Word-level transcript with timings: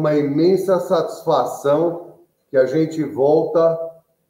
uma 0.00 0.14
imensa 0.14 0.80
satisfação 0.80 2.14
que 2.48 2.56
a 2.56 2.64
gente 2.64 3.04
volta 3.04 3.78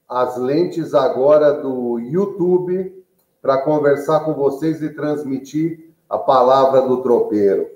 às 0.09 0.37
lentes 0.37 0.93
agora 0.93 1.53
do 1.53 2.01
YouTube 2.01 3.05
para 3.41 3.63
conversar 3.63 4.25
com 4.25 4.35
vocês 4.35 4.83
e 4.83 4.91
transmitir 4.91 5.95
a 6.09 6.19
palavra 6.19 6.83
do 6.83 7.01
tropeiro. 7.01 7.71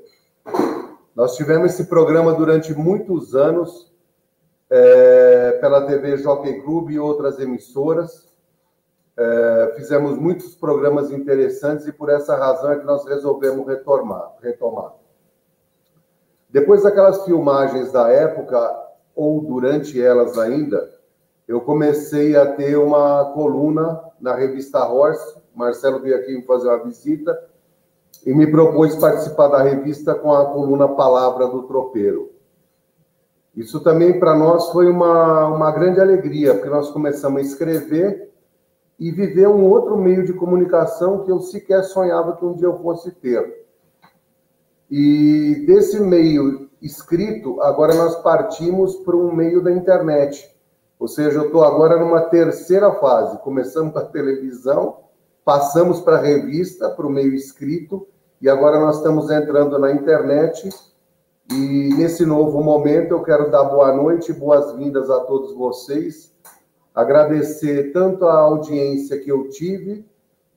Nós 1.15 1.37
tivemos 1.37 1.73
esse 1.73 1.85
programa 1.85 2.35
durante 2.35 2.75
muitos 2.75 3.37
anos 3.37 3.93
é, 4.69 5.53
pela 5.61 5.87
TV 5.87 6.17
Jockey 6.17 6.63
Club 6.63 6.91
e 6.91 6.99
outras 6.99 7.39
emissoras. 7.39 8.27
É, 9.17 9.75
fizemos 9.77 10.19
muitos 10.19 10.57
programas 10.57 11.13
interessantes 11.13 11.87
e 11.87 11.93
por 11.93 12.11
essa 12.11 12.37
razão 12.37 12.73
é 12.73 12.81
que 12.81 12.85
nós 12.85 13.07
resolvemos 13.07 13.65
retomar. 13.65 14.35
retomar. 14.43 15.06
Depois 16.57 16.85
daquelas 16.85 17.23
filmagens 17.23 17.93
da 17.93 18.09
época, 18.09 18.59
ou 19.15 19.43
durante 19.43 20.01
elas 20.01 20.39
ainda, 20.39 20.91
eu 21.47 21.61
comecei 21.61 22.35
a 22.35 22.47
ter 22.47 22.79
uma 22.79 23.27
coluna 23.35 24.01
na 24.19 24.35
revista 24.35 24.83
Horse. 24.89 25.37
Marcelo 25.55 26.01
veio 26.01 26.17
aqui 26.17 26.35
me 26.35 26.47
fazer 26.47 26.69
uma 26.69 26.83
visita 26.83 27.39
e 28.25 28.33
me 28.33 28.51
propôs 28.51 28.97
participar 28.97 29.49
da 29.49 29.63
revista 29.63 30.15
com 30.15 30.33
a 30.33 30.47
coluna 30.47 30.89
Palavra 30.89 31.47
do 31.47 31.65
Tropeiro. 31.65 32.31
Isso 33.55 33.79
também 33.81 34.19
para 34.19 34.35
nós 34.35 34.71
foi 34.71 34.91
uma, 34.91 35.49
uma 35.49 35.71
grande 35.73 36.01
alegria, 36.01 36.55
porque 36.55 36.71
nós 36.71 36.91
começamos 36.91 37.39
a 37.39 37.45
escrever 37.45 38.33
e 38.99 39.11
viver 39.11 39.47
um 39.47 39.63
outro 39.63 39.95
meio 39.99 40.25
de 40.25 40.33
comunicação 40.33 41.23
que 41.23 41.31
eu 41.31 41.39
sequer 41.39 41.83
sonhava 41.83 42.35
que 42.35 42.47
um 42.47 42.55
dia 42.55 42.69
eu 42.69 42.79
fosse 42.79 43.11
ter. 43.11 43.66
E 44.91 45.65
desse 45.67 46.01
meio 46.01 46.69
escrito, 46.81 47.61
agora 47.61 47.95
nós 47.95 48.17
partimos 48.23 48.97
para 48.97 49.17
um 49.17 49.35
meio 49.35 49.63
da 49.63 49.73
internet. 49.73 50.55
Ou 50.99 51.09
seja, 51.09 51.39
eu 51.39 51.47
estou 51.47 51.65
agora 51.65 51.99
numa 51.99 52.23
terceira 52.23 52.93
fase. 52.93 53.39
Começamos 53.39 53.93
com 53.93 53.99
a 53.99 54.05
televisão, 54.05 54.99
passamos 55.45 56.01
para 56.01 56.17
a 56.17 56.21
revista, 56.21 56.89
para 56.89 57.07
o 57.07 57.11
meio 57.11 57.35
escrito, 57.35 58.07
e 58.41 58.49
agora 58.49 58.79
nós 58.79 58.99
estamos 58.99 59.31
entrando 59.31 59.79
na 59.79 59.93
internet. 59.93 60.69
E 61.51 61.91
nesse 61.97 62.25
novo 62.25 62.63
momento 62.63 63.13
eu 63.13 63.23
quero 63.23 63.51
dar 63.51 63.65
boa 63.65 63.93
noite 63.93 64.31
e 64.31 64.35
boas-vindas 64.35 65.11
a 65.11 65.21
todos 65.21 65.55
vocês. 65.55 66.33
Agradecer 66.95 67.93
tanto 67.93 68.25
a 68.25 68.39
audiência 68.39 69.19
que 69.19 69.31
eu 69.31 69.49
tive, 69.51 70.05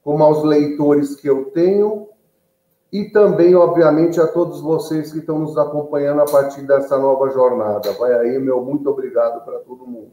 como 0.03 0.23
aos 0.23 0.43
leitores 0.43 1.15
que 1.15 1.27
eu 1.27 1.45
tenho, 1.51 2.08
e 2.91 3.05
também, 3.05 3.55
obviamente, 3.55 4.19
a 4.19 4.27
todos 4.27 4.61
vocês 4.61 5.11
que 5.11 5.19
estão 5.19 5.37
nos 5.37 5.57
acompanhando 5.57 6.21
a 6.21 6.25
partir 6.25 6.63
dessa 6.63 6.97
nova 6.97 7.29
jornada. 7.29 7.91
Vai 7.93 8.13
aí, 8.13 8.39
meu 8.39 8.63
muito 8.63 8.89
obrigado 8.89 9.45
para 9.45 9.59
todo 9.59 9.85
mundo. 9.85 10.11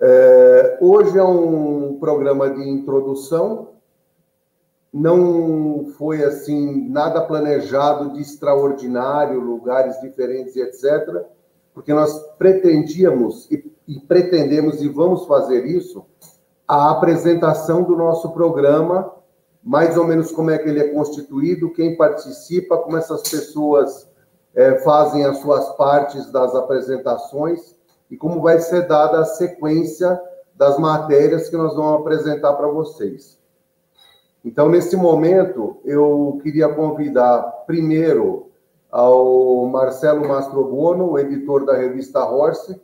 É, 0.00 0.78
hoje 0.80 1.18
é 1.18 1.22
um 1.22 1.98
programa 2.00 2.50
de 2.50 2.68
introdução, 2.68 3.74
não 4.92 5.86
foi 5.98 6.22
assim 6.24 6.88
nada 6.88 7.20
planejado 7.20 8.12
de 8.12 8.20
extraordinário, 8.20 9.40
lugares 9.40 10.00
diferentes, 10.00 10.56
etc., 10.56 11.24
porque 11.74 11.92
nós 11.92 12.18
pretendíamos 12.38 13.50
e, 13.50 13.72
e 13.88 13.98
pretendemos 14.00 14.80
e 14.80 14.88
vamos 14.88 15.26
fazer 15.26 15.66
isso 15.66 16.06
a 16.66 16.90
apresentação 16.90 17.82
do 17.82 17.96
nosso 17.96 18.32
programa 18.32 19.12
mais 19.64 19.96
ou 19.96 20.06
menos 20.06 20.30
como 20.30 20.50
é 20.50 20.58
que 20.58 20.68
ele 20.68 20.80
é 20.80 20.88
constituído, 20.88 21.72
quem 21.72 21.96
participa, 21.96 22.76
como 22.76 22.98
essas 22.98 23.22
pessoas 23.22 24.06
é, 24.54 24.78
fazem 24.80 25.24
as 25.24 25.38
suas 25.38 25.74
partes 25.76 26.30
das 26.30 26.54
apresentações 26.54 27.74
e 28.10 28.16
como 28.16 28.42
vai 28.42 28.58
ser 28.58 28.86
dada 28.86 29.20
a 29.20 29.24
sequência 29.24 30.20
das 30.54 30.78
matérias 30.78 31.48
que 31.48 31.56
nós 31.56 31.74
vamos 31.74 32.00
apresentar 32.00 32.52
para 32.52 32.68
vocês. 32.68 33.38
Então, 34.44 34.68
nesse 34.68 34.94
momento, 34.96 35.78
eu 35.82 36.38
queria 36.42 36.68
convidar 36.68 37.40
primeiro 37.66 38.50
ao 38.90 39.64
Marcelo 39.66 40.28
Mastrobono, 40.28 41.18
editor 41.18 41.64
da 41.64 41.74
revista 41.74 42.22
Horse, 42.22 42.78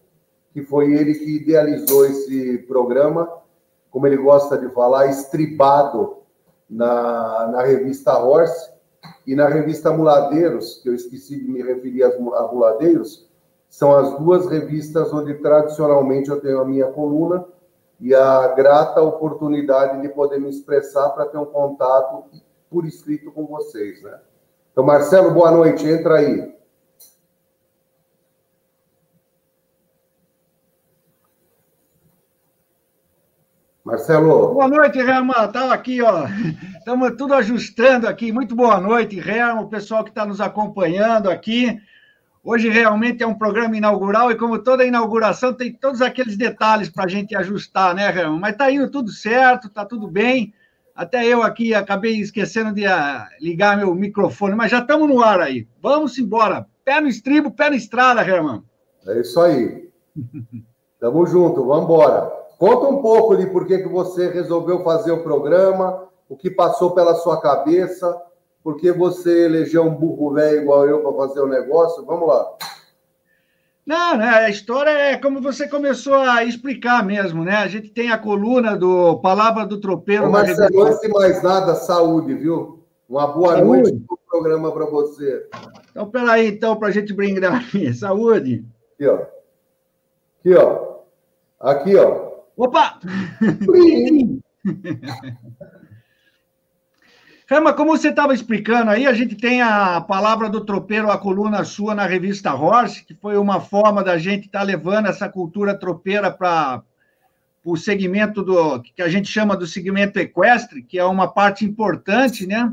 que 0.52 0.62
foi 0.62 0.94
ele 0.94 1.14
que 1.14 1.36
idealizou 1.36 2.06
esse 2.06 2.58
programa, 2.66 3.30
como 3.90 4.06
ele 4.06 4.16
gosta 4.16 4.56
de 4.56 4.68
falar, 4.70 5.06
estribado 5.08 6.19
na, 6.70 7.48
na 7.48 7.62
revista 7.62 8.16
Horse 8.16 8.70
e 9.26 9.34
na 9.34 9.48
revista 9.48 9.92
Muladeiros, 9.92 10.80
que 10.82 10.88
eu 10.88 10.94
esqueci 10.94 11.38
de 11.38 11.50
me 11.50 11.62
referir 11.62 12.04
a 12.04 12.48
Muladeiros, 12.52 13.28
são 13.68 13.96
as 13.96 14.18
duas 14.18 14.46
revistas 14.46 15.12
onde 15.12 15.34
tradicionalmente 15.34 16.30
eu 16.30 16.40
tenho 16.40 16.60
a 16.60 16.64
minha 16.64 16.86
coluna 16.86 17.44
e 18.00 18.14
a 18.14 18.48
grata 18.48 19.02
oportunidade 19.02 20.00
de 20.00 20.08
poder 20.08 20.40
me 20.40 20.48
expressar 20.48 21.10
para 21.10 21.26
ter 21.26 21.38
um 21.38 21.44
contato 21.44 22.24
por 22.70 22.86
escrito 22.86 23.30
com 23.30 23.46
vocês, 23.46 24.02
né? 24.02 24.18
Então, 24.72 24.84
Marcelo, 24.84 25.32
boa 25.32 25.50
noite, 25.50 25.86
entra 25.86 26.16
aí. 26.16 26.54
Marcelo. 33.90 34.54
Boa 34.54 34.68
noite, 34.68 35.00
Herman. 35.00 35.46
Estava 35.46 35.74
aqui, 35.74 36.00
ó. 36.00 36.24
Estamos 36.78 37.16
tudo 37.16 37.34
ajustando 37.34 38.06
aqui. 38.06 38.30
Muito 38.30 38.54
boa 38.54 38.80
noite, 38.80 39.18
Herman, 39.18 39.64
o 39.64 39.68
pessoal 39.68 40.04
que 40.04 40.10
está 40.10 40.24
nos 40.24 40.40
acompanhando 40.40 41.28
aqui. 41.28 41.76
Hoje 42.42 42.68
realmente 42.68 43.22
é 43.24 43.26
um 43.26 43.34
programa 43.34 43.76
inaugural 43.76 44.30
e, 44.30 44.36
como 44.36 44.62
toda 44.62 44.84
inauguração, 44.84 45.52
tem 45.52 45.72
todos 45.72 46.00
aqueles 46.00 46.36
detalhes 46.36 46.88
para 46.88 47.04
a 47.04 47.08
gente 47.08 47.34
ajustar, 47.34 47.92
né, 47.92 48.06
Herman? 48.06 48.38
Mas 48.38 48.52
está 48.52 48.70
indo 48.70 48.88
tudo 48.88 49.10
certo, 49.10 49.66
está 49.66 49.84
tudo 49.84 50.06
bem. 50.06 50.54
Até 50.94 51.26
eu 51.26 51.42
aqui 51.42 51.74
acabei 51.74 52.20
esquecendo 52.20 52.72
de 52.72 52.86
ah, 52.86 53.26
ligar 53.40 53.76
meu 53.76 53.92
microfone, 53.92 54.54
mas 54.54 54.70
já 54.70 54.78
estamos 54.78 55.08
no 55.08 55.20
ar 55.20 55.40
aí. 55.40 55.66
Vamos 55.82 56.16
embora. 56.16 56.64
Pé 56.84 57.00
no 57.00 57.08
estribo, 57.08 57.50
pé 57.50 57.70
na 57.70 57.76
estrada, 57.76 58.20
Herman. 58.22 58.62
É 59.08 59.20
isso 59.20 59.40
aí. 59.40 59.90
Tamo 61.00 61.26
junto, 61.26 61.66
vamos 61.66 61.84
embora. 61.84 62.39
Conta 62.60 62.88
um 62.88 63.00
pouco 63.00 63.38
de 63.38 63.46
por 63.46 63.66
que, 63.66 63.78
que 63.78 63.88
você 63.88 64.28
resolveu 64.28 64.84
fazer 64.84 65.12
o 65.12 65.22
programa, 65.22 66.06
o 66.28 66.36
que 66.36 66.50
passou 66.50 66.90
pela 66.90 67.14
sua 67.14 67.40
cabeça, 67.40 68.14
por 68.62 68.76
que 68.76 68.92
você 68.92 69.46
elegeu 69.46 69.82
um 69.82 69.94
burro 69.94 70.34
velho 70.34 70.60
igual 70.60 70.86
eu 70.86 71.00
para 71.00 71.26
fazer 71.26 71.40
o 71.40 71.48
negócio. 71.48 72.04
Vamos 72.04 72.28
lá. 72.28 72.52
Não, 73.86 74.18
né? 74.18 74.28
A 74.28 74.50
história 74.50 74.90
é 74.90 75.16
como 75.16 75.40
você 75.40 75.66
começou 75.66 76.16
a 76.16 76.44
explicar 76.44 77.02
mesmo, 77.02 77.46
né? 77.46 77.56
A 77.56 77.66
gente 77.66 77.88
tem 77.88 78.10
a 78.10 78.18
coluna 78.18 78.76
do 78.76 79.18
Palavra 79.20 79.64
do 79.64 79.80
Tropeiro. 79.80 80.30
Marcelo, 80.30 80.82
antes 80.82 81.00
de 81.00 81.08
mais 81.08 81.42
nada, 81.42 81.74
saúde, 81.74 82.34
viu? 82.34 82.84
Uma 83.08 83.26
boa 83.26 83.54
saúde. 83.54 83.90
noite 83.90 84.06
no 84.06 84.18
programa 84.28 84.70
para 84.70 84.84
você. 84.84 85.48
Então, 85.90 86.10
peraí, 86.10 86.48
então, 86.48 86.76
para 86.76 86.88
a 86.88 86.92
gente 86.92 87.14
brindar 87.14 87.54
aqui. 87.54 87.90
Saúde. 87.94 88.66
Aqui, 88.96 89.06
ó. 89.08 89.14
Aqui, 90.38 90.54
ó. 90.54 90.90
Aqui, 91.58 91.96
ó. 91.96 92.29
Opa! 92.60 93.00
Rama, 97.48 97.72
como 97.72 97.96
você 97.96 98.10
estava 98.10 98.34
explicando 98.34 98.90
aí, 98.90 99.06
a 99.06 99.14
gente 99.14 99.34
tem 99.34 99.62
a 99.62 99.98
palavra 100.02 100.46
do 100.50 100.62
tropeiro, 100.62 101.10
a 101.10 101.16
coluna 101.16 101.64
sua 101.64 101.94
na 101.94 102.04
revista 102.04 102.54
Horse, 102.54 103.02
que 103.06 103.14
foi 103.14 103.38
uma 103.38 103.62
forma 103.62 104.04
da 104.04 104.18
gente 104.18 104.44
estar 104.44 104.58
tá 104.58 104.64
levando 104.64 105.06
essa 105.06 105.26
cultura 105.26 105.74
tropeira 105.74 106.30
para 106.30 106.82
o 107.64 107.78
segmento 107.78 108.42
do 108.42 108.82
que 108.82 109.00
a 109.00 109.08
gente 109.08 109.32
chama 109.32 109.56
do 109.56 109.66
segmento 109.66 110.18
equestre, 110.18 110.82
que 110.82 110.98
é 110.98 111.04
uma 111.04 111.32
parte 111.32 111.64
importante, 111.64 112.46
né? 112.46 112.70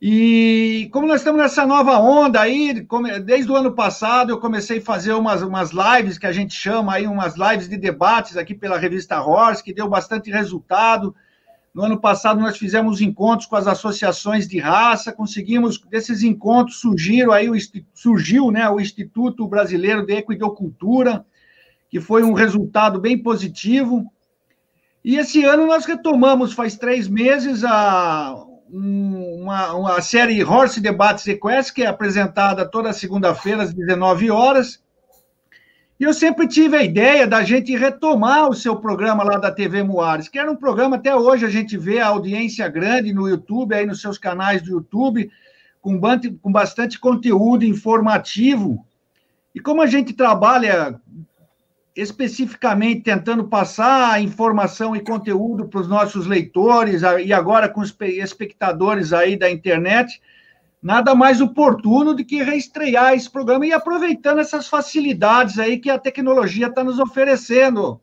E 0.00 0.90
como 0.92 1.06
nós 1.06 1.22
estamos 1.22 1.40
nessa 1.40 1.66
nova 1.66 1.98
onda 1.98 2.40
aí, 2.40 2.86
desde 3.24 3.50
o 3.50 3.56
ano 3.56 3.72
passado 3.72 4.30
eu 4.30 4.38
comecei 4.38 4.78
a 4.78 4.82
fazer 4.82 5.12
umas, 5.12 5.40
umas 5.40 5.70
lives 5.70 6.18
que 6.18 6.26
a 6.26 6.32
gente 6.32 6.54
chama 6.54 6.94
aí, 6.94 7.06
umas 7.06 7.34
lives 7.34 7.66
de 7.66 7.78
debates 7.78 8.36
aqui 8.36 8.54
pela 8.54 8.76
revista 8.76 9.22
Horse, 9.22 9.64
que 9.64 9.72
deu 9.72 9.88
bastante 9.88 10.30
resultado. 10.30 11.14
No 11.72 11.82
ano 11.82 11.98
passado 11.98 12.40
nós 12.40 12.58
fizemos 12.58 13.00
encontros 13.00 13.46
com 13.46 13.56
as 13.56 13.66
associações 13.66 14.46
de 14.46 14.58
raça, 14.58 15.12
conseguimos, 15.12 15.80
desses 15.80 16.22
encontros 16.22 16.78
surgiram 16.78 17.32
aí, 17.32 17.48
surgiu 17.94 18.50
né, 18.50 18.68
o 18.68 18.78
Instituto 18.78 19.48
Brasileiro 19.48 20.04
de 20.04 20.12
Equidocultura, 20.12 21.24
que 21.88 22.00
foi 22.00 22.22
um 22.22 22.34
resultado 22.34 23.00
bem 23.00 23.16
positivo. 23.16 24.10
E 25.02 25.16
esse 25.16 25.42
ano 25.44 25.66
nós 25.66 25.86
retomamos, 25.86 26.52
faz 26.52 26.76
três 26.76 27.08
meses, 27.08 27.64
a, 27.64 28.45
uma, 28.70 29.74
uma 29.74 30.00
série 30.00 30.42
Horse 30.42 30.80
Debates 30.80 31.24
Request, 31.24 31.72
que 31.72 31.82
é 31.82 31.86
apresentada 31.86 32.68
toda 32.68 32.92
segunda-feira 32.92 33.62
às 33.62 33.72
19 33.72 34.30
horas. 34.30 34.82
E 35.98 36.04
eu 36.04 36.12
sempre 36.12 36.46
tive 36.46 36.76
a 36.76 36.82
ideia 36.82 37.26
da 37.26 37.42
gente 37.42 37.74
retomar 37.74 38.48
o 38.48 38.54
seu 38.54 38.76
programa 38.76 39.24
lá 39.24 39.38
da 39.38 39.50
TV 39.50 39.82
Moares, 39.82 40.28
que 40.28 40.38
era 40.38 40.50
um 40.50 40.56
programa, 40.56 40.96
até 40.96 41.14
hoje 41.16 41.46
a 41.46 41.48
gente 41.48 41.78
vê 41.78 42.00
a 42.00 42.08
audiência 42.08 42.68
grande 42.68 43.14
no 43.14 43.28
YouTube, 43.28 43.74
aí 43.74 43.86
nos 43.86 44.00
seus 44.00 44.18
canais 44.18 44.60
do 44.60 44.72
YouTube, 44.72 45.30
com, 45.80 45.98
com 46.42 46.52
bastante 46.52 46.98
conteúdo 47.00 47.64
informativo. 47.64 48.84
E 49.54 49.60
como 49.60 49.80
a 49.80 49.86
gente 49.86 50.12
trabalha 50.12 51.00
especificamente 51.96 53.00
tentando 53.00 53.48
passar 53.48 54.22
informação 54.22 54.94
e 54.94 55.00
conteúdo 55.00 55.66
para 55.66 55.80
os 55.80 55.88
nossos 55.88 56.26
leitores 56.26 57.00
e 57.24 57.32
agora 57.32 57.70
com 57.70 57.80
os 57.80 57.96
espectadores 58.00 59.14
aí 59.14 59.34
da 59.36 59.50
internet, 59.50 60.20
nada 60.82 61.14
mais 61.14 61.40
oportuno 61.40 62.12
do 62.12 62.22
que 62.22 62.42
reestrear 62.42 63.14
esse 63.14 63.30
programa 63.30 63.66
e 63.66 63.72
aproveitando 63.72 64.40
essas 64.40 64.68
facilidades 64.68 65.58
aí 65.58 65.78
que 65.78 65.88
a 65.88 65.98
tecnologia 65.98 66.66
está 66.66 66.84
nos 66.84 66.98
oferecendo. 66.98 67.98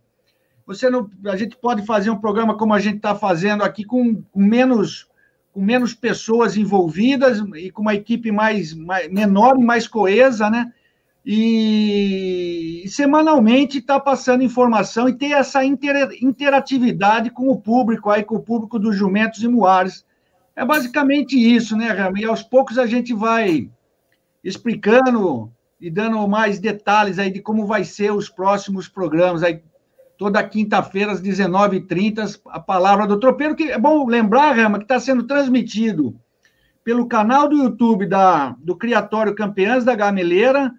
Você 0.65 0.89
não, 0.89 1.07
a 1.25 1.35
gente 1.35 1.55
pode 1.55 1.85
fazer 1.85 2.09
um 2.09 2.19
programa 2.19 2.57
como 2.57 2.73
a 2.73 2.79
gente 2.79 2.95
está 2.95 3.13
fazendo 3.13 3.63
aqui 3.63 3.83
com, 3.83 4.23
com, 4.23 4.41
menos 4.41 5.07
com 5.51 5.61
menos 5.61 5.93
pessoas 5.93 6.57
envolvidas 6.57 7.37
e 7.55 7.69
com 7.69 7.83
uma 7.83 7.93
equipe 7.93 8.31
mais, 8.31 8.73
mais 8.73 9.07
menor 9.11 9.55
e 9.55 9.63
mais 9.63 9.87
coesa, 9.87 10.49
né? 10.49 10.73
E, 11.25 12.83
semanalmente 12.87 13.77
está 13.77 13.99
passando 13.99 14.43
informação 14.43 15.07
e 15.07 15.13
ter 15.13 15.31
essa 15.31 15.63
inter, 15.63 16.17
interatividade 16.21 17.29
com 17.29 17.47
o 17.49 17.59
público, 17.59 18.09
aí 18.09 18.23
com 18.23 18.35
o 18.35 18.41
público 18.43 18.77
dos 18.77 18.95
jumentos 18.95 19.41
e 19.41 19.47
muares. 19.47 20.05
É 20.55 20.65
basicamente 20.65 21.35
isso, 21.35 21.77
né, 21.77 21.87
Rama? 21.87 22.19
E 22.19 22.25
aos 22.25 22.43
poucos 22.43 22.77
a 22.77 22.85
gente 22.85 23.13
vai 23.13 23.69
explicando 24.43 25.51
e 25.79 25.89
dando 25.89 26.27
mais 26.27 26.59
detalhes 26.59 27.17
aí 27.17 27.31
de 27.31 27.41
como 27.41 27.65
vai 27.65 27.83
ser 27.83 28.11
os 28.11 28.29
próximos 28.29 28.87
programas. 28.87 29.43
Aí, 29.43 29.61
toda 30.17 30.43
quinta-feira, 30.43 31.11
às 31.11 31.21
19h30, 31.21 32.39
a 32.47 32.59
palavra 32.59 33.07
do 33.07 33.19
tropeiro, 33.19 33.55
que 33.55 33.71
é 33.71 33.79
bom 33.79 34.05
lembrar, 34.05 34.55
Rama, 34.55 34.77
que 34.77 34.85
está 34.85 34.99
sendo 34.99 35.23
transmitido 35.23 36.15
pelo 36.83 37.07
canal 37.07 37.47
do 37.47 37.57
YouTube 37.57 38.05
da, 38.05 38.55
do 38.59 38.75
Criatório 38.75 39.33
Campeãs 39.33 39.85
da 39.85 39.95
Gameleira, 39.95 40.71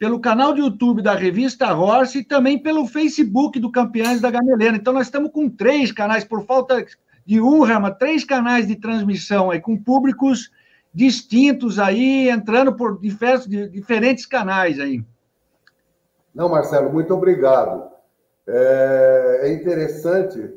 pelo 0.00 0.18
canal 0.18 0.54
do 0.54 0.60
YouTube 0.60 1.02
da 1.02 1.14
revista 1.14 1.74
Horse 1.74 2.20
e 2.20 2.24
também 2.24 2.58
pelo 2.58 2.86
Facebook 2.86 3.60
do 3.60 3.70
Campeões 3.70 4.18
da 4.18 4.30
Gameleira. 4.30 4.74
Então, 4.74 4.94
nós 4.94 5.08
estamos 5.08 5.30
com 5.30 5.46
três 5.46 5.92
canais, 5.92 6.24
por 6.24 6.46
falta 6.46 6.82
de 7.26 7.38
um, 7.38 7.60
três 7.98 8.24
canais 8.24 8.66
de 8.66 8.76
transmissão 8.76 9.50
aí, 9.50 9.60
com 9.60 9.76
públicos 9.76 10.50
distintos 10.92 11.78
aí, 11.78 12.30
entrando 12.30 12.74
por 12.74 12.98
diversos, 12.98 13.46
diferentes 13.46 14.24
canais 14.24 14.80
aí. 14.80 15.04
Não, 16.34 16.48
Marcelo, 16.48 16.90
muito 16.90 17.12
obrigado. 17.12 17.90
É, 18.48 19.40
é 19.42 19.52
interessante, 19.52 20.50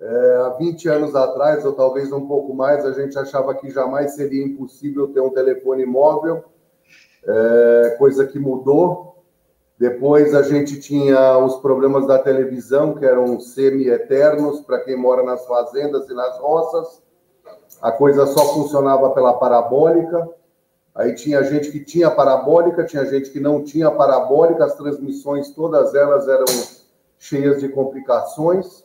é, 0.00 0.36
há 0.44 0.56
20 0.58 0.88
anos 0.88 1.14
atrás, 1.14 1.64
ou 1.64 1.72
talvez 1.72 2.10
um 2.10 2.26
pouco 2.26 2.52
mais, 2.52 2.84
a 2.84 2.92
gente 2.92 3.16
achava 3.16 3.54
que 3.54 3.70
jamais 3.70 4.16
seria 4.16 4.44
impossível 4.44 5.06
ter 5.06 5.20
um 5.20 5.30
telefone 5.30 5.86
móvel 5.86 6.51
é, 7.26 7.96
coisa 7.98 8.26
que 8.26 8.38
mudou. 8.38 9.12
Depois 9.78 10.34
a 10.34 10.42
gente 10.42 10.78
tinha 10.80 11.38
os 11.38 11.56
problemas 11.56 12.06
da 12.06 12.18
televisão, 12.18 12.94
que 12.94 13.04
eram 13.04 13.40
semi-eternos 13.40 14.60
para 14.60 14.80
quem 14.80 14.96
mora 14.96 15.22
nas 15.22 15.44
fazendas 15.46 16.08
e 16.08 16.14
nas 16.14 16.38
roças. 16.38 17.02
A 17.80 17.90
coisa 17.90 18.26
só 18.26 18.54
funcionava 18.54 19.10
pela 19.10 19.34
parabólica. 19.34 20.28
Aí 20.94 21.14
tinha 21.14 21.42
gente 21.42 21.72
que 21.72 21.80
tinha 21.80 22.10
parabólica, 22.10 22.84
tinha 22.84 23.04
gente 23.06 23.30
que 23.30 23.40
não 23.40 23.64
tinha 23.64 23.90
parabólica, 23.90 24.64
as 24.64 24.76
transmissões, 24.76 25.50
todas 25.50 25.94
elas 25.94 26.28
eram 26.28 26.44
cheias 27.18 27.60
de 27.60 27.68
complicações. 27.68 28.84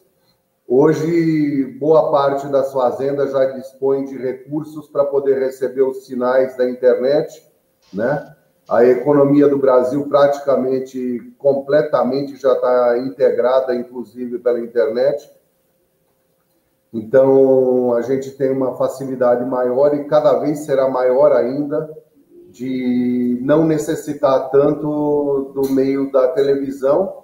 Hoje, 0.68 1.66
boa 1.80 2.12
parte 2.12 2.48
das 2.48 2.74
fazendas 2.74 3.32
já 3.32 3.46
dispõe 3.52 4.06
de 4.06 4.18
recursos 4.18 4.88
para 4.88 5.06
poder 5.06 5.40
receber 5.40 5.84
os 5.84 6.06
sinais 6.06 6.58
da 6.58 6.70
internet 6.70 7.47
né? 7.94 8.36
A 8.70 8.84
economia 8.84 9.48
do 9.48 9.58
Brasil 9.58 10.08
praticamente, 10.10 11.34
completamente 11.38 12.36
já 12.36 12.54
está 12.54 12.98
integrada, 13.00 13.74
inclusive 13.74 14.40
pela 14.40 14.60
internet. 14.60 15.32
Então, 16.94 17.94
a 17.94 18.02
gente 18.02 18.32
tem 18.32 18.52
uma 18.52 18.76
facilidade 18.76 19.46
maior 19.46 19.94
e 19.96 20.06
cada 20.06 20.40
vez 20.40 20.60
será 20.60 20.90
maior 20.90 21.32
ainda 21.32 21.90
de 22.50 23.40
não 23.42 23.66
necessitar 23.66 24.50
tanto 24.50 25.52
do 25.54 25.70
meio 25.72 26.12
da 26.12 26.30
televisão. 26.30 27.24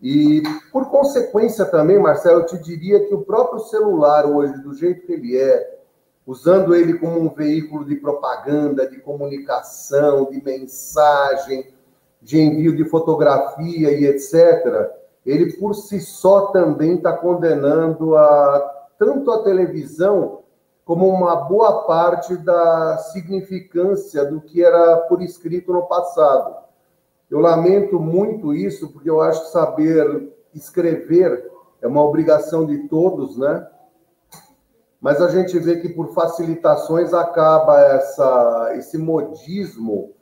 E, 0.00 0.42
por 0.72 0.90
consequência 0.90 1.64
também, 1.64 1.98
Marcelo, 1.98 2.40
eu 2.40 2.46
te 2.46 2.58
diria 2.58 3.06
que 3.06 3.14
o 3.14 3.24
próprio 3.24 3.60
celular 3.60 4.26
hoje, 4.26 4.54
do 4.62 4.74
jeito 4.74 5.06
que 5.06 5.12
ele 5.12 5.36
é, 5.36 5.81
usando 6.26 6.74
ele 6.74 6.94
como 6.94 7.20
um 7.20 7.28
veículo 7.28 7.84
de 7.84 7.96
propaganda, 7.96 8.88
de 8.88 8.98
comunicação, 9.00 10.30
de 10.30 10.42
mensagem, 10.42 11.72
de 12.20 12.40
envio 12.40 12.76
de 12.76 12.84
fotografia 12.84 13.90
e 13.92 14.06
etc., 14.06 14.90
ele 15.24 15.52
por 15.52 15.74
si 15.74 16.00
só 16.00 16.46
também 16.46 16.96
está 16.96 17.12
condenando 17.12 18.16
a, 18.16 18.88
tanto 18.98 19.30
a 19.30 19.42
televisão 19.42 20.40
como 20.84 21.08
uma 21.08 21.36
boa 21.36 21.84
parte 21.84 22.36
da 22.36 22.98
significância 22.98 24.24
do 24.24 24.40
que 24.40 24.64
era 24.64 24.96
por 25.08 25.22
escrito 25.22 25.72
no 25.72 25.82
passado. 25.82 26.56
Eu 27.30 27.38
lamento 27.38 28.00
muito 28.00 28.52
isso, 28.52 28.92
porque 28.92 29.08
eu 29.08 29.20
acho 29.20 29.44
que 29.44 29.50
saber 29.52 30.32
escrever 30.52 31.50
é 31.80 31.86
uma 31.86 32.02
obrigação 32.02 32.66
de 32.66 32.88
todos, 32.88 33.38
né? 33.38 33.66
Mas 35.02 35.20
a 35.20 35.28
gente 35.28 35.58
vê 35.58 35.80
que 35.80 35.88
por 35.88 36.14
facilitações 36.14 37.12
acaba 37.12 37.80
essa, 37.80 38.72
esse 38.76 38.96
modismo 38.96 40.14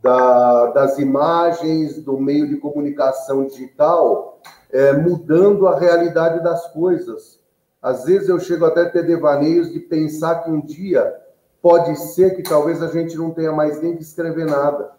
da, 0.00 0.66
das 0.66 1.00
imagens, 1.00 2.00
do 2.00 2.16
meio 2.16 2.46
de 2.46 2.56
comunicação 2.56 3.44
digital, 3.44 4.40
é, 4.70 4.92
mudando 4.92 5.66
a 5.66 5.76
realidade 5.76 6.44
das 6.44 6.72
coisas. 6.72 7.40
Às 7.82 8.04
vezes 8.04 8.28
eu 8.28 8.38
chego 8.38 8.64
até 8.66 8.82
a 8.82 8.88
ter 8.88 9.04
devaneios 9.04 9.72
de 9.72 9.80
pensar 9.80 10.44
que 10.44 10.50
um 10.50 10.60
dia 10.60 11.12
pode 11.60 11.96
ser 11.96 12.36
que 12.36 12.44
talvez 12.44 12.80
a 12.84 12.86
gente 12.86 13.16
não 13.16 13.32
tenha 13.32 13.50
mais 13.50 13.82
nem 13.82 13.96
que 13.96 14.02
escrever 14.02 14.46
nada. 14.46 14.92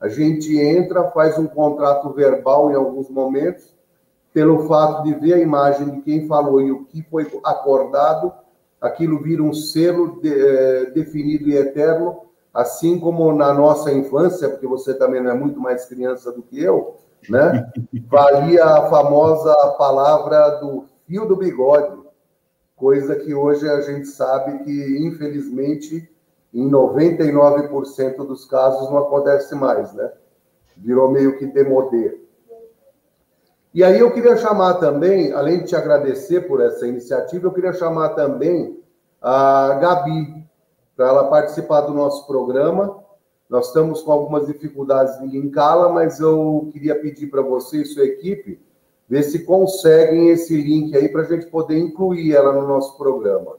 A 0.00 0.08
gente 0.08 0.58
entra, 0.58 1.10
faz 1.10 1.36
um 1.36 1.46
contrato 1.46 2.10
verbal 2.14 2.70
em 2.70 2.74
alguns 2.74 3.10
momentos, 3.10 3.76
pelo 4.32 4.66
fato 4.66 5.02
de 5.02 5.12
ver 5.14 5.34
a 5.34 5.38
imagem 5.38 5.90
de 5.90 6.00
quem 6.00 6.26
falou 6.26 6.62
e 6.62 6.72
o 6.72 6.86
que 6.86 7.02
foi 7.02 7.30
acordado, 7.44 8.32
aquilo 8.80 9.22
vira 9.22 9.42
um 9.42 9.52
selo 9.52 10.20
de, 10.20 10.32
é, 10.32 10.90
definido 10.90 11.48
e 11.48 11.56
eterno, 11.56 12.22
assim 12.52 12.98
como 12.98 13.32
na 13.32 13.52
nossa 13.52 13.92
infância, 13.92 14.48
porque 14.48 14.66
você 14.66 14.94
também 14.94 15.22
não 15.22 15.30
é 15.30 15.34
muito 15.34 15.60
mais 15.60 15.86
criança 15.86 16.32
do 16.32 16.42
que 16.42 16.62
eu, 16.62 16.96
né? 17.28 17.70
Valia 18.08 18.64
a 18.64 18.88
famosa 18.88 19.54
palavra 19.78 20.60
do 20.60 20.86
fio 21.06 21.26
do 21.26 21.36
bigode, 21.36 21.98
coisa 22.76 23.16
que 23.16 23.34
hoje 23.34 23.68
a 23.68 23.80
gente 23.80 24.06
sabe 24.06 24.64
que, 24.64 24.98
infelizmente, 25.00 26.08
em 26.54 26.70
99% 26.70 28.16
dos 28.26 28.44
casos 28.46 28.88
não 28.90 28.98
acontece 28.98 29.54
mais, 29.54 29.92
né? 29.92 30.10
Virou 30.76 31.10
meio 31.10 31.36
que 31.38 31.46
demodê. 31.46 32.27
E 33.78 33.84
aí 33.84 34.00
eu 34.00 34.10
queria 34.10 34.36
chamar 34.36 34.74
também, 34.74 35.32
além 35.32 35.60
de 35.60 35.66
te 35.66 35.76
agradecer 35.76 36.48
por 36.48 36.60
essa 36.60 36.84
iniciativa, 36.84 37.46
eu 37.46 37.52
queria 37.52 37.72
chamar 37.72 38.08
também 38.08 38.76
a 39.22 39.78
Gabi 39.80 40.44
para 40.96 41.06
ela 41.06 41.30
participar 41.30 41.82
do 41.82 41.94
nosso 41.94 42.26
programa. 42.26 42.98
Nós 43.48 43.68
estamos 43.68 44.02
com 44.02 44.10
algumas 44.10 44.48
dificuldades 44.48 45.20
de 45.20 45.28
linká-la, 45.28 45.92
mas 45.92 46.18
eu 46.18 46.68
queria 46.72 47.00
pedir 47.00 47.28
para 47.28 47.40
você 47.40 47.82
e 47.82 47.84
sua 47.84 48.04
equipe 48.04 48.60
ver 49.08 49.22
se 49.22 49.44
conseguem 49.44 50.30
esse 50.30 50.60
link 50.60 50.96
aí 50.96 51.08
para 51.08 51.22
a 51.22 51.26
gente 51.26 51.46
poder 51.46 51.78
incluir 51.78 52.34
ela 52.34 52.52
no 52.52 52.66
nosso 52.66 52.98
programa. 52.98 53.58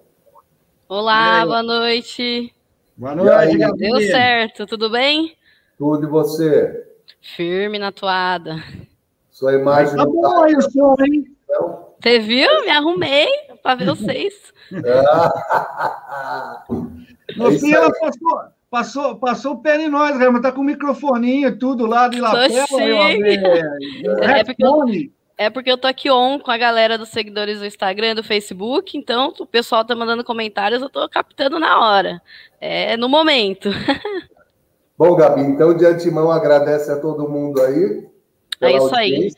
Olá, 0.90 1.46
boa 1.46 1.64
noite. 1.64 2.54
Boa 2.98 3.16
noite, 3.16 3.58
Gabi. 3.58 3.78
Deu 3.78 4.02
certo, 4.02 4.68
tudo 4.68 4.90
bem? 4.90 5.38
Tudo 5.78 6.06
e 6.06 6.10
você? 6.10 6.90
Firme 7.22 7.80
na 7.80 7.94
toada. 7.94 8.58
Sua 9.39 9.53
imagem. 9.53 9.96
Tá 9.96 10.05
bom 10.05 10.43
aí 10.43 10.53
o 10.53 10.62
som, 10.62 10.96
hein? 11.00 11.24
Você 12.01 12.19
viu? 12.19 12.50
Me 12.65 12.72
arrumei 12.72 13.25
para 13.63 13.75
ver 13.75 13.86
vocês. 13.86 14.34
no 17.38 17.51
fim, 17.58 17.72
ela 17.72 17.89
passou, 17.89 18.41
passou, 18.69 19.15
passou 19.15 19.53
o 19.53 19.62
pé 19.62 19.79
em 19.79 19.88
nós, 19.88 20.19
Rama. 20.19 20.41
Tá 20.41 20.51
com 20.51 20.60
o 20.60 20.65
microfoninho 20.65 21.48
e 21.48 21.58
tudo 21.58 21.86
lá 21.86 22.10
de 22.10 22.19
lapela. 22.19 22.48
É 24.22 24.43
porque, 24.43 24.65
eu, 24.65 24.84
é 25.38 25.50
porque 25.50 25.72
eu 25.72 25.77
tô 25.77 25.88
aqui 25.88 26.12
on 26.12 26.38
com 26.39 26.51
a 26.51 26.58
galera 26.58 26.98
dos 26.98 27.08
seguidores 27.08 27.60
do 27.60 27.65
Instagram 27.65 28.15
do 28.15 28.24
Facebook, 28.24 28.98
então 28.98 29.34
o 29.39 29.46
pessoal 29.46 29.86
tá 29.86 29.96
mandando 29.96 30.22
comentários, 30.22 30.81
eu 30.81 30.89
tô 30.89 31.08
captando 31.08 31.58
na 31.58 31.79
hora. 31.79 32.22
É 32.60 32.98
no 32.98 33.08
momento. 33.08 33.69
Bom, 34.98 35.15
Gabi, 35.15 35.43
então 35.43 35.74
de 35.74 35.86
antemão 35.86 36.29
agradece 36.29 36.91
a 36.91 37.00
todo 37.00 37.29
mundo 37.29 37.62
aí. 37.62 38.10
É 38.62 38.75
isso 38.75 38.96
aí. 38.96 39.20
Né? 39.20 39.30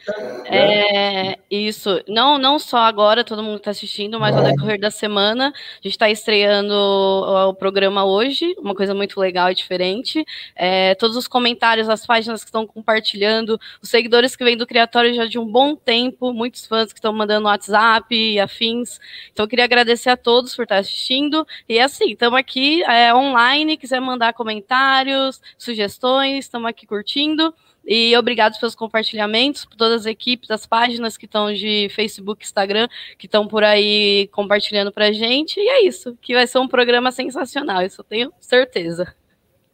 É 0.50 1.38
isso. 1.50 2.02
Não, 2.08 2.40
não 2.40 2.58
só 2.58 2.78
agora, 2.78 3.24
todo 3.24 3.44
mundo 3.44 3.58
está 3.58 3.70
assistindo, 3.70 4.20
mas 4.20 4.36
ao 4.36 4.44
decorrer 4.44 4.80
da 4.80 4.90
semana, 4.90 5.50
a 5.50 5.78
gente 5.84 5.94
está 5.94 6.10
estreando 6.10 6.74
o, 6.74 7.54
programa 7.54 8.04
hoje, 8.04 8.56
uma 8.58 8.74
coisa 8.74 8.96
muito 8.96 9.20
legal 9.20 9.52
e 9.52 9.56
diferente. 9.56 10.26
É, 10.56 10.96
todos 10.96 11.16
os 11.16 11.28
comentários, 11.28 11.88
as 11.88 12.04
páginas 12.04 12.44
que 12.44 12.50
estão 12.50 12.66
compartilhando, 12.66 13.60
os 13.82 13.90
seguidores 13.90 14.36
que 14.36 14.44
vêm 14.44 14.58
do 14.58 14.66
Criatório 14.66 15.14
já 15.14 15.26
de 15.26 15.38
um 15.38 15.46
bom 15.46 15.76
tempo, 15.76 16.34
muitos 16.34 16.66
fãs 16.66 16.92
que 16.92 16.98
estão 16.98 17.14
mandando 17.14 17.48
WhatsApp 17.48 18.16
e 18.16 18.40
afins. 18.40 19.00
Então, 19.32 19.46
eu 19.46 19.50
queria 19.50 19.66
agradecer 19.66 20.10
a 20.10 20.18
todos 20.18 20.56
por 20.56 20.64
estar 20.64 20.78
assistindo. 20.78 21.46
E 21.70 21.80
assim, 21.80 22.12
estamos 22.14 22.40
aqui 22.40 22.82
é, 22.84 23.14
online, 23.14 23.78
quiser 23.78 24.00
mandar 24.00 24.34
comentários, 24.34 25.40
sugestões, 25.60 26.46
estamos 26.46 26.68
aqui 26.68 26.88
curtindo. 26.88 27.54
E 27.86 28.16
obrigado 28.16 28.60
pelos 28.60 28.76
compartilhamentos, 28.76 29.66
por 29.66 29.76
todas 29.76 30.02
as 30.02 30.06
equipes, 30.06 30.52
as 30.52 30.66
páginas 30.66 31.18
que 31.18 31.26
estão 31.26 31.52
de 31.52 31.90
Facebook, 31.96 32.46
Instagram, 32.46 32.88
que 33.18 33.26
estão 33.26 33.48
por 33.48 33.64
aí 33.64 34.28
compartilhando 34.32 34.92
para 34.92 35.12
gente. 35.12 35.60
E 35.60 35.68
é 35.68 35.86
isso, 35.86 36.16
que 36.22 36.34
vai 36.34 36.46
ser 36.46 36.60
um 36.60 36.68
programa 36.68 37.12
sensacional, 37.12 37.82
isso 37.82 38.02
eu 38.02 38.06
tenho 38.06 38.34
certeza. 38.40 39.14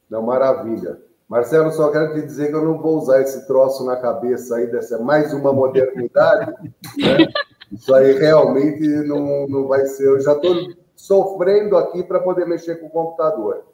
Não, 0.10 0.22
maravilha. 0.22 1.00
Marcelo, 1.28 1.72
só 1.72 1.92
quero 1.92 2.14
te 2.14 2.22
dizer 2.22 2.48
que 2.48 2.56
eu 2.56 2.64
não 2.64 2.78
vou 2.78 2.98
usar 2.98 3.22
esse 3.22 3.46
troço 3.46 3.86
na 3.86 3.98
cabeça 3.98 4.56
aí, 4.56 4.68
dessa 4.68 4.98
mais 5.00 5.34
uma 5.34 5.52
modernidade. 5.52 6.54
né? 6.98 7.28
Isso 7.70 7.94
aí 7.94 8.14
realmente 8.14 8.88
não, 9.06 9.46
não 9.48 9.68
vai 9.68 9.86
ser. 9.88 10.08
Eu 10.08 10.22
já 10.22 10.32
estou 10.32 10.74
sofrendo 10.96 11.76
aqui 11.76 12.02
para 12.02 12.22
poder 12.22 12.48
mexer 12.48 12.76
com 12.78 12.88
o 12.88 12.90
computador. 12.90 13.66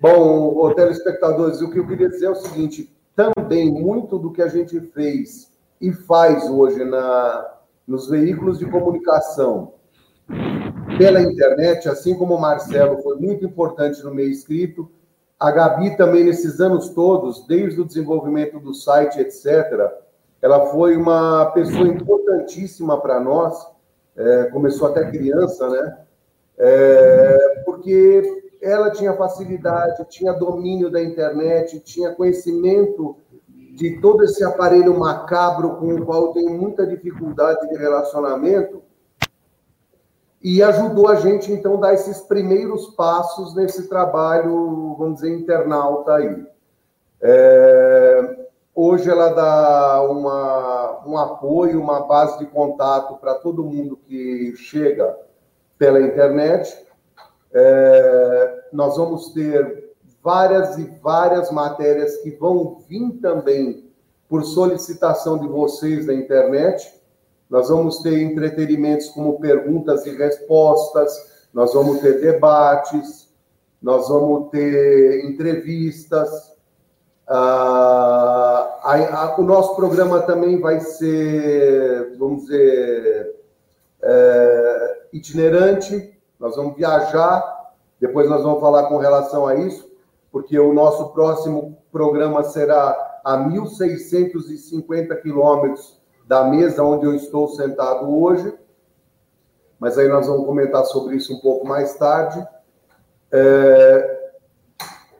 Bom, 0.00 0.74
telespectadores, 0.74 1.62
o 1.62 1.70
que 1.70 1.78
eu 1.78 1.86
queria 1.86 2.08
dizer 2.08 2.26
é 2.26 2.30
o 2.30 2.34
seguinte: 2.34 2.92
também 3.14 3.70
muito 3.70 4.18
do 4.18 4.32
que 4.32 4.42
a 4.42 4.48
gente 4.48 4.80
fez 4.80 5.52
e 5.80 5.92
faz 5.92 6.48
hoje 6.48 6.84
na, 6.84 7.54
nos 7.86 8.08
veículos 8.08 8.58
de 8.58 8.66
comunicação 8.66 9.74
pela 10.98 11.20
internet, 11.20 11.88
assim 11.88 12.16
como 12.16 12.34
o 12.34 12.40
Marcelo 12.40 13.02
foi 13.02 13.16
muito 13.16 13.44
importante 13.44 14.02
no 14.02 14.14
meio 14.14 14.30
escrito, 14.30 14.90
a 15.38 15.50
Gabi 15.50 15.96
também 15.96 16.24
nesses 16.24 16.60
anos 16.60 16.90
todos, 16.90 17.46
desde 17.46 17.80
o 17.80 17.84
desenvolvimento 17.84 18.58
do 18.60 18.72
site, 18.72 19.18
etc., 19.18 19.92
ela 20.40 20.66
foi 20.66 20.96
uma 20.96 21.46
pessoa 21.46 21.88
importantíssima 21.88 23.00
para 23.00 23.18
nós, 23.18 23.66
é, 24.16 24.44
começou 24.44 24.88
até 24.88 25.10
criança, 25.10 25.68
né? 25.68 25.98
É, 26.56 27.62
porque 27.64 28.43
ela 28.64 28.90
tinha 28.90 29.12
facilidade, 29.12 30.04
tinha 30.08 30.32
domínio 30.32 30.90
da 30.90 31.02
internet, 31.02 31.78
tinha 31.80 32.14
conhecimento 32.14 33.16
de 33.46 34.00
todo 34.00 34.24
esse 34.24 34.42
aparelho 34.42 34.98
macabro 34.98 35.76
com 35.76 35.94
o 35.94 36.04
qual 36.06 36.32
tem 36.32 36.48
muita 36.48 36.86
dificuldade 36.86 37.68
de 37.68 37.76
relacionamento 37.76 38.82
e 40.42 40.62
ajudou 40.62 41.08
a 41.08 41.16
gente 41.16 41.52
então 41.52 41.78
dar 41.78 41.92
esses 41.92 42.20
primeiros 42.20 42.88
passos 42.94 43.54
nesse 43.54 43.88
trabalho, 43.88 44.94
vamos 44.98 45.16
dizer, 45.16 45.34
internauta 45.34 46.14
aí. 46.14 46.46
É, 47.20 48.46
hoje 48.74 49.10
ela 49.10 49.30
dá 49.30 50.02
uma, 50.02 51.02
um 51.06 51.18
apoio, 51.18 51.80
uma 51.80 52.06
base 52.06 52.38
de 52.38 52.46
contato 52.46 53.16
para 53.16 53.34
todo 53.34 53.64
mundo 53.64 53.96
que 53.96 54.54
chega 54.56 55.16
pela 55.78 56.00
internet 56.00 56.83
é, 57.54 58.64
nós 58.72 58.96
vamos 58.96 59.28
ter 59.28 59.94
várias 60.22 60.76
e 60.78 60.84
várias 61.00 61.50
matérias 61.52 62.16
que 62.18 62.30
vão 62.30 62.82
vir 62.88 63.12
também 63.20 63.88
por 64.28 64.42
solicitação 64.44 65.38
de 65.38 65.46
vocês 65.46 66.06
da 66.06 66.14
internet. 66.14 67.00
Nós 67.48 67.68
vamos 67.68 67.98
ter 67.98 68.20
entretenimentos 68.20 69.08
como 69.10 69.38
perguntas 69.38 70.04
e 70.06 70.10
respostas, 70.16 71.12
nós 71.52 71.72
vamos 71.72 72.00
ter 72.00 72.20
debates, 72.20 73.28
nós 73.80 74.08
vamos 74.08 74.50
ter 74.50 75.24
entrevistas. 75.24 76.52
Ah, 77.28 78.80
a, 78.82 79.22
a, 79.22 79.40
o 79.40 79.44
nosso 79.44 79.76
programa 79.76 80.22
também 80.22 80.58
vai 80.58 80.80
ser, 80.80 82.16
vamos 82.18 82.46
dizer, 82.46 83.36
é, 84.02 84.98
itinerante, 85.12 86.13
nós 86.44 86.56
vamos 86.56 86.76
viajar, 86.76 87.72
depois 87.98 88.28
nós 88.28 88.42
vamos 88.42 88.60
falar 88.60 88.86
com 88.88 88.98
relação 88.98 89.46
a 89.46 89.54
isso, 89.54 89.90
porque 90.30 90.58
o 90.58 90.74
nosso 90.74 91.08
próximo 91.14 91.78
programa 91.90 92.44
será 92.44 92.90
a 93.24 93.38
1.650 93.38 95.22
quilômetros 95.22 95.98
da 96.26 96.44
mesa 96.44 96.84
onde 96.84 97.06
eu 97.06 97.14
estou 97.14 97.48
sentado 97.48 98.14
hoje, 98.14 98.52
mas 99.80 99.96
aí 99.96 100.06
nós 100.06 100.26
vamos 100.26 100.44
comentar 100.44 100.84
sobre 100.84 101.16
isso 101.16 101.32
um 101.32 101.40
pouco 101.40 101.66
mais 101.66 101.94
tarde. 101.94 102.46
É... 103.32 104.32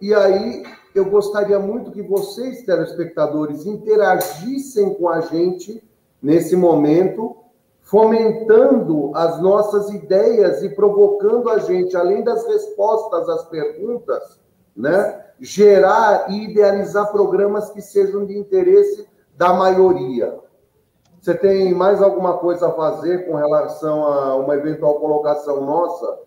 E 0.03 0.13
aí 0.13 0.63
eu 0.95 1.07
gostaria 1.07 1.59
muito 1.59 1.91
que 1.91 2.03
vocês, 2.03 2.65
telespectadores, 2.65 3.65
interagissem 3.65 4.93
com 4.93 5.09
a 5.09 5.23
gente 5.23 5.83
nesse 6.21 6.55
momento 6.55 7.44
fomentando 7.85 9.13
as 9.15 9.41
nossas 9.41 9.91
ideias 9.91 10.63
e 10.63 10.71
provocando 10.71 11.51
a 11.51 11.59
gente, 11.59 11.95
além 11.97 12.25
das 12.25 12.47
respostas 12.47 13.29
às 13.29 13.45
perguntas, 13.45 14.41
né, 14.75 15.23
gerar 15.39 16.31
e 16.31 16.51
idealizar 16.51 17.13
programas 17.13 17.71
que 17.71 17.83
sejam 17.83 18.25
de 18.25 18.37
interesse 18.37 19.07
da 19.37 19.53
maioria. 19.53 20.39
Você 21.21 21.35
tem 21.35 21.75
mais 21.75 22.03
alguma 22.03 22.39
coisa 22.39 22.69
a 22.69 22.73
fazer 22.73 23.27
com 23.27 23.35
relação 23.35 24.05
a 24.05 24.37
uma 24.37 24.55
eventual 24.57 24.99
colocação 24.99 25.61
nossa, 25.65 26.21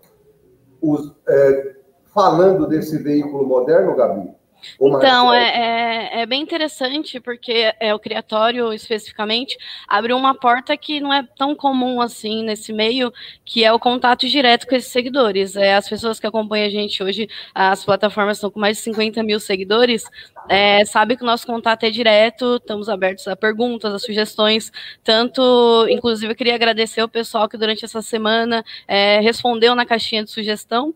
os, 0.80 1.16
é, 1.28 1.76
falando 2.14 2.68
desse 2.68 2.98
veículo 2.98 3.46
moderno, 3.46 3.96
Gabi? 3.96 4.37
Então, 4.80 5.34
é, 5.34 5.48
é, 5.48 6.22
é, 6.22 6.26
bem 6.26 6.42
interessante, 6.42 7.20
porque 7.20 7.74
é, 7.80 7.94
o 7.94 8.00
criatório, 8.00 8.74
especificamente, 8.74 9.58
abriu 9.88 10.18
uma 10.18 10.34
porta 10.34 10.76
que 10.78 11.00
não 11.00 11.14
é 11.14 11.24
tão 11.38 11.56
comum 11.56 12.02
assim 12.02 12.44
nesse 12.44 12.72
meio, 12.74 13.12
que 13.46 13.64
é 13.64 13.72
o 13.72 13.80
contato 13.80 14.28
direto 14.28 14.68
com 14.68 14.76
esses 14.76 14.92
seguidores. 14.92 15.56
É, 15.56 15.76
as 15.76 15.88
pessoas 15.88 16.20
que 16.20 16.28
acompanham 16.28 16.68
a 16.68 16.70
gente 16.70 17.04
hoje, 17.04 17.30
as 17.54 17.84
plataformas 17.84 18.38
estão 18.38 18.52
com 18.52 18.60
mais 18.60 18.78
de 18.78 18.84
50 18.84 19.24
mil 19.24 19.40
seguidores, 19.40 20.04
é, 20.50 20.86
sabe 20.86 21.18
que 21.18 21.24
o 21.24 21.26
nosso 21.26 21.46
contato 21.46 21.84
é 21.84 21.90
direto, 21.90 22.56
estamos 22.56 22.90
abertos 22.90 23.28
a 23.28 23.36
perguntas, 23.36 23.94
a 23.94 24.00
sugestões, 24.00 24.72
tanto, 25.04 25.88
inclusive, 25.90 26.32
eu 26.32 26.36
queria 26.36 26.56
agradecer 26.56 27.02
o 27.02 27.10
pessoal 27.10 27.50
que 27.50 27.58
durante 27.58 27.84
essa 27.84 28.02
semana 28.02 28.64
é, 28.88 29.20
respondeu 29.20 29.76
na 29.76 29.86
caixinha 29.86 30.24
de 30.24 30.32
sugestão, 30.32 30.94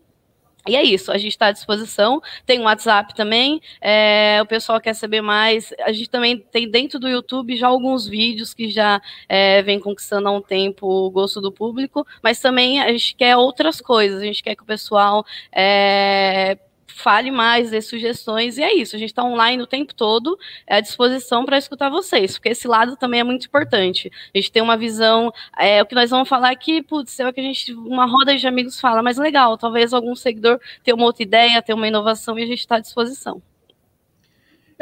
e 0.66 0.76
é 0.76 0.82
isso, 0.82 1.10
a 1.10 1.18
gente 1.18 1.32
está 1.32 1.46
à 1.46 1.52
disposição. 1.52 2.22
Tem 2.46 2.60
um 2.60 2.64
WhatsApp 2.64 3.14
também. 3.14 3.60
É, 3.80 4.38
o 4.40 4.46
pessoal 4.46 4.80
quer 4.80 4.94
saber 4.94 5.20
mais. 5.20 5.72
A 5.80 5.92
gente 5.92 6.08
também 6.08 6.38
tem 6.38 6.70
dentro 6.70 7.00
do 7.00 7.08
YouTube 7.08 7.56
já 7.56 7.66
alguns 7.66 8.06
vídeos 8.06 8.54
que 8.54 8.70
já 8.70 9.00
é, 9.28 9.60
vem 9.62 9.80
conquistando 9.80 10.28
há 10.28 10.30
um 10.30 10.40
tempo 10.40 10.86
o 10.86 11.10
gosto 11.10 11.40
do 11.40 11.50
público, 11.50 12.06
mas 12.22 12.38
também 12.38 12.80
a 12.80 12.92
gente 12.92 13.16
quer 13.16 13.36
outras 13.36 13.80
coisas. 13.80 14.22
A 14.22 14.24
gente 14.24 14.42
quer 14.42 14.54
que 14.54 14.62
o 14.62 14.66
pessoal 14.66 15.24
é, 15.50 16.56
fale 16.94 17.30
mais, 17.30 17.70
dê 17.70 17.80
sugestões, 17.80 18.58
e 18.58 18.62
é 18.62 18.74
isso. 18.74 18.96
A 18.96 18.98
gente 18.98 19.10
está 19.10 19.24
online 19.24 19.62
o 19.62 19.66
tempo 19.66 19.94
todo, 19.94 20.38
é 20.66 20.76
à 20.76 20.80
disposição 20.80 21.44
para 21.44 21.58
escutar 21.58 21.90
vocês, 21.90 22.32
porque 22.32 22.50
esse 22.50 22.68
lado 22.68 22.96
também 22.96 23.20
é 23.20 23.24
muito 23.24 23.46
importante. 23.46 24.10
A 24.34 24.38
gente 24.38 24.52
tem 24.52 24.62
uma 24.62 24.76
visão, 24.76 25.32
é, 25.58 25.82
o 25.82 25.86
que 25.86 25.94
nós 25.94 26.10
vamos 26.10 26.28
falar 26.28 26.50
aqui, 26.50 26.82
putz, 26.82 27.18
é 27.20 27.28
o 27.28 27.32
que 27.32 27.40
a 27.40 27.44
gente, 27.44 27.72
uma 27.72 28.06
roda 28.06 28.36
de 28.36 28.46
amigos 28.46 28.80
fala, 28.80 29.02
mas 29.02 29.18
legal, 29.18 29.56
talvez 29.56 29.92
algum 29.92 30.14
seguidor 30.14 30.60
tenha 30.84 30.94
uma 30.94 31.04
outra 31.04 31.22
ideia, 31.22 31.62
tenha 31.62 31.76
uma 31.76 31.88
inovação, 31.88 32.38
e 32.38 32.42
a 32.42 32.46
gente 32.46 32.60
está 32.60 32.76
à 32.76 32.80
disposição. 32.80 33.42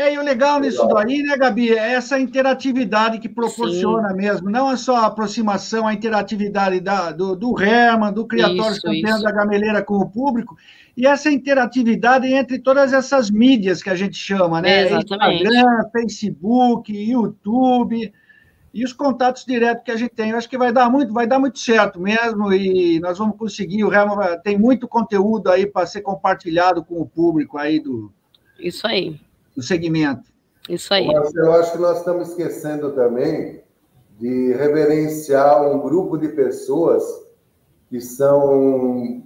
É, 0.01 0.15
e 0.15 0.19
o 0.19 0.23
legal 0.23 0.59
nisso 0.61 0.87
daí, 0.89 1.23
né, 1.23 1.37
Gabi, 1.37 1.75
é 1.75 1.93
essa 1.93 2.19
interatividade 2.19 3.19
que 3.19 3.29
proporciona 3.29 4.09
Sim. 4.09 4.17
mesmo, 4.17 4.49
não 4.49 4.73
é 4.73 4.77
só 4.79 4.97
a 4.97 5.07
aproximação, 5.07 5.87
a 5.87 5.93
interatividade 5.93 6.81
da, 6.81 7.13
do, 7.13 7.37
do 7.37 7.61
Herman, 7.61 8.11
do 8.11 8.25
Criatório 8.25 8.81
Campeão 8.81 9.21
da 9.21 9.31
Gameleira 9.31 9.83
com 9.83 9.97
o 9.99 10.09
público, 10.09 10.57
e 11.01 11.07
essa 11.07 11.31
interatividade 11.31 12.27
entre 12.27 12.59
todas 12.59 12.93
essas 12.93 13.31
mídias 13.31 13.83
que 13.83 13.89
a 13.89 13.95
gente 13.95 14.19
chama, 14.19 14.61
né? 14.61 14.83
Exatamente. 14.83 15.45
Instagram, 15.45 15.91
Facebook, 15.91 16.93
YouTube 16.93 18.13
e 18.75 18.85
os 18.85 18.93
contatos 18.93 19.47
diretos 19.47 19.83
que 19.83 19.91
a 19.91 19.97
gente 19.97 20.15
tem. 20.15 20.29
Eu 20.29 20.37
acho 20.37 20.47
que 20.47 20.59
vai 20.59 20.71
dar 20.71 20.91
muito, 20.91 21.11
vai 21.11 21.27
dar 21.27 21.39
muito 21.39 21.59
certo 21.59 21.99
mesmo 21.99 22.53
e 22.53 23.01
nós 23.01 23.17
vamos 23.17 23.39
conseguir. 23.39 23.83
O 23.83 23.91
Herman 23.91 24.39
tem 24.45 24.59
muito 24.59 24.87
conteúdo 24.87 25.51
aí 25.51 25.65
para 25.65 25.87
ser 25.87 26.03
compartilhado 26.03 26.85
com 26.85 27.01
o 27.01 27.07
público 27.07 27.57
aí 27.57 27.81
do. 27.81 28.13
Isso 28.59 28.87
aí 28.87 29.19
do 29.57 29.63
segmento. 29.63 30.29
Isso 30.69 30.93
aí. 30.93 31.07
Mas 31.07 31.35
eu 31.35 31.51
acho 31.55 31.73
que 31.73 31.79
nós 31.79 31.97
estamos 32.01 32.29
esquecendo 32.29 32.93
também 32.93 33.63
de 34.19 34.53
reverenciar 34.53 35.67
um 35.67 35.81
grupo 35.81 36.19
de 36.19 36.29
pessoas 36.29 37.03
que 37.89 38.03
são 38.03 39.23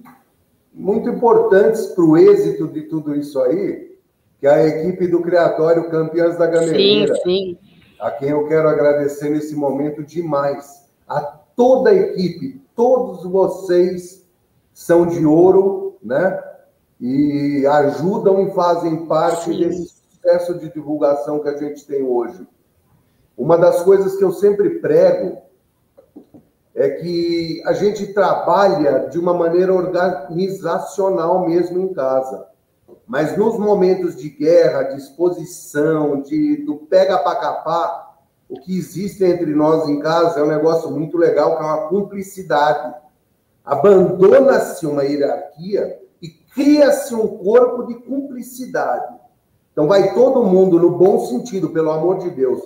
muito 0.75 1.09
importantes 1.09 1.87
para 1.87 2.05
o 2.05 2.17
êxito 2.19 2.67
de 2.67 2.83
tudo 2.83 3.15
isso 3.15 3.41
aí, 3.41 3.97
que 4.41 4.47
é 4.47 4.51
a 4.51 4.67
equipe 4.67 5.07
do 5.07 5.23
Criatório 5.23 5.89
Campeãs 5.89 6.37
da 6.37 6.47
Gameleira. 6.47 7.15
Sim, 7.17 7.23
sim. 7.23 7.59
a 8.01 8.11
quem 8.11 8.31
eu 8.31 8.47
quero 8.49 8.69
agradecer 8.69 9.31
nesse 9.31 9.55
momento 9.55 10.03
demais, 10.03 10.91
a 11.09 11.21
toda 11.21 11.91
a 11.91 11.95
equipe, 11.95 12.61
todos 12.75 13.25
vocês 13.25 14.27
são 14.73 15.07
de 15.07 15.25
ouro, 15.25 15.97
né? 16.03 16.43
E 17.01 17.65
ajudam 17.67 18.47
e 18.47 18.51
fazem 18.53 19.07
parte 19.07 19.45
Sim. 19.45 19.59
desse 19.59 19.89
sucesso 19.89 20.59
de 20.59 20.73
divulgação 20.73 21.39
que 21.39 21.49
a 21.49 21.57
gente 21.57 21.87
tem 21.87 22.03
hoje. 22.03 22.47
Uma 23.37 23.57
das 23.57 23.83
coisas 23.83 24.17
que 24.17 24.25
eu 24.25 24.33
sempre 24.33 24.81
prego 24.81 25.39
é 26.75 26.91
que 26.91 27.63
a 27.65 27.73
gente 27.73 28.13
trabalha 28.13 29.09
de 29.09 29.19
uma 29.19 29.33
maneira 29.33 29.73
organizacional 29.73 31.47
mesmo 31.47 31.79
em 31.79 31.95
casa. 31.95 32.49
Mas 33.07 33.37
nos 33.37 33.57
momentos 33.59 34.17
de 34.17 34.29
guerra, 34.29 34.83
de 34.83 34.99
exposição, 34.99 36.21
de, 36.23 36.65
do 36.65 36.77
pega 36.77 37.19
para 37.19 37.39
capar, 37.39 38.17
o 38.49 38.59
que 38.59 38.77
existe 38.77 39.25
entre 39.25 39.55
nós 39.55 39.89
em 39.89 40.01
casa 40.01 40.41
é 40.41 40.43
um 40.43 40.49
negócio 40.49 40.91
muito 40.91 41.17
legal, 41.17 41.57
que 41.57 41.63
é 41.63 41.67
uma 41.67 41.89
cumplicidade. 41.89 42.95
Abandona-se 43.65 44.87
uma 44.87 45.05
hierarquia 45.05 46.01
e 46.21 46.29
cria-se 46.29 47.15
um 47.15 47.39
corpo 47.39 47.87
de 47.87 47.95
cumplicidade. 47.95 49.15
Então 49.73 49.87
vai 49.87 50.13
todo 50.13 50.45
mundo, 50.45 50.79
no 50.79 50.91
bom 50.91 51.25
sentido, 51.27 51.71
pelo 51.71 51.91
amor 51.91 52.19
de 52.19 52.31
Deus, 52.31 52.61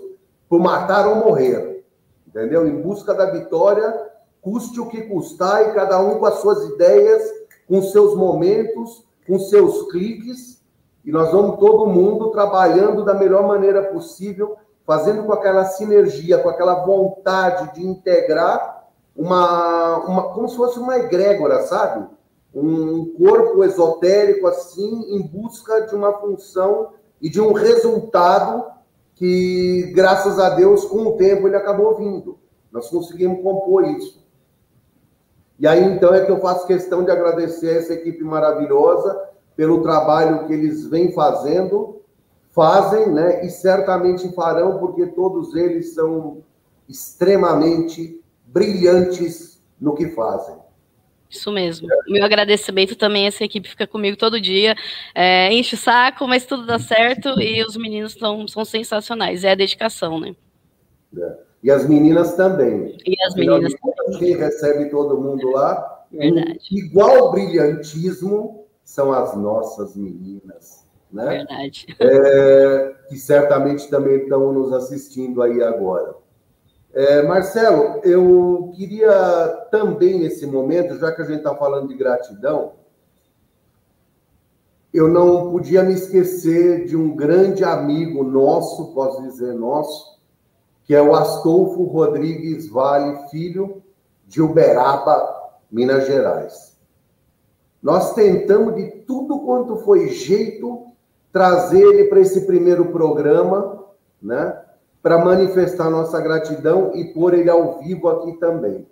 por 0.48 0.60
matar 0.60 1.06
ou 1.06 1.16
morrer 1.16 1.67
entendeu? 2.28 2.66
Em 2.66 2.80
busca 2.80 3.14
da 3.14 3.26
vitória, 3.26 4.10
custe 4.40 4.78
o 4.80 4.88
que 4.88 5.02
custar, 5.02 5.68
e 5.68 5.72
cada 5.72 5.98
um 5.98 6.18
com 6.18 6.26
as 6.26 6.36
suas 6.36 6.64
ideias, 6.64 7.22
com 7.66 7.82
seus 7.82 8.14
momentos, 8.14 9.04
com 9.26 9.38
seus 9.38 9.90
cliques, 9.90 10.62
e 11.04 11.10
nós 11.10 11.32
vamos 11.32 11.58
todo 11.58 11.86
mundo 11.86 12.30
trabalhando 12.30 13.04
da 13.04 13.14
melhor 13.14 13.46
maneira 13.46 13.82
possível, 13.84 14.56
fazendo 14.86 15.24
com 15.24 15.32
aquela 15.32 15.64
sinergia, 15.64 16.38
com 16.38 16.48
aquela 16.48 16.84
vontade 16.84 17.74
de 17.74 17.86
integrar 17.86 18.86
uma, 19.16 19.98
uma 20.06 20.22
como 20.34 20.48
se 20.48 20.56
fosse 20.56 20.78
uma 20.78 20.96
egrégora, 20.96 21.62
sabe? 21.62 22.06
Um 22.54 23.12
corpo 23.14 23.64
esotérico 23.64 24.46
assim, 24.46 25.14
em 25.14 25.26
busca 25.26 25.82
de 25.82 25.94
uma 25.94 26.14
função 26.14 26.90
e 27.20 27.28
de 27.28 27.40
um 27.40 27.52
resultado 27.52 28.64
que, 29.18 29.92
graças 29.94 30.38
a 30.38 30.50
Deus, 30.50 30.84
com 30.84 31.08
o 31.08 31.16
tempo 31.16 31.48
ele 31.48 31.56
acabou 31.56 31.96
vindo. 31.96 32.38
Nós 32.70 32.88
conseguimos 32.88 33.42
compor 33.42 33.84
isso. 33.84 34.24
E 35.58 35.66
aí, 35.66 35.82
então, 35.82 36.14
é 36.14 36.24
que 36.24 36.30
eu 36.30 36.40
faço 36.40 36.68
questão 36.68 37.04
de 37.04 37.10
agradecer 37.10 37.70
a 37.70 37.78
essa 37.78 37.94
equipe 37.94 38.22
maravilhosa 38.22 39.20
pelo 39.56 39.82
trabalho 39.82 40.46
que 40.46 40.52
eles 40.52 40.86
vêm 40.86 41.12
fazendo, 41.12 42.00
fazem, 42.50 43.12
né? 43.12 43.44
E 43.44 43.50
certamente 43.50 44.32
farão, 44.34 44.78
porque 44.78 45.04
todos 45.08 45.56
eles 45.56 45.94
são 45.94 46.44
extremamente 46.88 48.22
brilhantes 48.46 49.60
no 49.80 49.94
que 49.94 50.10
fazem. 50.10 50.54
Isso 51.30 51.52
mesmo. 51.52 51.88
Meu 52.06 52.24
agradecimento 52.24 52.96
também, 52.96 53.26
essa 53.26 53.44
equipe 53.44 53.68
fica 53.68 53.86
comigo 53.86 54.16
todo 54.16 54.40
dia. 54.40 54.74
É, 55.14 55.52
enche 55.52 55.74
o 55.74 55.78
saco, 55.78 56.26
mas 56.26 56.46
tudo 56.46 56.64
dá 56.64 56.78
certo 56.78 57.40
e 57.40 57.62
os 57.62 57.76
meninos 57.76 58.14
tão, 58.14 58.48
são 58.48 58.64
sensacionais. 58.64 59.44
É 59.44 59.52
a 59.52 59.54
dedicação, 59.54 60.18
né? 60.18 60.34
É. 61.16 61.36
E 61.62 61.70
as 61.70 61.86
meninas 61.88 62.34
também. 62.34 62.96
E 63.04 63.14
as 63.26 63.34
meninas 63.34 63.74
também. 63.74 64.18
Quem 64.18 64.36
recebe 64.36 64.90
todo 64.90 65.20
mundo 65.20 65.50
lá. 65.50 66.06
Verdade. 66.10 66.60
Igual 66.70 67.32
brilhantismo 67.32 68.66
são 68.82 69.12
as 69.12 69.36
nossas 69.36 69.94
meninas. 69.94 70.86
Né? 71.12 71.26
Verdade. 71.26 71.86
É, 72.00 72.94
que 73.08 73.16
certamente 73.16 73.88
também 73.90 74.22
estão 74.22 74.52
nos 74.52 74.72
assistindo 74.72 75.42
aí 75.42 75.62
agora. 75.62 76.14
É, 76.92 77.22
Marcelo, 77.22 78.00
eu 78.02 78.72
queria 78.74 79.12
também, 79.70 80.18
nesse 80.18 80.46
momento, 80.46 80.98
já 80.98 81.12
que 81.12 81.22
a 81.22 81.24
gente 81.24 81.38
está 81.38 81.54
falando 81.54 81.88
de 81.88 81.94
gratidão, 81.94 82.72
eu 84.92 85.06
não 85.06 85.50
podia 85.50 85.82
me 85.82 85.92
esquecer 85.92 86.86
de 86.86 86.96
um 86.96 87.14
grande 87.14 87.62
amigo 87.62 88.24
nosso, 88.24 88.94
posso 88.94 89.22
dizer 89.22 89.52
nosso, 89.54 90.18
que 90.84 90.94
é 90.94 91.02
o 91.02 91.14
Astolfo 91.14 91.84
Rodrigues 91.84 92.68
Vale, 92.68 93.28
filho 93.28 93.82
de 94.26 94.40
Uberaba, 94.40 95.52
Minas 95.70 96.06
Gerais. 96.06 96.78
Nós 97.82 98.14
tentamos 98.14 98.74
de 98.74 98.90
tudo 99.06 99.40
quanto 99.40 99.76
foi 99.76 100.08
jeito 100.08 100.86
trazer 101.30 101.82
ele 101.82 102.04
para 102.04 102.20
esse 102.20 102.46
primeiro 102.46 102.86
programa, 102.86 103.84
né? 104.20 104.64
Para 105.02 105.24
manifestar 105.24 105.90
nossa 105.90 106.20
gratidão 106.20 106.92
e 106.94 107.12
pôr 107.12 107.34
ele 107.34 107.50
ao 107.50 107.78
vivo 107.78 108.08
aqui 108.08 108.32
também. 108.38 108.86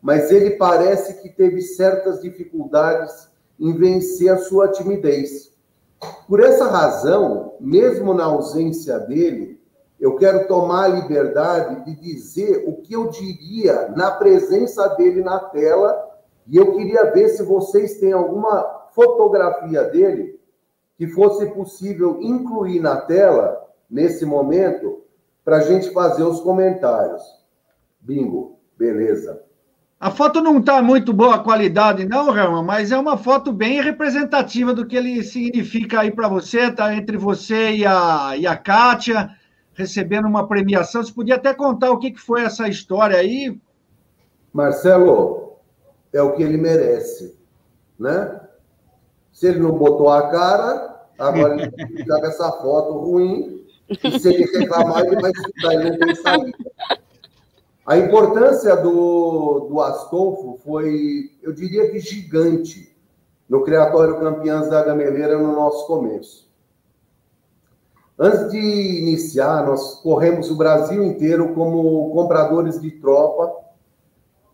Mas 0.00 0.30
ele 0.30 0.52
parece 0.52 1.20
que 1.20 1.28
teve 1.28 1.60
certas 1.60 2.20
dificuldades 2.20 3.28
em 3.58 3.72
vencer 3.72 4.32
a 4.32 4.38
sua 4.38 4.68
timidez. 4.68 5.52
Por 6.26 6.40
essa 6.40 6.66
razão, 6.66 7.54
mesmo 7.60 8.14
na 8.14 8.24
ausência 8.24 8.98
dele, 8.98 9.60
eu 10.00 10.16
quero 10.16 10.46
tomar 10.46 10.84
a 10.84 10.88
liberdade 10.88 11.84
de 11.84 12.00
dizer 12.00 12.64
o 12.66 12.76
que 12.80 12.94
eu 12.94 13.08
diria 13.08 13.88
na 13.94 14.10
presença 14.10 14.88
dele 14.96 15.22
na 15.22 15.38
tela, 15.38 15.94
e 16.46 16.56
eu 16.56 16.72
queria 16.72 17.12
ver 17.12 17.28
se 17.28 17.42
vocês 17.42 17.98
têm 17.98 18.12
alguma 18.12 18.62
fotografia 18.94 19.84
dele 19.84 20.40
que 20.96 21.06
fosse 21.06 21.46
possível 21.46 22.18
incluir 22.22 22.80
na 22.80 22.96
tela 23.02 23.68
nesse 23.90 24.24
momento 24.24 25.02
para 25.50 25.56
a 25.56 25.62
gente 25.62 25.90
fazer 25.90 26.22
os 26.22 26.40
comentários. 26.40 27.20
Bingo, 28.00 28.60
beleza. 28.78 29.42
A 29.98 30.08
foto 30.08 30.40
não 30.40 30.58
está 30.58 30.80
muito 30.80 31.12
boa 31.12 31.34
a 31.34 31.38
qualidade, 31.40 32.06
não, 32.06 32.30
Rama, 32.30 32.62
mas 32.62 32.92
é 32.92 32.96
uma 32.96 33.18
foto 33.18 33.52
bem 33.52 33.82
representativa 33.82 34.72
do 34.72 34.86
que 34.86 34.96
ele 34.96 35.24
significa 35.24 36.02
aí 36.02 36.12
para 36.12 36.28
você, 36.28 36.68
Está 36.68 36.94
entre 36.94 37.16
você 37.16 37.72
e 37.72 37.84
a, 37.84 38.36
e 38.38 38.46
a 38.46 38.56
Kátia, 38.56 39.28
recebendo 39.74 40.28
uma 40.28 40.46
premiação. 40.46 41.02
Você 41.02 41.12
podia 41.12 41.34
até 41.34 41.52
contar 41.52 41.90
o 41.90 41.98
que, 41.98 42.12
que 42.12 42.20
foi 42.20 42.42
essa 42.42 42.68
história 42.68 43.18
aí? 43.18 43.60
Marcelo, 44.52 45.56
é 46.12 46.22
o 46.22 46.32
que 46.34 46.44
ele 46.44 46.58
merece, 46.58 47.36
né? 47.98 48.40
Se 49.32 49.48
ele 49.48 49.58
não 49.58 49.72
botou 49.72 50.10
a 50.10 50.30
cara, 50.30 51.06
agora 51.18 51.60
ele 51.60 52.04
joga 52.04 52.28
essa 52.28 52.52
foto 52.52 52.92
ruim 53.00 53.59
e 53.90 54.20
se 54.20 54.28
ele 54.28 54.58
reclamar, 54.58 55.04
ele 55.04 55.20
vai 55.20 55.30
estudar, 55.30 55.74
ele 55.74 55.90
não 55.90 55.98
tem 55.98 56.14
saída. 56.14 56.58
A 57.86 57.98
importância 57.98 58.76
do, 58.76 59.66
do 59.68 59.80
Astolfo 59.80 60.60
foi, 60.64 61.30
eu 61.42 61.52
diria 61.52 61.90
que 61.90 61.98
gigante, 61.98 62.96
no 63.48 63.64
Criatório 63.64 64.20
Campeãs 64.20 64.70
da 64.70 64.84
Gameleira 64.84 65.36
no 65.36 65.52
nosso 65.52 65.86
começo. 65.88 66.48
Antes 68.16 68.50
de 68.52 68.58
iniciar, 68.58 69.66
nós 69.66 69.94
corremos 70.02 70.50
o 70.50 70.56
Brasil 70.56 71.02
inteiro 71.02 71.52
como 71.54 72.12
compradores 72.12 72.80
de 72.80 72.92
tropa, 72.92 73.52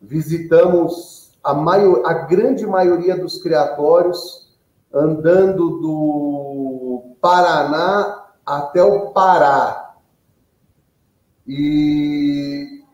visitamos 0.01 1.37
a, 1.42 1.53
maior, 1.53 2.03
a 2.07 2.12
grande 2.12 2.66
maioria 2.66 3.18
dos 3.18 3.42
criatórios, 3.42 4.57
andando 4.90 5.81
do 5.81 7.16
Paraná 7.20 8.25
até 8.46 8.82
o 8.82 9.11
Pará. 9.11 9.96
E 11.44 12.85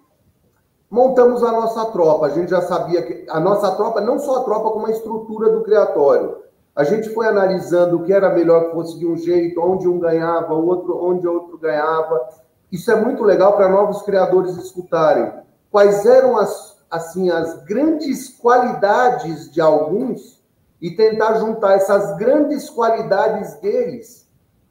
montamos 0.91 1.45
a 1.45 1.53
nossa 1.53 1.85
tropa. 1.87 2.27
A 2.27 2.31
gente 2.31 2.51
já 2.51 2.63
sabia 2.63 3.03
que 3.03 3.27
a 3.29 3.39
nossa 3.39 3.71
tropa, 3.77 4.01
não 4.01 4.19
só 4.19 4.41
a 4.41 4.45
tropa, 4.45 4.71
como 4.71 4.87
a 4.87 4.91
estrutura 4.91 5.51
do 5.51 5.63
criatório. 5.63 6.41
A 6.75 6.85
gente 6.85 7.11
foi 7.11 7.29
analisando 7.29 7.99
o 7.99 8.05
que 8.05 8.13
era 8.13 8.33
melhor 8.33 8.69
que 8.69 8.73
fosse 8.73 8.99
de 8.99 9.07
um 9.07 9.17
jeito, 9.17 9.61
onde 9.61 9.87
um 9.87 9.99
ganhava, 9.99 10.55
outro, 10.55 10.99
onde 11.05 11.29
outro 11.29 11.59
ganhava. 11.59 12.29
Isso 12.71 12.91
é 12.91 12.97
muito 12.97 13.23
legal 13.23 13.55
para 13.55 13.69
novos 13.69 14.01
criadores 14.03 14.57
escutarem. 14.57 15.31
Quais 15.71 16.07
eram 16.07 16.39
as, 16.39 16.83
assim, 16.91 17.29
as 17.29 17.63
grandes 17.65 18.31
qualidades 18.39 19.53
de 19.53 19.61
alguns 19.61 20.43
e 20.81 20.91
tentar 20.91 21.35
juntar 21.35 21.75
essas 21.75 22.17
grandes 22.17 22.71
qualidades 22.71 23.55
deles 23.61 24.22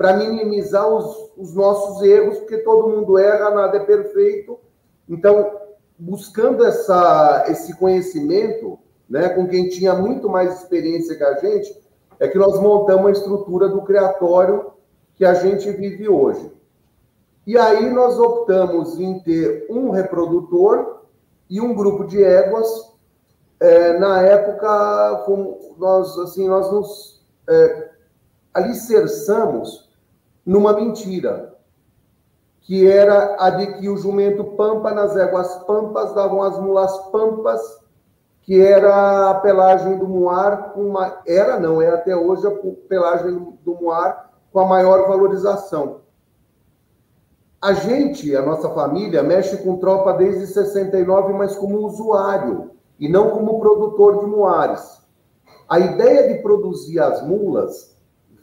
para 0.01 0.17
minimizar 0.17 0.89
os, 0.89 1.31
os 1.37 1.53
nossos 1.53 2.01
erros, 2.01 2.39
porque 2.39 2.57
todo 2.57 2.89
mundo 2.89 3.19
erra, 3.19 3.51
nada 3.51 3.77
é 3.77 3.85
perfeito. 3.85 4.57
Então, 5.07 5.59
buscando 5.95 6.65
essa, 6.65 7.45
esse 7.49 7.77
conhecimento, 7.77 8.79
né, 9.07 9.29
com 9.29 9.47
quem 9.47 9.69
tinha 9.69 9.93
muito 9.93 10.27
mais 10.27 10.59
experiência 10.59 11.15
que 11.15 11.23
a 11.23 11.35
gente, 11.35 11.79
é 12.19 12.27
que 12.27 12.39
nós 12.39 12.59
montamos 12.59 13.05
a 13.05 13.11
estrutura 13.11 13.69
do 13.69 13.83
criatório 13.83 14.71
que 15.13 15.23
a 15.23 15.35
gente 15.35 15.69
vive 15.69 16.09
hoje. 16.09 16.51
E 17.45 17.55
aí 17.55 17.87
nós 17.93 18.17
optamos 18.17 18.99
em 18.99 19.19
ter 19.19 19.67
um 19.69 19.91
reprodutor 19.91 21.01
e 21.47 21.61
um 21.61 21.75
grupo 21.75 22.05
de 22.05 22.23
éguas. 22.23 22.67
É, 23.59 23.99
na 23.99 24.19
época, 24.23 25.27
nós 25.77 26.17
assim 26.17 26.47
nós 26.47 26.71
nos 26.71 27.23
é, 27.47 27.89
alicerçamos 28.51 29.90
numa 30.45 30.73
mentira. 30.73 31.51
que 32.61 32.87
era 32.87 33.35
a 33.39 33.49
de 33.49 33.79
que 33.79 33.89
o 33.89 33.97
jumento 33.97 34.43
pampa 34.55 34.93
nas 34.93 35.15
éguas 35.15 35.55
pampas 35.65 36.13
davam 36.13 36.43
as 36.43 36.59
mulas 36.59 36.95
pampas, 37.11 37.59
que 38.43 38.61
era 38.61 39.31
a 39.31 39.35
pelagem 39.35 39.97
do 39.97 40.07
muar, 40.07 40.73
uma, 40.75 41.21
era 41.25 41.59
não, 41.59 41.81
é 41.81 41.89
até 41.89 42.15
hoje 42.15 42.45
a 42.45 42.51
pelagem 42.87 43.57
do 43.63 43.75
muar 43.75 44.31
com 44.53 44.59
a 44.59 44.65
maior 44.65 45.07
valorização. 45.07 46.01
A 47.61 47.73
gente, 47.73 48.35
a 48.35 48.41
nossa 48.41 48.69
família, 48.69 49.21
mexe 49.21 49.57
com 49.57 49.77
tropa 49.77 50.13
desde 50.13 50.47
69, 50.47 51.33
mas 51.33 51.55
como 51.55 51.79
usuário 51.79 52.71
e 52.99 53.07
não 53.09 53.31
como 53.31 53.59
produtor 53.59 54.19
de 54.19 54.25
muares. 54.25 55.01
A 55.69 55.79
ideia 55.79 56.27
de 56.27 56.41
produzir 56.41 56.99
as 56.99 57.25
mulas 57.25 57.95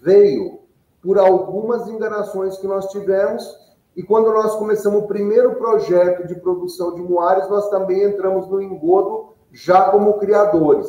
veio 0.03 0.58
por 1.03 1.19
algumas 1.19 1.89
enganações 1.89 2.59
que 2.59 2.67
nós 2.67 2.87
tivemos 2.91 3.69
e 3.99 4.03
quando 4.03 4.33
nós 4.33 4.55
começamos 4.55 5.03
o 5.03 5.07
primeiro 5.09 5.57
projeto 5.57 6.27
de 6.27 6.37
produção 6.37 6.95
de 6.95 7.03
muares, 7.03 7.49
nós 7.49 7.69
também 7.69 8.05
entramos 8.05 8.49
no 8.49 8.63
engodo 8.63 9.31
já 9.51 9.91
como 9.91 10.19
criadores. 10.19 10.89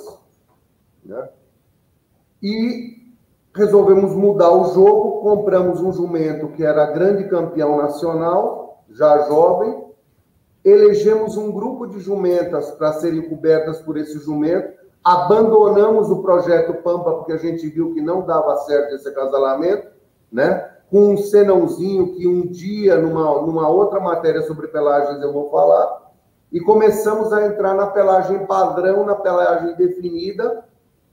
Né? 1.03 1.29
E 2.41 2.99
resolvemos 3.55 4.13
mudar 4.13 4.51
o 4.51 4.73
jogo, 4.75 5.21
compramos 5.21 5.81
um 5.81 5.91
jumento 5.91 6.49
que 6.49 6.63
era 6.63 6.91
grande 6.91 7.27
campeão 7.27 7.77
nacional, 7.77 8.83
já 8.89 9.27
jovem, 9.27 9.85
elegemos 10.63 11.35
um 11.35 11.51
grupo 11.51 11.87
de 11.87 11.99
jumentas 11.99 12.69
para 12.71 12.93
serem 12.93 13.27
cobertas 13.27 13.81
por 13.81 13.97
esse 13.97 14.19
jumento, 14.19 14.71
abandonamos 15.03 16.11
o 16.11 16.21
projeto 16.21 16.83
Pampa 16.83 17.13
porque 17.13 17.31
a 17.31 17.37
gente 17.37 17.67
viu 17.69 17.93
que 17.93 18.01
não 18.01 18.25
dava 18.25 18.55
certo 18.57 18.93
esse 18.93 19.07
acasalamento, 19.09 19.87
né? 20.31 20.69
Com 20.89 21.13
um 21.13 21.17
senãozinho 21.17 22.15
que 22.15 22.27
um 22.27 22.47
dia, 22.47 22.97
numa, 22.97 23.41
numa 23.41 23.69
outra 23.69 23.99
matéria 23.99 24.41
sobre 24.43 24.67
pelagens, 24.67 25.21
eu 25.21 25.31
vou 25.31 25.49
falar, 25.49 26.09
e 26.51 26.59
começamos 26.59 27.31
a 27.31 27.45
entrar 27.45 27.75
na 27.75 27.87
pelagem 27.87 28.45
padrão, 28.45 29.05
na 29.05 29.15
pelagem 29.15 29.75
definida, 29.75 30.65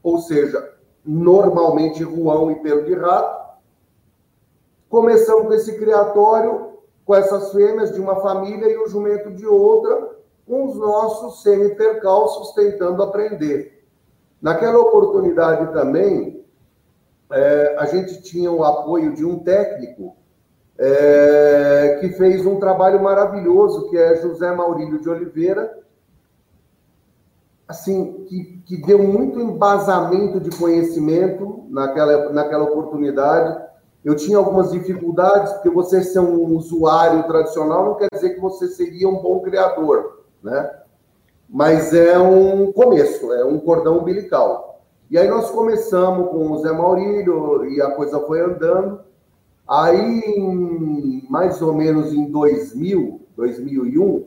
ou 0.02 0.18
seja, 0.18 0.72
normalmente 1.04 2.02
ruão 2.02 2.50
e 2.50 2.56
pelo 2.56 2.84
de 2.84 2.94
rato. 2.94 3.56
Começamos 4.88 5.46
com 5.46 5.52
esse 5.52 5.76
criatório, 5.78 6.78
com 7.04 7.14
essas 7.14 7.52
fêmeas 7.52 7.92
de 7.92 8.00
uma 8.00 8.16
família 8.16 8.66
e 8.66 8.78
o 8.78 8.88
jumento 8.88 9.30
de 9.30 9.46
outra, 9.46 10.16
com 10.46 10.64
os 10.64 10.76
nossos 10.76 11.42
semi-percalços 11.42 12.52
tentando 12.52 13.02
aprender. 13.02 13.84
Naquela 14.40 14.78
oportunidade 14.78 15.72
também, 15.72 16.44
é, 17.30 17.76
a 17.78 17.86
gente 17.86 18.22
tinha 18.22 18.50
o 18.50 18.64
apoio 18.64 19.14
de 19.14 19.24
um 19.24 19.38
técnico 19.38 20.16
é, 20.78 21.98
que 22.00 22.10
fez 22.10 22.44
um 22.44 22.58
trabalho 22.58 23.02
maravilhoso, 23.02 23.88
que 23.88 23.96
é 23.96 24.20
José 24.20 24.54
Maurílio 24.54 25.00
de 25.00 25.08
Oliveira, 25.08 25.78
assim, 27.66 28.24
que, 28.28 28.62
que 28.64 28.76
deu 28.82 29.02
muito 29.02 29.40
embasamento 29.40 30.38
de 30.38 30.56
conhecimento 30.56 31.64
naquela, 31.68 32.32
naquela 32.32 32.64
oportunidade. 32.64 33.64
Eu 34.04 34.14
tinha 34.14 34.38
algumas 34.38 34.70
dificuldades, 34.70 35.52
porque 35.54 35.70
você 35.70 36.02
ser 36.02 36.20
um 36.20 36.54
usuário 36.54 37.24
tradicional 37.24 37.84
não 37.86 37.94
quer 37.96 38.08
dizer 38.12 38.34
que 38.34 38.40
você 38.40 38.68
seria 38.68 39.08
um 39.08 39.20
bom 39.20 39.40
criador, 39.40 40.22
né? 40.42 40.70
Mas 41.48 41.92
é 41.92 42.18
um 42.18 42.72
começo, 42.72 43.32
é 43.32 43.44
um 43.44 43.58
cordão 43.58 43.98
umbilical. 43.98 44.75
E 45.10 45.16
aí 45.16 45.28
nós 45.28 45.50
começamos 45.50 46.30
com 46.30 46.50
o 46.50 46.58
Zé 46.58 46.72
Maurílio 46.72 47.64
e 47.70 47.80
a 47.80 47.92
coisa 47.92 48.18
foi 48.20 48.40
andando. 48.40 49.00
Aí, 49.68 50.20
em, 50.20 51.26
mais 51.30 51.60
ou 51.62 51.74
menos 51.74 52.12
em 52.12 52.30
2000, 52.30 53.20
2001, 53.36 54.24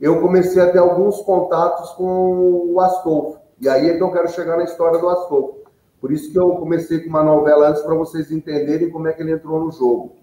eu 0.00 0.20
comecei 0.20 0.62
a 0.62 0.70
ter 0.70 0.78
alguns 0.78 1.20
contatos 1.22 1.90
com 1.92 2.72
o 2.72 2.80
Astolfo. 2.80 3.38
E 3.60 3.68
aí 3.68 3.88
é 3.88 3.96
que 3.96 4.02
eu 4.02 4.12
quero 4.12 4.28
chegar 4.28 4.56
na 4.56 4.64
história 4.64 4.98
do 4.98 5.08
Astolfo. 5.08 5.64
Por 6.00 6.12
isso 6.12 6.30
que 6.30 6.38
eu 6.38 6.50
comecei 6.56 7.00
com 7.00 7.08
uma 7.08 7.22
novela 7.22 7.68
antes 7.68 7.82
para 7.82 7.94
vocês 7.94 8.30
entenderem 8.30 8.90
como 8.90 9.08
é 9.08 9.12
que 9.12 9.22
ele 9.22 9.32
entrou 9.32 9.64
no 9.64 9.72
jogo. 9.72 10.16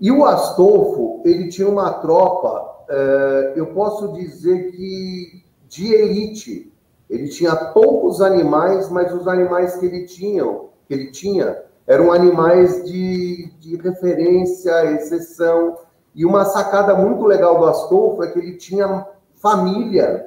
E 0.00 0.10
o 0.10 0.24
Astolfo, 0.24 1.20
ele 1.24 1.48
tinha 1.48 1.68
uma 1.68 1.92
tropa, 1.94 2.84
é, 2.88 3.52
eu 3.56 3.66
posso 3.68 4.12
dizer 4.14 4.72
que 4.72 5.44
de 5.68 5.92
elite. 5.94 6.71
Ele 7.12 7.28
tinha 7.28 7.54
poucos 7.54 8.22
animais, 8.22 8.88
mas 8.88 9.12
os 9.12 9.28
animais 9.28 9.76
que 9.76 9.84
ele 9.84 10.06
tinha, 10.06 10.42
que 10.88 10.94
ele 10.94 11.10
tinha 11.10 11.62
eram 11.86 12.10
animais 12.10 12.86
de, 12.86 13.52
de 13.60 13.76
referência, 13.76 14.94
exceção. 14.94 15.76
E 16.14 16.24
uma 16.24 16.46
sacada 16.46 16.94
muito 16.94 17.26
legal 17.26 17.58
do 17.58 17.66
Astolfo 17.66 18.22
é 18.22 18.28
que 18.28 18.38
ele 18.38 18.56
tinha 18.56 19.06
família. 19.34 20.26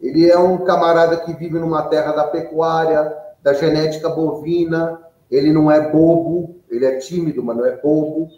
Ele 0.00 0.30
é 0.30 0.38
um 0.38 0.64
camarada 0.64 1.18
que 1.18 1.34
vive 1.34 1.58
numa 1.58 1.82
terra 1.88 2.12
da 2.12 2.24
pecuária, 2.24 3.14
da 3.42 3.52
genética 3.52 4.08
bovina. 4.08 4.98
Ele 5.30 5.52
não 5.52 5.70
é 5.70 5.90
bobo, 5.90 6.56
ele 6.70 6.86
é 6.86 6.96
tímido, 6.96 7.44
mas 7.44 7.54
não 7.54 7.66
é 7.66 7.76
bobo. 7.76 8.30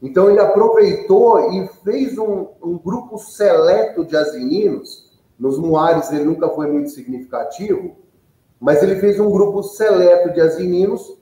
Então 0.00 0.30
ele 0.30 0.40
aproveitou 0.40 1.52
e 1.52 1.68
fez 1.84 2.16
um, 2.16 2.46
um 2.62 2.78
grupo 2.78 3.18
seleto 3.18 4.02
de 4.02 4.16
asininos. 4.16 5.03
Nos 5.44 5.58
muares 5.58 6.10
ele 6.10 6.24
nunca 6.24 6.48
foi 6.48 6.66
muito 6.72 6.88
significativo, 6.88 7.96
mas 8.58 8.82
ele 8.82 8.96
fez 8.96 9.20
um 9.20 9.30
grupo 9.30 9.62
seleto 9.62 10.32
de 10.32 10.40
asininos 10.40 11.18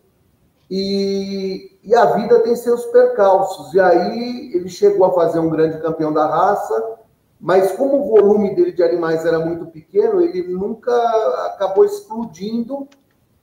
e, 0.70 1.76
e 1.82 1.92
a 1.92 2.04
vida 2.04 2.38
tem 2.38 2.54
seus 2.54 2.84
percalços. 2.86 3.74
E 3.74 3.80
aí 3.80 4.52
ele 4.54 4.68
chegou 4.68 5.04
a 5.06 5.12
fazer 5.12 5.40
um 5.40 5.50
grande 5.50 5.82
campeão 5.82 6.12
da 6.12 6.24
raça, 6.24 7.00
mas 7.40 7.72
como 7.72 7.98
o 7.98 8.10
volume 8.10 8.54
dele 8.54 8.70
de 8.70 8.84
animais 8.84 9.26
era 9.26 9.40
muito 9.40 9.66
pequeno, 9.66 10.22
ele 10.22 10.46
nunca 10.46 10.94
acabou 11.46 11.84
explodindo. 11.84 12.86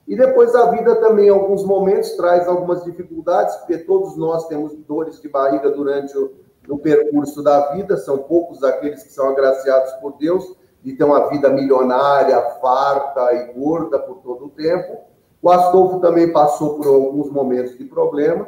E 0.08 0.16
depois 0.16 0.56
a 0.56 0.72
vida 0.72 0.96
também, 0.96 1.26
em 1.26 1.30
alguns 1.30 1.66
momentos, 1.66 2.12
traz 2.12 2.48
algumas 2.48 2.86
dificuldades, 2.86 3.54
porque 3.58 3.80
todos 3.80 4.16
nós 4.16 4.48
temos 4.48 4.74
dores 4.88 5.22
de 5.22 5.28
barriga 5.28 5.70
durante 5.72 6.18
o, 6.18 6.36
o 6.70 6.78
percurso 6.78 7.44
da 7.44 7.74
vida, 7.74 7.98
são 7.98 8.20
poucos 8.20 8.64
aqueles 8.64 9.04
que 9.04 9.12
são 9.12 9.28
agraciados 9.28 9.92
por 9.96 10.18
Deus 10.18 10.58
e 10.84 10.94
ter 10.94 11.04
uma 11.04 11.30
vida 11.30 11.50
milionária, 11.50 12.40
farta 12.62 13.34
e 13.34 13.54
gorda 13.54 14.00
por 14.00 14.18
todo 14.18 14.46
o 14.46 14.50
tempo. 14.50 15.00
O 15.42 15.50
Astolfo 15.50 16.00
também 16.00 16.32
passou 16.32 16.76
por 16.76 16.88
alguns 16.88 17.32
momentos 17.32 17.78
de 17.78 17.86
problema. 17.86 18.48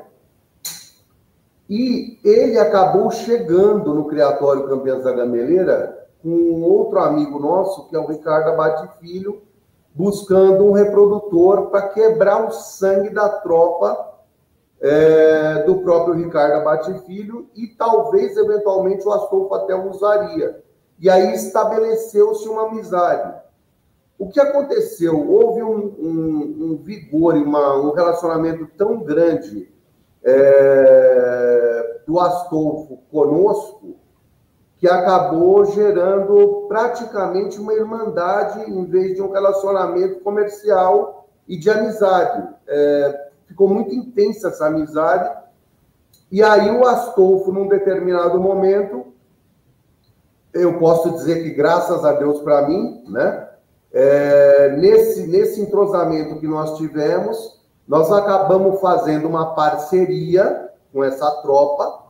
E 1.70 2.20
ele 2.24 2.60
acabou 2.60 3.10
chegando 3.12 3.94
no 3.94 4.06
Criatório 4.06 4.68
Campeões 4.68 5.04
da 5.04 5.14
Gameleira 5.14 6.08
com 6.22 6.30
um 6.30 6.64
outro 6.64 7.00
amigo 7.00 7.40
nosso, 7.40 7.88
que 7.88 7.96
é 7.96 8.00
o 8.00 8.08
Ricardo 8.08 8.50
Abate 8.50 9.00
Filho, 9.00 9.42
buscando 9.94 10.66
um 10.66 10.74
reprodutor 10.74 11.70
para 11.70 11.90
quebrar 11.90 12.46
o 12.46 12.52
sangue 12.52 13.10
da 13.10 13.28
tropa 13.28 14.12
é, 14.82 15.64
do 15.64 15.78
próprio 15.78 16.16
Ricardo 16.16 16.56
Abate 16.56 16.94
Filho 17.06 17.50
e 17.56 17.68
talvez, 17.68 18.36
eventualmente, 18.36 19.08
o 19.08 19.12
Astolfo 19.12 19.54
até 19.54 19.76
usaria. 19.76 20.62
E 21.02 21.10
aí 21.10 21.34
estabeleceu-se 21.34 22.48
uma 22.48 22.68
amizade. 22.68 23.42
O 24.20 24.30
que 24.30 24.40
aconteceu? 24.40 25.28
Houve 25.28 25.64
um, 25.64 25.96
um, 25.98 26.58
um 26.60 26.78
vigor 26.78 27.36
e 27.36 27.42
um 27.42 27.92
relacionamento 27.92 28.68
tão 28.78 29.00
grande 29.00 29.68
é, 30.24 32.02
do 32.06 32.20
Astolfo 32.20 33.00
conosco 33.12 33.96
que 34.78 34.88
acabou 34.88 35.66
gerando 35.66 36.68
praticamente 36.68 37.60
uma 37.60 37.74
irmandade 37.74 38.70
em 38.70 38.86
vez 38.86 39.16
de 39.16 39.24
um 39.24 39.32
relacionamento 39.32 40.20
comercial 40.20 41.28
e 41.48 41.58
de 41.58 41.70
amizade. 41.72 42.48
É, 42.68 43.30
ficou 43.48 43.68
muito 43.68 43.94
intensa 43.94 44.50
essa 44.50 44.68
amizade. 44.68 45.36
E 46.32 46.44
aí 46.44 46.70
o 46.70 46.86
Astolfo, 46.86 47.52
num 47.52 47.68
determinado 47.68 48.40
momento, 48.40 49.11
eu 50.54 50.78
posso 50.78 51.12
dizer 51.12 51.44
que 51.44 51.52
graças 51.52 52.04
a 52.04 52.14
Deus 52.14 52.42
para 52.42 52.68
mim, 52.68 53.04
né? 53.08 53.48
É, 53.94 54.76
nesse, 54.78 55.28
nesse 55.28 55.62
entrosamento 55.62 56.40
que 56.40 56.48
nós 56.48 56.78
tivemos, 56.78 57.60
nós 57.88 58.10
acabamos 58.12 58.80
fazendo 58.80 59.28
uma 59.28 59.54
parceria 59.54 60.70
com 60.94 61.04
essa 61.04 61.30
tropa, 61.42 62.02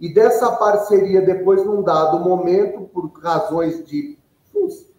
e 0.00 0.12
dessa 0.12 0.52
parceria, 0.52 1.20
depois, 1.20 1.64
num 1.64 1.82
dado 1.82 2.18
momento, 2.20 2.88
por 2.92 3.12
razões 3.20 3.84
de, 3.84 4.18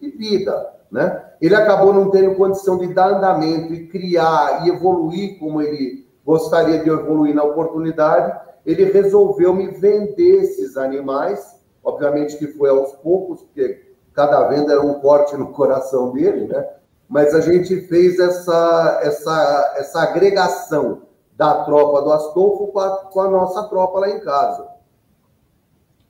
de 0.00 0.10
vida, 0.10 0.70
né? 0.90 1.24
ele 1.40 1.56
acabou 1.56 1.92
não 1.92 2.10
tendo 2.10 2.36
condição 2.36 2.78
de 2.78 2.94
dar 2.94 3.16
andamento 3.16 3.74
e 3.74 3.88
criar 3.88 4.64
e 4.64 4.70
evoluir 4.70 5.38
como 5.40 5.60
ele 5.60 6.06
gostaria 6.24 6.84
de 6.84 6.88
evoluir 6.88 7.34
na 7.34 7.42
oportunidade, 7.42 8.40
ele 8.64 8.84
resolveu 8.84 9.52
me 9.52 9.68
vender 9.68 10.44
esses 10.44 10.76
animais, 10.76 11.60
obviamente 11.82 12.36
que 12.36 12.46
foi 12.48 12.70
aos 12.70 12.92
poucos, 12.94 13.42
porque 13.42 13.94
cada 14.14 14.48
venda 14.48 14.72
era 14.72 14.82
um 14.82 15.00
corte 15.00 15.36
no 15.36 15.52
coração 15.52 16.12
dele, 16.12 16.46
né? 16.46 16.68
Mas 17.08 17.34
a 17.34 17.40
gente 17.40 17.82
fez 17.88 18.18
essa, 18.18 19.00
essa, 19.02 19.74
essa 19.76 20.02
agregação 20.02 21.02
da 21.36 21.64
tropa 21.64 22.02
do 22.02 22.12
Astolfo 22.12 22.68
com 22.68 22.78
a, 22.78 22.96
com 23.04 23.20
a 23.20 23.30
nossa 23.30 23.68
tropa 23.68 24.00
lá 24.00 24.08
em 24.08 24.20
casa. 24.20 24.66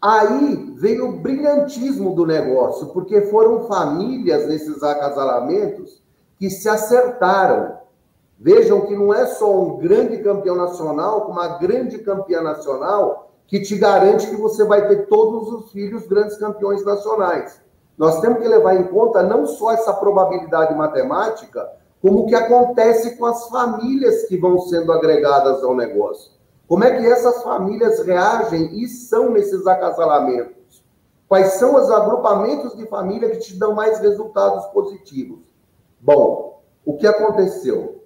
Aí 0.01 0.75
veio 0.77 1.09
o 1.09 1.19
brilhantismo 1.21 2.15
do 2.15 2.27
negócio, 2.27 2.89
porque 2.89 3.23
foram 3.23 3.65
famílias 3.69 4.47
nesses 4.49 4.83
acasalamentos 4.83 6.03
que 6.39 6.51
se 6.51 6.69
acertaram. 6.69 7.79
Vejam 8.39 8.81
que 8.83 8.97
não 8.97 9.15
é 9.15 9.27
só 9.27 9.57
um 9.57 9.79
grande 9.79 10.19
campeão 10.19 10.57
nacional, 10.57 11.23
como 11.23 11.39
uma 11.39 11.59
grande 11.59 11.99
campeã 11.99 12.43
nacional, 12.43 13.32
que 13.53 13.61
te 13.61 13.77
garante 13.77 14.31
que 14.31 14.37
você 14.37 14.65
vai 14.65 14.89
ter 14.89 15.09
todos 15.09 15.53
os 15.53 15.73
filhos 15.73 16.07
grandes 16.07 16.39
campeões 16.39 16.83
nacionais. 16.87 17.61
Nós 17.99 18.19
temos 18.23 18.39
que 18.39 18.49
levar 18.49 18.77
em 18.77 18.85
conta 18.85 19.23
não 19.23 19.45
só 19.45 19.73
essa 19.73 19.93
probabilidade 19.93 20.75
matemática, 20.75 21.71
como 22.01 22.21
o 22.21 22.27
que 22.27 22.35
acontece 22.35 23.15
com 23.19 23.27
as 23.27 23.47
famílias 23.51 24.23
que 24.23 24.39
vão 24.39 24.59
sendo 24.59 24.91
agregadas 24.91 25.63
ao 25.63 25.77
negócio. 25.77 26.33
Como 26.67 26.83
é 26.83 26.97
que 26.97 27.07
essas 27.07 27.43
famílias 27.43 28.03
reagem 28.07 28.75
e 28.83 28.89
são 28.89 29.29
nesses 29.29 29.67
acasalamentos? 29.67 30.83
Quais 31.29 31.53
são 31.59 31.77
os 31.77 31.91
agrupamentos 31.91 32.75
de 32.75 32.87
família 32.87 33.29
que 33.29 33.39
te 33.39 33.59
dão 33.59 33.75
mais 33.75 33.99
resultados 33.99 34.65
positivos? 34.69 35.41
Bom, 36.01 36.63
o 36.87 36.97
que 36.97 37.07
aconteceu? 37.07 38.02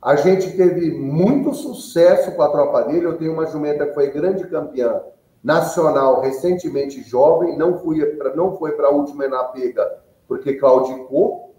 A 0.00 0.16
gente 0.16 0.56
teve 0.56 0.90
muito 0.90 1.52
sucesso 1.54 2.32
com 2.32 2.42
a 2.42 2.50
tropa 2.50 2.82
dele. 2.82 3.06
Eu 3.06 3.18
tenho 3.18 3.32
uma 3.32 3.46
jumenta 3.46 3.86
que 3.86 3.94
foi 3.94 4.10
grande 4.10 4.46
campeã 4.46 5.00
nacional 5.42 6.20
recentemente 6.20 7.02
jovem, 7.02 7.56
não, 7.56 7.78
fui 7.78 8.04
pra, 8.04 8.34
não 8.34 8.56
foi 8.56 8.72
para 8.72 8.88
a 8.88 8.90
última 8.90 9.24
Enapega 9.24 9.98
porque 10.28 10.54
claudicou, 10.54 11.54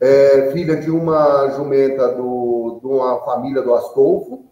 é, 0.00 0.50
filha 0.52 0.76
de 0.76 0.90
uma 0.90 1.50
jumenta 1.50 2.08
do, 2.14 2.78
de 2.80 2.86
uma 2.86 3.20
família 3.20 3.60
do 3.60 3.74
Astolfo, 3.74 4.46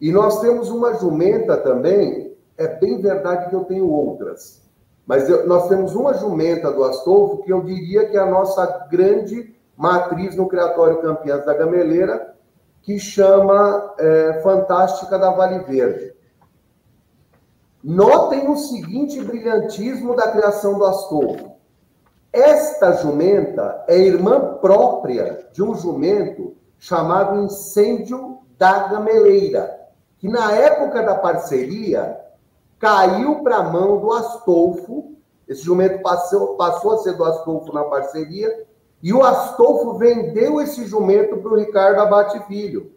e 0.00 0.12
nós 0.12 0.40
temos 0.40 0.70
uma 0.70 0.94
jumenta 0.94 1.56
também, 1.56 2.36
é 2.56 2.68
bem 2.68 3.00
verdade 3.00 3.50
que 3.50 3.56
eu 3.56 3.64
tenho 3.64 3.90
outras, 3.90 4.62
mas 5.04 5.28
eu, 5.28 5.46
nós 5.46 5.68
temos 5.68 5.94
uma 5.96 6.14
jumenta 6.14 6.70
do 6.70 6.84
Astolfo 6.84 7.42
que 7.42 7.52
eu 7.52 7.62
diria 7.62 8.08
que 8.08 8.16
é 8.16 8.20
a 8.20 8.30
nossa 8.30 8.64
grande 8.88 9.54
matriz 9.82 10.36
no 10.36 10.46
Criatório 10.46 11.02
Campeãs 11.02 11.44
da 11.44 11.54
Gameleira, 11.54 12.36
que 12.82 13.00
chama 13.00 13.92
é, 13.98 14.40
Fantástica 14.40 15.18
da 15.18 15.32
Vale 15.32 15.58
Verde. 15.64 16.14
Notem 17.82 18.48
o 18.48 18.56
seguinte 18.56 19.20
brilhantismo 19.20 20.14
da 20.14 20.30
criação 20.30 20.78
do 20.78 20.84
Astolfo. 20.84 21.56
Esta 22.32 22.92
jumenta 22.92 23.84
é 23.88 23.98
irmã 23.98 24.54
própria 24.60 25.48
de 25.52 25.64
um 25.64 25.74
jumento 25.74 26.56
chamado 26.78 27.42
Incêndio 27.42 28.38
da 28.56 28.86
Gameleira, 28.86 29.80
que 30.18 30.28
na 30.28 30.52
época 30.52 31.02
da 31.02 31.16
parceria 31.16 32.20
caiu 32.78 33.42
para 33.42 33.56
a 33.56 33.64
mão 33.64 33.98
do 33.98 34.12
Astolfo. 34.12 35.16
Esse 35.48 35.64
jumento 35.64 36.00
passou, 36.02 36.54
passou 36.54 36.92
a 36.92 36.98
ser 36.98 37.14
do 37.14 37.24
Astolfo 37.24 37.72
na 37.72 37.82
parceria, 37.82 38.70
e 39.02 39.12
o 39.12 39.22
Astolfo 39.22 39.94
vendeu 39.98 40.60
esse 40.60 40.86
jumento 40.86 41.36
para 41.38 41.52
o 41.52 41.56
Ricardo 41.56 42.00
Abate 42.00 42.38
Filho, 42.46 42.92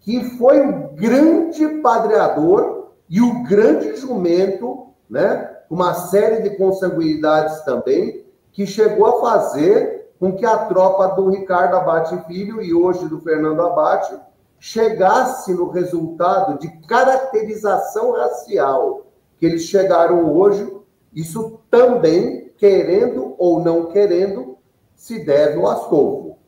que 0.00 0.22
foi 0.36 0.60
um 0.60 0.94
grande 0.94 1.66
padreador 1.80 2.88
e 3.08 3.20
o 3.20 3.42
grande 3.42 3.96
jumento, 3.96 4.86
né, 5.10 5.50
uma 5.68 5.94
série 5.94 6.42
de 6.42 6.56
consanguinidades 6.56 7.60
também, 7.62 8.24
que 8.52 8.66
chegou 8.66 9.06
a 9.06 9.20
fazer 9.20 10.12
com 10.20 10.36
que 10.36 10.46
a 10.46 10.56
tropa 10.66 11.08
do 11.08 11.30
Ricardo 11.30 11.76
Abate 11.76 12.16
Filho 12.26 12.62
e 12.62 12.72
hoje 12.72 13.08
do 13.08 13.20
Fernando 13.20 13.60
Abate 13.60 14.16
chegasse 14.60 15.52
no 15.52 15.68
resultado 15.68 16.58
de 16.58 16.68
caracterização 16.86 18.12
racial 18.12 19.06
que 19.36 19.44
eles 19.44 19.64
chegaram 19.64 20.32
hoje, 20.34 20.66
isso 21.12 21.60
também, 21.70 22.52
querendo 22.56 23.34
ou 23.36 23.60
não 23.60 23.86
querendo, 23.86 24.53
se 24.94 25.24
deve 25.24 25.58
ao 25.58 25.68
Astolfo, 25.68 26.38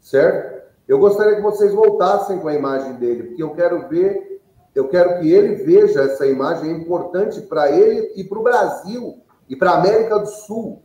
certo? 0.00 0.62
Eu 0.86 0.98
gostaria 0.98 1.36
que 1.36 1.42
vocês 1.42 1.72
voltassem 1.72 2.38
com 2.38 2.48
a 2.48 2.54
imagem 2.54 2.94
dele, 2.94 3.24
porque 3.24 3.42
eu 3.42 3.54
quero 3.54 3.88
ver 3.88 4.34
eu 4.74 4.88
quero 4.88 5.20
que 5.20 5.32
ele 5.32 5.54
veja 5.64 6.02
essa 6.02 6.26
imagem, 6.26 6.70
é 6.70 6.76
importante 6.76 7.40
para 7.42 7.70
ele 7.70 8.12
e 8.16 8.24
para 8.24 8.38
o 8.38 8.42
Brasil 8.42 9.22
e 9.48 9.54
para 9.54 9.70
a 9.70 9.78
América 9.78 10.18
do 10.18 10.26
Sul 10.26 10.82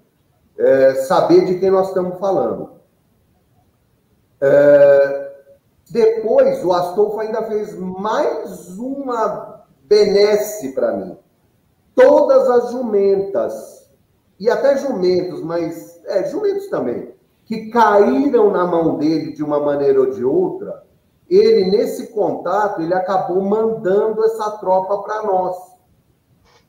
é, 0.58 0.94
saber 1.06 1.46
de 1.46 1.60
quem 1.60 1.72
nós 1.72 1.88
estamos 1.88 2.20
falando. 2.20 2.74
É, 4.40 5.30
depois, 5.90 6.64
o 6.64 6.72
Astolfo 6.72 7.20
ainda 7.20 7.42
fez 7.44 7.74
mais 7.76 8.78
uma 8.78 9.66
benesse 9.86 10.72
para 10.74 10.92
mim. 10.92 11.18
Todas 11.96 12.48
as 12.48 12.72
jumentas, 12.72 13.90
e 14.40 14.50
até 14.50 14.78
jumentos, 14.78 15.42
mas 15.42 15.89
é, 16.10 16.30
jumentos 16.30 16.68
também, 16.68 17.14
que 17.46 17.70
caíram 17.70 18.52
na 18.52 18.66
mão 18.66 18.98
dele 18.98 19.34
de 19.34 19.44
uma 19.44 19.60
maneira 19.60 20.00
ou 20.00 20.10
de 20.10 20.24
outra, 20.24 20.84
ele, 21.30 21.70
nesse 21.70 22.08
contato, 22.08 22.82
ele 22.82 22.94
acabou 22.94 23.42
mandando 23.42 24.24
essa 24.24 24.52
tropa 24.58 25.04
para 25.04 25.24
nós. 25.24 25.56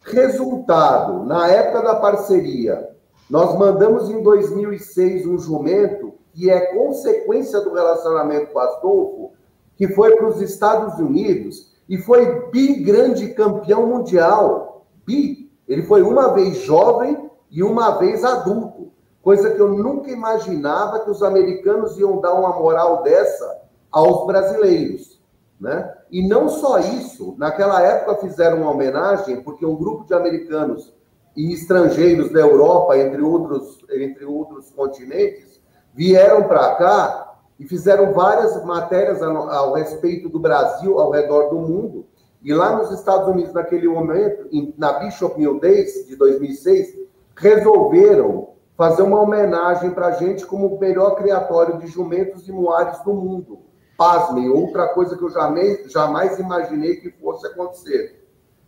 Resultado, 0.03 1.25
na 1.25 1.49
época 1.49 1.83
da 1.83 1.97
parceria, 1.97 2.91
nós 3.29 3.59
mandamos 3.59 4.11
em 4.11 4.23
2006 4.23 5.27
um 5.27 5.39
jumento 5.39 6.15
que 6.33 6.51
é 6.51 6.75
consequência 6.75 7.61
do 7.61 7.73
relacionamento 7.73 8.53
com 8.53 8.59
Astolfo, 8.59 9.33
que 9.77 9.89
foi 9.89 10.17
para 10.17 10.29
os 10.29 10.41
Estados 10.41 10.99
Unidos 10.99 11.71
e 11.89 11.99
foi 11.99 12.51
bi 12.51 12.83
grande 12.83 13.35
campeão 13.35 13.87
mundial. 13.87 14.87
Bi. 15.07 15.51
Ele 15.67 15.83
foi 15.83 16.03
uma 16.03 16.35
vez 16.35 16.59
jovem 16.59 17.31
e 17.51 17.63
uma 17.63 17.99
vez 17.99 18.25
adulto. 18.25 18.90
Coisa 19.23 19.51
que 19.51 19.61
eu 19.61 19.69
nunca 19.69 20.11
imaginava 20.11 21.01
que 21.01 21.11
os 21.11 21.23
americanos 21.23 21.99
iam 21.99 22.21
dar 22.21 22.35
uma 22.35 22.59
moral 22.59 23.03
dessa 23.03 23.61
aos 23.91 24.27
brasileiros. 24.27 25.21
Né? 25.61 25.93
E 26.11 26.27
não 26.27 26.49
só 26.49 26.79
isso, 26.79 27.35
naquela 27.37 27.83
época 27.83 28.27
fizeram 28.27 28.63
uma 28.63 28.71
homenagem, 28.71 29.43
porque 29.43 29.67
um 29.67 29.77
grupo 29.77 30.07
de 30.07 30.15
americanos 30.15 30.95
e 31.37 31.53
estrangeiros 31.53 32.33
da 32.33 32.41
Europa, 32.41 32.97
entre 32.97 33.21
outros, 33.21 33.79
entre 33.91 34.25
outros 34.25 34.71
continentes, 34.71 35.61
vieram 35.93 36.45
para 36.45 36.77
cá 36.77 37.35
e 37.59 37.67
fizeram 37.67 38.13
várias 38.15 38.65
matérias 38.65 39.23
ao, 39.23 39.75
respeito 39.75 40.31
do 40.31 40.41
Brasil 40.41 40.99
ao 40.99 41.11
redor 41.11 41.51
do 41.51 41.59
mundo. 41.59 42.07
E 42.43 42.55
lá 42.55 42.77
nos 42.79 42.91
Estados 42.91 43.29
Unidos, 43.29 43.53
naquele 43.53 43.87
momento, 43.87 44.49
na 44.79 44.95
Bishop 44.95 45.39
Mill 45.39 45.61
Days 45.61 46.07
de 46.07 46.17
2006, 46.17 46.99
resolveram 47.37 48.55
fazer 48.81 49.03
uma 49.03 49.21
homenagem 49.21 49.91
para 49.91 50.07
a 50.07 50.13
gente 50.13 50.47
como 50.47 50.67
o 50.67 50.81
melhor 50.81 51.15
criatório 51.17 51.77
de 51.77 51.87
jumentos 51.87 52.49
e 52.49 52.53
muares 52.53 52.99
do 53.05 53.13
mundo 53.13 53.59
pasmem, 53.95 54.49
outra 54.49 54.89
coisa 54.89 55.19
que 55.19 55.23
eu 55.23 55.29
jamais, 55.29 55.93
jamais 55.93 56.39
imaginei 56.39 56.97
que 56.97 57.11
fosse 57.11 57.47
acontecer. 57.47 58.25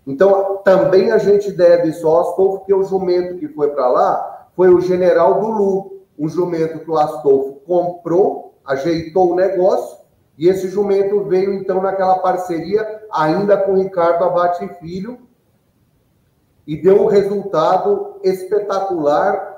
Então, 0.06 0.58
também 0.62 1.10
a 1.10 1.16
gente 1.16 1.50
deve 1.50 1.98
ao 2.04 2.20
Astolfo, 2.20 2.58
porque 2.58 2.74
o 2.74 2.84
jumento 2.84 3.38
que 3.38 3.48
foi 3.48 3.70
para 3.70 3.88
lá 3.88 4.48
foi 4.54 4.68
o 4.68 4.82
general 4.82 5.40
do 5.40 5.46
Lu, 5.46 6.02
um 6.18 6.28
jumento 6.28 6.80
que 6.80 6.90
o 6.90 6.98
Astolfo 6.98 7.62
comprou, 7.66 8.52
ajeitou 8.66 9.32
o 9.32 9.34
negócio, 9.34 9.96
e 10.36 10.46
esse 10.46 10.68
jumento 10.68 11.24
veio, 11.24 11.54
então, 11.54 11.80
naquela 11.80 12.18
parceria, 12.18 13.02
ainda 13.10 13.56
com 13.56 13.78
Ricardo 13.78 14.24
Abate 14.24 14.68
Filho, 14.78 15.20
e 16.66 16.76
deu 16.76 17.00
um 17.00 17.06
resultado 17.06 18.20
espetacular, 18.22 19.51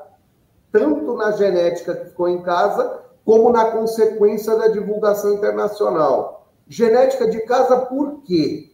tanto 0.75 1.15
na 1.15 1.31
genética 1.31 1.95
que 1.95 2.07
ficou 2.07 2.29
em 2.29 2.43
casa, 2.43 2.99
como 3.25 3.49
na 3.51 3.67
consequência 3.67 4.57
da 4.57 4.67
divulgação 4.67 5.35
internacional. 5.35 6.49
Genética 6.67 7.31
de 7.31 7.43
casa, 7.43 7.79
por 7.87 8.23
quê? 8.25 8.73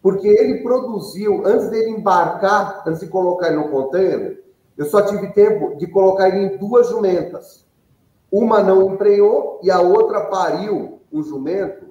Porque 0.00 0.26
ele 0.26 0.62
produziu, 0.62 1.42
antes 1.44 1.68
dele 1.68 1.90
embarcar, 1.90 2.84
antes 2.86 3.00
de 3.00 3.06
colocar 3.08 3.48
ele 3.48 3.56
no 3.56 3.68
container, 3.68 4.42
eu 4.78 4.86
só 4.86 5.02
tive 5.02 5.30
tempo 5.34 5.76
de 5.76 5.86
colocar 5.88 6.26
ele 6.26 6.54
em 6.54 6.56
duas 6.56 6.88
jumentas. 6.88 7.66
Uma 8.32 8.62
não 8.62 8.94
emprenhou 8.94 9.60
e 9.62 9.70
a 9.70 9.78
outra 9.78 10.22
pariu 10.22 11.00
um 11.12 11.22
jumento 11.22 11.88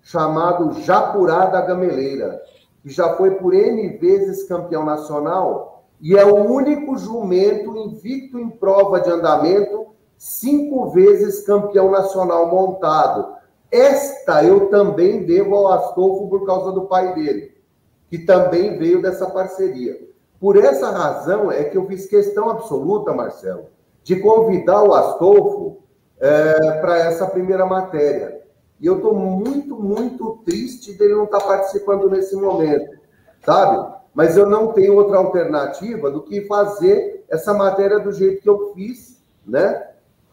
chamado 0.00 0.80
Japurá 0.80 1.46
da 1.46 1.60
Gameleira, 1.60 2.40
que 2.82 2.88
já 2.88 3.14
foi 3.16 3.32
por 3.32 3.52
N 3.52 3.98
vezes 3.98 4.48
campeão 4.48 4.86
nacional 4.86 5.73
e 6.04 6.14
é 6.18 6.22
o 6.22 6.44
único 6.44 6.98
jumento 6.98 7.74
invicto 7.78 8.38
em 8.38 8.50
prova 8.50 9.00
de 9.00 9.08
andamento 9.08 9.86
cinco 10.18 10.90
vezes 10.90 11.46
campeão 11.46 11.90
nacional 11.90 12.50
montado. 12.50 13.34
Esta 13.72 14.44
eu 14.44 14.68
também 14.68 15.24
devo 15.24 15.54
ao 15.54 15.72
Astolfo 15.72 16.28
por 16.28 16.44
causa 16.44 16.72
do 16.72 16.82
pai 16.82 17.14
dele, 17.14 17.56
que 18.10 18.18
também 18.18 18.76
veio 18.76 19.00
dessa 19.00 19.30
parceria. 19.30 19.98
Por 20.38 20.58
essa 20.58 20.90
razão 20.90 21.50
é 21.50 21.64
que 21.64 21.78
eu 21.78 21.86
fiz 21.86 22.04
questão 22.04 22.50
absoluta, 22.50 23.14
Marcelo, 23.14 23.68
de 24.02 24.20
convidar 24.20 24.82
o 24.82 24.92
Astolfo 24.92 25.78
é, 26.20 26.80
para 26.82 26.98
essa 26.98 27.26
primeira 27.28 27.64
matéria. 27.64 28.42
E 28.78 28.84
eu 28.84 28.96
estou 28.96 29.14
muito, 29.14 29.74
muito 29.74 30.42
triste 30.44 30.92
dele 30.98 31.14
não 31.14 31.24
estar 31.24 31.40
tá 31.40 31.46
participando 31.46 32.10
nesse 32.10 32.36
momento, 32.36 32.98
sabe? 33.42 34.03
Mas 34.14 34.36
eu 34.36 34.48
não 34.48 34.72
tenho 34.72 34.94
outra 34.94 35.18
alternativa 35.18 36.10
do 36.10 36.22
que 36.22 36.42
fazer 36.42 37.24
essa 37.28 37.52
matéria 37.52 37.98
do 37.98 38.12
jeito 38.12 38.42
que 38.42 38.48
eu 38.48 38.72
fiz, 38.74 39.22
né? 39.44 39.88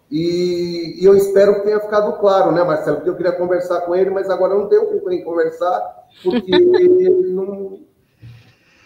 E, 0.10 0.98
e, 1.02 1.06
eu 1.06 1.15
espero 1.15 1.56
que 1.56 1.62
tenha 1.62 1.80
ficado 1.80 2.20
claro, 2.20 2.52
né, 2.52 2.63
Marcelo? 2.63 2.98
Porque 2.98 3.10
eu 3.10 3.15
queria 3.15 3.32
conversar 3.32 3.82
com 3.82 3.96
ele, 3.96 4.10
mas 4.10 4.30
agora 4.30 4.54
eu 4.54 4.60
não 4.60 4.67
tenho 4.67 4.86
com 4.86 5.10
quem 5.10 5.24
conversar, 5.24 6.06
porque 6.22 6.52
ele 6.54 7.30
não. 7.30 7.80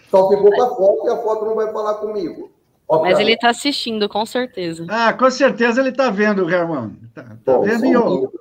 Só 0.10 0.30
ficou 0.30 0.52
com 0.52 0.62
a 0.62 0.70
foto 0.76 1.08
e 1.08 1.10
a 1.10 1.18
foto 1.18 1.46
não 1.46 1.56
vai 1.56 1.72
falar 1.74 1.96
comigo. 1.96 2.52
Mas 2.88 3.20
ele 3.20 3.34
está 3.34 3.50
assistindo, 3.50 4.08
com 4.08 4.24
certeza. 4.26 4.86
Ah, 4.88 5.12
com 5.12 5.30
certeza 5.32 5.82
ele 5.82 5.90
está 5.90 6.12
vendo, 6.12 6.48
Herman. 6.48 6.96
Tá, 7.16 7.26
tá 7.44 7.58
vendo 7.58 7.86
e 7.86 7.92
eu... 7.92 8.32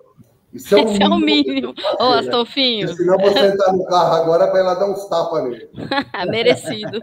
Isso 0.54 0.76
é 0.76 0.82
Esse 0.82 0.92
mínimo. 0.92 1.04
É 1.04 1.08
o 1.08 1.18
mínimo. 1.18 1.74
Ô, 1.98 2.04
Astolfinho. 2.04 2.94
Se 2.94 3.04
não, 3.04 3.18
vou 3.18 3.32
sentar 3.32 3.72
no 3.72 3.84
carro 3.86 4.14
agora 4.14 4.46
para 4.46 4.62
lá 4.62 4.74
dar 4.74 4.88
uns 4.88 5.04
tapas 5.06 5.42
nele. 5.42 5.68
Merecido. 6.30 7.00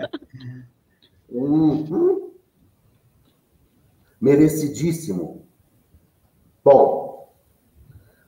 Uhum. 1.30 2.32
Merecidíssimo. 4.22 5.46
Bom, 6.64 7.30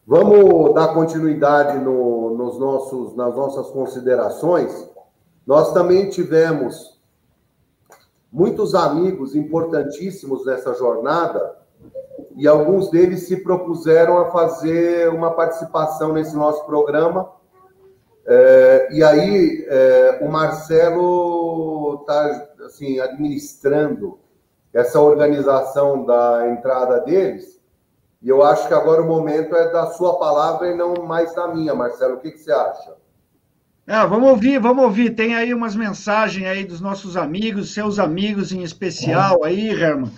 vamos 0.05 0.73
dar 0.73 0.93
continuidade 0.93 1.79
no, 1.79 2.35
nos 2.35 2.59
nossos, 2.59 3.15
nas 3.15 3.33
nossas 3.33 3.69
considerações. 3.69 4.91
Nós 5.47 5.71
também 5.73 6.09
tivemos 6.09 6.99
muitos 8.29 8.75
amigos 8.75 9.35
importantíssimos 9.35 10.45
nessa 10.45 10.73
jornada 10.73 11.62
e 12.35 12.47
alguns 12.47 12.89
deles 12.89 13.27
se 13.27 13.37
propuseram 13.37 14.17
a 14.17 14.31
fazer 14.31 15.09
uma 15.09 15.31
participação 15.31 16.13
nesse 16.13 16.35
nosso 16.35 16.65
programa. 16.65 17.29
É, 18.25 18.87
e 18.91 19.03
aí 19.03 19.65
é, 19.67 20.19
o 20.21 20.29
Marcelo 20.29 21.99
está 22.01 22.47
assim 22.65 22.99
administrando 22.99 24.17
essa 24.73 24.99
organização 24.99 26.05
da 26.05 26.49
entrada 26.49 27.01
deles. 27.01 27.61
E 28.21 28.29
eu 28.29 28.41
acho 28.41 28.67
que 28.67 28.73
agora 28.73 29.01
o 29.01 29.07
momento 29.07 29.55
é 29.55 29.69
da 29.71 29.87
sua 29.87 30.17
palavra 30.17 30.69
e 30.69 30.75
não 30.75 30.93
mais 31.05 31.35
da 31.35 31.47
minha, 31.49 31.75
Marcelo. 31.75 32.15
O 32.15 32.19
que, 32.19 32.31
que 32.31 32.39
você 32.39 32.51
acha? 32.51 32.95
É, 33.85 34.07
vamos 34.07 34.29
ouvir, 34.29 34.59
vamos 34.59 34.85
ouvir. 34.85 35.09
Tem 35.09 35.35
aí 35.35 35.53
umas 35.53 35.75
mensagens 35.75 36.47
aí 36.47 36.63
dos 36.63 36.79
nossos 36.79 37.17
amigos, 37.17 37.73
seus 37.73 37.99
amigos 37.99 38.53
em 38.53 38.63
especial 38.63 39.43
aí, 39.43 39.69
Herman 39.69 40.09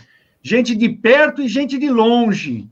gente 0.46 0.76
de 0.76 0.88
perto 0.88 1.42
e 1.42 1.48
gente 1.48 1.76
de 1.80 1.90
longe. 1.90 2.70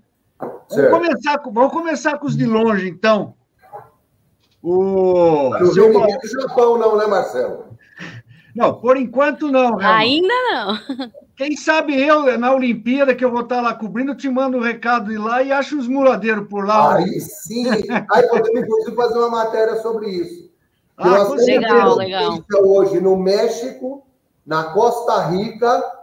Vamos 0.69 0.91
começar, 0.91 1.39
com, 1.39 1.51
vamos 1.51 1.73
começar 1.73 2.19
com 2.19 2.27
os 2.27 2.37
de 2.37 2.45
longe, 2.45 2.87
então. 2.87 3.33
O 4.61 5.49
não 5.49 5.73
seu 5.73 5.91
Mal... 5.91 6.07
do 6.07 6.41
Japão, 6.41 6.77
não, 6.77 6.95
né, 6.95 7.07
Marcelo? 7.07 7.65
Não, 8.55 8.75
por 8.75 8.95
enquanto 8.95 9.47
não. 9.47 9.75
Realmente. 9.75 10.21
Ainda 10.21 10.33
não. 10.51 11.09
Quem 11.35 11.57
sabe 11.57 11.99
eu, 11.99 12.37
na 12.37 12.53
Olimpíada, 12.53 13.15
que 13.15 13.25
eu 13.25 13.31
vou 13.31 13.41
estar 13.41 13.59
lá 13.59 13.73
cobrindo, 13.73 14.13
te 14.13 14.29
mando 14.29 14.57
um 14.57 14.61
recado 14.61 15.09
de 15.09 15.17
lá 15.17 15.41
e 15.41 15.51
acho 15.51 15.75
os 15.75 15.87
muladeiros 15.87 16.47
por 16.47 16.67
lá. 16.67 16.97
Aí 16.97 17.19
sim. 17.19 17.67
Aí 17.67 18.27
podemos, 18.27 18.61
inclusive, 18.61 18.95
fazer 18.95 19.17
uma 19.17 19.29
matéria 19.29 19.81
sobre 19.81 20.09
isso. 20.09 20.51
Ah, 20.95 21.27
legal, 21.33 21.95
legal. 21.95 22.43
Hoje 22.59 23.01
no 23.01 23.17
México, 23.17 24.05
na 24.45 24.65
Costa 24.65 25.25
Rica 25.25 26.02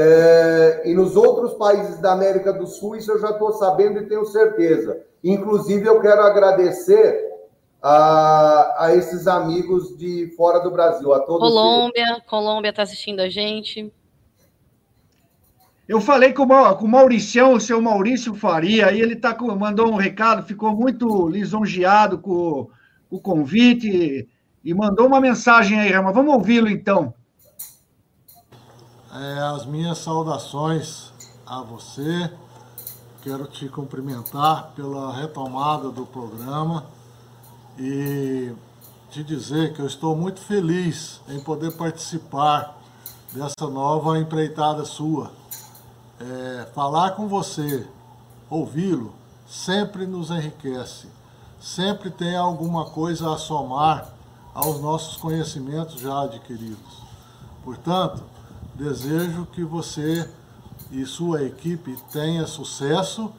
é, 0.00 0.82
e 0.84 0.94
nos 0.94 1.16
outros 1.16 1.54
países 1.54 1.98
da 1.98 2.12
América 2.12 2.52
do 2.52 2.68
Sul, 2.68 2.94
isso 2.94 3.10
eu 3.10 3.18
já 3.18 3.30
estou 3.30 3.52
sabendo 3.54 3.98
e 3.98 4.06
tenho 4.06 4.24
certeza. 4.24 5.02
Inclusive, 5.24 5.88
eu 5.88 6.00
quero 6.00 6.20
agradecer 6.20 7.20
a, 7.82 8.84
a 8.84 8.94
esses 8.94 9.26
amigos 9.26 9.98
de 9.98 10.32
fora 10.36 10.60
do 10.60 10.70
Brasil, 10.70 11.12
a 11.12 11.18
todos. 11.18 11.48
Colômbia, 11.48 12.10
eles. 12.10 12.22
Colômbia 12.28 12.70
está 12.70 12.82
assistindo 12.82 13.18
a 13.18 13.28
gente. 13.28 13.92
Eu 15.88 16.00
falei 16.00 16.32
com 16.32 16.44
o, 16.44 16.76
com 16.76 16.84
o 16.84 16.88
Mauricião, 16.88 17.54
o 17.54 17.60
seu 17.60 17.82
Maurício 17.82 18.34
Faria, 18.34 18.92
e 18.92 19.00
ele 19.00 19.16
tá 19.16 19.34
com, 19.34 19.52
mandou 19.56 19.90
um 19.90 19.96
recado, 19.96 20.46
ficou 20.46 20.76
muito 20.76 21.28
lisonjeado 21.28 22.18
com, 22.18 22.68
com 23.10 23.16
o 23.16 23.20
convite 23.20 24.28
e 24.62 24.74
mandou 24.74 25.08
uma 25.08 25.20
mensagem 25.20 25.80
aí, 25.80 25.90
Rama. 25.90 26.12
Vamos 26.12 26.34
ouvi-lo 26.34 26.68
então 26.68 27.14
é, 29.18 29.40
as 29.40 29.66
minhas 29.66 29.98
saudações 29.98 31.12
a 31.44 31.60
você. 31.60 32.30
Quero 33.22 33.46
te 33.46 33.68
cumprimentar 33.68 34.70
pela 34.76 35.12
retomada 35.12 35.90
do 35.90 36.06
programa 36.06 36.86
e 37.76 38.52
te 39.10 39.24
dizer 39.24 39.74
que 39.74 39.80
eu 39.80 39.86
estou 39.86 40.14
muito 40.16 40.40
feliz 40.40 41.20
em 41.28 41.40
poder 41.40 41.76
participar 41.76 42.78
dessa 43.32 43.68
nova 43.68 44.18
empreitada 44.18 44.84
sua. 44.84 45.32
É, 46.20 46.68
falar 46.74 47.12
com 47.12 47.26
você, 47.26 47.86
ouvi-lo, 48.48 49.12
sempre 49.46 50.06
nos 50.06 50.30
enriquece, 50.30 51.08
sempre 51.60 52.10
tem 52.10 52.36
alguma 52.36 52.86
coisa 52.90 53.34
a 53.34 53.38
somar 53.38 54.12
aos 54.54 54.80
nossos 54.80 55.16
conhecimentos 55.16 56.00
já 56.00 56.22
adquiridos. 56.22 57.02
Portanto, 57.64 58.22
Desejo 58.78 59.44
que 59.46 59.64
você 59.64 60.30
e 60.92 61.04
sua 61.04 61.42
equipe 61.42 61.96
tenha 62.12 62.46
sucesso 62.46 63.32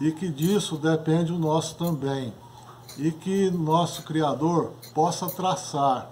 e 0.00 0.12
que 0.12 0.28
disso 0.28 0.76
depende 0.76 1.32
o 1.32 1.38
nosso 1.38 1.74
também. 1.74 2.32
E 2.96 3.10
que 3.10 3.50
nosso 3.50 4.04
Criador 4.04 4.72
possa 4.94 5.28
traçar 5.28 6.08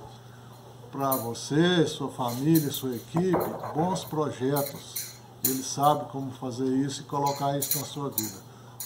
para 0.91 1.15
você, 1.15 1.87
sua 1.87 2.11
família, 2.11 2.73
sua 2.73 2.97
equipe, 2.97 3.39
bons 3.73 4.03
projetos. 4.03 5.15
Ele 5.45 5.63
sabe 5.63 6.11
como 6.11 6.33
fazer 6.33 6.67
isso 6.67 7.03
e 7.03 7.05
colocar 7.05 7.57
isso 7.57 7.79
na 7.79 7.85
sua 7.85 8.11
vida. 8.11 8.37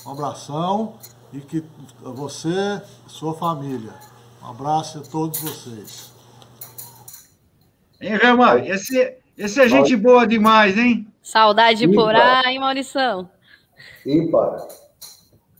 Um 0.04 0.10
abração 0.10 0.96
e 1.32 1.40
que 1.40 1.64
você, 2.02 2.82
sua 3.06 3.32
família. 3.32 3.94
Um 4.42 4.50
abraço 4.50 4.98
a 4.98 5.00
todos 5.00 5.40
vocês. 5.40 6.12
Hein, 7.98 8.18
Reman, 8.18 8.58
esse, 8.66 9.23
esse 9.36 9.60
é 9.60 9.68
gente 9.68 9.96
boa 9.96 10.26
demais, 10.26 10.76
hein? 10.76 11.06
Saudade 11.22 11.84
Ímpar. 11.84 12.04
por 12.04 12.14
aí, 12.14 12.58
Maurição. 12.58 13.28
Ímpar. 14.06 14.66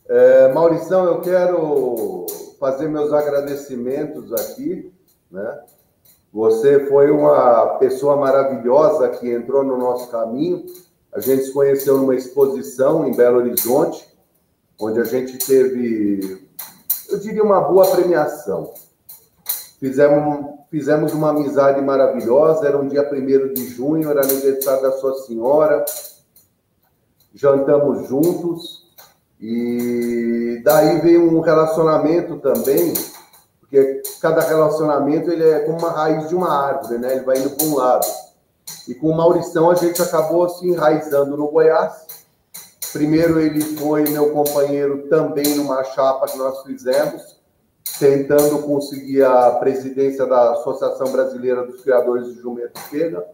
É, 0.07 0.53
Maurição, 0.53 1.05
eu 1.05 1.21
quero 1.21 2.25
fazer 2.59 2.87
meus 2.87 3.11
agradecimentos 3.11 4.31
aqui, 4.33 4.91
né? 5.31 5.59
Você 6.31 6.85
foi 6.87 7.09
uma 7.11 7.77
pessoa 7.79 8.17
maravilhosa 8.17 9.09
que 9.09 9.31
entrou 9.31 9.63
no 9.63 9.77
nosso 9.77 10.11
caminho. 10.11 10.65
A 11.13 11.19
gente 11.21 11.43
se 11.43 11.53
conheceu 11.53 11.97
numa 11.97 12.13
exposição 12.13 13.07
em 13.07 13.15
Belo 13.15 13.37
Horizonte, 13.37 14.05
onde 14.79 14.99
a 14.99 15.05
gente 15.05 15.37
teve, 15.37 16.45
eu 17.09 17.19
diria, 17.19 17.41
uma 17.41 17.61
boa 17.61 17.89
premiação. 17.89 18.73
Fizemos 19.79 20.54
Fizemos 20.75 21.13
uma 21.13 21.29
amizade 21.29 21.79
maravilhosa. 21.79 22.67
Era 22.67 22.77
um 22.77 22.89
dia 22.89 23.09
1 23.09 23.53
de 23.53 23.65
junho, 23.69 24.09
era 24.09 24.21
aniversário 24.21 24.81
da 24.81 24.91
sua 24.91 25.13
senhora. 25.19 25.85
Jantamos 27.33 28.09
juntos. 28.09 28.85
E 29.39 30.61
daí 30.65 30.99
veio 30.99 31.33
um 31.33 31.39
relacionamento 31.39 32.39
também, 32.39 32.93
porque 33.61 34.03
cada 34.19 34.41
relacionamento 34.41 35.31
ele 35.31 35.47
é 35.49 35.59
como 35.59 35.79
uma 35.79 35.91
raiz 35.91 36.27
de 36.27 36.35
uma 36.35 36.53
árvore, 36.53 36.97
né? 36.97 37.15
Ele 37.15 37.23
vai 37.23 37.37
indo 37.37 37.51
para 37.51 37.67
um 37.67 37.75
lado. 37.77 38.07
E 38.85 38.93
com 38.93 39.07
o 39.07 39.15
Maurição 39.15 39.71
a 39.71 39.75
gente 39.75 40.01
acabou 40.01 40.49
se 40.49 40.67
enraizando 40.67 41.37
no 41.37 41.47
Goiás. 41.51 42.05
Primeiro 42.91 43.39
ele 43.39 43.61
foi 43.61 44.03
meu 44.09 44.33
companheiro 44.33 45.07
também 45.07 45.55
numa 45.55 45.85
chapa 45.85 46.27
que 46.27 46.37
nós 46.37 46.63
fizemos 46.63 47.34
tentando 47.99 48.59
conseguir 48.63 49.23
a 49.23 49.51
presidência 49.51 50.25
da 50.25 50.53
Associação 50.53 51.11
Brasileira 51.11 51.65
dos 51.65 51.81
Criadores 51.81 52.33
de 52.33 52.41
Jumento 52.41 52.79
Pega. 52.89 53.25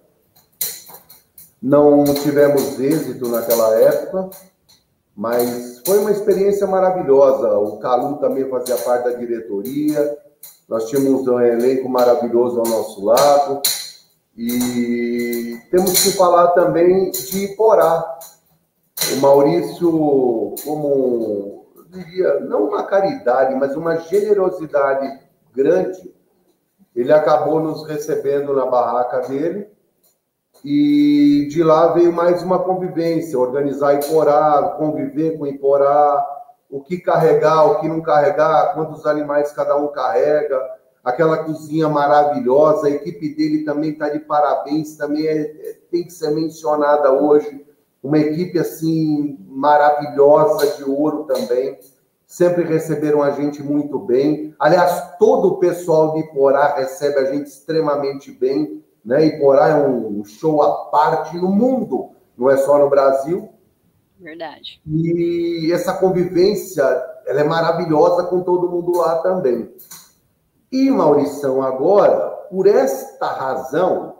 Não 1.61 2.03
tivemos 2.05 2.79
êxito 2.79 3.27
naquela 3.27 3.75
época, 3.79 4.29
mas 5.15 5.81
foi 5.85 5.99
uma 5.99 6.11
experiência 6.11 6.65
maravilhosa. 6.67 7.57
O 7.57 7.77
Calu 7.77 8.17
também 8.17 8.49
fazia 8.49 8.77
parte 8.77 9.05
da 9.05 9.17
diretoria, 9.17 10.17
nós 10.67 10.87
tínhamos 10.89 11.27
um 11.27 11.39
elenco 11.39 11.89
maravilhoso 11.89 12.59
ao 12.59 12.65
nosso 12.65 13.03
lado. 13.03 13.61
E 14.37 15.59
temos 15.69 16.01
que 16.01 16.11
falar 16.11 16.47
também 16.49 17.11
de 17.11 17.49
Porá. 17.49 18.19
O 19.13 19.19
Maurício, 19.19 20.55
como 20.63 21.60
diria, 21.91 22.39
não 22.39 22.65
uma 22.69 22.83
caridade, 22.83 23.53
mas 23.55 23.75
uma 23.75 23.97
generosidade 23.97 25.19
grande, 25.53 26.13
ele 26.95 27.11
acabou 27.11 27.59
nos 27.59 27.85
recebendo 27.85 28.53
na 28.55 28.65
barraca 28.65 29.27
dele 29.27 29.69
e 30.63 31.47
de 31.49 31.63
lá 31.63 31.87
veio 31.93 32.13
mais 32.13 32.43
uma 32.43 32.59
convivência, 32.59 33.37
organizar 33.37 33.95
Iporá, 33.95 34.75
conviver 34.77 35.37
com 35.37 35.47
Iporá, 35.47 36.25
o 36.69 36.81
que 36.81 36.99
carregar, 36.99 37.65
o 37.65 37.79
que 37.79 37.87
não 37.87 38.01
carregar, 38.01 38.73
quantos 38.73 39.05
animais 39.05 39.51
cada 39.51 39.75
um 39.75 39.87
carrega. 39.87 40.59
aquela 41.03 41.43
cozinha 41.43 41.89
maravilhosa, 41.89 42.87
a 42.87 42.91
equipe 42.91 43.33
dele 43.35 43.65
também 43.65 43.89
está 43.89 44.07
de 44.09 44.19
parabéns, 44.19 44.95
também 44.95 45.25
é, 45.25 45.41
é, 45.41 45.77
tem 45.89 46.03
que 46.03 46.13
ser 46.13 46.29
mencionada 46.29 47.11
hoje. 47.11 47.65
Uma 48.03 48.17
equipe 48.17 48.57
assim 48.57 49.37
maravilhosa 49.47 50.77
de 50.77 50.83
ouro 50.83 51.25
também. 51.25 51.77
Sempre 52.25 52.63
receberam 52.63 53.21
a 53.21 53.31
gente 53.31 53.61
muito 53.61 53.99
bem. 53.99 54.55
Aliás, 54.57 55.17
todo 55.19 55.49
o 55.49 55.57
pessoal 55.59 56.13
de 56.13 56.21
Iporá 56.21 56.75
recebe 56.75 57.19
a 57.19 57.25
gente 57.25 57.47
extremamente 57.47 58.31
bem. 58.31 58.83
Né? 59.03 59.25
Iporá 59.25 59.69
é 59.69 59.75
um 59.75 60.23
show 60.23 60.61
à 60.61 60.85
parte 60.85 61.37
no 61.37 61.49
mundo, 61.49 62.11
não 62.37 62.49
é 62.49 62.57
só 62.57 62.77
no 62.77 62.89
Brasil. 62.89 63.49
Verdade. 64.19 64.79
E 64.85 65.71
essa 65.73 65.93
convivência, 65.93 66.83
ela 67.25 67.41
é 67.41 67.43
maravilhosa 67.43 68.23
com 68.25 68.41
todo 68.41 68.69
mundo 68.69 68.97
lá 68.97 69.17
também. 69.17 69.73
E, 70.71 70.89
Maurição, 70.89 71.61
agora, 71.61 72.29
por 72.49 72.67
esta 72.67 73.27
razão, 73.27 74.10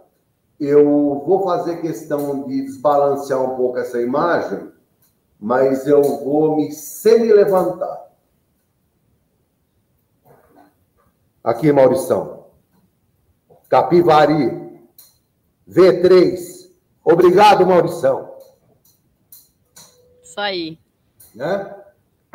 eu 0.61 1.23
vou 1.25 1.43
fazer 1.43 1.81
questão 1.81 2.43
de 2.43 2.61
desbalancear 2.61 3.41
um 3.41 3.55
pouco 3.55 3.79
essa 3.79 3.99
imagem, 3.99 4.71
mas 5.39 5.87
eu 5.87 6.03
vou 6.23 6.55
me 6.55 6.71
semi-levantar. 6.71 8.09
Aqui, 11.43 11.71
Maurição. 11.71 12.45
Capivari. 13.67 14.61
V3. 15.67 16.69
Obrigado, 17.03 17.65
Maurição. 17.65 18.35
Isso 20.21 20.39
aí. 20.39 20.77
Né? 21.33 21.75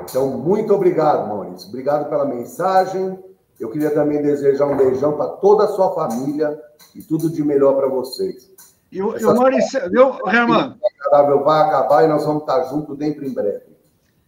Então, 0.00 0.36
muito 0.38 0.74
obrigado, 0.74 1.28
Maurício. 1.28 1.68
Obrigado 1.68 2.08
pela 2.08 2.24
mensagem. 2.24 3.22
Eu 3.58 3.70
queria 3.70 3.90
também 3.90 4.22
desejar 4.22 4.66
um 4.66 4.76
beijão 4.76 5.16
para 5.16 5.28
toda 5.28 5.64
a 5.64 5.68
sua 5.68 5.94
família 5.94 6.60
e 6.94 7.02
tudo 7.02 7.30
de 7.30 7.42
melhor 7.42 7.74
para 7.74 7.88
vocês. 7.88 8.50
E 8.92 9.02
o, 9.02 9.14
Maurício, 9.34 9.80
viu, 9.90 10.14
Herman? 10.26 10.76
Vai 11.10 11.60
acabar 11.62 12.04
e 12.04 12.08
nós 12.08 12.24
vamos 12.24 12.42
estar 12.42 12.64
juntos 12.64 12.96
dentro 12.96 13.24
em 13.24 13.32
breve. 13.32 13.64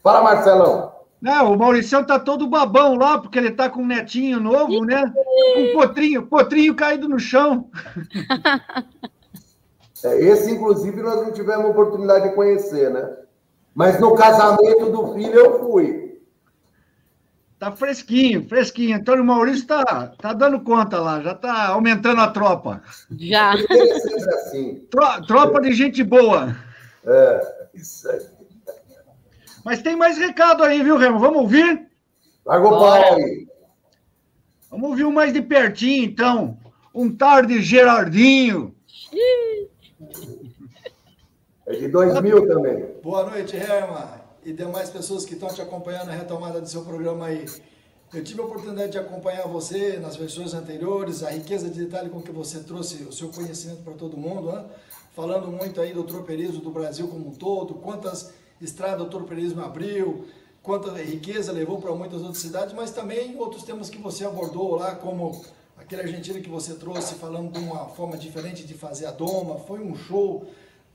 Fala, 0.03 0.23
Marcelão. 0.23 0.93
Não, 1.21 1.53
o 1.53 1.59
Mauricião 1.59 2.05
tá 2.05 2.19
todo 2.19 2.49
babão 2.49 2.97
lá, 2.97 3.19
porque 3.19 3.39
ele 3.39 3.51
tá 3.51 3.69
com 3.69 3.83
um 3.83 3.87
netinho 3.87 4.39
novo, 4.41 4.85
né? 4.85 5.13
Com 5.55 5.61
um 5.63 5.73
potrinho, 5.73 6.27
potrinho 6.27 6.75
caído 6.75 7.09
no 7.09 7.19
chão. 7.19 7.69
É, 10.05 10.17
esse, 10.17 10.53
inclusive, 10.53 11.03
nós 11.03 11.17
não 11.17 11.33
tivemos 11.33 11.69
oportunidade 11.69 12.29
de 12.29 12.35
conhecer, 12.37 12.89
né? 12.89 13.17
Mas 13.75 13.99
no 13.99 14.15
casamento 14.15 14.93
do 14.93 15.13
filho 15.15 15.35
eu 15.35 15.59
fui. 15.59 16.08
Tá 17.59 17.73
fresquinho, 17.73 18.49
fresquinho. 18.49 18.97
Antônio 18.97 19.25
Maurício 19.25 19.67
tá, 19.67 20.13
tá 20.17 20.33
dando 20.33 20.61
conta 20.61 21.01
lá, 21.01 21.21
já 21.21 21.35
tá 21.35 21.69
aumentando 21.69 22.21
a 22.21 22.29
tropa. 22.29 22.81
Já. 23.19 23.55
É 23.55 24.35
assim. 24.35 24.87
Tro, 24.89 25.27
tropa 25.27 25.61
de 25.61 25.73
gente 25.73 26.05
boa. 26.05 26.57
É, 27.05 27.69
isso 27.75 28.09
aí. 28.09 28.21
Mas 29.65 29.83
tem 29.83 29.97
mais 29.97 30.17
recado 30.17 30.63
aí, 30.63 30.83
viu, 30.83 30.97
Remo? 30.97 31.19
Vamos 31.19 31.43
ouvir? 31.43 31.89
Larga 32.47 32.67
o 32.69 32.71
pau 32.71 33.15
aí. 33.15 33.49
Vamos 34.71 34.91
ouvir 34.91 35.05
um 35.05 35.13
mais 35.13 35.33
de 35.33 35.43
pertinho, 35.43 36.05
então. 36.05 36.59
Um 36.95 37.15
tarde 37.15 37.61
Gerardinho. 37.61 38.75
É 41.67 41.73
de 41.73 41.89
2000 41.89 42.47
também. 42.47 42.87
Boa 43.03 43.29
noite, 43.29 43.57
Herman 43.57 44.28
e 44.49 44.53
demais 44.55 44.89
pessoas 44.89 45.27
que 45.27 45.35
estão 45.35 45.51
te 45.51 45.61
acompanhando 45.61 46.07
na 46.07 46.15
retomada 46.15 46.59
do 46.59 46.67
seu 46.67 46.83
programa 46.83 47.27
aí. 47.27 47.45
Eu 48.15 48.25
tive 48.25 48.41
a 48.41 48.45
oportunidade 48.45 48.93
de 48.93 48.99
acompanhar 48.99 49.47
você 49.47 49.99
nas 49.99 50.17
versões 50.17 50.55
anteriores, 50.55 51.23
a 51.23 51.29
riqueza 51.29 51.69
de 51.69 51.85
detalhe 51.85 52.09
com 52.09 52.23
que 52.23 52.33
você 52.33 52.61
trouxe 52.61 53.03
o 53.03 53.13
seu 53.13 53.29
conhecimento 53.29 53.83
para 53.83 53.93
todo 53.93 54.17
mundo, 54.17 54.51
né? 54.51 54.65
falando 55.15 55.49
muito 55.49 55.83
aí 55.83 55.93
do 55.93 56.03
tropeirismo 56.03 56.63
do 56.63 56.71
Brasil 56.71 57.09
como 57.09 57.29
um 57.29 57.33
todo, 57.33 57.75
quantas 57.75 58.33
estradas 58.59 59.07
o 59.07 59.11
tropeirismo 59.11 59.61
abriu, 59.61 60.25
quanta 60.63 60.93
riqueza 60.93 61.53
levou 61.53 61.79
para 61.79 61.95
muitas 61.95 62.23
outras 62.23 62.39
cidades, 62.39 62.73
mas 62.73 62.91
também 62.91 63.37
outros 63.37 63.65
temas 63.65 63.91
que 63.91 63.99
você 63.99 64.25
abordou 64.25 64.77
lá, 64.77 64.95
como 64.95 65.45
aquele 65.77 66.01
argentino 66.01 66.41
que 66.41 66.49
você 66.49 66.73
trouxe 66.73 67.17
falando 67.17 67.53
de 67.53 67.59
uma 67.59 67.87
forma 67.91 68.17
diferente 68.17 68.65
de 68.65 68.73
fazer 68.73 69.05
a 69.05 69.11
doma, 69.11 69.59
foi 69.59 69.81
um 69.81 69.95
show 69.95 70.47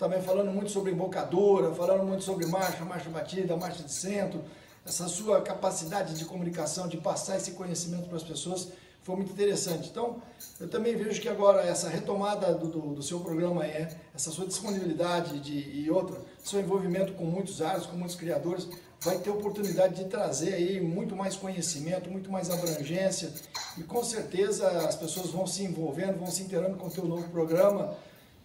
também 0.03 0.21
falando 0.21 0.51
muito 0.51 0.69
sobre 0.69 0.91
embocadura, 0.91 1.73
falando 1.73 2.03
muito 2.03 2.25
sobre 2.25 2.45
marcha, 2.45 2.83
marcha 2.83 3.09
batida, 3.09 3.55
marcha 3.55 3.81
de 3.83 3.91
centro, 3.93 4.43
essa 4.85 5.07
sua 5.07 5.41
capacidade 5.41 6.13
de 6.13 6.25
comunicação, 6.25 6.89
de 6.89 6.97
passar 6.97 7.37
esse 7.37 7.51
conhecimento 7.51 8.09
para 8.09 8.17
as 8.17 8.23
pessoas, 8.23 8.67
foi 9.01 9.15
muito 9.15 9.31
interessante. 9.31 9.89
Então, 9.89 10.21
eu 10.59 10.67
também 10.67 10.93
vejo 10.97 11.21
que 11.21 11.29
agora 11.29 11.61
essa 11.61 11.87
retomada 11.87 12.53
do, 12.53 12.67
do, 12.67 12.81
do 12.95 13.01
seu 13.01 13.21
programa 13.21 13.65
é 13.65 13.95
essa 14.13 14.29
sua 14.29 14.45
disponibilidade 14.45 15.39
de, 15.39 15.53
e 15.53 15.89
outra, 15.89 16.19
seu 16.43 16.59
envolvimento 16.59 17.13
com 17.13 17.23
muitos 17.23 17.61
áreas, 17.61 17.85
com 17.85 17.95
muitos 17.95 18.17
criadores, 18.17 18.67
vai 18.99 19.19
ter 19.19 19.29
oportunidade 19.29 20.03
de 20.03 20.09
trazer 20.09 20.53
aí 20.53 20.81
muito 20.81 21.15
mais 21.15 21.37
conhecimento, 21.37 22.09
muito 22.09 22.29
mais 22.29 22.49
abrangência 22.49 23.31
e 23.77 23.83
com 23.83 24.03
certeza 24.03 24.67
as 24.85 24.97
pessoas 24.97 25.29
vão 25.29 25.47
se 25.47 25.63
envolvendo, 25.63 26.19
vão 26.19 26.27
se 26.27 26.43
inteirando 26.43 26.75
com 26.75 26.87
o 26.87 26.91
teu 26.91 27.05
novo 27.05 27.29
programa, 27.29 27.95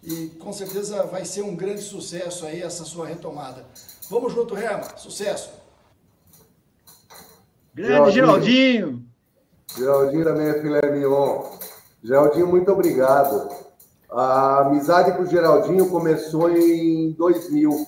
e 0.03 0.27
com 0.39 0.53
certeza 0.53 1.03
vai 1.03 1.25
ser 1.25 1.41
um 1.41 1.55
grande 1.55 1.81
sucesso 1.81 2.45
aí 2.45 2.61
essa 2.61 2.85
sua 2.85 3.05
retomada. 3.05 3.65
Vamos 4.09 4.33
junto, 4.33 4.55
Rema. 4.55 4.97
Sucesso! 4.97 5.49
Grande 7.73 8.11
Geraldinho! 8.11 9.05
Geraldinho 9.77 10.23
também 10.23 10.47
é 10.47 10.61
filé 10.61 10.81
mignon. 10.91 11.45
Geraldinho, 12.03 12.47
muito 12.47 12.71
obrigado. 12.71 13.49
A 14.09 14.61
amizade 14.61 15.11
com 15.15 15.23
o 15.23 15.27
Geraldinho 15.27 15.89
começou 15.89 16.49
em 16.49 17.11
2000. 17.11 17.85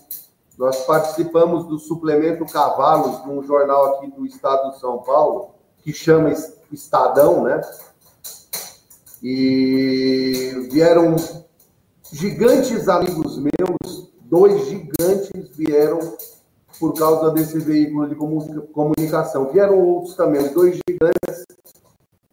Nós 0.57 0.85
participamos 0.85 1.65
do 1.65 1.79
suplemento 1.79 2.45
Cavalos, 2.45 3.25
num 3.25 3.41
jornal 3.41 3.95
aqui 3.95 4.11
do 4.11 4.25
estado 4.25 4.71
de 4.71 4.79
São 4.79 4.99
Paulo, 4.99 5.55
que 5.79 5.91
chama 5.91 6.31
Estadão, 6.71 7.43
né? 7.43 7.59
E 9.23 10.67
vieram 10.71 11.15
gigantes 12.11 12.87
amigos 12.87 13.37
meus, 13.37 14.11
dois 14.23 14.67
gigantes 14.67 15.49
vieram 15.55 15.99
por 16.79 16.93
causa 16.93 17.31
desse 17.31 17.59
veículo 17.59 18.07
de 18.07 18.15
comunicação. 18.73 19.51
Vieram 19.51 19.79
outros 19.79 20.15
também, 20.15 20.47
dois 20.53 20.79
gigantes 20.87 21.45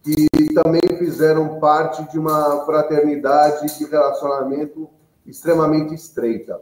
que 0.03 0.55
também 0.55 0.81
fizeram 0.99 1.61
parte 1.61 2.03
de 2.11 2.19
uma 2.19 2.65
fraternidade 2.65 3.79
de 3.79 3.85
relacionamento 3.85 4.89
extremamente 5.27 5.95
estreita. 5.95 6.59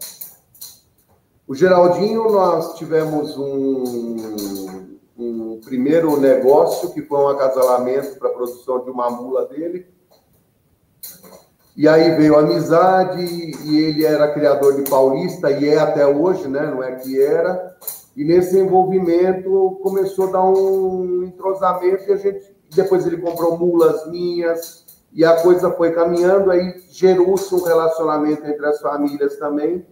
O 1.47 1.55
Geraldinho, 1.55 2.25
nós 2.25 2.75
tivemos 2.75 3.39
um, 3.39 4.97
um 5.17 5.61
primeiro 5.65 6.19
negócio, 6.19 6.93
que 6.93 7.03
foi 7.03 7.21
um 7.21 7.29
acasalamento 7.29 8.19
para 8.19 8.31
a 8.31 8.33
produção 8.33 8.83
de 8.83 8.91
uma 8.91 9.09
mula 9.11 9.47
dele, 9.47 9.87
e 11.77 11.87
aí 11.87 12.17
veio 12.17 12.37
a 12.37 12.41
amizade, 12.41 13.23
e 13.23 13.79
ele 13.79 14.05
era 14.05 14.33
criador 14.33 14.77
de 14.77 14.89
Paulista, 14.89 15.51
e 15.51 15.69
é 15.69 15.79
até 15.79 16.07
hoje, 16.07 16.49
né? 16.49 16.71
Não 16.71 16.83
é 16.83 16.97
que 16.97 17.21
era. 17.21 17.77
E 18.17 18.25
nesse 18.25 18.59
envolvimento 18.59 19.79
começou 19.83 20.29
a 20.29 20.33
dar 20.33 20.45
um 20.45 21.23
entrosamento, 21.25 22.09
e 22.09 22.13
a 22.13 22.17
gente. 22.17 22.57
Depois 22.75 23.07
ele 23.07 23.19
comprou 23.19 23.59
mulas 23.59 24.11
minhas, 24.11 24.87
e 25.13 25.25
a 25.25 25.41
coisa 25.43 25.71
foi 25.71 25.93
caminhando, 25.93 26.51
aí 26.51 26.83
gerou-se 26.91 27.55
um 27.55 27.63
relacionamento 27.63 28.45
entre 28.47 28.67
as 28.67 28.81
famílias 28.81 29.37
também, 29.37 29.87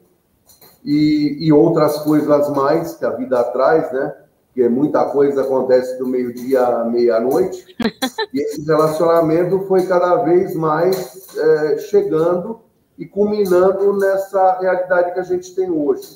e, 0.82 1.36
e 1.38 1.52
outras 1.52 1.98
coisas 1.98 2.48
mais 2.50 2.94
que 2.94 3.04
a 3.04 3.10
vida 3.10 3.44
traz, 3.44 3.92
né? 3.92 4.14
Porque 4.54 4.68
muita 4.68 5.04
coisa 5.06 5.42
acontece 5.42 5.98
do 5.98 6.06
meio-dia 6.06 6.64
à 6.64 6.84
meia-noite, 6.84 7.76
e 8.32 8.40
esse 8.40 8.64
relacionamento 8.64 9.66
foi 9.66 9.84
cada 9.84 10.22
vez 10.22 10.54
mais 10.54 11.36
é, 11.36 11.78
chegando 11.78 12.60
e 12.96 13.04
culminando 13.04 13.98
nessa 13.98 14.60
realidade 14.60 15.12
que 15.12 15.18
a 15.18 15.24
gente 15.24 15.52
tem 15.56 15.68
hoje. 15.68 16.08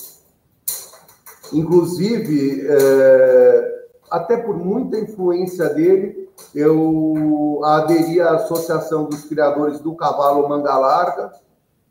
Inclusive, 1.53 2.64
é, 2.68 3.86
até 4.09 4.36
por 4.36 4.57
muita 4.57 5.01
influência 5.01 5.68
dele, 5.70 6.30
eu 6.55 7.61
aderi 7.64 8.20
à 8.20 8.36
Associação 8.36 9.07
dos 9.07 9.24
Criadores 9.24 9.80
do 9.80 9.97
Cavalo 9.97 10.49
Manga 10.49 10.78
Larga, 10.78 11.32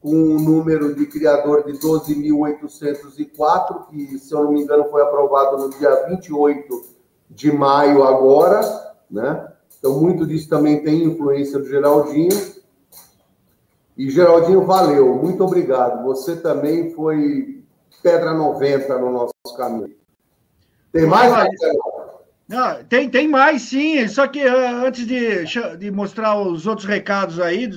com 0.01 0.15
um 0.15 0.39
número 0.39 0.95
de 0.95 1.05
criador 1.07 1.65
de 1.65 1.73
12.804, 1.79 3.87
que, 3.89 4.19
se 4.19 4.33
eu 4.33 4.43
não 4.43 4.51
me 4.51 4.61
engano, 4.61 4.89
foi 4.89 5.01
aprovado 5.01 5.57
no 5.57 5.69
dia 5.71 6.05
28 6.07 6.83
de 7.29 7.51
maio 7.51 8.03
agora, 8.03 8.61
né? 9.09 9.51
Então, 9.79 9.99
muito 9.99 10.25
disso 10.25 10.49
também 10.49 10.83
tem 10.83 11.03
influência 11.03 11.59
do 11.59 11.67
Geraldinho. 11.67 12.57
E, 13.97 14.09
Geraldinho, 14.09 14.65
valeu, 14.65 15.15
muito 15.15 15.43
obrigado. 15.43 16.03
Você 16.03 16.35
também 16.35 16.93
foi 16.93 17.63
pedra 18.01 18.33
90 18.33 18.97
no 18.99 19.11
nosso 19.11 19.33
caminho. 19.57 19.95
Tem 20.91 21.05
mais, 21.05 21.31
Marcelo? 21.31 21.97
Não, 22.47 22.83
tem, 22.85 23.09
tem 23.09 23.27
mais, 23.27 23.63
sim. 23.63 24.07
Só 24.07 24.27
que 24.27 24.45
uh, 24.45 24.85
antes 24.85 25.05
de, 25.05 25.43
de 25.77 25.91
mostrar 25.91 26.39
os 26.39 26.65
outros 26.65 26.87
recados 26.87 27.39
aí 27.39 27.69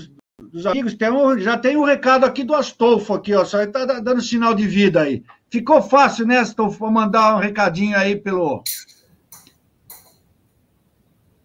dos, 0.53 0.67
amigos, 0.67 0.95
tem 0.95 1.11
um, 1.11 1.39
já 1.39 1.57
tem 1.57 1.77
um 1.77 1.85
recado 1.85 2.25
aqui 2.25 2.43
do 2.43 2.55
Astolfo 2.55 3.15
aqui, 3.15 3.35
ó. 3.35 3.45
Só 3.45 3.63
está 3.63 3.85
dando 3.85 4.21
sinal 4.21 4.55
de 4.55 4.67
vida 4.67 5.03
aí. 5.03 5.23
Ficou 5.49 5.83
fácil, 5.83 6.27
né, 6.27 6.39
Astolfo, 6.39 6.79
para 6.79 6.91
mandar 6.91 7.37
um 7.37 7.39
recadinho 7.39 7.97
aí 7.97 8.17
pelo. 8.17 8.63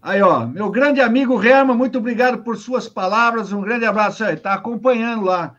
Aí, 0.02 0.22
ó, 0.22 0.46
meu 0.46 0.70
grande 0.70 1.02
amigo 1.02 1.44
Herman, 1.44 1.76
muito 1.76 1.98
obrigado 1.98 2.44
por 2.44 2.58
suas 2.58 2.88
palavras. 2.88 3.52
Um 3.52 3.62
grande 3.62 3.86
abraço 3.86 4.24
aí. 4.24 4.36
Está 4.36 4.54
acompanhando 4.54 5.26
lá. 5.26 5.56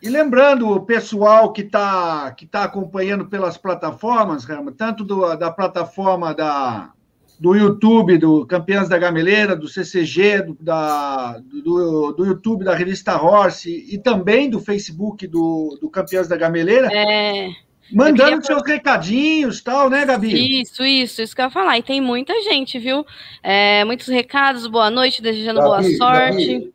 E 0.00 0.08
lembrando 0.08 0.68
o 0.68 0.84
pessoal 0.84 1.52
que 1.52 1.62
está 1.62 2.30
que 2.32 2.46
tá 2.46 2.64
acompanhando 2.64 3.26
pelas 3.26 3.56
plataformas, 3.56 4.46
tanto 4.76 5.04
do, 5.04 5.34
da 5.36 5.50
plataforma 5.50 6.34
da, 6.34 6.92
do 7.38 7.54
YouTube, 7.54 8.18
do 8.18 8.46
Campeões 8.46 8.88
da 8.88 8.98
Gameleira, 8.98 9.56
do 9.56 9.68
CCG, 9.68 10.42
do, 10.42 10.56
da, 10.60 11.38
do, 11.38 12.12
do 12.12 12.24
YouTube 12.24 12.64
da 12.64 12.74
revista 12.74 13.20
Horse 13.20 13.86
e 13.88 13.98
também 13.98 14.48
do 14.48 14.60
Facebook 14.60 15.26
do, 15.26 15.78
do 15.80 15.90
Campeões 15.90 16.28
da 16.28 16.36
Gameleira. 16.36 16.88
É. 16.92 17.50
Mandando 17.92 18.40
queria... 18.40 18.42
seus 18.42 18.62
recadinhos 18.66 19.62
tal, 19.62 19.90
né, 19.90 20.06
Gabi? 20.06 20.62
Isso, 20.62 20.82
isso, 20.82 21.20
isso 21.20 21.34
que 21.34 21.42
eu 21.42 21.46
ia 21.46 21.50
falar. 21.50 21.78
E 21.78 21.82
tem 21.82 22.00
muita 22.00 22.32
gente, 22.42 22.78
viu? 22.78 23.04
É, 23.42 23.84
muitos 23.84 24.08
recados, 24.08 24.66
boa 24.66 24.90
noite, 24.90 25.20
desejando 25.20 25.60
Gabi, 25.60 25.68
boa 25.68 25.82
sorte. 25.96 26.58
Gabi, 26.58 26.74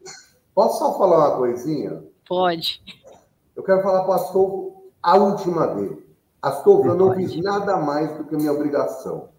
posso 0.53 0.79
só 0.79 0.97
falar 0.97 1.29
uma 1.29 1.37
coisinha? 1.37 2.03
Pode. 2.27 2.81
Eu 3.55 3.63
quero 3.63 3.81
falar 3.81 4.03
para 4.03 4.11
o 4.11 4.13
Astolfo 4.13 4.83
a 5.01 5.17
última 5.17 5.73
vez. 5.73 5.97
Astolfo, 6.41 6.87
eu 6.87 6.95
não 6.95 7.15
fiz 7.15 7.35
nada 7.37 7.77
mais 7.77 8.15
do 8.15 8.23
que 8.25 8.35
a 8.35 8.37
minha 8.37 8.53
obrigação. 8.53 9.29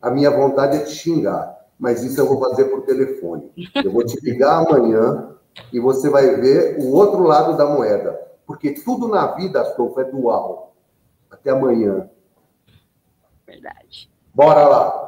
A 0.00 0.10
minha 0.10 0.30
vontade 0.30 0.76
é 0.76 0.80
te 0.80 0.92
xingar, 0.92 1.58
mas 1.78 2.02
isso 2.02 2.20
eu 2.20 2.26
vou 2.26 2.40
fazer 2.40 2.66
por 2.66 2.82
telefone. 2.82 3.50
Eu 3.74 3.92
vou 3.92 4.04
te 4.04 4.18
ligar 4.20 4.64
amanhã 4.64 5.36
e 5.72 5.80
você 5.80 6.08
vai 6.08 6.36
ver 6.36 6.78
o 6.78 6.92
outro 6.92 7.22
lado 7.22 7.56
da 7.56 7.66
moeda. 7.66 8.18
Porque 8.46 8.72
tudo 8.72 9.08
na 9.08 9.34
vida, 9.34 9.60
Astolfo, 9.60 10.00
é 10.00 10.04
dual. 10.04 10.74
Até 11.30 11.50
amanhã. 11.50 12.08
Verdade. 13.46 14.10
Bora 14.34 14.66
lá. 14.66 15.07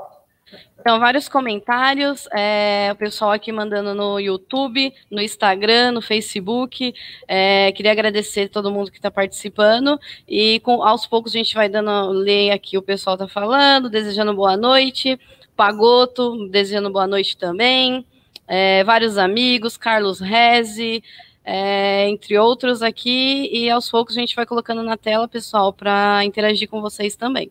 Então, 0.80 0.98
vários 0.98 1.28
comentários, 1.28 2.26
é, 2.32 2.88
o 2.90 2.96
pessoal 2.96 3.32
aqui 3.32 3.52
mandando 3.52 3.94
no 3.94 4.18
YouTube, 4.18 4.90
no 5.10 5.20
Instagram, 5.20 5.92
no 5.92 6.00
Facebook. 6.00 6.94
É, 7.28 7.70
queria 7.72 7.92
agradecer 7.92 8.48
todo 8.48 8.70
mundo 8.70 8.90
que 8.90 8.96
está 8.96 9.10
participando. 9.10 10.00
E 10.26 10.58
com, 10.60 10.82
aos 10.82 11.06
poucos 11.06 11.34
a 11.34 11.38
gente 11.38 11.54
vai 11.54 11.68
dando 11.68 12.08
ler 12.12 12.52
aqui 12.52 12.78
o 12.78 12.82
pessoal 12.82 13.14
está 13.14 13.28
falando, 13.28 13.90
desejando 13.90 14.32
boa 14.34 14.56
noite. 14.56 15.20
Pagoto, 15.54 16.48
desejando 16.48 16.90
boa 16.90 17.06
noite 17.06 17.36
também. 17.36 18.06
É, 18.48 18.82
vários 18.82 19.18
amigos, 19.18 19.76
Carlos 19.76 20.18
Reze, 20.18 21.04
é, 21.44 22.08
entre 22.08 22.38
outros 22.38 22.82
aqui. 22.82 23.50
E 23.52 23.68
aos 23.68 23.90
poucos 23.90 24.16
a 24.16 24.20
gente 24.20 24.34
vai 24.34 24.46
colocando 24.46 24.82
na 24.82 24.96
tela, 24.96 25.28
pessoal, 25.28 25.74
para 25.74 26.24
interagir 26.24 26.70
com 26.70 26.80
vocês 26.80 27.16
também. 27.16 27.50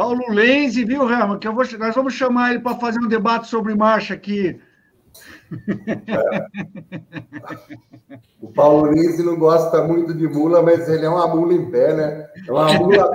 Paulo 0.00 0.30
Lenze, 0.30 0.82
viu, 0.82 1.04
Rama? 1.04 1.38
Que 1.38 1.46
eu 1.46 1.52
vou, 1.54 1.62
nós 1.78 1.94
vamos 1.94 2.14
chamar 2.14 2.52
ele 2.52 2.60
para 2.60 2.74
fazer 2.78 2.98
um 3.00 3.06
debate 3.06 3.48
sobre 3.48 3.74
marcha 3.74 4.14
aqui. 4.14 4.58
É. 6.06 6.46
O 8.40 8.50
Paulo 8.50 8.90
Lenze 8.90 9.22
não 9.22 9.38
gosta 9.38 9.84
muito 9.84 10.14
de 10.14 10.26
mula, 10.26 10.62
mas 10.62 10.88
ele 10.88 11.04
é 11.04 11.08
uma 11.08 11.28
mula 11.28 11.52
em 11.52 11.70
pé, 11.70 11.92
né? 11.94 12.28
É 12.48 12.50
uma 12.50 12.72
mula 12.72 13.12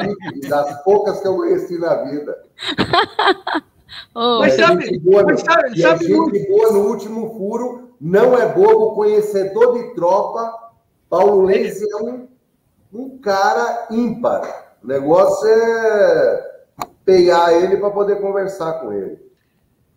das 0.47 0.83
poucas 0.83 1.21
que 1.21 1.27
eu 1.27 1.35
conheci 1.37 1.79
na 1.79 2.03
vida. 2.03 2.37
Oh, 4.13 4.39
mas 4.39 4.53
sabe, 4.55 4.99
boa, 4.99 5.23
mas 5.23 5.41
sabe, 5.41 5.81
sabe 5.81 6.05
gente 6.05 6.47
boa 6.49 6.71
no 6.71 6.87
último 6.89 7.37
furo, 7.37 7.91
não 7.99 8.37
é 8.37 8.47
bobo, 8.53 8.93
conhecedor 8.93 9.73
de 9.73 9.93
tropa. 9.93 10.53
Paulo 11.09 11.43
Lenze 11.43 11.85
é 11.89 11.95
um, 11.97 12.27
um 12.93 13.17
cara 13.17 13.87
ímpar. 13.91 14.75
O 14.83 14.87
negócio 14.87 15.47
é 15.47 16.54
peiar 17.05 17.53
ele 17.53 17.77
para 17.77 17.91
poder 17.91 18.19
conversar 18.19 18.73
com 18.79 18.91
ele. 18.91 19.23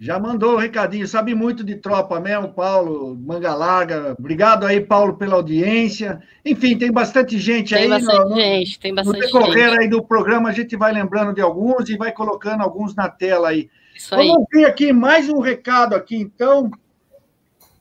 Já 0.00 0.16
mandou 0.16 0.52
o 0.52 0.54
um 0.54 0.58
recadinho, 0.58 1.08
sabe 1.08 1.34
muito 1.34 1.64
de 1.64 1.74
tropa 1.74 2.20
mesmo, 2.20 2.52
Paulo, 2.52 3.16
manga 3.16 3.52
larga. 3.52 4.14
Obrigado 4.16 4.64
aí, 4.64 4.80
Paulo, 4.80 5.16
pela 5.16 5.34
audiência. 5.34 6.22
Enfim, 6.44 6.78
tem 6.78 6.92
bastante 6.92 7.36
gente 7.36 7.74
tem 7.74 7.84
aí. 7.84 7.88
Bastante 7.88 8.28
no, 8.28 8.34
gente, 8.36 8.78
tem 8.78 8.94
bastante 8.94 9.18
no 9.18 9.26
decorrer 9.26 9.70
gente. 9.70 9.80
aí 9.80 9.88
do 9.88 10.04
programa, 10.04 10.50
a 10.50 10.52
gente 10.52 10.76
vai 10.76 10.92
lembrando 10.92 11.34
de 11.34 11.40
alguns 11.40 11.88
e 11.88 11.96
vai 11.96 12.12
colocando 12.12 12.62
alguns 12.62 12.94
na 12.94 13.08
tela 13.08 13.48
aí. 13.48 13.68
Isso 13.96 14.14
aí. 14.14 14.28
Vamos 14.28 14.46
ver 14.52 14.66
aqui 14.66 14.92
mais 14.92 15.28
um 15.28 15.40
recado 15.40 15.96
aqui, 15.96 16.14
então. 16.16 16.70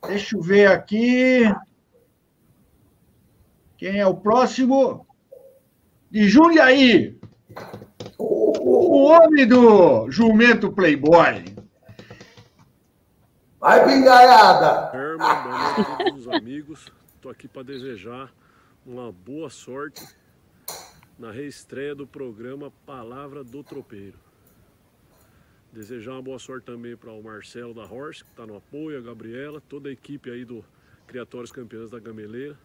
Deixa 0.07 0.35
eu 0.35 0.41
ver 0.41 0.71
aqui. 0.71 1.43
Quem 3.77 3.99
é 3.99 4.07
o 4.07 4.15
próximo? 4.15 5.05
De 6.09 6.27
Jundiaí. 6.27 7.15
O 8.17 9.03
homem 9.03 9.47
do 9.47 10.09
jumento 10.09 10.71
playboy. 10.71 11.45
Vai, 13.59 13.85
pingaiada! 13.85 14.97
Herman, 14.97 15.43
boa 15.43 15.75
noite 15.75 15.81
a 15.81 15.97
todos 15.97 16.21
os 16.25 16.33
amigos. 16.33 16.91
Estou 17.15 17.31
aqui 17.31 17.47
para 17.47 17.61
desejar 17.63 18.33
uma 18.85 19.11
boa 19.11 19.49
sorte 19.49 20.03
na 21.19 21.31
reestreia 21.31 21.93
do 21.93 22.07
programa 22.07 22.71
Palavra 22.85 23.43
do 23.43 23.63
Tropeiro. 23.63 24.17
Desejar 25.71 26.13
uma 26.13 26.21
boa 26.23 26.39
sorte 26.39 26.65
também 26.65 26.95
para 26.97 27.11
o 27.11 27.21
Marcelo 27.21 27.73
da 27.73 27.83
Horse, 27.83 28.23
que 28.23 28.31
está 28.31 28.47
no 28.47 28.55
apoio, 28.55 28.97
a 28.97 29.01
Gabriela, 29.01 29.61
toda 29.61 29.89
a 29.89 29.91
equipe 29.91 30.31
aí 30.31 30.43
do 30.43 30.65
Criatórios 31.05 31.51
Campeões 31.51 31.91
da 31.91 31.99
Gameleira. 31.99 32.57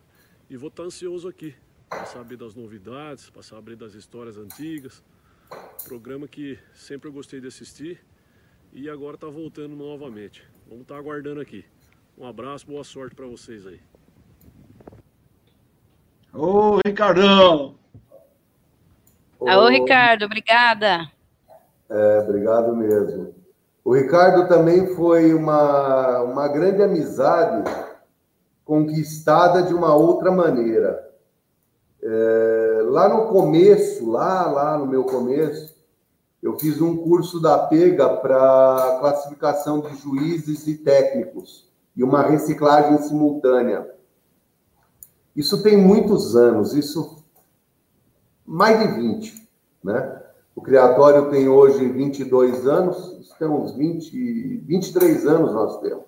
E 0.49 0.57
vou 0.57 0.69
estar 0.69 0.85
tá 0.85 0.87
ansioso 0.87 1.29
aqui 1.29 1.55
para 1.91 2.07
saber 2.07 2.37
das 2.37 2.55
novidades, 2.55 3.29
para 3.29 3.43
saber 3.43 3.77
das 3.77 3.93
histórias 3.95 4.39
antigas, 4.39 5.03
Programa 5.85 6.29
que 6.29 6.59
sempre 6.75 7.09
eu 7.09 7.13
gostei 7.13 7.41
de 7.41 7.49
assistir 7.49 8.01
e 8.73 8.89
agora 8.89 9.17
está 9.17 9.27
voltando 9.29 9.77
novamente. 9.77 10.43
Vamos 10.67 10.83
estar 10.83 10.95
tá 10.95 11.01
aguardando 11.01 11.41
aqui. 11.41 11.65
Um 12.17 12.27
abraço, 12.27 12.67
boa 12.67 12.85
sorte 12.85 13.15
para 13.15 13.27
vocês 13.27 13.67
aí. 13.67 13.81
Ô, 16.33 16.79
Ricardão! 16.87 17.77
Ô, 19.39 19.69
Ricardo, 19.69 20.25
obrigada. 20.25 21.11
É, 21.91 22.21
obrigado 22.21 22.75
mesmo. 22.77 23.35
O 23.85 23.95
Ricardo 23.95 24.47
também 24.49 24.95
foi 24.95 25.35
uma, 25.35 26.21
uma 26.23 26.49
grande 26.49 26.83
amizade 26.83 27.65
conquistada 28.65 29.63
de 29.63 29.75
uma 29.75 29.95
outra 29.95 30.31
maneira. 30.31 31.11
É, 32.03 32.72
lá 32.93 33.09
no 33.09 33.28
começo, 33.28 34.09
lá, 34.11 34.51
lá 34.51 34.78
no 34.78 34.86
meu 34.86 35.05
começo, 35.05 35.74
eu 36.43 36.59
fiz 36.59 36.80
um 36.82 36.95
curso 36.97 37.40
da 37.40 37.59
PEGA 37.66 38.16
para 38.16 38.99
classificação 39.01 39.80
de 39.80 39.97
juízes 39.97 40.66
e 40.66 40.74
técnicos 40.74 41.72
e 41.97 42.05
uma 42.05 42.20
reciclagem 42.20 42.99
simultânea. 42.99 43.90
Isso 45.34 45.62
tem 45.62 45.74
muitos 45.76 46.36
anos, 46.36 46.74
isso 46.74 47.24
mais 48.45 48.78
de 48.78 49.01
20, 49.01 49.49
né? 49.82 50.20
O 50.55 50.61
criatório 50.61 51.30
tem 51.30 51.49
hoje 51.49 51.88
22 51.88 52.66
anos, 52.66 53.16
isso 53.20 53.34
tem 53.38 53.49
uns 53.49 53.72
20, 53.72 54.59
23 54.66 55.26
anos 55.26 55.55
nós 55.55 55.80
temos. 55.80 56.05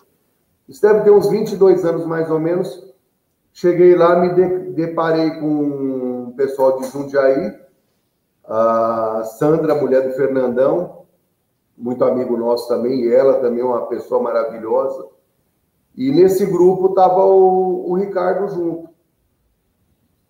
Isso 0.68 0.82
deve 0.82 1.01
ter 1.01 1.11
uns 1.11 1.30
22 1.30 1.82
anos 1.87 2.05
mais 2.05 2.30
ou 2.30 2.39
menos. 2.39 2.93
Cheguei 3.55 3.95
lá, 3.95 4.20
me 4.20 4.35
deparei 4.72 5.30
com 5.41 6.04
pessoal 6.37 6.78
de 6.78 6.87
Jundiaí, 6.89 7.59
a 8.45 9.22
Sandra, 9.39 9.74
mulher 9.74 10.09
do 10.09 10.14
Fernandão, 10.14 11.05
muito 11.76 12.05
amigo 12.05 12.37
nosso 12.37 12.68
também, 12.68 13.01
e 13.01 13.12
ela 13.12 13.41
também 13.41 13.61
é 13.61 13.64
uma 13.64 13.87
pessoa 13.87 14.22
maravilhosa. 14.22 15.07
E 15.97 16.11
nesse 16.11 16.45
grupo 16.47 16.89
estava 16.89 17.24
o, 17.24 17.91
o 17.91 17.95
Ricardo 17.95 18.49
junto. 18.49 18.95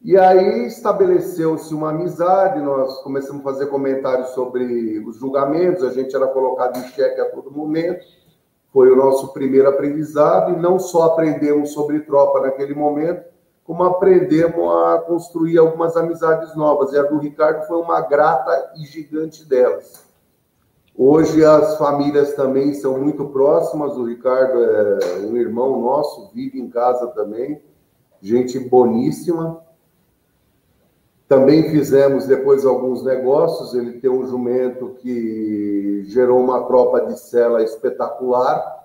E 0.03 0.19
aí 0.19 0.67
estabeleceu-se 0.67 1.75
uma 1.75 1.89
amizade, 1.89 2.61
nós 2.61 2.99
começamos 3.03 3.41
a 3.41 3.45
fazer 3.45 3.67
comentários 3.67 4.29
sobre 4.31 4.99
os 4.99 5.17
julgamentos, 5.17 5.83
a 5.83 5.91
gente 5.91 6.15
era 6.15 6.27
colocado 6.27 6.77
em 6.79 6.89
xeque 6.89 7.21
a 7.21 7.31
todo 7.31 7.51
momento. 7.51 8.05
Foi 8.71 8.91
o 8.91 8.97
nosso 8.97 9.33
primeiro 9.33 9.69
aprendizado, 9.69 10.53
e 10.53 10.61
não 10.61 10.79
só 10.79 11.05
aprendemos 11.05 11.73
sobre 11.73 12.01
tropa 12.01 12.41
naquele 12.41 12.75
momento, 12.75 13.25
como 13.65 13.83
aprendemos 13.83 14.71
a 14.87 14.99
construir 14.99 15.57
algumas 15.59 15.97
amizades 15.97 16.55
novas. 16.55 16.93
E 16.93 16.99
a 16.99 17.03
do 17.03 17.19
Ricardo 17.19 17.67
foi 17.67 17.79
uma 17.79 18.03
grata 18.03 18.73
e 18.77 18.85
gigante 18.85 19.45
delas. 19.45 20.05
Hoje 20.97 21.45
as 21.45 21.77
famílias 21.77 22.35
também 22.35 22.75
são 22.75 23.01
muito 23.01 23.25
próximas. 23.27 23.97
O 23.97 24.05
Ricardo 24.05 24.63
é 24.63 25.17
um 25.27 25.37
irmão 25.37 25.81
nosso, 25.81 26.31
vive 26.33 26.61
em 26.61 26.69
casa 26.69 27.09
também, 27.09 27.61
gente 28.21 28.59
boníssima. 28.61 29.61
Também 31.27 31.71
fizemos 31.71 32.27
depois 32.27 32.67
alguns 32.67 33.03
negócios. 33.03 33.75
Ele 33.75 33.99
tem 33.99 34.11
um 34.11 34.27
jumento 34.27 34.95
que 35.01 36.05
gerou 36.07 36.39
uma 36.39 36.65
tropa 36.65 37.07
de 37.07 37.19
cela 37.19 37.63
espetacular, 37.63 38.84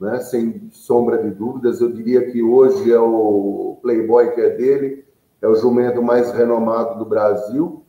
né? 0.00 0.18
sem 0.20 0.70
sombra 0.72 1.18
de 1.18 1.30
dúvidas. 1.30 1.80
Eu 1.80 1.92
diria 1.92 2.30
que 2.30 2.42
hoje 2.42 2.90
é 2.90 2.98
o 2.98 3.78
Playboy 3.82 4.32
que 4.32 4.40
é 4.40 4.50
dele, 4.50 5.04
é 5.42 5.46
o 5.46 5.54
jumento 5.54 6.02
mais 6.02 6.32
renomado 6.32 6.98
do 6.98 7.04
Brasil, 7.04 7.84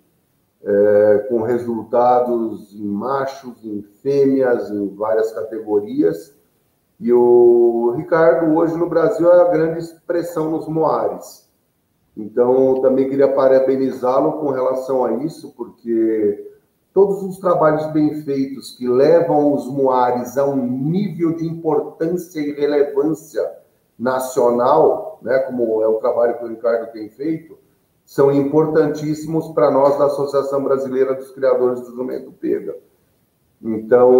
é, 0.63 1.25
com 1.29 1.41
resultados 1.41 2.75
em 2.75 2.85
machos, 2.85 3.63
em 3.63 3.81
fêmeas, 4.03 4.69
em 4.69 4.89
várias 4.89 5.31
categorias. 5.31 6.37
E 6.99 7.11
o 7.11 7.93
Ricardo, 7.97 8.53
hoje 8.55 8.77
no 8.77 8.87
Brasil, 8.87 9.31
é 9.31 9.41
a 9.41 9.51
grande 9.51 9.79
expressão 9.79 10.51
nos 10.51 10.67
Moares. 10.67 11.49
Então, 12.15 12.81
também 12.81 13.09
queria 13.09 13.33
parabenizá-lo 13.33 14.33
com 14.33 14.51
relação 14.51 15.03
a 15.03 15.13
isso, 15.23 15.53
porque 15.55 16.50
todos 16.93 17.23
os 17.23 17.37
trabalhos 17.37 17.85
bem 17.87 18.21
feitos 18.23 18.71
que 18.71 18.87
levam 18.87 19.53
os 19.53 19.67
Moares 19.67 20.37
a 20.37 20.45
um 20.45 20.55
nível 20.55 21.35
de 21.35 21.45
importância 21.45 22.39
e 22.39 22.51
relevância 22.53 23.49
nacional, 23.97 25.19
né, 25.21 25.39
como 25.39 25.81
é 25.81 25.87
o 25.87 25.99
trabalho 25.99 26.37
que 26.37 26.45
o 26.45 26.49
Ricardo 26.49 26.91
tem 26.91 27.09
feito, 27.09 27.57
são 28.05 28.31
importantíssimos 28.31 29.49
para 29.49 29.71
nós 29.71 29.97
da 29.97 30.07
Associação 30.07 30.63
Brasileira 30.63 31.13
dos 31.13 31.31
Criadores 31.31 31.81
do 31.81 31.95
Jumento 31.95 32.31
Pega. 32.31 32.75
Então, 33.61 34.19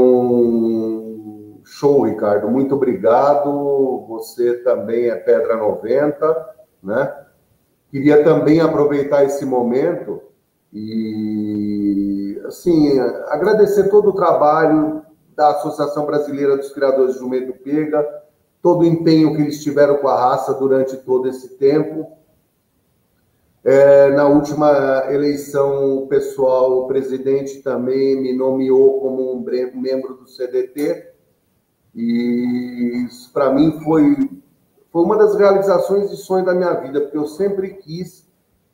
show, 1.64 2.04
Ricardo, 2.04 2.48
muito 2.50 2.76
obrigado. 2.76 4.06
Você 4.08 4.60
também 4.60 5.10
é 5.10 5.16
Pedra 5.16 5.58
90, 5.58 6.56
né? 6.84 7.26
Queria 7.90 8.24
também 8.24 8.62
aproveitar 8.62 9.26
esse 9.26 9.46
momento 9.46 10.22
e, 10.74 12.42
assim, 12.46 13.00
agradecer 13.28 13.90
todo 13.90 14.10
o 14.10 14.14
trabalho 14.14 15.04
da 15.36 15.52
Associação 15.52 16.06
Brasileira 16.06 16.58
dos 16.58 16.72
Criadores 16.72 17.14
de 17.14 17.20
Jumento 17.20 17.54
Pega, 17.60 18.06
todo 18.62 18.82
o 18.82 18.86
empenho 18.86 19.36
que 19.36 19.42
eles 19.42 19.62
tiveram 19.64 19.98
com 19.98 20.08
a 20.08 20.20
raça 20.20 20.54
durante 20.54 20.96
todo 20.98 21.28
esse 21.28 21.58
tempo. 21.58 22.18
É, 23.64 24.10
na 24.12 24.28
última 24.28 25.06
eleição, 25.12 25.98
o 25.98 26.08
pessoal, 26.08 26.80
o 26.80 26.88
presidente 26.88 27.62
também 27.62 28.20
me 28.20 28.36
nomeou 28.36 29.00
como 29.02 29.34
um 29.34 29.46
membro 29.80 30.16
do 30.16 30.28
CDT, 30.28 31.12
e 31.94 33.08
para 33.34 33.54
mim 33.54 33.80
foi 33.84 34.16
foi 34.92 35.04
uma 35.04 35.18
das 35.18 35.36
realizações 35.36 36.10
de 36.10 36.18
sonho 36.18 36.44
da 36.44 36.54
minha 36.54 36.74
vida, 36.74 37.00
porque 37.00 37.18
eu 37.18 37.26
sempre 37.26 37.76
quis, 37.76 38.30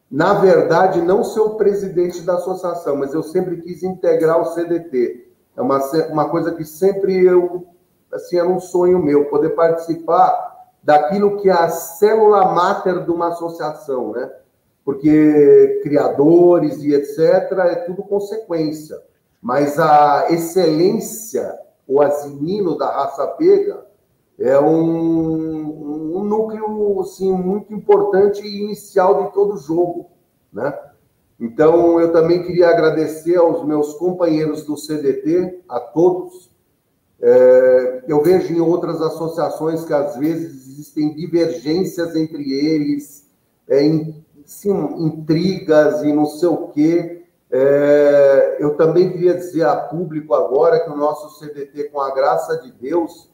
na 0.09 0.35
verdade, 0.35 1.01
não 1.01 1.23
o 1.45 1.55
presidente 1.55 2.21
da 2.21 2.35
associação, 2.35 2.95
mas 2.95 3.13
eu 3.13 3.21
sempre 3.21 3.61
quis 3.61 3.83
integrar 3.83 4.39
o 4.41 4.45
CDT. 4.45 5.27
É 5.55 5.61
uma, 5.61 5.79
uma 6.09 6.29
coisa 6.29 6.53
que 6.53 6.63
sempre 6.63 7.25
eu, 7.25 7.67
assim, 8.11 8.37
era 8.37 8.47
um 8.47 8.59
sonho 8.59 8.99
meu, 8.99 9.25
poder 9.25 9.49
participar 9.49 10.55
daquilo 10.81 11.37
que 11.37 11.49
é 11.49 11.53
a 11.53 11.69
célula 11.69 12.53
máter 12.53 13.03
de 13.03 13.11
uma 13.11 13.29
associação, 13.29 14.13
né? 14.13 14.31
Porque 14.85 15.81
criadores 15.83 16.81
e 16.81 16.93
etc. 16.93 17.51
é 17.59 17.75
tudo 17.75 18.03
consequência. 18.03 18.97
Mas 19.41 19.77
a 19.77 20.27
excelência, 20.29 21.53
o 21.85 22.01
asinino 22.01 22.77
da 22.77 22.89
raça 22.89 23.27
pega, 23.27 23.85
é 24.39 24.59
um, 24.59 26.17
um 26.17 26.23
núcleo 26.23 27.01
assim, 27.01 27.31
muito 27.31 27.73
importante 27.73 28.41
e 28.41 28.63
inicial 28.63 29.25
de 29.25 29.33
todo 29.33 29.57
jogo. 29.57 30.09
Né? 30.53 30.73
Então, 31.39 31.99
eu 31.99 32.11
também 32.11 32.43
queria 32.43 32.69
agradecer 32.69 33.37
aos 33.37 33.65
meus 33.65 33.93
companheiros 33.93 34.63
do 34.63 34.77
CDT, 34.77 35.63
a 35.67 35.79
todos. 35.79 36.51
É, 37.19 38.03
eu 38.07 38.21
vejo 38.21 38.53
em 38.53 38.59
outras 38.59 39.01
associações 39.01 39.83
que 39.83 39.93
às 39.93 40.17
vezes 40.17 40.67
existem 40.67 41.15
divergências 41.15 42.15
entre 42.15 42.51
eles, 42.53 43.27
é, 43.67 43.81
sim, 44.45 44.71
intrigas 44.99 46.03
e 46.03 46.13
não 46.13 46.25
sei 46.25 46.47
o 46.47 46.67
quê. 46.67 47.23
É, 47.49 48.57
eu 48.59 48.75
também 48.75 49.11
queria 49.11 49.33
dizer 49.33 49.63
a 49.63 49.75
público 49.75 50.33
agora 50.33 50.79
que 50.79 50.89
o 50.89 50.97
nosso 50.97 51.39
CDT, 51.39 51.85
com 51.85 52.01
a 52.01 52.13
graça 52.13 52.57
de 52.57 52.71
Deus, 52.71 53.29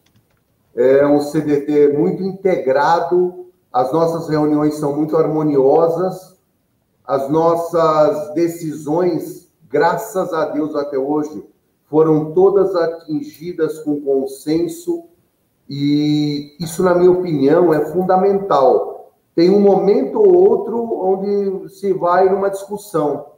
é 0.75 1.05
um 1.05 1.21
CDT 1.21 1.97
muito 1.97 2.23
integrado, 2.23 3.47
as 3.71 3.91
nossas 3.91 4.29
reuniões 4.29 4.75
são 4.75 4.95
muito 4.95 5.15
harmoniosas, 5.15 6.37
as 7.05 7.29
nossas 7.29 8.33
decisões, 8.33 9.51
graças 9.69 10.33
a 10.33 10.45
Deus 10.45 10.75
até 10.75 10.97
hoje, 10.97 11.43
foram 11.85 12.33
todas 12.33 12.75
atingidas 12.75 13.79
com 13.79 14.01
consenso, 14.01 15.05
e 15.69 16.55
isso, 16.59 16.83
na 16.83 16.95
minha 16.95 17.11
opinião, 17.11 17.73
é 17.73 17.85
fundamental. 17.91 19.11
Tem 19.35 19.49
um 19.49 19.59
momento 19.59 20.19
ou 20.19 20.33
outro 20.35 20.77
onde 20.81 21.69
se 21.69 21.93
vai 21.93 22.29
numa 22.29 22.49
discussão, 22.49 23.32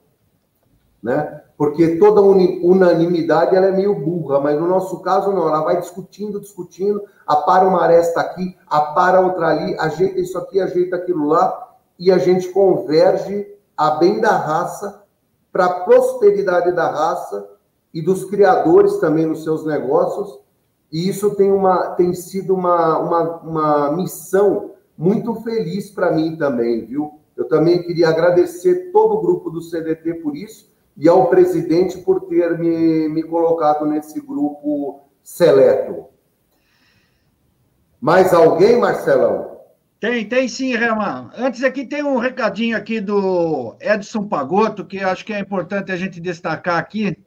né? 1.05 1.43
porque 1.55 1.97
toda 1.97 2.19
unanimidade 2.19 3.55
ela 3.55 3.67
é 3.67 3.71
meio 3.71 3.93
burra, 3.95 4.41
mas 4.41 4.59
no 4.59 4.67
nosso 4.67 4.99
caso 5.01 5.31
não, 5.31 5.47
ela 5.47 5.61
vai 5.61 5.79
discutindo, 5.79 6.41
discutindo, 6.41 7.01
apara 7.27 7.65
uma 7.65 7.83
aresta 7.83 8.19
aqui, 8.19 8.57
apara 8.67 9.21
outra 9.21 9.49
ali, 9.49 9.77
ajeita 9.79 10.19
isso 10.19 10.35
aqui, 10.37 10.59
ajeita 10.59 10.95
aquilo 10.95 11.27
lá, 11.27 11.75
e 11.97 12.11
a 12.11 12.17
gente 12.17 12.49
converge 12.49 13.47
a 13.77 13.91
bem 13.91 14.19
da 14.19 14.35
raça, 14.35 15.03
para 15.51 15.65
a 15.65 15.79
prosperidade 15.81 16.73
da 16.73 16.89
raça 16.89 17.47
e 17.93 18.01
dos 18.01 18.25
criadores 18.25 18.97
também 18.97 19.25
nos 19.25 19.43
seus 19.43 19.63
negócios, 19.63 20.39
e 20.91 21.07
isso 21.07 21.35
tem, 21.35 21.51
uma, 21.51 21.91
tem 21.91 22.13
sido 22.13 22.53
uma, 22.53 22.97
uma, 22.97 23.21
uma 23.41 23.91
missão 23.91 24.71
muito 24.97 25.35
feliz 25.35 25.89
para 25.91 26.11
mim 26.11 26.35
também, 26.35 26.83
viu? 26.83 27.19
Eu 27.37 27.47
também 27.47 27.83
queria 27.83 28.09
agradecer 28.09 28.91
todo 28.91 29.15
o 29.15 29.21
grupo 29.21 29.49
do 29.49 29.61
CDT 29.61 30.15
por 30.15 30.35
isso, 30.35 30.74
e 30.97 31.09
ao 31.09 31.29
presidente 31.29 31.97
por 31.99 32.21
ter 32.21 32.57
me, 32.57 33.09
me 33.09 33.23
colocado 33.23 33.85
nesse 33.85 34.21
grupo 34.21 35.01
seleto. 35.21 36.05
Mais 37.99 38.33
alguém, 38.33 38.79
Marcelão? 38.79 39.55
Tem, 39.99 40.27
tem 40.27 40.47
sim, 40.47 40.75
Reman. 40.75 41.31
Antes 41.35 41.63
aqui 41.63 41.85
tem 41.85 42.03
um 42.03 42.17
recadinho 42.17 42.77
aqui 42.77 43.01
do 43.01 43.75
Edson 43.79 44.27
Pagotto, 44.27 44.85
que 44.85 44.99
acho 44.99 45.25
que 45.25 45.33
é 45.33 45.39
importante 45.39 45.91
a 45.91 45.95
gente 45.95 46.19
destacar 46.21 46.77
aqui, 46.77 47.17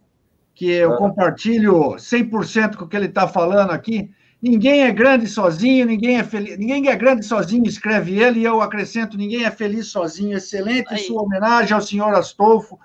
que 0.54 0.70
eu 0.70 0.94
ah. 0.94 0.96
compartilho 0.96 1.96
100% 1.96 2.76
com 2.76 2.84
o 2.84 2.88
que 2.88 2.96
ele 2.96 3.06
está 3.06 3.26
falando 3.26 3.70
aqui. 3.70 4.10
Ninguém 4.40 4.84
é 4.84 4.92
grande 4.92 5.26
sozinho, 5.26 5.86
ninguém 5.86 6.18
é 6.18 6.22
feliz, 6.22 6.56
ninguém 6.56 6.88
é 6.88 6.94
grande 6.94 7.24
sozinho, 7.24 7.66
escreve 7.66 8.22
ele, 8.22 8.40
e 8.40 8.44
eu 8.44 8.60
acrescento, 8.60 9.16
ninguém 9.16 9.44
é 9.44 9.50
feliz 9.50 9.88
sozinho. 9.88 10.36
Excelente 10.36 10.94
Aí. 10.94 10.98
sua 10.98 11.22
homenagem 11.22 11.74
ao 11.74 11.80
senhor 11.80 12.14
Astolfo, 12.14 12.78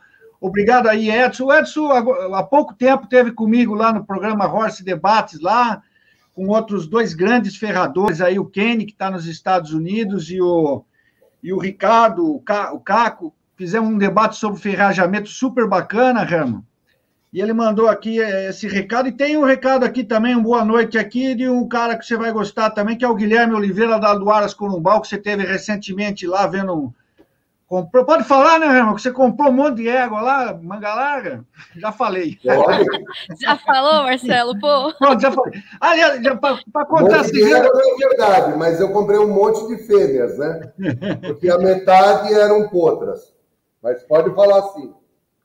Obrigado 0.44 0.88
aí, 0.88 1.10
Edson. 1.10 1.46
O 1.46 1.54
Edson, 1.54 1.90
há 1.90 2.44
pouco 2.44 2.74
tempo, 2.74 3.08
teve 3.08 3.32
comigo 3.32 3.74
lá 3.74 3.94
no 3.94 4.06
programa 4.06 4.46
Horse 4.46 4.84
Debates, 4.84 5.40
lá, 5.40 5.82
com 6.34 6.48
outros 6.48 6.86
dois 6.86 7.14
grandes 7.14 7.56
ferradores 7.56 8.20
aí, 8.20 8.38
o 8.38 8.44
Kenny, 8.46 8.86
que 8.86 8.92
está 8.92 9.10
nos 9.10 9.26
Estados 9.26 9.72
Unidos, 9.72 10.30
e 10.30 10.42
o, 10.42 10.84
e 11.42 11.54
o 11.54 11.58
Ricardo, 11.58 12.30
o, 12.30 12.42
Caco. 12.42 13.34
Fizemos 13.56 13.90
um 13.90 13.98
debate 13.98 14.36
sobre 14.36 14.60
ferrajamento 14.60 15.30
super 15.30 15.66
bacana, 15.66 16.24
Herman. 16.24 16.62
E 17.32 17.40
ele 17.40 17.54
mandou 17.54 17.88
aqui 17.88 18.20
eh, 18.20 18.50
esse 18.50 18.68
recado. 18.68 19.08
E 19.08 19.14
tem 19.14 19.38
um 19.38 19.46
recado 19.46 19.86
aqui 19.86 20.04
também, 20.04 20.36
uma 20.36 20.44
boa 20.44 20.66
noite 20.66 20.98
aqui, 20.98 21.34
de 21.34 21.48
um 21.48 21.66
cara 21.70 21.98
que 21.98 22.06
você 22.06 22.18
vai 22.18 22.34
gostar 22.34 22.72
também, 22.72 22.98
que 22.98 23.06
é 23.06 23.08
o 23.08 23.16
Guilherme 23.16 23.54
Oliveira 23.54 23.98
da 23.98 24.14
Duaras 24.14 24.54
Corumbau, 24.54 25.00
que 25.00 25.08
você 25.08 25.18
teve 25.18 25.46
recentemente 25.46 26.28
lá 26.28 26.46
vendo 26.48 26.94
Comprou, 27.68 28.06
pode 28.06 28.24
falar, 28.24 28.60
né, 28.60 28.68
irmão? 28.68 28.94
Que 28.96 29.02
você 29.02 29.12
comprou 29.12 29.50
um 29.50 29.54
monte 29.54 29.78
de 29.78 29.88
égua 29.88 30.22
lá, 30.22 30.54
manga 30.54 30.94
larga? 30.94 31.44
Já 31.76 31.92
falei. 31.92 32.38
já 33.42 33.58
falou, 33.58 34.04
Marcelo? 34.04 34.60
Pô. 34.60 34.94
Pronto, 34.94 35.22
já 35.22 35.32
falei. 35.32 35.62
Aliás, 35.80 36.22
para 36.40 36.86
contar 36.86 37.22
um 37.22 37.32
de 37.32 37.44
égua 37.44 37.72
não 37.74 37.82
é 37.82 38.08
verdade, 38.08 38.58
mas 38.58 38.80
eu 38.80 38.92
comprei 38.92 39.18
um 39.18 39.34
monte 39.34 39.68
de 39.68 39.78
fêmeas, 39.88 40.38
né? 40.38 40.72
Porque 41.26 41.50
a 41.50 41.58
metade 41.58 42.34
eram 42.34 42.68
potras. 42.70 43.34
Mas 43.82 44.04
pode 44.04 44.34
falar 44.36 44.60
assim. 44.60 44.94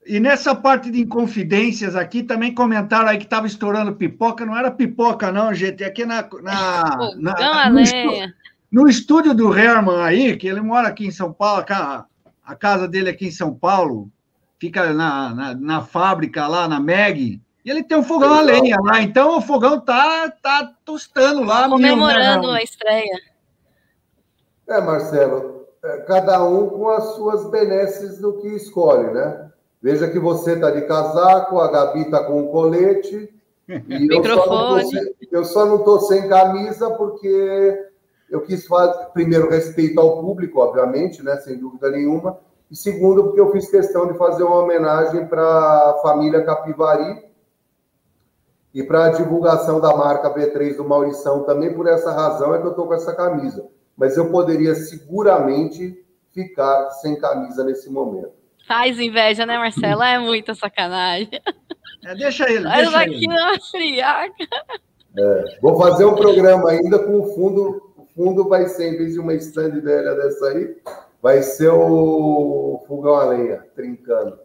E 0.07 0.19
nessa 0.19 0.55
parte 0.55 0.91
de 0.91 1.01
inconfidências 1.01 1.95
aqui, 1.95 2.23
também 2.23 2.55
comentaram 2.55 3.09
aí 3.09 3.19
que 3.19 3.25
estava 3.25 3.47
estourando 3.47 3.95
pipoca. 3.95 4.47
Não 4.47 4.57
era 4.57 4.71
pipoca, 4.71 5.31
não, 5.31 5.53
gente. 5.53 5.85
Aqui 5.85 6.07
na. 6.07 6.23
na, 6.23 6.97
Pô, 6.97 7.15
na 7.17 7.71
no, 7.71 7.81
estúdio, 7.81 8.33
no, 8.71 8.89
estúdio 8.89 9.35
do 9.35 9.57
Herman 9.57 10.03
aí, 10.03 10.37
que 10.37 10.47
ele 10.47 10.61
mora 10.61 10.89
aqui 10.89 11.07
em 11.07 11.11
São 11.11 11.33
Paulo, 11.33 11.65
a 12.45 12.55
casa 12.55 12.89
dele 12.89 13.11
aqui 13.11 13.27
em 13.27 13.33
São 13.33 13.55
Paulo, 13.55 14.11
fica 14.59 14.93
na, 14.93 15.35
na, 15.35 15.55
na 15.55 15.83
fábrica 15.83 16.47
lá, 16.47 16.69
na 16.69 16.81
MEG, 16.81 17.41
e 17.65 17.71
ele 17.71 17.83
tem 17.83 17.99
um 17.99 18.03
fogão 18.03 18.33
a 18.33 18.41
lenha 18.41 18.79
lá, 18.81 19.03
então 19.03 19.37
o 19.37 19.43
fogão 19.43 19.79
tá, 19.79 20.31
tá 20.43 20.73
tostando 20.85 21.43
lá. 21.45 21.69
Comemorando 21.69 22.51
a 22.51 22.63
estreia. 22.63 23.21
É, 24.67 24.81
Marcelo, 24.81 25.67
é, 25.85 25.99
cada 25.99 26.43
um 26.45 26.69
com 26.69 26.89
as 26.89 27.15
suas 27.15 27.51
benesses 27.51 28.19
do 28.19 28.39
que 28.39 28.49
escolhe, 28.49 29.11
né? 29.13 29.51
Veja 29.83 30.09
que 30.09 30.19
você 30.19 30.55
está 30.55 30.71
de 30.71 30.83
casaco, 30.83 31.61
a 31.61 31.71
Gabi 31.71 32.01
está 32.01 32.25
com 32.25 32.43
um 32.43 32.49
colete. 32.49 33.35
E 33.69 33.99
Microfone. 34.09 34.91
Eu 35.31 35.45
só 35.45 35.67
não 35.67 35.77
estou 35.77 36.01
sem, 36.01 36.23
sem 36.23 36.29
camisa 36.31 36.91
porque 36.93 37.87
eu 38.31 38.41
quis 38.43 38.67
fazer, 38.67 39.07
primeiro, 39.13 39.49
respeito 39.49 39.99
ao 40.01 40.21
público, 40.21 40.61
obviamente, 40.61 41.23
né? 41.23 41.37
Sem 41.37 41.59
dúvida 41.59 41.91
nenhuma. 41.91 42.39
E 42.71 42.77
segundo, 42.77 43.25
porque 43.25 43.41
eu 43.41 43.51
fiz 43.51 43.71
questão 43.71 44.07
de 44.07 44.19
fazer 44.19 44.43
uma 44.43 44.63
homenagem 44.63 45.27
para 45.27 45.43
a 45.43 45.99
família 46.03 46.45
Capivari 46.45 47.27
e 48.75 48.83
para 48.83 49.07
a 49.07 49.09
divulgação 49.11 49.81
da 49.81 49.97
marca 49.97 50.33
B3 50.33 50.77
do 50.77 50.85
Maurição 50.85 51.45
também, 51.45 51.73
por 51.75 51.87
essa 51.87 52.13
razão 52.13 52.55
é 52.55 52.61
que 52.61 52.67
eu 52.67 52.71
estou 52.71 52.87
com 52.87 52.95
essa 52.95 53.15
camisa. 53.15 53.67
Mas 53.97 54.17
eu 54.17 54.31
poderia 54.31 54.75
seguramente 54.75 56.05
ficar 56.33 56.91
sem 56.91 57.19
camisa 57.19 57.65
nesse 57.65 57.91
momento. 57.91 58.33
Faz 58.67 59.01
inveja, 59.01 59.47
né, 59.47 59.57
Marcelo? 59.57 60.03
É 60.03 60.19
muita 60.19 60.55
sacanagem. 60.55 61.31
É, 62.05 62.15
deixa 62.15 62.49
ele, 62.49 62.65
Mas 62.65 62.83
deixa 62.83 63.01
aqui 63.01 63.25
ele. 63.25 63.61
friaca. 63.71 64.47
É, 65.19 65.59
vou 65.61 65.77
fazer 65.77 66.05
um 66.05 66.15
programa 66.15 66.71
ainda 66.71 66.99
com 66.99 67.19
o 67.19 67.35
fundo. 67.35 67.88
Fundo 68.19 68.49
vai 68.49 68.67
ser, 68.67 68.95
em 68.95 68.97
vez 68.99 69.13
de 69.13 69.21
uma 69.21 69.33
stand 69.35 69.81
velha 69.81 70.13
dessa 70.17 70.47
aí, 70.47 70.77
vai 71.23 71.41
ser 71.41 71.69
o 71.69 72.83
fogão 72.89 73.15
a 73.15 73.27
lenha, 73.27 73.65
trincando. 73.77 74.41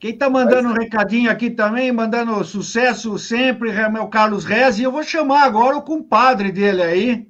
Quem 0.00 0.10
está 0.10 0.28
mandando 0.28 0.70
um 0.70 0.72
recadinho 0.72 1.30
aqui 1.30 1.50
também, 1.50 1.92
mandando 1.92 2.42
sucesso 2.42 3.16
sempre, 3.16 3.70
é 3.70 4.00
o 4.00 4.08
Carlos 4.08 4.44
Rez, 4.44 4.80
e 4.80 4.82
eu 4.82 4.90
vou 4.90 5.04
chamar 5.04 5.44
agora 5.44 5.76
o 5.76 5.82
compadre 5.82 6.50
dele 6.50 6.82
aí, 6.82 7.28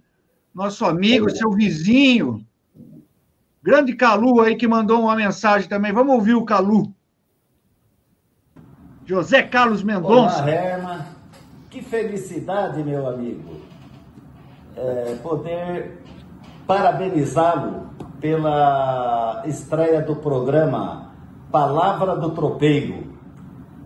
nosso 0.54 0.86
amigo, 0.86 1.28
é. 1.28 1.34
seu 1.34 1.50
vizinho, 1.50 2.42
grande 3.62 3.94
Calu 3.94 4.40
aí, 4.40 4.56
que 4.56 4.66
mandou 4.66 5.02
uma 5.02 5.14
mensagem 5.14 5.68
também. 5.68 5.92
Vamos 5.92 6.14
ouvir 6.14 6.36
o 6.36 6.44
Calu. 6.46 6.90
José 9.04 9.42
Carlos 9.42 9.82
Mendonça. 9.82 10.38
Olá, 10.38 10.50
Herma. 10.50 11.06
Que 11.68 11.82
felicidade, 11.82 12.82
meu 12.82 13.06
amigo, 13.06 13.60
é, 14.80 15.16
poder 15.22 16.02
parabenizá-lo 16.66 17.90
pela 18.20 19.42
estreia 19.46 20.00
do 20.00 20.16
programa 20.16 21.10
Palavra 21.50 22.16
do 22.16 22.30
Tropeiro. 22.30 23.12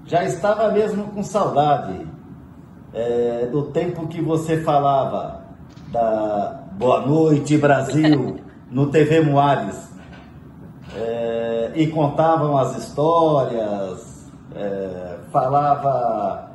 Já 0.06 0.24
estava 0.24 0.70
mesmo 0.70 1.04
com 1.08 1.22
saudade 1.22 2.06
é, 2.92 3.46
do 3.46 3.64
tempo 3.66 4.06
que 4.06 4.20
você 4.20 4.62
falava 4.62 5.42
da 5.88 6.62
Boa 6.72 7.00
Noite 7.00 7.56
Brasil 7.56 8.36
no 8.70 8.90
TV 8.90 9.20
Moares 9.20 9.90
é, 10.94 11.72
e 11.74 11.86
contavam 11.88 12.56
as 12.56 12.76
histórias, 12.76 14.30
é, 14.54 15.18
falava 15.32 16.50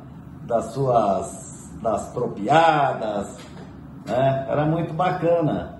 das 0.46 0.66
suas 0.66 1.50
das 1.82 2.12
tropiadas, 2.12 3.38
né? 4.06 4.46
era 4.48 4.64
muito 4.64 4.92
bacana. 4.94 5.78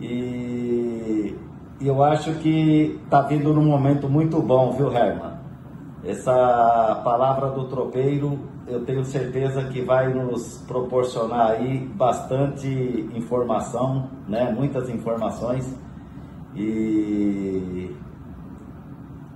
E, 0.00 1.36
eu 1.80 2.02
acho 2.02 2.34
que 2.34 3.00
está 3.04 3.22
vindo 3.22 3.52
num 3.52 3.64
momento 3.64 4.08
muito 4.08 4.40
bom, 4.42 4.72
viu, 4.72 4.92
Herman? 4.92 5.38
Essa 6.04 7.00
palavra 7.04 7.50
do 7.50 7.64
tropeiro, 7.68 8.38
eu 8.66 8.84
tenho 8.84 9.04
certeza 9.04 9.64
que 9.64 9.80
vai 9.82 10.12
nos 10.12 10.58
proporcionar 10.66 11.52
aí 11.52 11.78
bastante 11.94 12.68
informação, 13.14 14.10
né? 14.26 14.52
Muitas 14.56 14.88
informações 14.88 15.76
e 16.54 17.94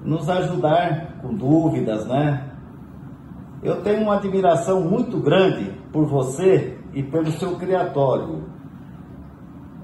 nos 0.05 0.29
ajudar 0.29 1.19
com 1.23 1.35
dúvidas, 1.35 2.07
né? 2.07 2.49
Eu 3.63 3.83
tenho 3.83 4.03
uma 4.03 4.17
admiração 4.17 4.81
muito 4.81 5.19
grande 5.19 5.71
por 5.93 6.07
você 6.07 6.77
e 6.93 7.03
pelo 7.03 7.31
seu 7.33 7.57
criatório 7.57 8.45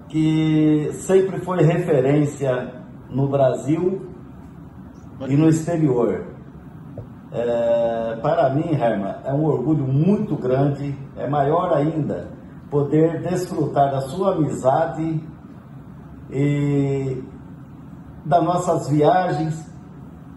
que 0.09 0.91
sempre 0.93 1.39
foi 1.41 1.63
referência 1.63 2.83
no 3.11 3.29
Brasil 3.29 4.09
e 5.29 5.37
no 5.37 5.49
exterior. 5.49 6.27
É, 7.31 8.17
para 8.23 8.51
mim, 8.51 8.73
Herman, 8.73 9.17
é 9.25 9.33
um 9.33 9.45
orgulho 9.45 9.87
muito 9.87 10.35
grande, 10.35 10.97
é 11.17 11.29
maior 11.29 11.75
ainda, 11.75 12.31
poder 12.71 13.21
desfrutar 13.23 13.91
da 13.91 14.01
sua 14.01 14.35
amizade 14.35 15.23
e 16.31 17.23
das 18.25 18.43
nossas 18.43 18.89
viagens 18.89 19.71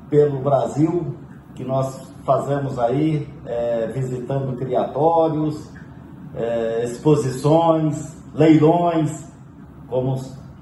pelo 0.09 0.41
Brasil, 0.41 1.15
que 1.55 1.63
nós 1.63 2.13
fazemos 2.25 2.77
aí, 2.77 3.27
é, 3.45 3.87
visitando 3.87 4.57
criatórios, 4.57 5.70
é, 6.35 6.83
exposições, 6.83 8.15
leilões, 8.33 9.31
como 9.87 10.15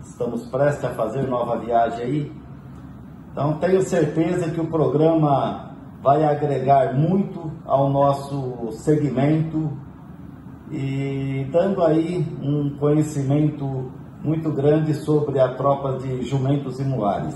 estamos 0.04 0.46
prestes 0.48 0.86
a 0.86 0.90
fazer 0.90 1.28
nova 1.28 1.58
viagem 1.58 2.06
aí. 2.06 2.32
Então 3.32 3.54
tenho 3.60 3.82
certeza 3.82 4.50
que 4.50 4.60
o 4.60 4.68
programa 4.68 5.76
vai 6.02 6.24
agregar 6.24 6.94
muito 6.94 7.52
ao 7.66 7.90
nosso 7.90 8.72
segmento 8.72 9.72
e 10.72 11.48
dando 11.52 11.84
aí 11.84 12.26
um 12.42 12.76
conhecimento 12.78 13.92
muito 14.24 14.52
grande 14.52 14.94
sobre 14.94 15.40
a 15.40 15.54
tropa 15.56 15.98
de 15.98 16.24
jumentos 16.24 16.80
e 16.80 16.84
muares. 16.84 17.36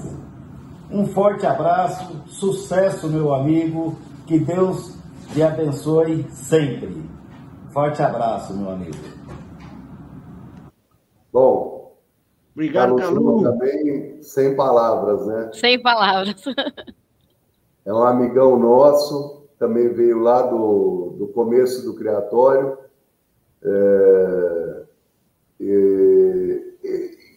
Um 0.92 1.06
forte 1.08 1.46
abraço, 1.46 2.22
sucesso 2.28 3.10
meu 3.10 3.34
amigo, 3.34 3.98
que 4.28 4.40
Deus 4.40 4.98
te 5.34 5.42
abençoe 5.42 6.26
sempre. 6.30 7.13
Forte 7.74 8.04
abraço, 8.04 8.54
meu 8.54 8.70
amigo. 8.70 8.94
Bom, 11.32 11.74
Obrigado, 12.54 12.96
Calu. 12.96 13.42
Também 13.42 14.22
sem 14.22 14.56
palavras, 14.56 15.26
né? 15.26 15.50
Sem 15.54 15.82
palavras. 15.82 16.36
É 17.86 17.94
um 17.94 18.04
amigão 18.04 18.58
nosso, 18.58 19.44
também 19.60 19.90
veio 19.90 20.20
lá 20.20 20.44
do, 20.44 21.16
do 21.18 21.28
começo 21.28 21.84
do 21.84 21.96
criatório. 21.96 22.78
É, 23.62 24.84
e, 25.60 26.76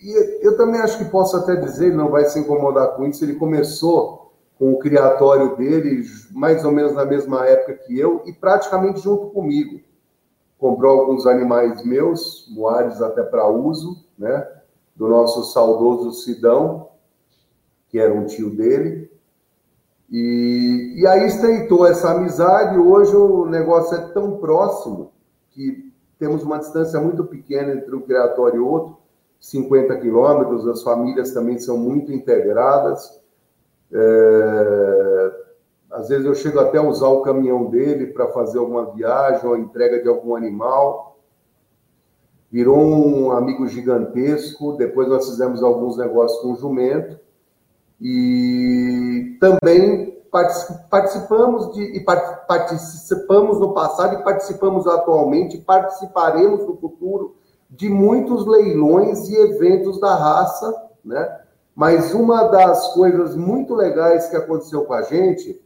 e, 0.03 0.47
eu 0.47 0.57
também 0.57 0.81
acho 0.81 0.99
que 0.99 1.11
posso 1.11 1.37
até 1.37 1.57
dizer, 1.57 1.87
ele 1.87 1.97
não 1.97 2.09
vai 2.09 2.27
se 2.27 2.39
incomodar 2.39 2.95
com 2.95 3.07
isso, 3.07 3.25
ele 3.25 3.35
começou 3.35 4.33
com 4.57 4.73
o 4.73 4.79
criatório 4.79 5.57
dele 5.57 6.05
mais 6.31 6.65
ou 6.65 6.71
menos 6.71 6.93
na 6.95 7.05
mesma 7.05 7.45
época 7.45 7.75
que 7.75 7.99
eu 7.99 8.23
e 8.25 8.33
praticamente 8.33 9.01
junto 9.01 9.31
comigo. 9.31 9.81
Comprou 10.59 11.01
alguns 11.01 11.27
animais 11.27 11.85
meus, 11.85 12.47
moares 12.51 13.01
até 13.03 13.23
para 13.23 13.49
uso, 13.49 14.05
né? 14.19 14.47
do 14.97 15.09
nosso 15.09 15.45
saudoso 15.53 16.13
Sidão, 16.13 16.89
que 17.89 17.99
era 17.99 18.13
um 18.13 18.25
tio 18.25 18.51
dele. 18.51 19.11
E, 20.11 20.95
e 20.97 21.07
aí 21.07 21.27
estreitou 21.27 21.87
essa 21.87 22.13
amizade. 22.13 22.79
Hoje 22.79 23.15
o 23.15 23.45
negócio 23.45 23.97
é 23.97 24.01
tão 24.09 24.39
próximo 24.39 25.13
que 25.51 25.93
temos 26.19 26.43
uma 26.43 26.59
distância 26.59 26.99
muito 27.01 27.25
pequena 27.25 27.75
entre 27.75 27.95
um 27.95 28.01
criatório 28.01 28.57
e 28.57 28.61
outro 28.61 28.97
50 29.39 29.97
quilômetros. 29.99 30.67
As 30.67 30.83
famílias 30.83 31.33
também 31.33 31.59
são 31.59 31.77
muito 31.77 32.13
integradas. 32.13 33.21
É, 33.93 35.46
às 35.91 36.09
vezes 36.09 36.27
eu 36.27 36.35
chego 36.35 36.61
até 36.61 36.79
a 36.79 36.83
usar 36.83 37.09
o 37.09 37.23
caminhão 37.23 37.67
dele 37.67 38.09
para 38.09 38.29
fazer 38.29 38.59
alguma 38.59 38.87
viagem 38.93 39.49
ou 39.49 39.57
entrega 39.57 40.03
de 40.03 40.09
algum 40.09 40.35
animal 40.35 41.17
virou 42.51 42.79
um 42.79 43.33
amigo 43.33 43.67
gigantesco. 43.69 44.77
Depois 44.77 45.09
nós 45.09 45.29
fizemos 45.29 45.63
alguns 45.63 45.97
negócios 45.97 46.41
com 46.41 46.53
o 46.53 46.57
jumento 46.57 47.19
e 48.01 49.37
também 49.41 50.17
participamos 50.91 51.73
de 51.73 51.83
e 51.83 52.01
participamos 52.01 53.59
no 53.59 53.73
passado 53.73 54.15
e 54.17 54.25
participamos 54.25 54.87
atualmente, 54.87 55.59
participaremos 55.59 56.67
no 56.67 56.77
futuro 56.77 57.37
de 57.71 57.89
muitos 57.89 58.47
leilões 58.47 59.29
e 59.29 59.37
eventos 59.37 59.99
da 59.99 60.15
raça, 60.15 60.75
né? 61.05 61.41
Mas 61.75 62.15
uma 62.15 62.45
das 62.45 62.95
coisas 62.95 63.35
muito 63.35 63.75
legais 63.75 64.29
que 64.29 64.37
aconteceu 64.37 64.85
com 64.85 64.95
a 64.95 65.03
gente, 65.03 65.61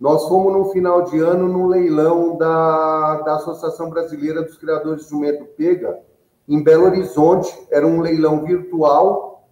nós 0.00 0.26
fomos 0.26 0.52
no 0.54 0.70
final 0.70 1.02
de 1.02 1.18
ano 1.18 1.46
no 1.46 1.66
leilão 1.68 2.38
da, 2.38 3.20
da 3.20 3.34
Associação 3.36 3.90
Brasileira 3.90 4.42
dos 4.42 4.56
Criadores 4.56 5.04
de 5.04 5.10
Jumento 5.10 5.44
Pega, 5.44 6.00
em 6.48 6.62
Belo 6.64 6.86
Horizonte. 6.86 7.54
Era 7.70 7.86
um 7.86 8.00
leilão 8.00 8.42
virtual, 8.42 9.46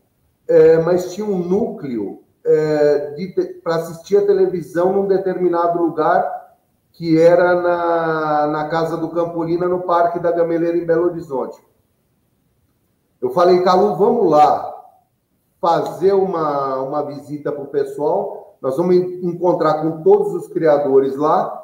é, 0.48 0.78
mas 0.78 1.12
tinha 1.12 1.26
um 1.26 1.36
núcleo 1.38 2.22
é, 2.46 3.14
para 3.62 3.76
assistir 3.76 4.16
a 4.16 4.24
televisão 4.24 4.90
num 4.94 5.06
determinado 5.06 5.82
lugar, 5.82 6.56
que 6.92 7.20
era 7.20 7.54
na, 7.60 8.46
na 8.46 8.68
Casa 8.70 8.96
do 8.96 9.10
Campolina, 9.10 9.68
no 9.68 9.82
Parque 9.82 10.18
da 10.18 10.32
Gameleira, 10.32 10.78
em 10.78 10.86
Belo 10.86 11.08
Horizonte. 11.08 11.62
Eu 13.20 13.28
falei, 13.30 13.62
Calu, 13.62 13.96
vamos 13.96 14.30
lá. 14.30 14.74
fazer 15.60 16.14
uma, 16.14 16.76
uma 16.76 17.02
visita 17.02 17.52
para 17.52 17.62
o 17.62 17.68
pessoal. 17.68 18.47
Nós 18.60 18.76
vamos 18.76 18.96
encontrar 18.96 19.82
com 19.82 20.02
todos 20.02 20.34
os 20.34 20.48
criadores 20.48 21.16
lá 21.16 21.58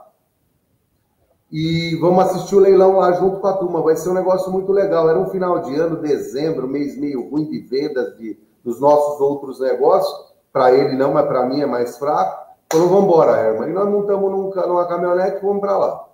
e 1.51 1.97
vamos 2.01 2.25
assistir 2.25 2.57
o 2.57 2.61
leilão 2.61 2.97
lá 2.97 3.13
junto 3.13 3.39
com 3.39 3.47
a 3.47 3.53
turma. 3.53 3.83
Vai 3.83 3.97
ser 3.97 4.11
um 4.11 4.15
negócio 4.15 4.51
muito 4.51 4.73
legal. 4.73 5.09
Era 5.09 5.19
um 5.19 5.31
final 5.31 5.61
de 5.61 5.75
ano, 5.77 6.03
dezembro, 6.03 6.67
mês 6.67 6.99
meio 6.99 7.29
ruim 7.29 7.49
de 7.49 7.61
vendas 7.61 8.17
de, 8.17 8.39
dos 8.65 8.81
nossos 8.81 9.21
outros 9.21 9.61
negócios. 9.61 10.35
Para 10.53 10.73
ele 10.73 10.97
não, 10.97 11.13
mas 11.13 11.27
para 11.27 11.47
mim 11.47 11.61
é 11.61 11.67
mais 11.67 11.99
fraco. 11.99 12.45
Falou, 12.73 12.89
vamos 12.89 13.05
embora, 13.05 13.41
Herman. 13.41 13.71
E 13.71 13.73
nós 13.73 13.89
montamos 13.89 14.31
num, 14.31 14.51
numa 14.51 14.87
caminhonete 14.87 15.39
e 15.39 15.47
vamos 15.47 15.61
para 15.61 15.77
lá. 15.77 16.09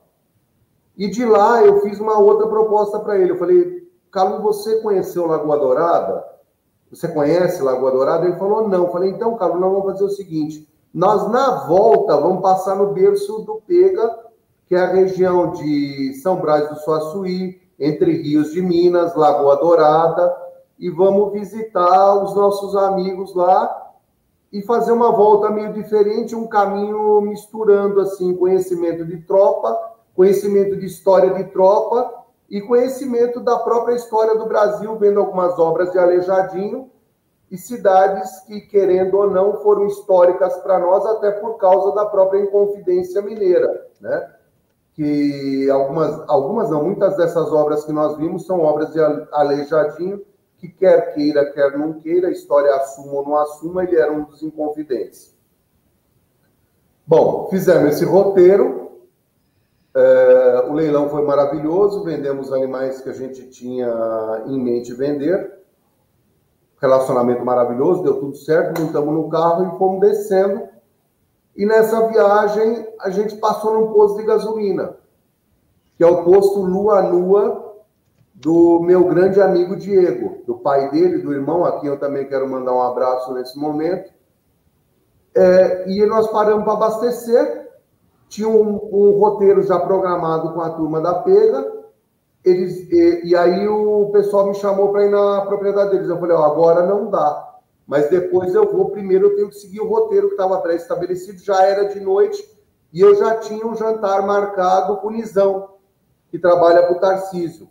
E 0.96 1.08
de 1.08 1.24
lá 1.24 1.62
eu 1.62 1.80
fiz 1.80 1.98
uma 2.00 2.18
outra 2.18 2.46
proposta 2.46 2.98
para 2.98 3.18
ele. 3.18 3.32
Eu 3.32 3.38
falei, 3.38 3.88
Calu, 4.10 4.42
você 4.42 4.80
conheceu 4.82 5.26
Lagoa 5.26 5.58
Dourada? 5.58 6.24
Você 6.90 7.08
conhece 7.08 7.62
Lagoa 7.62 7.92
Dourada? 7.92 8.26
Ele 8.26 8.36
falou, 8.36 8.68
não. 8.68 8.84
Eu 8.84 8.92
falei, 8.92 9.10
então, 9.10 9.36
Calu, 9.36 9.58
nós 9.58 9.72
vamos 9.72 9.92
fazer 9.92 10.04
o 10.04 10.10
seguinte. 10.10 10.69
Nós, 10.92 11.30
na 11.30 11.66
volta, 11.66 12.16
vamos 12.16 12.42
passar 12.42 12.74
no 12.74 12.92
berço 12.92 13.40
do 13.40 13.62
Pega, 13.64 14.18
que 14.66 14.74
é 14.74 14.80
a 14.80 14.92
região 14.92 15.52
de 15.52 16.14
São 16.20 16.40
Brás 16.40 16.68
do 16.68 16.76
Suaçuí, 16.80 17.60
entre 17.78 18.20
Rios 18.22 18.52
de 18.52 18.60
Minas, 18.60 19.14
Lagoa 19.14 19.56
Dourada, 19.56 20.36
e 20.78 20.90
vamos 20.90 21.32
visitar 21.32 22.22
os 22.22 22.34
nossos 22.34 22.74
amigos 22.74 23.34
lá 23.34 23.92
e 24.52 24.62
fazer 24.62 24.90
uma 24.90 25.12
volta 25.12 25.48
meio 25.50 25.72
diferente, 25.72 26.34
um 26.34 26.48
caminho 26.48 27.20
misturando 27.20 28.00
assim 28.00 28.34
conhecimento 28.34 29.04
de 29.04 29.18
tropa, 29.18 29.78
conhecimento 30.14 30.76
de 30.76 30.86
história 30.86 31.32
de 31.34 31.44
tropa 31.52 32.24
e 32.50 32.60
conhecimento 32.60 33.38
da 33.38 33.58
própria 33.60 33.94
história 33.94 34.36
do 34.36 34.46
Brasil, 34.46 34.96
vendo 34.96 35.20
algumas 35.20 35.56
obras 35.58 35.92
de 35.92 35.98
Aleijadinho 35.98 36.90
e 37.50 37.58
cidades 37.58 38.40
que, 38.46 38.60
querendo 38.60 39.14
ou 39.16 39.28
não, 39.28 39.60
foram 39.60 39.86
históricas 39.86 40.56
para 40.58 40.78
nós, 40.78 41.04
até 41.04 41.32
por 41.32 41.56
causa 41.58 41.94
da 41.94 42.06
própria 42.06 42.42
Inconfidência 42.42 43.20
Mineira, 43.20 43.88
né? 44.00 44.30
Que 44.94 45.68
algumas, 45.68 46.28
algumas 46.28 46.70
não, 46.70 46.84
muitas 46.84 47.16
dessas 47.16 47.52
obras 47.52 47.84
que 47.84 47.92
nós 47.92 48.16
vimos 48.16 48.46
são 48.46 48.60
obras 48.60 48.92
de 48.92 49.00
Aleijadinho, 49.32 50.22
que 50.58 50.68
quer 50.68 51.14
queira, 51.14 51.50
quer 51.52 51.76
não 51.76 51.94
queira, 51.94 52.28
a 52.28 52.32
história 52.32 52.72
assuma 52.76 53.14
ou 53.14 53.24
não 53.24 53.36
assuma, 53.36 53.82
ele 53.82 53.96
era 53.96 54.12
um 54.12 54.24
dos 54.24 54.42
inconfidentes. 54.42 55.34
Bom, 57.06 57.48
fizemos 57.50 57.94
esse 57.94 58.04
roteiro, 58.04 59.00
é, 59.92 60.64
o 60.68 60.72
leilão 60.72 61.08
foi 61.08 61.22
maravilhoso, 61.22 62.04
vendemos 62.04 62.52
animais 62.52 63.00
que 63.00 63.08
a 63.08 63.12
gente 63.12 63.48
tinha 63.50 64.44
em 64.46 64.62
mente 64.62 64.92
vender, 64.92 65.59
relacionamento 66.80 67.44
maravilhoso, 67.44 68.02
deu 68.02 68.18
tudo 68.18 68.36
certo, 68.36 68.80
montamos 68.80 69.12
no 69.14 69.28
carro 69.28 69.66
e 69.66 69.78
fomos 69.78 70.00
descendo, 70.00 70.68
e 71.56 71.66
nessa 71.66 72.06
viagem 72.08 72.88
a 73.00 73.10
gente 73.10 73.36
passou 73.36 73.78
num 73.78 73.92
posto 73.92 74.18
de 74.18 74.24
gasolina, 74.24 74.96
que 75.96 76.02
é 76.02 76.06
o 76.06 76.24
posto 76.24 76.60
Lua 76.60 77.02
Nua, 77.02 77.70
do 78.34 78.80
meu 78.80 79.04
grande 79.04 79.40
amigo 79.40 79.76
Diego, 79.76 80.42
do 80.46 80.56
pai 80.56 80.90
dele, 80.90 81.18
do 81.18 81.32
irmão, 81.34 81.64
a 81.66 81.78
quem 81.78 81.90
eu 81.90 81.98
também 81.98 82.26
quero 82.26 82.48
mandar 82.48 82.72
um 82.72 82.80
abraço 82.80 83.34
nesse 83.34 83.58
momento. 83.58 84.10
É, 85.34 85.90
e 85.90 86.06
nós 86.06 86.26
paramos 86.28 86.64
para 86.64 86.72
abastecer, 86.72 87.68
tinha 88.28 88.48
um, 88.48 88.88
um, 88.90 89.18
roteiro 89.18 89.62
já 89.62 89.78
programado 89.78 90.54
com 90.54 90.60
a 90.62 90.70
turma 90.70 91.00
da 91.00 91.14
Pega, 91.14 91.79
eles, 92.44 92.90
e, 92.90 93.28
e 93.28 93.36
aí 93.36 93.68
o 93.68 94.10
pessoal 94.12 94.46
me 94.46 94.54
chamou 94.54 94.90
para 94.90 95.04
ir 95.04 95.10
na 95.10 95.42
propriedade 95.42 95.90
deles. 95.90 96.08
Eu 96.08 96.18
falei, 96.18 96.36
ó, 96.36 96.44
agora 96.44 96.86
não 96.86 97.10
dá, 97.10 97.58
mas 97.86 98.08
depois 98.08 98.54
eu 98.54 98.70
vou, 98.70 98.90
primeiro 98.90 99.26
eu 99.26 99.36
tenho 99.36 99.48
que 99.48 99.56
seguir 99.56 99.80
o 99.80 99.88
roteiro 99.88 100.28
que 100.28 100.34
estava 100.34 100.60
pré-estabelecido, 100.60 101.38
já 101.38 101.62
era 101.64 101.88
de 101.88 102.00
noite, 102.00 102.42
e 102.92 103.00
eu 103.00 103.14
já 103.14 103.36
tinha 103.36 103.66
um 103.66 103.76
jantar 103.76 104.26
marcado 104.26 104.96
com 104.98 105.08
o 105.08 105.10
Nizão, 105.10 105.74
que 106.30 106.38
trabalha 106.38 106.82
para 106.82 106.96
o 106.96 107.00
Tarcísio. 107.00 107.68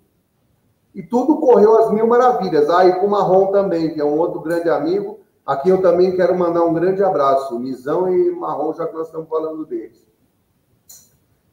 E 0.93 1.03
tudo 1.03 1.37
correu 1.37 1.77
às 1.77 1.91
mil 1.91 2.07
maravilhas. 2.07 2.69
Ah, 2.69 2.85
e 2.85 2.99
com 2.99 3.05
o 3.05 3.09
Marrom 3.09 3.51
também, 3.51 3.93
que 3.93 4.01
é 4.01 4.03
um 4.03 4.17
outro 4.17 4.41
grande 4.41 4.69
amigo, 4.69 5.19
a 5.45 5.55
quem 5.55 5.71
eu 5.71 5.81
também 5.81 6.15
quero 6.15 6.37
mandar 6.37 6.63
um 6.63 6.73
grande 6.73 7.03
abraço. 7.03 7.59
Mizão 7.59 8.13
e 8.13 8.31
Marrom, 8.31 8.73
já 8.73 8.85
que 8.85 8.93
nós 8.93 9.07
estamos 9.07 9.29
falando 9.29 9.65
deles. 9.65 10.05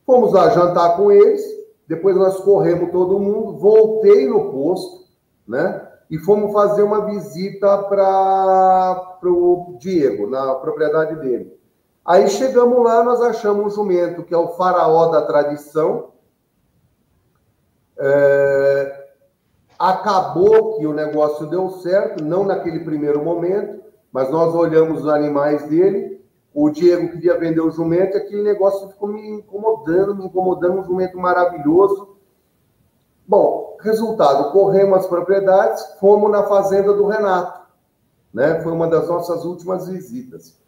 Fomos 0.05 0.33
lá 0.33 0.51
jantar 0.51 0.97
com 0.97 1.11
eles, 1.11 1.43
depois 1.87 2.17
nós 2.17 2.39
corremos 2.41 2.91
todo 2.91 3.19
mundo, 3.19 3.59
voltei 3.59 4.29
no 4.29 4.51
posto, 4.51 5.07
né? 5.47 5.87
E 6.11 6.19
fomos 6.19 6.53
fazer 6.53 6.83
uma 6.83 7.07
visita 7.07 7.79
para 7.79 9.19
o 9.25 9.77
Diego, 9.79 10.29
na 10.29 10.55
propriedade 10.55 11.17
dele. 11.17 11.57
Aí 12.05 12.29
chegamos 12.29 12.83
lá, 12.85 13.03
nós 13.03 13.21
achamos 13.21 13.67
um 13.67 13.77
jumento, 13.77 14.23
que 14.23 14.33
é 14.33 14.39
o 14.39 14.49
faraó 14.51 15.11
da 15.11 15.23
tradição. 15.23 16.11
É, 17.99 19.07
Acabou 19.79 20.79
que 20.79 20.87
o 20.87 20.95
negócio 20.95 21.47
deu 21.47 21.69
certo, 21.69 22.25
não 22.25 22.45
naquele 22.45 22.81
primeiro 22.81 23.23
momento, 23.23 23.83
mas 24.11 24.31
nós 24.31 24.55
olhamos 24.55 25.03
os 25.03 25.09
animais 25.09 25.69
dele. 25.69 26.16
O 26.59 26.71
Diego 26.71 27.11
queria 27.11 27.39
vender 27.39 27.61
o 27.61 27.71
jumento, 27.71 28.17
e 28.17 28.21
aquele 28.21 28.43
negócio 28.43 28.89
ficou 28.89 29.11
me 29.11 29.29
incomodando, 29.29 30.17
me 30.17 30.25
incomodando, 30.25 30.81
um 30.81 30.85
jumento 30.85 31.19
maravilhoso. 31.19 32.17
Bom, 33.29 33.77
resultado, 33.83 34.51
corremos 34.53 35.01
as 35.01 35.07
propriedades, 35.07 35.85
fomos 36.01 36.31
na 36.31 36.45
fazenda 36.45 36.95
do 36.95 37.07
Renato, 37.09 37.61
né? 38.33 38.59
Foi 38.63 38.73
uma 38.73 38.89
das 38.89 39.07
nossas 39.07 39.45
últimas 39.45 39.87
visitas. 39.87 40.59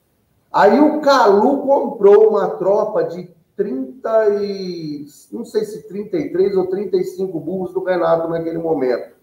Aí 0.52 0.78
o 0.78 1.00
Calu 1.00 1.62
comprou 1.62 2.28
uma 2.28 2.50
tropa 2.50 3.04
de 3.04 3.34
30 3.56 4.28
e 4.42 5.06
não 5.32 5.46
sei 5.46 5.64
se 5.64 5.88
33 5.88 6.54
ou 6.54 6.66
35 6.66 7.40
burros 7.40 7.72
do 7.72 7.82
Renato 7.82 8.28
naquele 8.28 8.58
momento, 8.58 9.14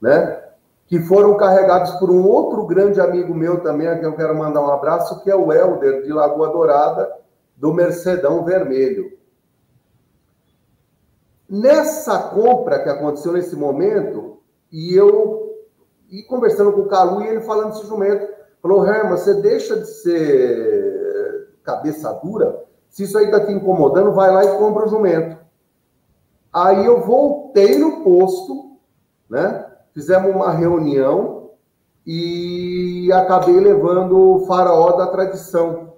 né? 0.00 0.45
Que 0.86 1.00
foram 1.00 1.36
carregados 1.36 1.92
por 1.92 2.10
um 2.10 2.24
outro 2.26 2.64
grande 2.66 3.00
amigo 3.00 3.34
meu 3.34 3.60
também, 3.62 3.88
a 3.88 3.96
quem 3.96 4.04
eu 4.04 4.16
quero 4.16 4.36
mandar 4.36 4.60
um 4.60 4.70
abraço, 4.70 5.22
que 5.22 5.30
é 5.30 5.34
o 5.34 5.52
Helder 5.52 6.02
de 6.02 6.12
Lagoa 6.12 6.48
Dourada, 6.48 7.12
do 7.56 7.72
Mercedão 7.72 8.44
Vermelho. 8.44 9.16
Nessa 11.48 12.18
compra 12.30 12.82
que 12.82 12.88
aconteceu 12.88 13.32
nesse 13.32 13.56
momento, 13.56 14.38
e 14.70 14.94
eu 14.94 15.54
e 16.08 16.22
conversando 16.22 16.72
com 16.72 16.82
o 16.82 16.88
Calu 16.88 17.22
e 17.22 17.28
ele 17.28 17.40
falando 17.40 17.72
desse 17.72 17.86
jumento, 17.86 18.28
falou: 18.62 18.86
Herman, 18.86 19.10
você 19.10 19.34
deixa 19.34 19.76
de 19.76 19.86
ser 19.86 21.56
cabeça 21.64 22.12
dura 22.22 22.66
se 22.96 23.02
isso 23.02 23.18
aí 23.18 23.26
está 23.26 23.44
te 23.44 23.52
incomodando, 23.52 24.14
vai 24.14 24.32
lá 24.32 24.42
e 24.42 24.56
compra 24.56 24.86
o 24.86 24.88
jumento. 24.88 25.36
Aí 26.50 26.86
eu 26.86 27.02
voltei 27.02 27.78
no 27.78 28.02
posto, 28.02 28.78
né? 29.28 29.65
Fizemos 29.96 30.30
uma 30.30 30.52
reunião 30.52 31.52
e 32.06 33.10
acabei 33.14 33.58
levando 33.58 34.14
o 34.18 34.46
faraó 34.46 34.92
da 34.92 35.06
tradição, 35.06 35.94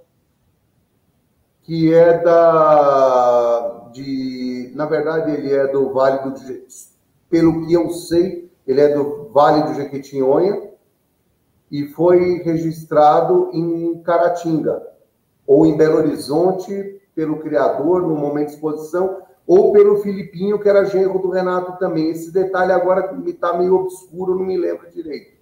que 1.62 1.92
é 1.92 2.22
da 2.22 3.88
de, 3.92 4.70
na 4.76 4.86
verdade 4.86 5.32
ele 5.32 5.52
é 5.52 5.66
do 5.66 5.92
Vale 5.92 6.30
do 6.30 6.32
pelo 7.28 7.66
que 7.66 7.72
eu 7.72 7.90
sei, 7.90 8.48
ele 8.64 8.80
é 8.80 8.94
do 8.94 9.30
Vale 9.32 9.64
do 9.64 9.74
Jequitinhonha 9.74 10.70
e 11.68 11.88
foi 11.88 12.40
registrado 12.44 13.50
em 13.52 14.00
Caratinga 14.04 14.80
ou 15.44 15.66
em 15.66 15.76
Belo 15.76 15.96
Horizonte, 15.96 17.02
pelo 17.16 17.40
criador, 17.40 18.02
no 18.02 18.14
momento 18.14 18.50
de 18.50 18.54
exposição, 18.54 19.22
ou 19.48 19.72
pelo 19.72 20.02
Filipinho, 20.02 20.58
que 20.58 20.68
era 20.68 20.84
genro 20.84 21.18
do 21.18 21.30
Renato 21.30 21.78
também. 21.78 22.10
Esse 22.10 22.30
detalhe 22.30 22.70
agora 22.70 23.14
me 23.14 23.30
está 23.30 23.56
meio 23.56 23.76
obscuro, 23.76 24.34
não 24.34 24.44
me 24.44 24.58
lembro 24.58 24.90
direito. 24.90 25.38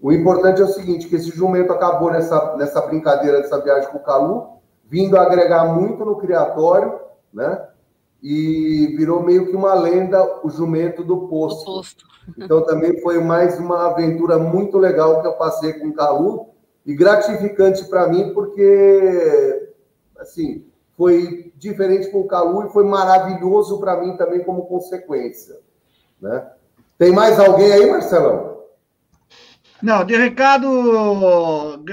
O 0.00 0.10
importante 0.10 0.62
é 0.62 0.64
o 0.64 0.68
seguinte, 0.68 1.06
que 1.06 1.16
esse 1.16 1.28
jumento 1.28 1.70
acabou 1.70 2.10
nessa, 2.10 2.56
nessa 2.56 2.80
brincadeira 2.80 3.42
dessa 3.42 3.60
viagem 3.60 3.90
com 3.90 3.98
o 3.98 4.02
Calu, 4.02 4.56
vindo 4.88 5.18
agregar 5.18 5.66
muito 5.66 6.02
no 6.02 6.16
criatório, 6.16 6.98
né? 7.30 7.62
E 8.22 8.94
virou 8.96 9.22
meio 9.22 9.46
que 9.46 9.54
uma 9.54 9.74
lenda 9.74 10.40
o 10.42 10.48
jumento 10.48 11.04
do 11.04 11.28
posto. 11.28 11.64
posto. 11.66 12.06
Então 12.36 12.64
também 12.64 13.00
foi 13.02 13.22
mais 13.22 13.56
uma 13.56 13.86
aventura 13.86 14.36
muito 14.36 14.78
legal 14.78 15.20
que 15.20 15.28
eu 15.28 15.34
passei 15.34 15.74
com 15.74 15.88
o 15.88 15.94
Calu, 15.94 16.48
e 16.84 16.94
gratificante 16.94 17.84
para 17.84 18.08
mim, 18.08 18.32
porque, 18.32 19.72
assim, 20.18 20.64
foi 20.96 21.45
diferente 21.56 22.10
com 22.10 22.20
o 22.20 22.28
Calu 22.28 22.66
e 22.66 22.72
foi 22.72 22.84
maravilhoso 22.84 23.80
para 23.80 24.00
mim 24.00 24.16
também 24.16 24.44
como 24.44 24.66
consequência. 24.66 25.58
Né? 26.20 26.46
Tem 26.98 27.12
mais 27.12 27.38
alguém 27.38 27.72
aí, 27.72 27.90
Marcelão? 27.90 28.56
Não, 29.82 30.04
de 30.04 30.16
recado 30.16 30.66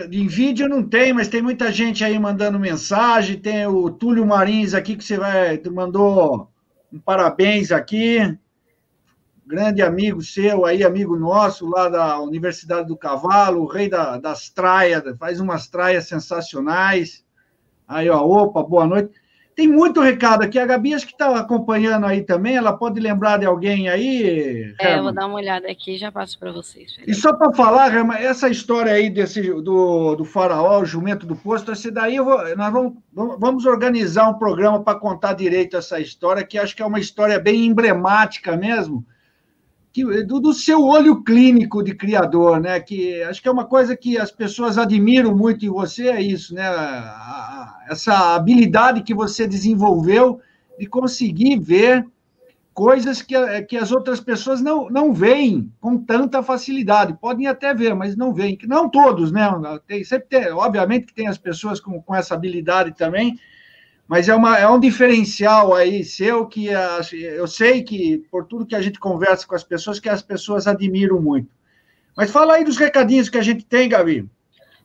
em 0.10 0.28
vídeo 0.28 0.70
não 0.70 0.82
tem, 0.82 1.12
mas 1.12 1.28
tem 1.28 1.42
muita 1.42 1.72
gente 1.72 2.04
aí 2.04 2.18
mandando 2.18 2.60
mensagem. 2.60 3.40
Tem 3.40 3.68
o 3.68 3.90
Túlio 3.90 4.26
Marins 4.26 4.74
aqui 4.74 4.96
que 4.96 5.04
você 5.04 5.18
vai 5.18 5.62
mandou 5.70 6.50
um 6.92 7.00
parabéns 7.00 7.72
aqui. 7.72 8.38
grande 9.46 9.82
amigo 9.82 10.22
seu 10.22 10.66
aí, 10.66 10.84
amigo 10.84 11.18
nosso 11.18 11.70
lá 11.70 11.90
da 11.90 12.20
Universidade 12.22 12.88
do 12.88 12.96
Cavalo, 12.96 13.62
o 13.62 13.68
rei 13.68 13.90
da, 13.90 14.18
das 14.18 14.50
traias, 14.50 15.04
faz 15.18 15.42
umas 15.42 15.68
traias 15.68 16.08
sensacionais. 16.08 17.26
Aí, 17.86 18.10
ó, 18.10 18.22
opa, 18.22 18.64
boa 18.64 18.88
noite. 18.88 19.14
Tem 19.56 19.68
muito 19.68 20.02
recado 20.02 20.44
aqui. 20.44 20.58
A 20.58 20.66
Gabi, 20.66 20.94
acho 20.94 21.06
que 21.06 21.14
está 21.14 21.38
acompanhando 21.38 22.06
aí 22.06 22.22
também. 22.22 22.56
Ela 22.56 22.74
pode 22.74 23.00
lembrar 23.00 23.38
de 23.38 23.46
alguém 23.46 23.88
aí? 23.88 24.74
É, 24.80 24.98
eu 24.98 25.04
vou 25.04 25.12
dar 25.12 25.28
uma 25.28 25.36
olhada 25.36 25.70
aqui 25.70 25.96
e 25.96 25.98
já 25.98 26.12
passo 26.12 26.38
para 26.40 26.52
vocês. 26.52 26.98
E 27.06 27.14
só 27.14 27.34
para 27.34 27.54
falar, 27.54 27.94
essa 28.20 28.50
história 28.50 28.92
aí 28.92 29.10
desse, 29.10 29.42
do, 29.42 30.16
do 30.16 30.26
faraó, 30.26 30.82
o 30.82 30.86
jumento 30.86 31.26
do 31.26 31.36
posto, 31.36 31.72
esse 31.72 31.92
daí 31.92 32.20
vou, 32.20 32.56
nós 32.56 32.74
vamos, 32.74 32.94
vamos 33.14 33.66
organizar 33.66 34.30
um 34.30 34.40
programa 34.40 34.84
para 34.84 35.00
contar 35.00 35.34
direito 35.34 35.78
essa 35.78 36.00
história, 36.00 36.44
que 36.44 36.58
acho 36.58 36.76
que 36.76 36.82
é 36.82 36.86
uma 36.86 37.00
história 37.00 37.40
bem 37.40 37.66
emblemática 37.66 38.58
mesmo 38.58 39.06
que, 39.94 40.24
do, 40.24 40.40
do, 40.40 40.54
seu 40.54 40.84
olho 40.84 41.24
clínico 41.24 41.84
de 41.84 41.94
criador, 41.94 42.60
né? 42.60 42.80
Que 42.80 43.22
acho 43.22 43.40
que 43.40 43.48
é 43.48 43.52
uma 43.52 43.66
coisa 43.66 43.96
que 43.96 44.18
as 44.18 44.32
pessoas 44.32 44.80
admiram 44.80 45.38
muito 45.38 45.64
em 45.64 45.70
você, 45.70 46.08
é 46.08 46.20
isso, 46.20 46.56
né? 46.56 46.64
essa 47.88 48.34
habilidade 48.36 49.04
que 49.04 49.14
você 49.14 49.48
desenvolveu 49.48 50.42
de 50.80 50.88
conseguir 50.88 51.60
ver 51.60 52.06
coisas 52.74 53.22
que, 53.22 53.36
que 53.64 53.78
as 53.78 53.92
outras 53.92 54.20
pessoas 54.20 54.60
não, 54.62 54.90
não 54.90 55.14
veem 55.14 55.72
com 55.80 55.96
tanta 55.96 56.42
facilidade. 56.42 57.16
Podem 57.22 57.46
até 57.46 57.72
ver, 57.72 57.94
mas 57.94 58.18
não 58.18 58.34
veem. 58.34 58.58
Não 58.64 58.90
todos, 58.90 59.32
né? 59.32 59.48
Tem, 59.86 60.04
sempre 60.04 60.28
tem, 60.28 60.52
obviamente 60.52 61.06
que 61.06 61.14
tem 61.14 61.28
as 61.28 61.38
pessoas 61.38 61.80
com, 61.80 62.02
com 62.02 62.16
essa 62.16 62.34
habilidade 62.34 62.96
também, 62.96 63.40
mas 64.08 64.28
é, 64.28 64.36
uma, 64.36 64.58
é 64.58 64.68
um 64.68 64.80
diferencial 64.80 65.74
aí 65.74 66.04
seu 66.04 66.46
que 66.46 66.68
eu 66.68 67.48
sei 67.48 67.84
que, 67.84 68.20
por 68.30 68.46
tudo 68.46 68.66
que 68.66 68.76
a 68.76 68.82
gente 68.82 69.00
conversa 69.00 69.48
com 69.48 69.56
as 69.56 69.64
pessoas, 69.64 70.00
que 70.00 70.10
as 70.10 70.22
pessoas 70.22 70.68
admiram 70.68 71.22
muito. 71.22 71.50
Mas 72.16 72.32
fala 72.32 72.56
aí 72.56 72.64
dos 72.64 72.78
recadinhos 72.78 73.30
que 73.30 73.38
a 73.38 73.42
gente 73.42 73.66
tem, 73.66 73.90
Gabi. 73.90 74.30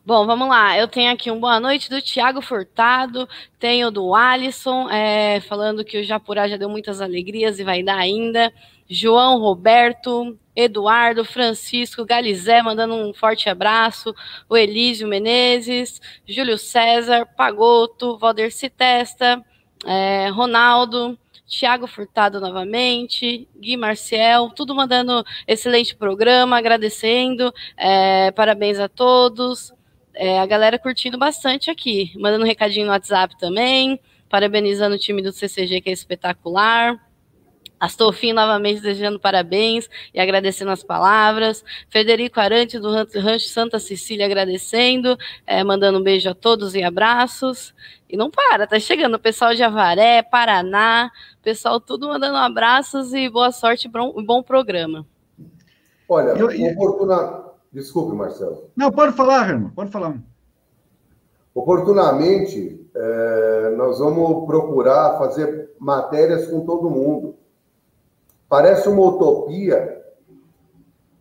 Bom, 0.05 0.25
vamos 0.25 0.47
lá. 0.49 0.77
Eu 0.77 0.87
tenho 0.87 1.11
aqui 1.11 1.29
um 1.29 1.39
boa 1.39 1.59
noite 1.59 1.89
do 1.89 2.01
Tiago 2.01 2.41
Furtado, 2.41 3.29
tenho 3.59 3.91
do 3.91 4.15
Alisson, 4.15 4.89
é, 4.89 5.39
falando 5.41 5.85
que 5.85 5.99
o 5.99 6.03
Japurá 6.03 6.47
já 6.47 6.57
deu 6.57 6.69
muitas 6.69 6.99
alegrias 7.01 7.59
e 7.59 7.63
vai 7.63 7.83
dar 7.83 7.97
ainda. 7.97 8.51
João 8.89 9.39
Roberto, 9.39 10.37
Eduardo, 10.55 11.23
Francisco, 11.23 12.03
Galizé, 12.03 12.61
mandando 12.61 12.95
um 12.95 13.13
forte 13.13 13.47
abraço, 13.49 14.13
o 14.49 14.57
Elísio 14.57 15.07
Menezes, 15.07 16.01
Júlio 16.27 16.57
César, 16.57 17.25
Pagoto, 17.37 18.17
Valderci 18.17 18.69
Testa, 18.69 19.45
é, 19.85 20.29
Ronaldo, 20.29 21.17
Tiago 21.47 21.87
Furtado 21.87 22.39
novamente, 22.39 23.47
Gui 23.59 23.77
Marciel, 23.77 24.49
tudo 24.55 24.75
mandando 24.75 25.23
excelente 25.47 25.95
programa, 25.95 26.57
agradecendo, 26.57 27.53
é, 27.77 28.31
parabéns 28.31 28.79
a 28.79 28.89
todos, 28.89 29.73
é, 30.13 30.39
a 30.39 30.45
galera 30.45 30.77
curtindo 30.77 31.17
bastante 31.17 31.71
aqui, 31.71 32.11
mandando 32.17 32.43
um 32.43 32.47
recadinho 32.47 32.85
no 32.85 32.91
WhatsApp 32.91 33.37
também, 33.37 33.99
parabenizando 34.29 34.95
o 34.95 34.99
time 34.99 35.21
do 35.21 35.31
CCG 35.31 35.81
que 35.81 35.89
é 35.89 35.93
espetacular. 35.93 36.99
Astolfim 37.79 38.33
novamente 38.33 38.81
desejando 38.81 39.19
parabéns 39.19 39.89
e 40.13 40.19
agradecendo 40.19 40.71
as 40.71 40.83
palavras. 40.83 41.63
Federico 41.89 42.39
Arantes, 42.39 42.81
do 42.81 42.91
Rancho 42.91 43.47
Santa 43.47 43.79
Cecília, 43.79 44.25
agradecendo, 44.25 45.17
é, 45.47 45.63
mandando 45.63 45.99
um 45.99 46.03
beijo 46.03 46.29
a 46.29 46.35
todos 46.35 46.75
e 46.75 46.83
abraços. 46.83 47.73
E 48.09 48.17
não 48.17 48.29
para, 48.29 48.67
tá 48.67 48.79
chegando 48.79 49.15
o 49.15 49.19
pessoal 49.19 49.53
de 49.53 49.63
Avaré, 49.63 50.21
Paraná, 50.21 51.09
pessoal 51.41 51.79
tudo 51.79 52.07
mandando 52.07 52.35
abraços 52.35 53.13
e 53.13 53.29
boa 53.29 53.51
sorte 53.51 53.87
e 53.87 53.89
bom, 53.89 54.13
bom 54.25 54.43
programa. 54.43 55.05
Olha, 56.07 56.31
eu, 56.31 56.51
eu... 56.51 56.73
oportuna... 56.73 57.47
Desculpe, 57.71 58.15
Marcelo. 58.15 58.71
Não, 58.75 58.91
pode 58.91 59.15
falar, 59.15 59.47
Herman, 59.47 59.69
pode 59.69 59.91
falar. 59.91 60.17
Oportunamente, 61.53 62.83
é, 62.95 63.75
nós 63.77 63.99
vamos 63.99 64.47
procurar 64.47 65.19
fazer 65.19 65.69
matérias 65.79 66.47
com 66.47 66.65
todo 66.65 66.89
mundo 66.89 67.38
Parece 68.49 68.89
uma 68.89 69.03
utopia, 69.03 70.03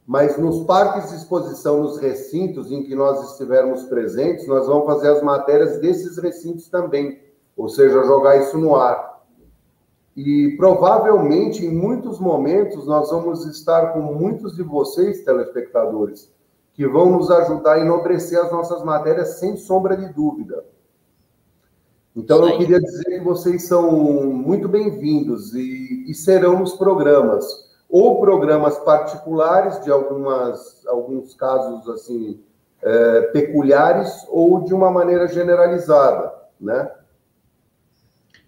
mas 0.07 0.39
nos 0.39 0.65
parques 0.65 1.11
de 1.11 1.17
exposição, 1.17 1.83
nos 1.83 1.99
recintos 1.99 2.73
em 2.73 2.83
que 2.83 2.95
nós 2.95 3.33
estivermos 3.33 3.85
presentes, 3.85 4.49
nós 4.49 4.67
vamos 4.67 4.87
fazer 4.87 5.09
as 5.11 5.23
matérias 5.23 5.79
desses 5.79 6.17
recintos 6.17 6.69
também, 6.71 7.21
ou 7.55 7.69
seja, 7.69 8.03
jogar 8.05 8.39
isso 8.39 8.57
no 8.57 8.75
ar. 8.75 9.23
E 10.17 10.57
provavelmente, 10.57 11.67
em 11.67 11.71
muitos 11.71 12.19
momentos, 12.19 12.87
nós 12.87 13.11
vamos 13.11 13.45
estar 13.45 13.93
com 13.93 14.01
muitos 14.01 14.57
de 14.57 14.63
vocês, 14.63 15.23
telespectadores, 15.23 16.33
que 16.73 16.87
vão 16.89 17.11
nos 17.11 17.31
ajudar 17.31 17.75
a 17.75 17.81
enobrecer 17.81 18.41
as 18.41 18.51
nossas 18.51 18.83
matérias 18.83 19.39
sem 19.39 19.57
sombra 19.59 19.95
de 19.95 20.13
dúvida. 20.13 20.65
Então, 22.19 22.49
eu 22.49 22.59
queria 22.59 22.81
dizer 22.81 23.05
que 23.05 23.21
vocês 23.21 23.69
são 23.69 23.93
muito 23.93 24.69
bem-vindos 24.69 25.55
e, 25.55 26.05
e, 26.09 26.13
serão 26.13 26.59
nos 26.59 26.75
programas, 26.75 27.47
ou 27.89 28.21
programas 28.21 28.77
particulares 28.81 29.81
de 29.85 29.91
algumas, 29.93 30.85
alguns 30.89 31.33
casos 31.37 31.89
assim 31.89 32.43
é, 32.83 33.21
peculiares, 33.33 34.27
ou 34.31 34.65
de 34.65 34.75
uma 34.75 34.91
maneira 34.91 35.29
generalizada, 35.29 36.35
né? 36.61 36.91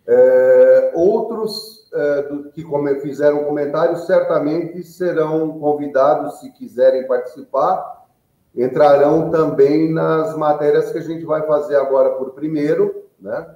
É, 0.05 0.93
outros 0.97 1.89
é, 1.95 2.23
do, 2.23 2.51
que 2.51 2.67
fizeram 3.01 3.45
comentários 3.45 4.05
certamente 4.05 4.83
serão 4.83 5.61
convidados, 5.61 6.41
se 6.41 6.51
quiserem 6.55 7.07
participar, 7.07 8.05
entrarão 8.53 9.31
também 9.31 9.93
nas 9.93 10.37
matérias 10.37 10.91
que 10.91 10.99
a 10.99 11.03
gente 11.03 11.25
vai 11.25 11.47
fazer 11.47 11.77
agora 11.77 12.17
por 12.17 12.31
primeiro, 12.33 13.05
né? 13.21 13.47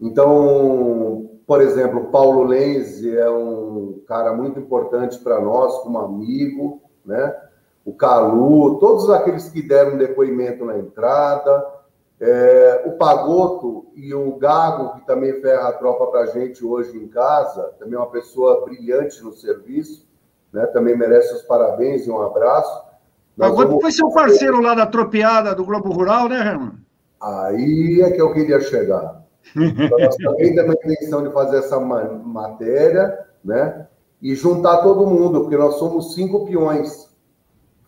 Então, 0.00 1.30
por 1.46 1.60
exemplo, 1.60 2.06
Paulo 2.06 2.44
Lenze 2.44 3.16
é 3.16 3.30
um 3.30 4.00
cara 4.06 4.32
muito 4.32 4.58
importante 4.58 5.18
para 5.18 5.40
nós, 5.40 5.78
como 5.80 5.98
amigo, 5.98 6.80
né? 7.04 7.36
O 7.84 7.92
Calu, 7.92 8.78
todos 8.78 9.10
aqueles 9.10 9.48
que 9.48 9.62
deram 9.62 9.98
depoimento 9.98 10.64
na 10.64 10.78
entrada, 10.78 11.66
é, 12.20 12.82
o 12.86 12.92
Pagoto 12.92 13.86
e 13.94 14.14
o 14.14 14.36
Gago, 14.36 14.94
que 14.94 15.06
também 15.06 15.40
ferra 15.40 15.68
a 15.68 15.72
tropa 15.72 16.06
para 16.08 16.20
a 16.20 16.26
gente 16.26 16.64
hoje 16.64 16.96
em 16.96 17.08
casa, 17.08 17.72
também 17.78 17.94
é 17.94 17.98
uma 17.98 18.10
pessoa 18.10 18.64
brilhante 18.64 19.22
no 19.22 19.32
serviço, 19.32 20.06
né? 20.52 20.66
também 20.66 20.96
merece 20.96 21.34
os 21.34 21.42
parabéns 21.42 22.06
e 22.06 22.10
um 22.10 22.20
abraço. 22.20 22.84
Pagoto 23.36 23.68
vamos... 23.68 23.82
foi 23.82 23.92
seu 23.92 24.10
parceiro 24.10 24.60
lá 24.60 24.74
da 24.74 24.86
tropeada 24.86 25.54
do 25.54 25.64
Globo 25.64 25.90
Rural, 25.90 26.28
né, 26.28 26.36
Herman? 26.36 26.72
Aí 27.20 28.02
é 28.02 28.10
que 28.10 28.20
eu 28.20 28.32
queria 28.32 28.60
chegar. 28.60 29.20
Nós 29.54 30.16
também 30.16 30.58
a 30.58 30.64
intenção 30.64 31.22
de 31.22 31.32
fazer 31.32 31.58
essa 31.58 31.78
matéria, 31.80 33.26
né? 33.44 33.88
E 34.20 34.34
juntar 34.34 34.82
todo 34.82 35.06
mundo, 35.06 35.40
porque 35.40 35.56
nós 35.56 35.76
somos 35.76 36.14
cinco 36.14 36.44
peões. 36.44 37.10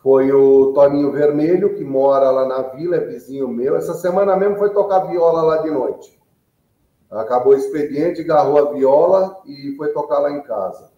Foi 0.03 0.32
o 0.32 0.72
Toninho 0.72 1.12
Vermelho, 1.12 1.76
que 1.76 1.84
mora 1.84 2.30
lá 2.30 2.46
na 2.46 2.62
vila, 2.62 2.96
é 2.96 3.00
vizinho 3.00 3.46
meu. 3.46 3.76
Essa 3.76 3.94
semana 3.94 4.36
mesmo 4.36 4.57
foi 4.57 4.70
tocar 4.70 5.00
viola 5.00 5.42
lá 5.42 5.59
de 5.59 5.70
noite. 5.70 6.20
Acabou 7.09 7.53
o 7.53 7.57
expediente, 7.57 8.22
agarrou 8.22 8.59
a 8.59 8.72
viola 8.72 9.40
e 9.46 9.74
foi 9.76 9.92
tocar 9.92 10.18
lá 10.18 10.32
em 10.32 10.42
casa. 10.42 10.90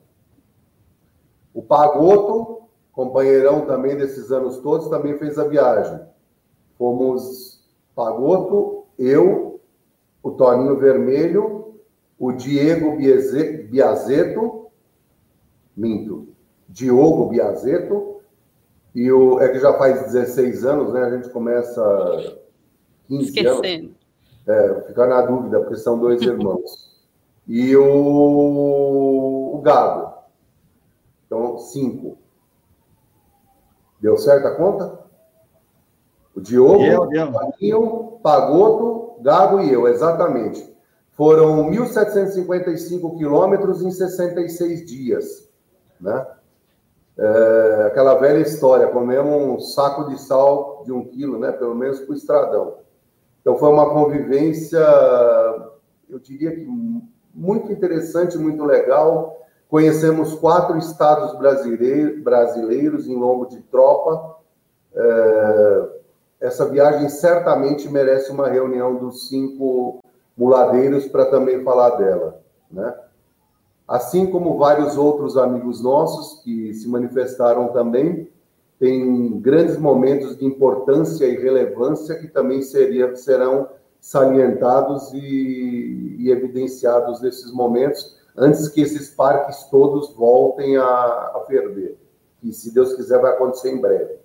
O 1.53 1.61
Pagoto, 1.61 2.63
companheirão 2.93 3.67
também 3.67 3.97
desses 3.97 4.31
anos 4.33 4.59
todos, 4.59 4.89
também 4.89 5.19
fez 5.19 5.39
a 5.39 5.45
viagem. 5.45 6.01
Fomos 6.79 7.63
Pagoto, 7.95 8.85
eu, 8.99 9.54
o 10.25 10.31
Toninho 10.31 10.79
Vermelho, 10.79 11.75
o 12.19 12.33
Diego 12.33 12.97
Biazeto, 12.97 14.69
minto, 15.77 16.29
Diogo 16.67 17.29
Biazeto, 17.29 18.23
e 18.95 19.13
o, 19.13 19.39
é 19.41 19.51
que 19.51 19.61
já 19.61 19.75
faz 19.75 20.11
16 20.11 20.65
anos, 20.65 20.95
né? 20.95 21.03
A 21.03 21.11
gente 21.11 21.29
começa 21.29 22.39
15 23.07 23.25
Esquecendo. 23.25 23.67
anos. 23.67 23.95
É, 24.47 24.81
ficar 24.87 25.07
na 25.09 25.21
dúvida, 25.21 25.61
porque 25.61 25.77
são 25.77 25.99
dois 25.99 26.23
irmãos. 26.25 27.05
E 27.47 27.77
o, 27.77 29.57
o 29.57 29.61
Gado. 29.63 30.15
Então, 31.27 31.59
cinco. 31.59 32.17
Deu 34.01 34.17
certo 34.17 34.47
a 34.47 34.55
conta? 34.55 35.05
O 36.35 36.41
Diogo, 36.41 36.83
o 36.83 37.11
Toninho, 37.11 38.19
Pagoto, 38.23 39.04
Gago 39.21 39.61
e 39.61 39.73
eu, 39.73 39.89
exatamente. 39.89 40.75
Foram 41.13 41.71
1.755 41.71 43.17
quilômetros 43.17 43.83
em 43.83 43.91
66 43.91 44.85
dias, 44.85 45.49
né? 46.01 46.27
É, 47.17 47.85
aquela 47.87 48.15
velha 48.15 48.41
história, 48.41 48.89
comemos 48.89 49.33
um 49.33 49.61
saco 49.61 50.09
de 50.09 50.21
sal 50.21 50.83
de 50.85 50.93
um 50.93 51.05
quilo, 51.05 51.39
né? 51.39 51.53
Pelo 51.53 51.75
menos 51.75 52.01
para 52.01 52.13
o 52.13 52.17
estradão. 52.17 52.79
Então 53.41 53.57
foi 53.57 53.69
uma 53.71 53.91
convivência, 53.91 54.81
eu 56.09 56.19
diria 56.19 56.51
que 56.51 56.67
muito 57.33 57.71
interessante, 57.71 58.37
muito 58.37 58.65
legal, 58.65 59.45
Conhecemos 59.75 60.35
quatro 60.35 60.79
estados 60.79 61.37
brasileiros 61.37 63.09
em 63.09 63.17
lombo 63.17 63.47
de 63.47 63.61
tropa. 63.63 64.37
É, 64.95 65.89
essa 66.41 66.69
viagem 66.69 67.09
certamente 67.09 67.89
merece 67.89 68.31
uma 68.31 68.49
reunião 68.49 68.97
dos 68.97 69.29
cinco 69.29 70.03
muladeiros 70.37 71.07
para 71.07 71.27
também 71.27 71.63
falar 71.63 71.91
dela, 71.91 72.43
né? 72.71 72.95
Assim 73.87 74.27
como 74.27 74.57
vários 74.57 74.97
outros 74.97 75.37
amigos 75.37 75.83
nossos 75.83 76.43
que 76.43 76.73
se 76.73 76.89
manifestaram 76.89 77.69
também, 77.69 78.31
tem 78.79 79.41
grandes 79.41 79.77
momentos 79.77 80.37
de 80.37 80.45
importância 80.45 81.27
e 81.27 81.37
relevância 81.37 82.19
que 82.19 82.29
também 82.29 82.63
seria, 82.63 83.15
serão 83.15 83.69
salientados 84.01 85.13
e, 85.13 86.17
e 86.19 86.31
evidenciados 86.31 87.21
nesses 87.21 87.53
momentos, 87.53 88.19
antes 88.37 88.69
que 88.69 88.81
esses 88.81 89.11
parques 89.11 89.65
todos 89.71 90.15
voltem 90.15 90.77
a, 90.77 90.85
a 90.85 91.45
ferver. 91.47 91.99
E, 92.43 92.53
se 92.53 92.75
Deus 92.75 92.95
quiser, 92.95 93.21
vai 93.21 93.33
acontecer 93.33 93.71
em 93.71 93.81
breve. 93.81 94.24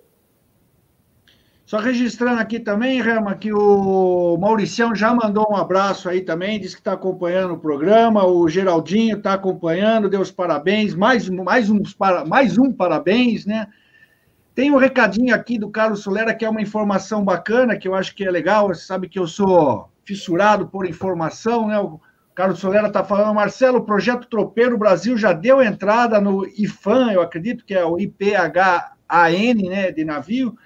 Só 1.70 1.78
registrando 1.78 2.40
aqui 2.40 2.58
também, 2.58 3.00
Rama, 3.00 3.36
que 3.36 3.52
o 3.52 4.36
Mauricião 4.38 4.92
já 4.92 5.14
mandou 5.14 5.46
um 5.48 5.54
abraço 5.54 6.08
aí 6.08 6.20
também, 6.20 6.58
disse 6.58 6.74
que 6.74 6.80
está 6.80 6.94
acompanhando 6.94 7.54
o 7.54 7.60
programa, 7.60 8.26
o 8.26 8.48
Geraldinho 8.48 9.18
está 9.18 9.34
acompanhando, 9.34 10.10
deu 10.10 10.20
os 10.20 10.32
parabéns, 10.32 10.96
mais, 10.96 11.28
mais, 11.28 11.70
um, 11.70 11.80
mais 12.26 12.58
um 12.58 12.72
parabéns, 12.72 13.46
né? 13.46 13.68
Tem 14.52 14.72
um 14.72 14.78
recadinho 14.78 15.32
aqui 15.32 15.60
do 15.60 15.70
Carlos 15.70 16.02
Solera, 16.02 16.34
que 16.34 16.44
é 16.44 16.50
uma 16.50 16.60
informação 16.60 17.24
bacana, 17.24 17.76
que 17.76 17.86
eu 17.86 17.94
acho 17.94 18.16
que 18.16 18.24
é 18.24 18.30
legal, 18.32 18.66
você 18.66 18.84
sabe 18.84 19.08
que 19.08 19.20
eu 19.20 19.28
sou 19.28 19.88
fissurado 20.04 20.66
por 20.66 20.84
informação, 20.84 21.68
né? 21.68 21.78
O 21.78 22.00
Carlos 22.34 22.58
Solera 22.58 22.88
está 22.88 23.04
falando, 23.04 23.32
Marcelo, 23.32 23.78
o 23.78 23.84
projeto 23.84 24.26
Tropeiro 24.26 24.76
Brasil 24.76 25.16
já 25.16 25.32
deu 25.32 25.62
entrada 25.62 26.20
no 26.20 26.44
IFAM, 26.44 27.12
eu 27.12 27.22
acredito 27.22 27.64
que 27.64 27.74
é 27.74 27.84
o 27.84 27.96
IPHAN, 27.96 28.82
né, 29.68 29.92
de 29.92 30.04
navio, 30.04 30.58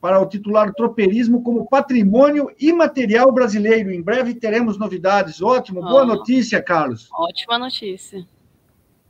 para 0.00 0.20
o 0.20 0.26
titular 0.26 0.72
Tropeirismo 0.74 1.42
como 1.42 1.68
patrimônio 1.68 2.50
imaterial 2.58 3.32
brasileiro. 3.32 3.90
Em 3.90 4.02
breve 4.02 4.34
teremos 4.34 4.78
novidades. 4.78 5.42
Ótimo, 5.42 5.80
boa 5.80 6.04
notícia, 6.04 6.62
Carlos. 6.62 7.08
Ótima 7.12 7.58
notícia. 7.58 8.26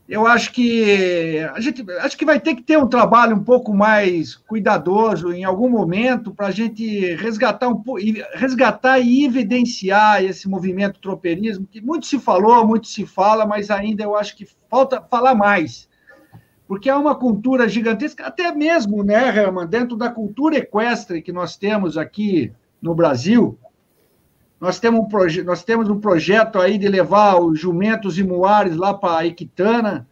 Eu 0.09 0.26
acho 0.26 0.53
que 0.53 1.39
a 1.55 1.61
gente 1.61 1.84
acho 2.01 2.16
que 2.16 2.24
vai 2.24 2.41
ter 2.41 2.55
que 2.55 2.62
ter 2.62 2.78
um 2.78 2.89
trabalho 2.89 3.36
um 3.36 3.45
pouco 3.45 3.74
mais 3.74 4.34
cuidadoso 4.34 5.34
em 5.34 5.45
algum 5.45 5.68
momento 5.68 6.32
para 6.32 6.47
a 6.47 6.51
gente 6.51 7.14
resgatar 7.16 7.68
um 7.68 7.82
resgatar 8.32 8.99
e 9.01 9.26
evidenciar 9.26 10.24
esse 10.24 10.49
movimento 10.49 10.99
tropeirismo 10.99 11.66
que 11.66 11.82
muito 11.82 12.07
se 12.07 12.18
falou, 12.18 12.66
muito 12.66 12.89
se 12.89 13.05
fala, 13.05 13.45
mas 13.45 13.70
ainda 13.70 14.03
eu 14.03 14.16
acho 14.16 14.34
que 14.34 14.49
falta 14.70 15.03
falar 15.03 15.34
mais 15.34 15.88
porque 16.69 16.91
é 16.91 16.95
uma 16.95 17.14
cultura 17.14 17.66
gigantesca, 17.66 18.27
até 18.27 18.55
mesmo, 18.55 19.03
né, 19.03 19.27
Herman, 19.27 19.66
dentro 19.66 19.97
da 19.97 20.11
cultura 20.11 20.59
equestre 20.59 21.23
que 21.23 21.33
nós 21.33 21.57
temos 21.57 21.97
aqui 21.97 22.53
no 22.81 22.95
Brasil, 22.95 23.59
nós 24.61 24.79
temos 24.79 25.01
um, 25.01 25.45
nós 25.45 25.64
temos 25.64 25.89
um 25.89 25.99
projeto 25.99 26.61
aí 26.61 26.77
de 26.77 26.87
levar 26.87 27.41
os 27.41 27.59
jumentos 27.59 28.19
e 28.19 28.23
muares 28.23 28.77
lá 28.77 28.93
para 28.93 29.21
a 29.21 29.27
Equitana, 29.27 30.07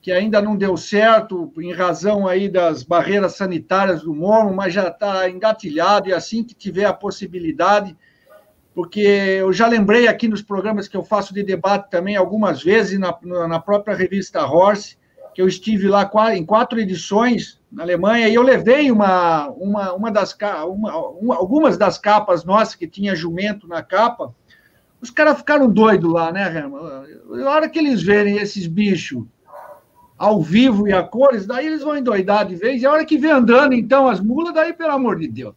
que 0.00 0.12
ainda 0.12 0.40
não 0.40 0.56
deu 0.56 0.76
certo 0.76 1.52
em 1.58 1.72
razão 1.72 2.28
aí 2.28 2.48
das 2.48 2.84
barreiras 2.84 3.34
sanitárias 3.34 4.02
do 4.02 4.14
morro, 4.14 4.54
mas 4.54 4.72
já 4.72 4.86
está 4.86 5.28
engatilhado 5.28 6.08
e 6.08 6.12
assim 6.12 6.44
que 6.44 6.54
tiver 6.54 6.84
a 6.84 6.92
possibilidade, 6.92 7.96
porque 8.72 9.00
eu 9.00 9.52
já 9.52 9.66
lembrei 9.66 10.06
aqui 10.06 10.28
nos 10.28 10.42
programas 10.42 10.86
que 10.86 10.96
eu 10.96 11.02
faço 11.02 11.34
de 11.34 11.42
debate 11.42 11.90
também 11.90 12.14
algumas 12.14 12.62
vezes 12.62 13.00
na, 13.00 13.18
na 13.48 13.58
própria 13.58 13.96
revista 13.96 14.46
Horse, 14.46 14.96
que 15.38 15.42
eu 15.42 15.46
estive 15.46 15.86
lá 15.86 16.10
em 16.34 16.44
quatro 16.44 16.80
edições 16.80 17.60
na 17.70 17.84
Alemanha 17.84 18.28
e 18.28 18.34
eu 18.34 18.42
levei 18.42 18.90
uma, 18.90 19.46
uma, 19.50 19.92
uma 19.92 20.10
das 20.10 20.36
uma, 20.66 20.98
uma, 21.10 21.36
algumas 21.36 21.78
das 21.78 21.96
capas 21.96 22.44
nossas 22.44 22.74
que 22.74 22.88
tinha 22.88 23.14
jumento 23.14 23.68
na 23.68 23.80
capa. 23.80 24.34
Os 25.00 25.12
caras 25.12 25.38
ficaram 25.38 25.70
doidos 25.70 26.12
lá, 26.12 26.32
né, 26.32 26.42
Herman? 26.42 26.80
Na 27.28 27.52
hora 27.52 27.68
que 27.68 27.78
eles 27.78 28.02
verem 28.02 28.38
esses 28.38 28.66
bichos 28.66 29.22
ao 30.18 30.42
vivo 30.42 30.88
e 30.88 30.92
a 30.92 31.04
cores, 31.04 31.46
daí 31.46 31.68
eles 31.68 31.84
vão 31.84 31.96
endoidar 31.96 32.44
de 32.44 32.56
vez. 32.56 32.82
E 32.82 32.86
a 32.86 32.90
hora 32.90 33.04
que 33.04 33.16
vê 33.16 33.30
andando, 33.30 33.74
então, 33.74 34.08
as 34.08 34.18
mulas, 34.18 34.52
daí, 34.52 34.72
pelo 34.72 34.90
amor 34.90 35.20
de 35.20 35.28
Deus. 35.28 35.54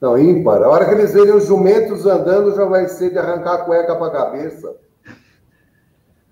Não, 0.00 0.18
ímpar. 0.18 0.60
A 0.64 0.68
hora 0.68 0.86
que 0.86 0.90
eles 0.90 1.12
verem 1.12 1.34
os 1.34 1.46
jumentos 1.46 2.04
andando, 2.04 2.52
já 2.56 2.64
vai 2.64 2.88
ser 2.88 3.10
de 3.10 3.18
arrancar 3.18 3.54
a 3.54 3.58
cueca 3.58 3.94
para 3.94 4.08
a 4.08 4.10
cabeça. 4.10 4.74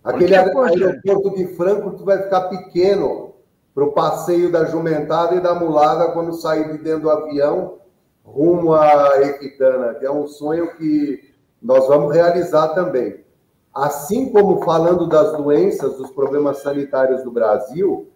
Aquele 0.05 0.37
aeroporto 0.37 1.35
de 1.35 1.47
Frankfurt 1.57 2.01
vai 2.03 2.23
ficar 2.23 2.43
pequeno 2.49 3.33
para 3.75 3.85
o 3.85 3.93
passeio 3.93 4.53
da 4.53 4.67
jumentada 4.67 5.35
e 5.35 5.41
da 5.41 5.55
mulada 5.55 6.13
quando 6.13 6.35
sair 6.35 6.71
de 6.71 6.79
dentro 6.79 7.03
do 7.03 7.11
avião 7.11 7.79
rumo 8.25 8.73
a 8.73 9.21
Equitana, 9.23 9.95
que 9.95 10.07
é 10.07 10.11
um 10.11 10.27
sonho 10.27 10.77
que 10.77 11.21
nós 11.61 11.87
vamos 11.89 12.15
realizar 12.15 12.69
também. 12.69 13.25
Assim 13.73 14.31
como 14.31 14.63
falando 14.63 15.07
das 15.09 15.37
doenças, 15.37 15.97
dos 15.97 16.11
problemas 16.11 16.59
sanitários 16.59 17.23
do 17.23 17.31
Brasil, 17.31 18.09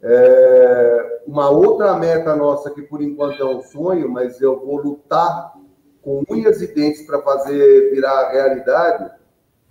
é 0.00 1.20
uma 1.26 1.48
outra 1.50 1.94
meta 1.94 2.34
nossa 2.34 2.70
que 2.70 2.82
por 2.82 3.00
enquanto 3.00 3.40
é 3.40 3.44
um 3.44 3.62
sonho, 3.62 4.08
mas 4.08 4.40
eu 4.40 4.58
vou 4.58 4.78
lutar 4.78 5.52
com 6.00 6.24
unhas 6.28 6.60
e 6.60 6.74
dentes 6.74 7.06
para 7.06 7.22
fazer 7.22 7.90
virar 7.90 8.30
realidade, 8.30 9.10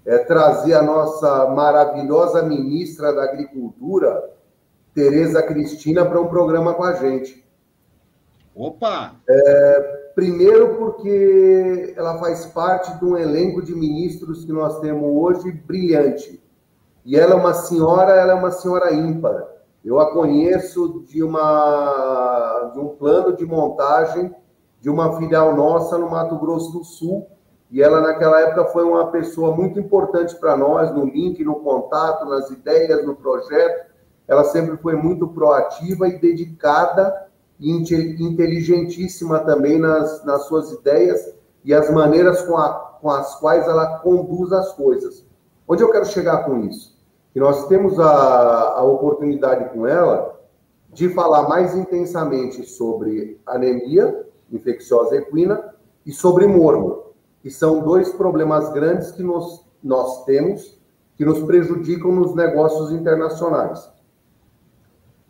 é, 0.05 0.17
trazer 0.19 0.73
a 0.73 0.81
nossa 0.81 1.47
maravilhosa 1.47 2.41
ministra 2.43 3.13
da 3.13 3.23
Agricultura, 3.23 4.29
Tereza 4.93 5.41
Cristina, 5.43 6.05
para 6.05 6.19
um 6.19 6.27
programa 6.27 6.73
com 6.73 6.83
a 6.83 6.93
gente. 6.93 7.45
Opa! 8.55 9.15
É, 9.29 10.11
primeiro 10.15 10.75
porque 10.75 11.93
ela 11.95 12.19
faz 12.19 12.45
parte 12.47 12.97
de 12.99 13.05
um 13.05 13.17
elenco 13.17 13.61
de 13.61 13.73
ministros 13.73 14.43
que 14.43 14.51
nós 14.51 14.79
temos 14.79 15.03
hoje 15.03 15.51
brilhante. 15.51 16.41
E 17.05 17.15
ela 17.15 17.33
é 17.33 17.37
uma 17.37 17.53
senhora, 17.53 18.13
ela 18.13 18.33
é 18.33 18.35
uma 18.35 18.51
senhora 18.51 18.93
ímpar. 18.93 19.47
Eu 19.83 19.99
a 19.99 20.11
conheço 20.11 21.03
de, 21.07 21.23
uma, 21.23 22.71
de 22.73 22.79
um 22.79 22.89
plano 22.89 23.35
de 23.35 23.45
montagem 23.45 24.33
de 24.79 24.89
uma 24.89 25.17
filial 25.17 25.55
nossa 25.55 25.97
no 25.97 26.09
Mato 26.09 26.37
Grosso 26.37 26.71
do 26.71 26.83
Sul, 26.83 27.27
e 27.71 27.81
ela, 27.81 28.01
naquela 28.01 28.41
época, 28.41 28.65
foi 28.65 28.83
uma 28.83 29.07
pessoa 29.07 29.55
muito 29.55 29.79
importante 29.79 30.35
para 30.35 30.57
nós, 30.57 30.93
no 30.93 31.05
link, 31.05 31.41
no 31.41 31.55
contato, 31.55 32.25
nas 32.25 32.51
ideias, 32.51 33.05
no 33.05 33.15
projeto. 33.15 33.89
Ela 34.27 34.43
sempre 34.43 34.75
foi 34.75 34.95
muito 34.95 35.25
proativa 35.29 36.05
e 36.09 36.19
dedicada 36.19 37.27
e 37.57 37.71
inteligentíssima 37.71 39.39
também 39.39 39.79
nas, 39.79 40.25
nas 40.25 40.47
suas 40.47 40.69
ideias 40.71 41.33
e 41.63 41.73
as 41.73 41.89
maneiras 41.89 42.41
com, 42.41 42.57
a, 42.57 42.73
com 43.01 43.09
as 43.09 43.35
quais 43.35 43.65
ela 43.65 43.99
conduz 43.99 44.51
as 44.51 44.73
coisas. 44.73 45.25
Onde 45.65 45.81
eu 45.81 45.91
quero 45.91 46.05
chegar 46.05 46.43
com 46.43 46.59
isso? 46.59 46.99
Que 47.31 47.39
nós 47.39 47.67
temos 47.67 47.97
a, 47.97 48.79
a 48.79 48.83
oportunidade 48.83 49.69
com 49.73 49.87
ela 49.87 50.37
de 50.91 51.07
falar 51.07 51.47
mais 51.47 51.73
intensamente 51.73 52.65
sobre 52.65 53.39
anemia 53.45 54.27
infecciosa 54.51 55.15
equina 55.15 55.73
e 56.05 56.11
sobre 56.11 56.45
mormo 56.45 57.10
que 57.41 57.49
são 57.49 57.81
dois 57.81 58.09
problemas 58.09 58.71
grandes 58.71 59.11
que 59.11 59.23
nos, 59.23 59.65
nós 59.83 60.23
temos 60.25 60.79
que 61.15 61.25
nos 61.25 61.39
prejudicam 61.43 62.11
nos 62.11 62.33
negócios 62.33 62.91
internacionais. 62.91 63.91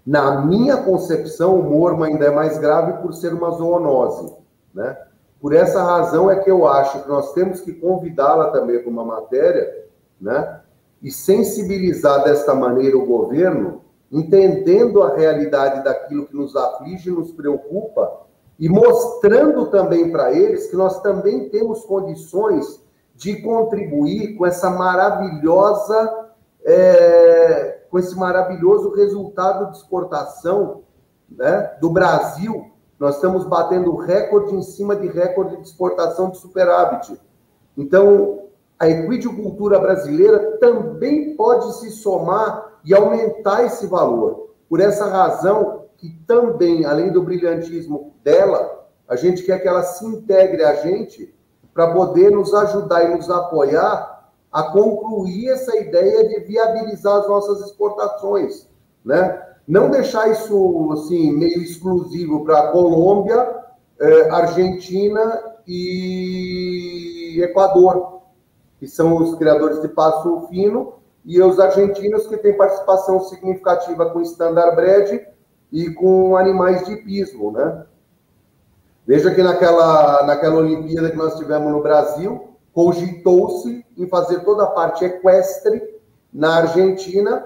Na 0.06 0.42
minha 0.42 0.78
concepção, 0.78 1.60
o 1.60 1.64
mormo 1.64 2.04
ainda 2.04 2.26
é 2.26 2.32
mais 2.32 2.58
grave 2.58 3.02
por 3.02 3.14
ser 3.14 3.34
uma 3.34 3.52
zoonose, 3.52 4.34
né? 4.74 4.98
Por 5.40 5.54
essa 5.54 5.84
razão 5.84 6.30
é 6.30 6.40
que 6.40 6.50
eu 6.50 6.68
acho 6.68 7.04
que 7.04 7.10
nós 7.10 7.34
temos 7.34 7.62
que 7.62 7.74
convidá-la 7.74 8.52
também 8.52 8.80
para 8.80 8.90
uma 8.90 9.04
matéria, 9.04 9.86
né? 10.20 10.62
E 11.02 11.12
sensibilizar 11.12 12.24
desta 12.24 12.54
maneira 12.54 12.98
o 12.98 13.06
governo, 13.06 13.82
entendendo 14.12 15.02
a 15.02 15.16
realidade 15.16 15.84
daquilo 15.84 16.28
que 16.28 16.36
nos 16.36 16.56
aflige, 16.56 17.10
nos 17.10 17.32
preocupa 17.32 18.22
e 18.62 18.70
mostrando 18.70 19.72
também 19.72 20.12
para 20.12 20.32
eles 20.32 20.68
que 20.68 20.76
nós 20.76 21.02
também 21.02 21.50
temos 21.50 21.84
condições 21.84 22.80
de 23.16 23.42
contribuir 23.42 24.36
com 24.38 24.46
essa 24.46 24.70
maravilhosa, 24.70 26.28
é, 26.64 27.80
com 27.90 27.98
esse 27.98 28.16
maravilhoso 28.16 28.94
resultado 28.94 29.72
de 29.72 29.78
exportação 29.78 30.84
né, 31.28 31.76
do 31.82 31.90
Brasil. 31.90 32.70
Nós 33.00 33.16
estamos 33.16 33.46
batendo 33.46 33.96
recorde 33.96 34.54
em 34.54 34.62
cima 34.62 34.96
de 34.96 35.08
recorde 35.08 35.58
de 35.58 35.64
exportação 35.64 36.30
de 36.30 36.38
superávit. 36.38 37.20
Então, 37.76 38.44
a 38.78 38.88
equidicultura 38.88 39.80
brasileira 39.80 40.58
também 40.60 41.36
pode 41.36 41.80
se 41.80 41.90
somar 41.90 42.74
e 42.86 42.94
aumentar 42.94 43.64
esse 43.64 43.88
valor. 43.88 44.52
Por 44.70 44.80
essa 44.80 45.08
razão, 45.08 45.86
que 45.98 46.12
também, 46.28 46.86
além 46.86 47.12
do 47.12 47.24
brilhantismo 47.24 48.11
dela, 48.24 48.88
a 49.08 49.16
gente 49.16 49.44
quer 49.44 49.60
que 49.60 49.68
ela 49.68 49.84
se 49.84 50.06
integre 50.06 50.64
a 50.64 50.76
gente 50.76 51.34
para 51.74 51.94
poder 51.94 52.32
nos 52.32 52.54
ajudar 52.54 53.04
e 53.04 53.16
nos 53.16 53.30
apoiar 53.30 54.30
a 54.52 54.64
concluir 54.64 55.50
essa 55.50 55.78
ideia 55.78 56.28
de 56.28 56.42
viabilizar 56.42 57.20
as 57.20 57.28
nossas 57.28 57.62
exportações, 57.62 58.68
né? 59.04 59.42
Não 59.68 59.90
deixar 59.90 60.30
isso 60.30 60.92
assim 60.92 61.32
meio 61.32 61.62
exclusivo 61.62 62.44
para 62.44 62.72
Colômbia, 62.72 63.64
eh, 64.00 64.30
Argentina 64.30 65.42
e 65.66 67.40
Equador, 67.42 68.22
que 68.80 68.88
são 68.88 69.16
os 69.16 69.36
criadores 69.36 69.82
de 69.82 69.88
passo 69.88 70.48
fino, 70.50 70.96
e 71.24 71.42
os 71.42 71.60
argentinos 71.60 72.28
que 72.28 72.36
têm 72.38 72.58
participação 72.58 73.20
significativa 73.22 74.10
com 74.10 74.22
Standard 74.22 74.76
Bread 74.76 75.28
e 75.72 75.92
com 75.92 76.36
animais 76.36 76.86
de 76.86 76.98
pismo, 76.98 77.52
né? 77.52 77.86
Veja 79.06 79.34
que 79.34 79.42
naquela, 79.42 80.24
naquela 80.26 80.58
Olimpíada 80.58 81.10
que 81.10 81.18
nós 81.18 81.36
tivemos 81.36 81.72
no 81.72 81.82
Brasil, 81.82 82.52
cogitou-se 82.74 83.86
em 83.98 84.08
fazer 84.08 84.44
toda 84.44 84.64
a 84.64 84.68
parte 84.68 85.04
equestre 85.04 85.82
na 86.34 86.58
Argentina, 86.58 87.46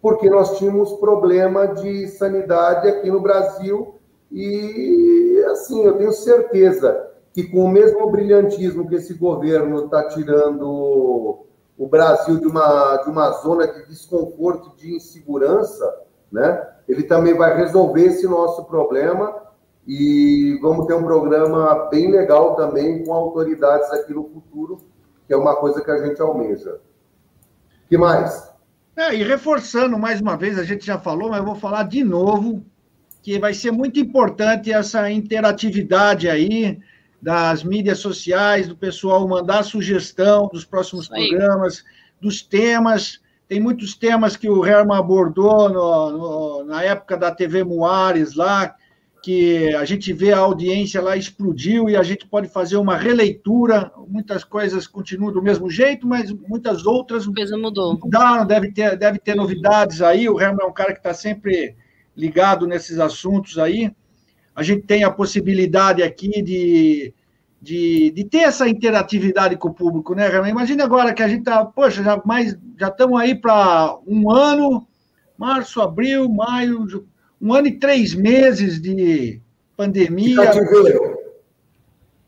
porque 0.00 0.28
nós 0.28 0.58
tínhamos 0.58 0.92
problema 0.94 1.68
de 1.68 2.08
sanidade 2.08 2.88
aqui 2.88 3.10
no 3.10 3.20
Brasil 3.20 3.94
e, 4.30 5.44
assim, 5.50 5.84
eu 5.84 5.96
tenho 5.96 6.12
certeza 6.12 7.08
que 7.32 7.44
com 7.44 7.64
o 7.64 7.68
mesmo 7.68 8.10
brilhantismo 8.10 8.88
que 8.88 8.96
esse 8.96 9.14
governo 9.14 9.84
está 9.84 10.08
tirando 10.08 11.46
o 11.78 11.86
Brasil 11.86 12.38
de 12.38 12.46
uma, 12.46 12.96
de 12.98 13.08
uma 13.08 13.30
zona 13.42 13.66
de 13.66 13.86
desconforto, 13.86 14.76
de 14.76 14.94
insegurança, 14.96 15.90
né? 16.30 16.68
ele 16.88 17.04
também 17.04 17.34
vai 17.34 17.56
resolver 17.56 18.04
esse 18.04 18.26
nosso 18.26 18.64
problema 18.64 19.41
e 19.86 20.58
vamos 20.60 20.86
ter 20.86 20.94
um 20.94 21.02
programa 21.02 21.88
bem 21.90 22.10
legal 22.10 22.54
também 22.54 23.04
com 23.04 23.12
autoridades 23.12 23.90
aqui 23.90 24.14
no 24.14 24.28
futuro, 24.28 24.78
que 25.26 25.32
é 25.32 25.36
uma 25.36 25.56
coisa 25.56 25.82
que 25.82 25.90
a 25.90 26.06
gente 26.06 26.20
almeja. 26.20 26.80
que 27.88 27.98
mais? 27.98 28.52
É, 28.96 29.14
e 29.14 29.22
reforçando 29.22 29.98
mais 29.98 30.20
uma 30.20 30.36
vez, 30.36 30.58
a 30.58 30.64
gente 30.64 30.84
já 30.84 30.98
falou, 30.98 31.30
mas 31.30 31.38
eu 31.38 31.46
vou 31.46 31.54
falar 31.54 31.84
de 31.84 32.04
novo, 32.04 32.64
que 33.22 33.38
vai 33.38 33.54
ser 33.54 33.70
muito 33.70 33.98
importante 33.98 34.72
essa 34.72 35.10
interatividade 35.10 36.28
aí 36.28 36.78
das 37.20 37.62
mídias 37.62 38.00
sociais, 38.00 38.68
do 38.68 38.76
pessoal 38.76 39.26
mandar 39.26 39.62
sugestão 39.62 40.48
dos 40.52 40.64
próximos 40.64 41.08
programas, 41.08 41.84
dos 42.20 42.42
temas. 42.42 43.20
Tem 43.48 43.60
muitos 43.60 43.94
temas 43.94 44.36
que 44.36 44.50
o 44.50 44.66
Herman 44.66 44.98
abordou 44.98 45.68
no, 45.68 46.10
no, 46.10 46.64
na 46.64 46.82
época 46.82 47.16
da 47.16 47.30
TV 47.30 47.62
Moares 47.62 48.34
lá, 48.34 48.74
que 49.22 49.72
a 49.76 49.84
gente 49.84 50.12
vê 50.12 50.32
a 50.32 50.38
audiência 50.38 51.00
lá 51.00 51.16
explodiu 51.16 51.88
e 51.88 51.96
a 51.96 52.02
gente 52.02 52.26
pode 52.26 52.48
fazer 52.48 52.76
uma 52.76 52.96
releitura. 52.96 53.92
Muitas 54.08 54.42
coisas 54.42 54.88
continuam 54.88 55.32
do 55.32 55.40
mesmo 55.40 55.70
jeito, 55.70 56.06
mas 56.06 56.32
muitas 56.32 56.84
outras 56.84 57.24
mudou. 57.26 57.98
mudaram. 57.98 58.44
Deve 58.44 58.72
ter, 58.72 58.98
deve 58.98 59.20
ter 59.20 59.36
novidades 59.36 60.02
aí. 60.02 60.28
O 60.28 60.40
Herman 60.40 60.66
é 60.66 60.68
um 60.68 60.72
cara 60.72 60.92
que 60.92 60.98
está 60.98 61.14
sempre 61.14 61.76
ligado 62.16 62.66
nesses 62.66 62.98
assuntos 62.98 63.58
aí. 63.58 63.92
A 64.56 64.62
gente 64.64 64.82
tem 64.82 65.04
a 65.04 65.10
possibilidade 65.10 66.02
aqui 66.02 66.42
de, 66.42 67.14
de, 67.60 68.10
de 68.10 68.24
ter 68.24 68.40
essa 68.40 68.68
interatividade 68.68 69.56
com 69.56 69.68
o 69.68 69.74
público, 69.74 70.16
né, 70.16 70.26
Herman? 70.26 70.50
Imagina 70.50 70.82
agora 70.82 71.14
que 71.14 71.22
a 71.22 71.28
gente 71.28 71.40
está, 71.40 71.64
poxa, 71.64 72.02
já 72.02 72.20
mais 72.24 72.58
já 72.76 72.88
estamos 72.88 73.20
aí 73.20 73.36
para 73.36 73.96
um 74.04 74.28
ano, 74.32 74.84
março, 75.38 75.80
abril, 75.80 76.28
maio, 76.28 77.06
um 77.42 77.52
ano 77.52 77.66
e 77.66 77.72
três 77.72 78.14
meses 78.14 78.80
de 78.80 79.40
pandemia. 79.76 80.36
De 80.36 80.46
cativeiro. 80.46 81.18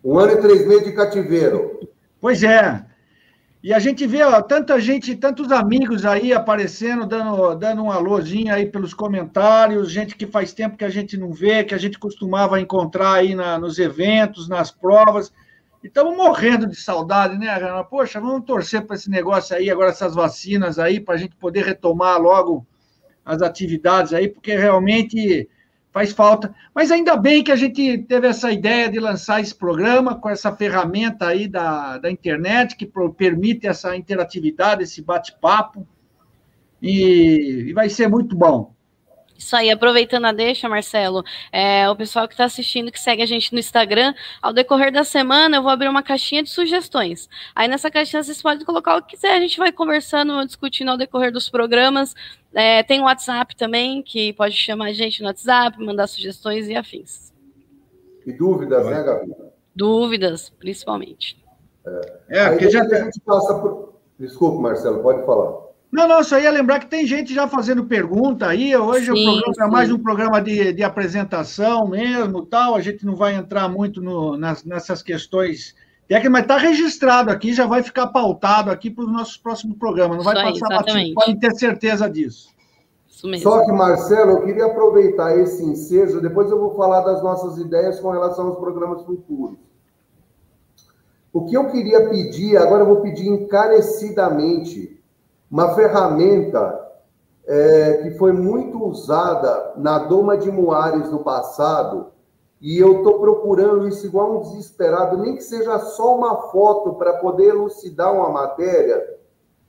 Um 0.05 0.19
ano 0.19 0.33
e 0.33 0.37
três 0.41 0.67
meses 0.67 0.85
de 0.85 0.93
cativeiro. 0.93 1.89
Pois 2.21 2.43
é. 2.43 2.85
E 3.63 3.73
a 3.73 3.79
gente 3.79 4.07
vê 4.07 4.23
ó, 4.25 4.43
tanta 4.43 4.79
gente, 4.81 5.15
tantos 5.15 5.53
amigos 5.53 6.05
aí 6.05 6.33
aparecendo, 6.33 7.07
dando, 7.07 7.55
dando 7.55 7.85
um 7.85 7.91
alôzinho 7.91 8.53
aí 8.53 8.67
pelos 8.67 8.93
comentários, 8.93 9.91
gente 9.91 10.17
que 10.17 10.27
faz 10.27 10.53
tempo 10.53 10.77
que 10.77 10.85
a 10.85 10.91
gente 10.91 11.17
não 11.17 11.33
vê, 11.33 11.65
que 11.65 11.75
a 11.75 11.79
gente 11.79 11.99
costumava 11.99 12.61
encontrar 12.61 13.13
aí 13.13 13.35
na, 13.35 13.57
nos 13.59 13.79
eventos, 13.79 14.49
nas 14.49 14.71
provas. 14.71 15.33
E 15.83 15.87
estamos 15.87 16.15
morrendo 16.17 16.67
de 16.67 16.77
saudade, 16.77 17.39
né? 17.39 17.49
Poxa, 17.89 18.21
vamos 18.21 18.45
torcer 18.45 18.83
para 18.83 18.97
esse 18.97 19.09
negócio 19.09 19.57
aí, 19.57 19.71
agora 19.71 19.91
essas 19.91 20.15
vacinas 20.15 20.79
aí, 20.79 20.99
para 20.99 21.15
a 21.15 21.19
gente 21.19 21.37
poder 21.37 21.65
retomar 21.65 22.21
logo 22.21 22.67
as 23.25 23.43
atividades 23.43 24.13
aí, 24.13 24.29
porque 24.29 24.55
realmente 24.55 25.49
faz 25.93 26.13
falta. 26.13 26.53
Mas 26.75 26.91
ainda 26.91 27.17
bem 27.17 27.45
que 27.45 27.53
a 27.53 27.57
gente 27.57 27.99
teve 27.99 28.27
essa 28.27 28.51
ideia 28.51 28.91
de 28.91 28.99
lançar 28.99 29.41
esse 29.41 29.55
programa 29.55 30.17
com 30.17 30.29
essa 30.29 30.55
ferramenta 30.55 31.29
aí 31.29 31.47
da, 31.47 31.99
da 31.99 32.11
internet, 32.11 32.77
que 32.77 32.91
permite 33.17 33.67
essa 33.67 33.97
interatividade, 33.97 34.83
esse 34.83 35.01
bate-papo, 35.01 35.87
e, 36.83 37.67
e 37.69 37.73
vai 37.73 37.89
ser 37.89 38.09
muito 38.09 38.37
bom. 38.37 38.74
Isso 39.45 39.55
aí, 39.55 39.71
aproveitando 39.71 40.25
a 40.25 40.33
deixa, 40.33 40.71
Marcelo, 40.71 41.23
é, 41.53 41.87
o 41.91 41.95
pessoal 41.95 42.27
que 42.27 42.33
está 42.33 42.47
assistindo, 42.47 42.91
que 42.91 42.99
segue 42.99 43.23
a 43.23 43.27
gente 43.27 43.53
no 43.53 43.59
Instagram, 43.59 44.15
ao 44.41 44.55
decorrer 44.55 44.91
da 44.91 45.05
semana 45.05 45.59
eu 45.59 45.63
vou 45.63 45.71
abrir 45.71 45.87
uma 45.87 46.03
caixinha 46.03 46.43
de 46.43 46.49
sugestões. 46.49 47.29
Aí 47.55 47.69
nessa 47.69 47.91
caixinha 47.91 48.23
vocês 48.23 48.41
podem 48.41 48.65
colocar 48.65 48.97
o 48.97 49.03
que 49.03 49.17
quiser, 49.17 49.37
a 49.37 49.41
gente 49.41 49.59
vai 49.59 49.71
conversando, 49.71 50.47
discutindo 50.47 50.93
ao 50.93 50.97
decorrer 50.97 51.31
dos 51.31 51.51
programas. 51.51 52.15
É, 52.55 52.83
tem 52.85 53.03
o 53.03 53.05
WhatsApp 53.05 53.55
também, 53.55 54.03
que 54.03 54.33
pode 54.33 54.55
chamar 54.55 54.87
a 54.87 54.93
gente 54.95 55.21
no 55.21 55.27
WhatsApp, 55.27 55.79
mandar 55.79 56.07
sugestões 56.07 56.67
e 56.67 56.75
afins. 56.75 57.31
E 58.27 58.33
dúvidas, 58.33 58.87
né, 58.87 59.03
Gabi? 59.03 59.35
Dúvidas, 59.77 60.49
principalmente. 60.59 61.37
É, 62.31 62.47
é 62.47 62.49
porque 62.49 62.71
já... 62.71 62.83
a 62.83 63.05
gente 63.05 63.21
passa 63.21 63.59
por... 63.59 64.01
Desculpa, 64.19 64.63
Marcelo, 64.63 65.03
pode 65.03 65.27
falar. 65.27 65.64
Não, 65.95 66.09
não, 66.09 66.25
só 66.25 66.41
ia 66.41 66.51
lembrar 66.51 66.81
que 66.81 66.89
tem 66.89 67.07
gente 67.07 67.33
já 67.33 67.47
fazendo 67.47 67.85
pergunta 67.85 68.49
aí. 68.49 68.77
Hoje 68.77 69.13
sim, 69.13 69.13
o 69.13 69.43
programa 69.43 69.65
é 69.65 69.71
mais 69.71 69.93
um 69.93 69.99
programa 69.99 70.43
de, 70.43 70.73
de 70.73 70.83
apresentação 70.83 71.87
mesmo, 71.87 72.45
tal. 72.45 72.75
A 72.75 72.81
gente 72.81 73.07
não 73.07 73.15
vai 73.15 73.37
entrar 73.37 73.69
muito 73.69 74.03
no, 74.03 74.37
nas, 74.37 74.65
nessas 74.65 75.05
questões 75.05 75.73
técnicas, 76.09 76.33
mas 76.33 76.43
está 76.43 76.57
registrado 76.57 77.31
aqui, 77.31 77.55
já 77.55 77.65
vai 77.65 77.81
ficar 77.81 78.09
pautado 78.09 78.73
aqui 78.73 78.91
para 78.91 79.05
os 79.05 79.13
nossos 79.13 79.37
próximos 79.37 79.79
programas. 79.79 80.17
Não 80.17 80.25
vai 80.25 80.51
Isso 80.51 80.59
passar 80.59 80.79
batido, 80.79 81.15
podem 81.15 81.39
ter 81.39 81.55
certeza 81.55 82.11
disso. 82.11 82.49
Isso 83.09 83.29
mesmo. 83.29 83.49
Só 83.49 83.65
que, 83.65 83.71
Marcelo, 83.71 84.33
eu 84.33 84.43
queria 84.43 84.67
aproveitar 84.67 85.39
esse 85.39 85.63
ensejo, 85.63 86.21
depois 86.21 86.51
eu 86.51 86.59
vou 86.59 86.75
falar 86.75 87.03
das 87.03 87.23
nossas 87.23 87.57
ideias 87.57 88.01
com 88.01 88.11
relação 88.11 88.49
aos 88.49 88.59
programas 88.59 89.05
futuros. 89.05 89.59
O 91.33 91.45
que 91.45 91.57
eu 91.57 91.71
queria 91.71 92.09
pedir, 92.09 92.57
agora 92.57 92.83
eu 92.83 92.89
vou 92.89 93.01
pedir 93.01 93.29
encarecidamente 93.29 95.04
uma 95.55 95.73
ferramenta 95.77 96.85
é, 97.47 97.99
que 98.03 98.11
foi 98.19 98.33
muito 98.33 98.85
usada 98.85 99.75
na 99.77 100.01
Doma 100.01 100.37
de 100.37 100.51
Moares 100.51 101.13
no 101.13 101.21
passado, 101.21 102.09
e 102.61 102.77
eu 102.77 102.97
estou 102.97 103.21
procurando 103.21 103.87
isso 103.87 104.05
igual 104.05 104.39
um 104.39 104.41
desesperado, 104.41 105.17
nem 105.17 105.37
que 105.37 105.45
seja 105.45 105.79
só 105.79 106.17
uma 106.17 106.51
foto 106.51 106.95
para 106.95 107.19
poder 107.19 107.51
elucidar 107.51 108.13
uma 108.13 108.31
matéria, 108.31 109.01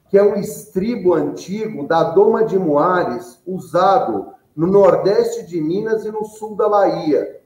que 0.10 0.18
é 0.18 0.24
um 0.24 0.34
estribo 0.38 1.14
antigo 1.14 1.88
da 1.88 2.02
Doma 2.06 2.45
de 2.45 2.57
Moares, 2.57 3.40
usado 3.45 4.34
no 4.56 4.66
nordeste 4.66 5.45
de 5.45 5.62
Minas 5.62 6.03
e 6.03 6.10
no 6.10 6.26
sul 6.26 6.56
da 6.56 6.68
Bahia. 6.68 7.44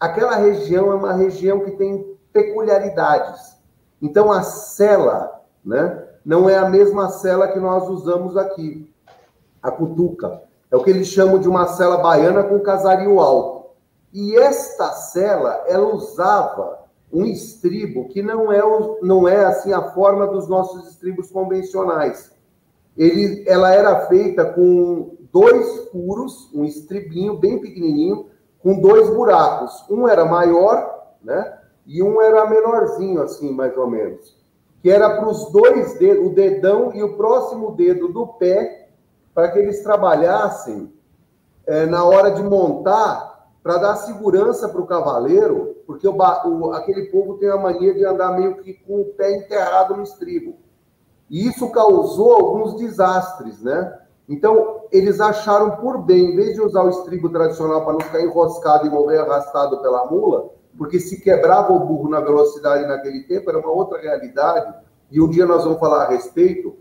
Aquela 0.00 0.36
região 0.36 0.90
é 0.92 0.94
uma 0.94 1.12
região 1.12 1.60
que 1.60 1.72
tem 1.72 2.16
peculiaridades. 2.32 3.54
Então, 4.00 4.32
a 4.32 4.42
cela, 4.42 5.44
né? 5.62 6.05
Não 6.26 6.50
é 6.50 6.58
a 6.58 6.68
mesma 6.68 7.08
cela 7.08 7.46
que 7.46 7.60
nós 7.60 7.88
usamos 7.88 8.36
aqui, 8.36 8.92
a 9.62 9.70
cutuca. 9.70 10.42
É 10.68 10.76
o 10.76 10.82
que 10.82 10.90
eles 10.90 11.06
chamam 11.06 11.38
de 11.38 11.48
uma 11.48 11.68
cela 11.68 11.98
baiana 11.98 12.42
com 12.42 12.58
casario 12.58 13.20
alto. 13.20 13.70
E 14.12 14.36
esta 14.36 14.90
cela, 14.90 15.62
ela 15.68 15.94
usava 15.94 16.80
um 17.12 17.24
estribo 17.24 18.08
que 18.08 18.24
não 18.24 18.50
é, 18.52 18.60
não 19.02 19.28
é 19.28 19.44
assim 19.44 19.72
a 19.72 19.92
forma 19.92 20.26
dos 20.26 20.48
nossos 20.48 20.88
estribos 20.88 21.30
convencionais. 21.30 22.32
Ele, 22.96 23.44
ela 23.46 23.72
era 23.72 24.06
feita 24.06 24.44
com 24.46 25.16
dois 25.32 25.88
furos, 25.90 26.50
um 26.52 26.64
estribinho 26.64 27.38
bem 27.38 27.60
pequenininho, 27.60 28.26
com 28.60 28.80
dois 28.80 29.08
buracos. 29.10 29.84
Um 29.88 30.08
era 30.08 30.24
maior, 30.24 31.14
né? 31.22 31.56
E 31.86 32.02
um 32.02 32.20
era 32.20 32.50
menorzinho, 32.50 33.22
assim, 33.22 33.52
mais 33.52 33.76
ou 33.78 33.88
menos 33.88 34.35
que 34.82 34.90
era 34.90 35.16
para 35.16 35.28
os 35.28 35.50
dois 35.50 35.98
dedos, 35.98 36.26
o 36.26 36.34
dedão 36.34 36.92
e 36.94 37.02
o 37.02 37.16
próximo 37.16 37.72
dedo 37.72 38.08
do 38.08 38.26
pé, 38.26 38.88
para 39.34 39.50
que 39.50 39.58
eles 39.58 39.82
trabalhassem 39.82 40.92
é, 41.66 41.86
na 41.86 42.04
hora 42.04 42.30
de 42.30 42.42
montar, 42.42 43.36
para 43.62 43.78
dar 43.78 43.96
segurança 43.96 44.68
para 44.68 44.80
o 44.80 44.86
cavaleiro, 44.86 45.76
porque 45.86 46.06
o, 46.06 46.14
o, 46.14 46.72
aquele 46.72 47.06
povo 47.06 47.34
tem 47.38 47.50
a 47.50 47.56
mania 47.56 47.92
de 47.94 48.04
andar 48.04 48.38
meio 48.38 48.56
que 48.58 48.74
com 48.74 49.00
o 49.00 49.06
pé 49.06 49.36
enterrado 49.36 49.96
no 49.96 50.04
estribo. 50.04 50.56
E 51.28 51.48
isso 51.48 51.70
causou 51.72 52.34
alguns 52.34 52.76
desastres, 52.76 53.60
né? 53.60 53.98
Então, 54.28 54.82
eles 54.90 55.20
acharam 55.20 55.76
por 55.76 55.98
bem, 55.98 56.32
em 56.32 56.36
vez 56.36 56.54
de 56.54 56.60
usar 56.60 56.84
o 56.84 56.90
estribo 56.90 57.28
tradicional 57.28 57.84
para 57.84 57.94
não 57.94 58.00
ficar 58.00 58.20
enroscado 58.20 58.86
e 58.86 58.90
morrer 58.90 59.18
arrastado 59.18 59.80
pela 59.80 60.06
mula, 60.06 60.50
porque 60.76 61.00
se 61.00 61.20
quebrava 61.20 61.72
o 61.72 61.80
burro 61.80 62.08
na 62.08 62.20
velocidade 62.20 62.86
naquele 62.86 63.22
tempo, 63.24 63.48
era 63.50 63.58
uma 63.58 63.70
outra 63.70 64.00
realidade. 64.00 64.74
e 65.10 65.20
um 65.20 65.28
dia 65.28 65.46
nós 65.46 65.64
vamos 65.64 65.78
falar 65.78 66.04
a 66.04 66.08
respeito, 66.08 66.76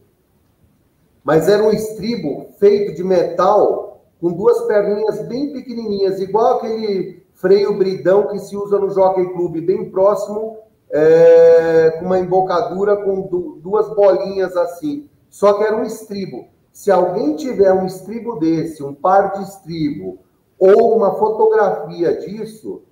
mas 1.24 1.48
era 1.48 1.64
um 1.64 1.72
estribo 1.72 2.48
feito 2.60 2.94
de 2.94 3.04
metal 3.04 4.02
com 4.20 4.32
duas 4.32 4.62
perninhas 4.64 5.28
bem 5.28 5.52
pequenininhas, 5.54 6.20
igual 6.20 6.58
aquele 6.58 7.24
freio 7.34 7.78
bridão 7.78 8.28
que 8.28 8.40
se 8.40 8.56
usa 8.56 8.80
no 8.80 8.90
Jockey 8.90 9.26
Club, 9.34 9.58
bem 9.62 9.90
próximo, 9.92 10.58
é, 10.90 11.98
com 12.00 12.06
uma 12.06 12.20
embocadura 12.20 12.96
com 12.98 13.60
duas 13.62 13.90
bolinhas 13.94 14.56
assim. 14.56 15.10
Só 15.30 15.54
que 15.54 15.64
era 15.64 15.76
um 15.76 15.84
estribo. 15.84 16.48
Se 16.72 16.92
alguém 16.92 17.36
tiver 17.36 17.74
um 17.74 17.86
estribo 17.86 18.40
desse, 18.40 18.84
um 18.84 18.94
par 18.94 19.34
de 19.34 19.44
estribo, 19.44 20.20
ou 20.58 20.96
uma 20.96 21.16
fotografia 21.16 22.18
disso, 22.18 22.84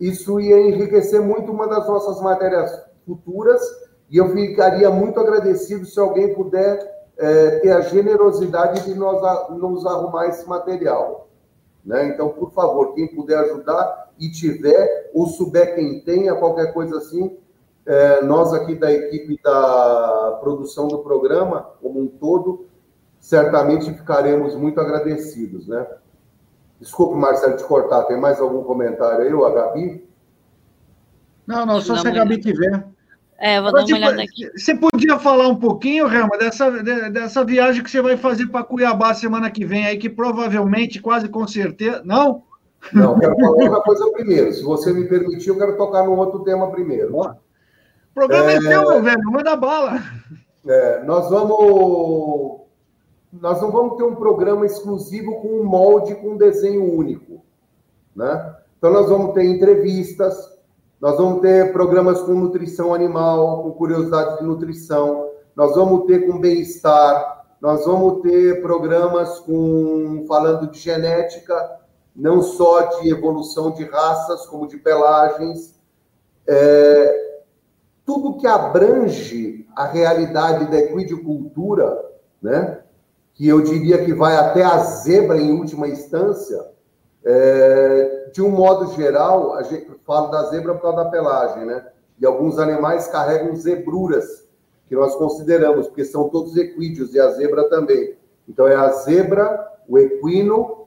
isso 0.00 0.40
ia 0.40 0.58
enriquecer 0.58 1.20
muito 1.20 1.52
uma 1.52 1.68
das 1.68 1.86
nossas 1.86 2.20
matérias 2.22 2.70
futuras 3.06 3.60
e 4.08 4.16
eu 4.16 4.30
ficaria 4.30 4.90
muito 4.90 5.20
agradecido 5.20 5.84
se 5.84 6.00
alguém 6.00 6.34
puder 6.34 7.00
é, 7.18 7.58
ter 7.60 7.70
a 7.70 7.82
generosidade 7.82 8.84
de 8.84 8.94
nós, 8.94 9.50
nos 9.50 9.84
arrumar 9.86 10.26
esse 10.28 10.48
material. 10.48 11.28
Né? 11.84 12.08
Então, 12.08 12.30
por 12.30 12.50
favor, 12.52 12.94
quem 12.94 13.06
puder 13.14 13.38
ajudar 13.38 14.10
e 14.18 14.30
tiver, 14.30 15.10
ou 15.14 15.26
souber 15.26 15.74
quem 15.74 16.00
tenha, 16.00 16.34
qualquer 16.34 16.72
coisa 16.72 16.96
assim, 16.96 17.36
é, 17.86 18.22
nós 18.22 18.52
aqui 18.52 18.74
da 18.74 18.90
equipe 18.92 19.38
da 19.42 20.38
produção 20.40 20.88
do 20.88 20.98
programa, 20.98 21.70
como 21.80 22.00
um 22.00 22.06
todo, 22.06 22.66
certamente 23.18 23.92
ficaremos 23.92 24.54
muito 24.54 24.80
agradecidos, 24.80 25.66
né? 25.66 25.86
Desculpe, 26.80 27.16
Marcelo, 27.16 27.56
te 27.56 27.64
cortar. 27.64 28.04
Tem 28.04 28.18
mais 28.18 28.40
algum 28.40 28.64
comentário 28.64 29.24
aí, 29.24 29.34
o 29.34 29.44
a 29.44 29.52
Gabi? 29.52 30.08
Não, 31.46 31.66
não, 31.66 31.80
só 31.80 31.96
se 31.96 32.08
a 32.08 32.10
Gabi 32.10 32.38
tiver. 32.38 32.86
É, 33.38 33.60
vou 33.60 33.72
dar 33.72 33.84
uma 33.84 33.96
olhada 33.96 34.22
aqui. 34.22 34.50
Você 34.56 34.74
podia 34.74 35.18
falar 35.18 35.48
um 35.48 35.56
pouquinho, 35.56 36.06
Rama, 36.06 36.36
dessa, 36.38 36.70
dessa 37.10 37.44
viagem 37.44 37.82
que 37.82 37.90
você 37.90 38.00
vai 38.00 38.16
fazer 38.16 38.46
para 38.46 38.64
Cuiabá 38.64 39.14
semana 39.14 39.50
que 39.50 39.64
vem 39.64 39.86
aí, 39.86 39.98
que 39.98 40.10
provavelmente, 40.10 41.00
quase 41.00 41.28
com 41.28 41.46
certeza. 41.46 42.02
Não? 42.04 42.42
Não, 42.92 43.18
quero 43.18 43.34
falar 43.36 43.50
outra 43.50 43.80
coisa 43.80 44.12
primeiro. 44.12 44.52
Se 44.52 44.62
você 44.62 44.92
me 44.92 45.06
permitir, 45.06 45.48
eu 45.48 45.58
quero 45.58 45.76
tocar 45.76 46.04
num 46.04 46.18
outro 46.18 46.40
tema 46.40 46.70
primeiro. 46.70 47.18
O 47.18 47.34
programa 48.14 48.52
é, 48.52 48.56
é 48.56 48.60
seu, 48.60 48.88
meu 48.88 49.02
velho, 49.02 49.22
manda 49.24 49.56
bala. 49.56 50.02
É, 50.66 51.02
nós 51.04 51.30
vamos 51.30 52.59
nós 53.32 53.60
não 53.60 53.70
vamos 53.70 53.96
ter 53.96 54.02
um 54.02 54.14
programa 54.14 54.66
exclusivo 54.66 55.40
com 55.40 55.48
um 55.60 55.64
molde 55.64 56.14
com 56.16 56.30
um 56.30 56.36
desenho 56.36 56.92
único, 56.92 57.42
né? 58.14 58.56
Então 58.78 58.92
nós 58.92 59.08
vamos 59.08 59.34
ter 59.34 59.44
entrevistas, 59.44 60.58
nós 61.00 61.16
vamos 61.16 61.40
ter 61.40 61.72
programas 61.72 62.20
com 62.20 62.32
nutrição 62.32 62.92
animal, 62.92 63.62
com 63.62 63.72
curiosidades 63.72 64.38
de 64.38 64.44
nutrição, 64.44 65.30
nós 65.54 65.74
vamos 65.74 66.06
ter 66.06 66.26
com 66.26 66.38
bem-estar, 66.40 67.46
nós 67.60 67.84
vamos 67.84 68.22
ter 68.22 68.62
programas 68.62 69.38
com 69.40 70.24
falando 70.26 70.70
de 70.70 70.78
genética, 70.78 71.78
não 72.16 72.42
só 72.42 73.00
de 73.00 73.10
evolução 73.10 73.70
de 73.70 73.84
raças, 73.84 74.46
como 74.46 74.66
de 74.66 74.78
pelagens, 74.78 75.78
é, 76.46 77.42
tudo 78.04 78.38
que 78.38 78.46
abrange 78.46 79.68
a 79.76 79.84
realidade 79.86 80.70
da 80.70 80.78
equidicultura, 80.78 82.02
né? 82.42 82.79
Que 83.40 83.48
eu 83.48 83.62
diria 83.62 84.04
que 84.04 84.12
vai 84.12 84.36
até 84.36 84.62
a 84.62 84.76
zebra 84.80 85.40
em 85.40 85.50
última 85.50 85.88
instância, 85.88 86.62
é, 87.24 88.28
de 88.34 88.42
um 88.42 88.50
modo 88.50 88.92
geral, 88.92 89.54
a 89.54 89.62
gente 89.62 89.90
fala 90.06 90.30
da 90.30 90.50
zebra 90.50 90.74
por 90.74 90.82
causa 90.82 91.04
da 91.04 91.10
pelagem, 91.10 91.64
né? 91.64 91.86
E 92.20 92.26
alguns 92.26 92.58
animais 92.58 93.08
carregam 93.08 93.56
zebruras, 93.56 94.46
que 94.86 94.94
nós 94.94 95.16
consideramos, 95.16 95.86
porque 95.86 96.04
são 96.04 96.28
todos 96.28 96.54
equídeos, 96.54 97.14
e 97.14 97.18
a 97.18 97.30
zebra 97.30 97.66
também. 97.70 98.14
Então, 98.46 98.68
é 98.68 98.76
a 98.76 98.90
zebra, 98.90 99.66
o 99.88 99.96
equino, 99.96 100.86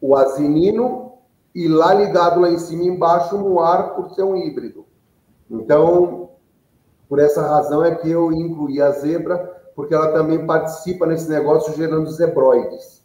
o 0.00 0.16
asinino, 0.16 1.18
e 1.54 1.68
lá 1.68 1.92
ligado 1.92 2.40
lá 2.40 2.48
em 2.48 2.58
cima 2.58 2.84
e 2.84 2.88
embaixo, 2.88 3.36
no 3.36 3.60
ar, 3.60 3.94
por 3.94 4.08
ser 4.14 4.22
um 4.22 4.38
híbrido. 4.38 4.86
Então, 5.50 6.30
por 7.10 7.18
essa 7.18 7.42
razão 7.42 7.84
é 7.84 7.94
que 7.94 8.10
eu 8.10 8.32
incluí 8.32 8.80
a 8.80 8.90
zebra, 8.92 9.61
porque 9.74 9.94
ela 9.94 10.12
também 10.12 10.46
participa 10.46 11.06
nesse 11.06 11.28
negócio 11.28 11.74
gerando 11.74 12.10
zebroides, 12.10 13.02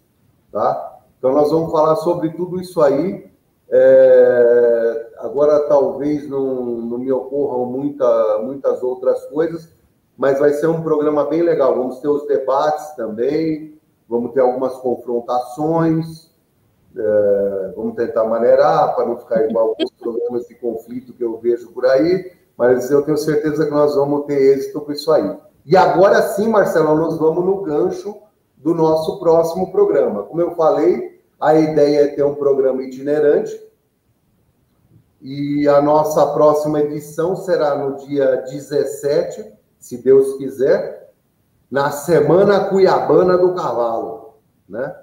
tá? 0.52 1.00
Então 1.18 1.32
nós 1.32 1.50
vamos 1.50 1.72
falar 1.72 1.96
sobre 1.98 2.30
tudo 2.32 2.60
isso 2.60 2.82
aí. 2.82 3.30
É... 3.70 5.08
Agora 5.20 5.68
talvez 5.68 6.30
não, 6.30 6.64
não 6.64 6.98
me 7.00 7.12
ocorram 7.12 7.66
muita, 7.66 8.40
muitas 8.44 8.84
outras 8.84 9.26
coisas, 9.26 9.70
mas 10.18 10.40
vai 10.40 10.52
ser 10.52 10.68
um 10.68 10.84
programa 10.84 11.26
bem 11.26 11.42
legal. 11.42 11.76
Vamos 11.76 12.00
ter 12.00 12.08
os 12.08 12.28
debates 12.28 12.96
também, 12.96 13.80
vamos 14.08 14.32
ter 14.34 14.42
algumas 14.42 14.74
confrontações, 14.76 16.32
é... 16.96 17.74
vamos 17.76 17.96
tentar 17.96 18.26
maneirar 18.26 18.96
para 18.96 19.06
não 19.06 19.18
ficar 19.18 19.50
igual 19.50 19.76
os 19.80 19.92
programas 19.92 20.48
de 20.48 20.56
conflito 20.56 21.14
que 21.14 21.24
eu 21.24 21.38
vejo 21.40 21.72
por 21.72 21.86
aí, 21.86 22.32
mas 22.56 22.92
eu 22.92 23.02
tenho 23.02 23.18
certeza 23.18 23.66
que 23.66 23.72
nós 23.72 23.96
vamos 23.96 24.26
ter 24.26 24.40
êxito 24.54 24.82
com 24.82 24.92
isso 24.92 25.12
aí. 25.12 25.36
E 25.68 25.76
agora 25.76 26.22
sim, 26.22 26.48
Marcelo, 26.48 26.96
nós 26.96 27.18
vamos 27.18 27.44
no 27.44 27.62
gancho 27.62 28.16
do 28.56 28.74
nosso 28.74 29.20
próximo 29.20 29.70
programa. 29.70 30.24
Como 30.24 30.40
eu 30.40 30.52
falei, 30.52 31.22
a 31.38 31.56
ideia 31.56 32.06
é 32.06 32.08
ter 32.08 32.24
um 32.24 32.36
programa 32.36 32.82
itinerante. 32.84 33.62
E 35.22 35.68
a 35.68 35.82
nossa 35.82 36.26
próxima 36.28 36.80
edição 36.80 37.36
será 37.36 37.76
no 37.76 37.98
dia 37.98 38.44
17, 38.50 39.46
se 39.78 39.98
Deus 39.98 40.38
quiser, 40.38 41.12
na 41.70 41.92
Semana 41.92 42.70
Cuiabana 42.70 43.38
do 43.38 43.54
Cavalo, 43.54 44.36
né? 44.70 44.96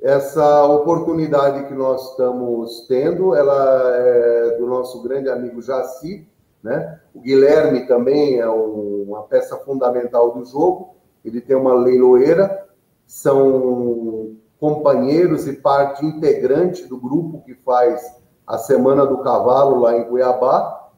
Essa 0.00 0.64
oportunidade 0.64 1.66
que 1.66 1.74
nós 1.74 2.12
estamos 2.12 2.86
tendo, 2.88 3.34
ela 3.34 3.82
é 3.96 4.56
do 4.56 4.66
nosso 4.66 5.02
grande 5.02 5.28
amigo 5.28 5.60
Jaci, 5.60 6.26
né? 6.62 7.00
O 7.14 7.20
Guilherme 7.20 7.86
também 7.86 8.38
é 8.38 8.48
um, 8.48 9.04
uma 9.08 9.22
peça 9.22 9.56
fundamental 9.58 10.32
do 10.32 10.44
jogo. 10.44 10.94
Ele 11.24 11.40
tem 11.40 11.56
uma 11.56 11.74
leiloeira, 11.74 12.68
são 13.06 14.36
companheiros 14.58 15.46
e 15.46 15.54
parte 15.54 16.04
integrante 16.04 16.86
do 16.86 16.98
grupo 16.98 17.42
que 17.42 17.54
faz 17.54 18.02
a 18.46 18.58
Semana 18.58 19.06
do 19.06 19.18
Cavalo 19.18 19.80
lá 19.80 19.96
em 19.96 20.04
Cuiabá, 20.04 20.90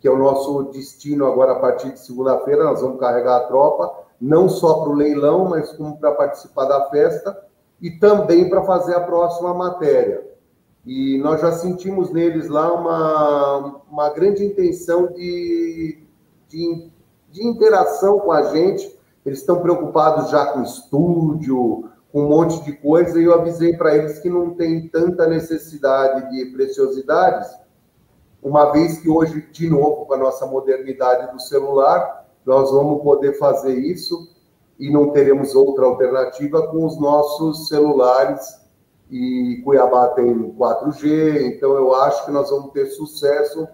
que 0.00 0.08
é 0.08 0.10
o 0.10 0.18
nosso 0.18 0.64
destino 0.64 1.26
agora 1.26 1.52
a 1.52 1.58
partir 1.58 1.92
de 1.92 2.00
segunda-feira. 2.00 2.64
Nós 2.64 2.80
vamos 2.80 2.98
carregar 2.98 3.36
a 3.36 3.46
tropa, 3.46 3.92
não 4.20 4.48
só 4.48 4.80
para 4.80 4.90
o 4.90 4.94
leilão, 4.94 5.48
mas 5.48 5.72
como 5.72 5.98
para 5.98 6.12
participar 6.12 6.64
da 6.64 6.88
festa 6.88 7.36
e 7.80 7.90
também 7.90 8.48
para 8.48 8.62
fazer 8.62 8.94
a 8.94 9.00
próxima 9.00 9.52
matéria. 9.52 10.29
E 10.84 11.18
nós 11.18 11.40
já 11.40 11.52
sentimos 11.52 12.10
neles 12.10 12.48
lá 12.48 12.72
uma, 12.72 13.82
uma 13.90 14.08
grande 14.10 14.44
intenção 14.44 15.08
de, 15.08 16.02
de, 16.48 16.90
de 17.30 17.46
interação 17.46 18.20
com 18.20 18.32
a 18.32 18.44
gente. 18.52 18.98
Eles 19.24 19.40
estão 19.40 19.60
preocupados 19.60 20.30
já 20.30 20.46
com 20.46 20.62
estúdio, 20.62 21.90
com 22.10 22.24
um 22.24 22.28
monte 22.28 22.64
de 22.64 22.72
coisa, 22.72 23.20
e 23.20 23.24
eu 23.24 23.34
avisei 23.34 23.76
para 23.76 23.94
eles 23.94 24.18
que 24.18 24.30
não 24.30 24.54
tem 24.54 24.88
tanta 24.88 25.26
necessidade 25.26 26.30
de 26.30 26.46
preciosidades, 26.46 27.48
uma 28.42 28.72
vez 28.72 28.98
que 28.98 29.08
hoje, 29.08 29.46
de 29.52 29.68
novo, 29.68 30.06
com 30.06 30.14
a 30.14 30.16
nossa 30.18 30.46
modernidade 30.46 31.30
do 31.30 31.40
celular, 31.40 32.26
nós 32.44 32.70
vamos 32.70 33.02
poder 33.02 33.38
fazer 33.38 33.74
isso 33.74 34.28
e 34.78 34.90
não 34.90 35.10
teremos 35.10 35.54
outra 35.54 35.84
alternativa 35.84 36.66
com 36.68 36.86
os 36.86 36.98
nossos 36.98 37.68
celulares 37.68 38.59
e 39.10 39.60
Cuiabá 39.64 40.08
tem 40.08 40.52
4G, 40.52 41.42
então 41.42 41.72
eu 41.74 41.94
acho 41.96 42.24
que 42.24 42.30
nós 42.30 42.48
vamos 42.48 42.72
ter 42.72 42.86
sucesso 42.86 43.66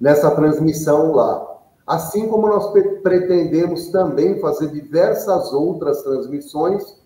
nessa 0.00 0.30
transmissão 0.30 1.12
lá. 1.12 1.54
Assim 1.86 2.26
como 2.28 2.48
nós 2.48 2.72
pretendemos 3.02 3.88
também 3.88 4.40
fazer 4.40 4.68
diversas 4.68 5.52
outras 5.52 6.02
transmissões 6.02 7.00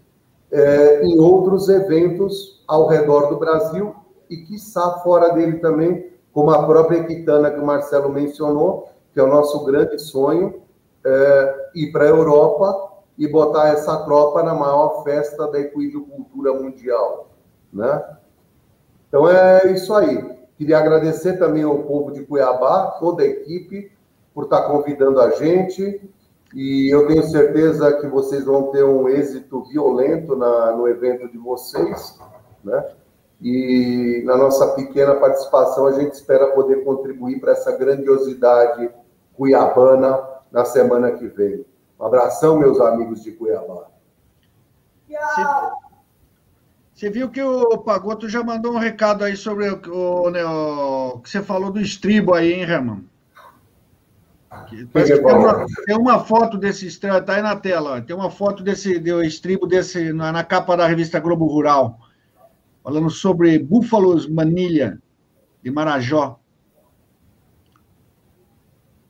é, 0.51 1.03
em 1.05 1.19
outros 1.19 1.69
eventos 1.69 2.65
ao 2.67 2.87
redor 2.87 3.29
do 3.29 3.39
Brasil 3.39 3.95
e, 4.29 4.39
quiçá, 4.39 5.01
fora 5.01 5.31
dele 5.31 5.59
também, 5.59 6.13
como 6.33 6.51
a 6.51 6.65
própria 6.65 6.99
Equitana 6.99 7.51
que 7.51 7.59
o 7.59 7.67
Marcelo 7.67 8.09
mencionou, 8.09 8.89
que 9.13 9.19
é 9.19 9.23
o 9.23 9.29
nosso 9.29 9.65
grande 9.65 9.99
sonho, 9.99 10.63
é, 11.05 11.71
ir 11.75 11.91
para 11.91 12.05
a 12.05 12.09
Europa 12.09 12.90
e 13.21 13.29
botar 13.29 13.69
essa 13.69 13.99
tropa 13.99 14.43
na 14.43 14.55
maior 14.55 15.05
festa 15.05 15.47
da 15.49 15.61
equidicultura 15.61 16.55
mundial, 16.55 17.29
né? 17.71 18.17
Então 19.07 19.29
é 19.29 19.71
isso 19.73 19.93
aí. 19.93 20.41
Queria 20.57 20.79
agradecer 20.79 21.39
também 21.39 21.63
ao 21.63 21.81
povo 21.81 22.13
de 22.13 22.25
Cuiabá, 22.25 22.97
toda 22.99 23.23
a 23.23 23.27
equipe, 23.27 23.93
por 24.33 24.45
estar 24.45 24.63
convidando 24.63 25.21
a 25.21 25.33
gente. 25.33 26.01
E 26.55 26.89
eu 26.91 27.07
tenho 27.07 27.23
certeza 27.25 27.93
que 28.01 28.07
vocês 28.07 28.47
vão 28.47 28.73
ter 28.73 28.85
um 28.85 29.07
êxito 29.07 29.65
violento 29.65 30.35
na, 30.35 30.73
no 30.73 30.89
evento 30.89 31.29
de 31.29 31.37
vocês, 31.37 32.19
né? 32.65 32.89
E 33.43 34.23
na 34.25 34.35
nossa 34.35 34.69
pequena 34.69 35.15
participação, 35.17 35.87
a 35.87 35.93
gente 35.93 36.13
espera 36.13 36.53
poder 36.53 36.85
contribuir 36.85 37.39
para 37.39 37.53
essa 37.53 37.77
grandiosidade 37.77 38.91
cuiabana 39.37 40.19
na 40.51 40.65
semana 40.65 41.13
que 41.13 41.27
vem. 41.27 41.67
Um 42.01 42.07
abração, 42.07 42.59
meus 42.59 42.81
amigos 42.81 43.23
de 43.23 43.33
Cuiabá. 43.33 43.89
Você 46.95 47.11
viu 47.11 47.29
que 47.29 47.43
o 47.43 47.77
Pagoto 47.79 48.27
já 48.27 48.43
mandou 48.43 48.73
um 48.73 48.79
recado 48.79 49.23
aí 49.23 49.37
sobre 49.37 49.69
o, 49.69 49.81
o, 49.93 50.31
né, 50.31 50.43
o 50.45 51.19
que 51.19 51.29
você 51.29 51.43
falou 51.43 51.71
do 51.71 51.81
estribo 51.81 52.33
aí, 52.33 52.55
hein? 52.55 52.67
Parece 54.93 55.15
que 55.15 55.25
tem, 55.25 55.35
uma, 55.35 55.67
tem 55.87 55.97
uma 55.97 56.25
foto 56.25 56.57
desse 56.57 56.87
estribo, 56.87 57.21
tá 57.23 57.35
aí 57.35 57.43
na 57.43 57.55
tela, 57.57 57.97
ó, 57.97 58.01
tem 58.01 58.17
uma 58.17 58.31
foto 58.31 58.63
desse 58.63 58.99
do 58.99 59.23
estribo 59.23 59.67
desse, 59.67 60.13
na, 60.13 60.33
na, 60.33 60.43
capa 60.43 60.77
da 60.77 60.87
revista 60.87 61.21
Globo 61.21 61.47
Rural, 61.47 61.99
falando 62.83 63.11
sobre 63.11 63.59
búfalos 63.59 64.27
manilha 64.27 64.99
de 65.63 65.71
Marajó. 65.71 66.39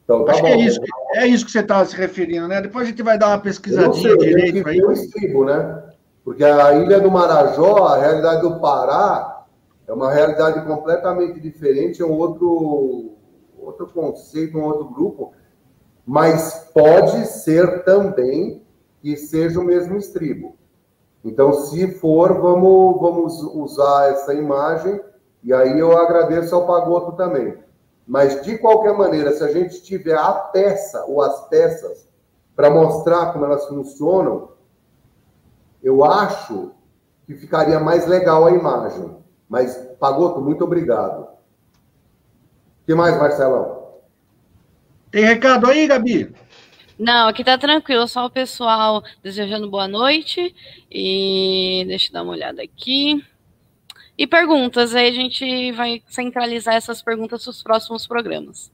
Então, 0.05 0.25
tá 0.25 0.33
Acho 0.33 0.43
bom. 0.43 0.47
que 0.49 0.53
é 0.53 0.61
isso, 0.61 0.81
é 1.15 1.27
isso 1.27 1.45
que 1.45 1.53
você 1.53 1.61
estava 1.61 1.85
se 1.85 1.97
referindo, 1.97 2.49
né? 2.49 2.61
Depois 2.61 2.87
a 2.87 2.91
gente 2.91 3.03
vai 3.03 3.19
dar 3.19 3.29
uma 3.29 3.41
pesquisadinha 3.41 4.17
direito 4.17 4.69
aí. 4.69 4.83
O 4.83 4.93
estribo, 4.93 5.45
né? 5.45 5.83
Porque 6.25 6.45
a 6.45 6.75
ilha 6.75 7.01
do 7.01 7.11
Marajó, 7.11 7.87
a 7.87 7.99
realidade 7.99 8.43
do 8.43 8.61
Pará, 8.61 9.45
é 9.87 9.93
uma 9.93 10.13
realidade 10.13 10.65
completamente 10.67 11.41
diferente, 11.41 12.01
é 12.01 12.05
um 12.05 12.13
outro, 12.13 13.15
outro 13.59 13.89
conceito, 13.89 14.57
um 14.57 14.65
outro 14.65 14.85
grupo, 14.85 15.33
mas 16.07 16.71
pode 16.73 17.27
ser 17.27 17.85
também 17.85 18.63
que 19.01 19.17
seja 19.17 19.59
o 19.59 19.65
mesmo 19.65 19.97
estribo. 19.97 20.57
Então, 21.25 21.53
se 21.53 21.91
for, 21.99 22.41
vamos, 22.41 23.01
vamos 23.01 23.43
usar 23.43 24.11
essa 24.11 24.33
imagem, 24.33 25.01
e 25.43 25.53
aí 25.53 25.79
eu 25.79 25.97
agradeço 25.97 26.55
ao 26.55 26.67
Pagoto 26.67 27.13
também. 27.13 27.57
Mas, 28.11 28.43
de 28.43 28.59
qualquer 28.59 28.93
maneira, 28.93 29.31
se 29.31 29.45
a 29.45 29.53
gente 29.53 29.85
tiver 29.85 30.19
a 30.19 30.33
peça 30.33 31.05
ou 31.05 31.23
as 31.23 31.47
peças 31.47 32.09
para 32.57 32.69
mostrar 32.69 33.33
como 33.33 33.45
elas 33.45 33.69
funcionam, 33.69 34.51
eu 35.81 36.05
acho 36.05 36.73
que 37.25 37.37
ficaria 37.37 37.79
mais 37.79 38.09
legal 38.09 38.45
a 38.45 38.51
imagem. 38.51 39.17
Mas, 39.49 39.77
Pagoto, 40.01 40.41
muito 40.41 40.65
obrigado. 40.65 41.23
O 41.23 42.85
que 42.85 42.97
mais, 42.97 43.17
Marcelão? 43.17 44.01
Tem 45.13 45.25
recado 45.25 45.71
aí, 45.71 45.87
Gabi? 45.87 46.35
Não, 46.99 47.29
aqui 47.29 47.45
tá 47.45 47.57
tranquilo, 47.57 48.09
só 48.09 48.27
o 48.27 48.31
pessoal 48.31 49.05
desejando 49.23 49.71
boa 49.71 49.87
noite. 49.87 50.53
E 50.91 51.85
deixa 51.87 52.09
eu 52.09 52.15
dar 52.15 52.25
uma 52.25 52.33
olhada 52.33 52.61
aqui. 52.61 53.25
E 54.21 54.27
perguntas, 54.27 54.95
aí 54.95 55.09
a 55.09 55.13
gente 55.15 55.73
vai 55.73 56.03
centralizar 56.07 56.75
essas 56.75 57.01
perguntas 57.01 57.47
nos 57.47 57.63
próximos 57.63 58.07
programas. 58.07 58.71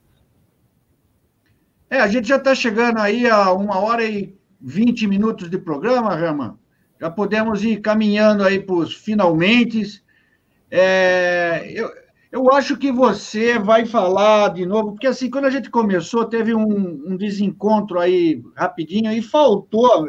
É, 1.88 2.00
a 2.00 2.08
gente 2.08 2.26
já 2.26 2.34
está 2.34 2.52
chegando 2.52 2.98
aí 2.98 3.30
a 3.30 3.52
uma 3.52 3.78
hora 3.78 4.02
e 4.02 4.36
vinte 4.60 5.06
minutos 5.06 5.48
de 5.48 5.56
programa, 5.56 6.16
Rama 6.16 6.58
já 7.00 7.08
podemos 7.08 7.62
ir 7.62 7.80
caminhando 7.80 8.42
aí 8.42 8.58
para 8.58 8.74
os 8.74 8.94
finalmente. 8.94 10.02
É, 10.68 11.70
eu, 11.72 11.90
eu 12.32 12.50
acho 12.52 12.76
que 12.76 12.90
você 12.90 13.56
vai 13.56 13.86
falar 13.86 14.48
de 14.52 14.66
novo, 14.66 14.92
porque 14.92 15.06
assim, 15.06 15.30
quando 15.30 15.44
a 15.44 15.50
gente 15.50 15.70
começou, 15.70 16.24
teve 16.24 16.54
um, 16.54 17.12
um 17.12 17.16
desencontro 17.16 18.00
aí 18.00 18.42
rapidinho 18.56 19.12
e 19.12 19.22
faltou 19.22 20.06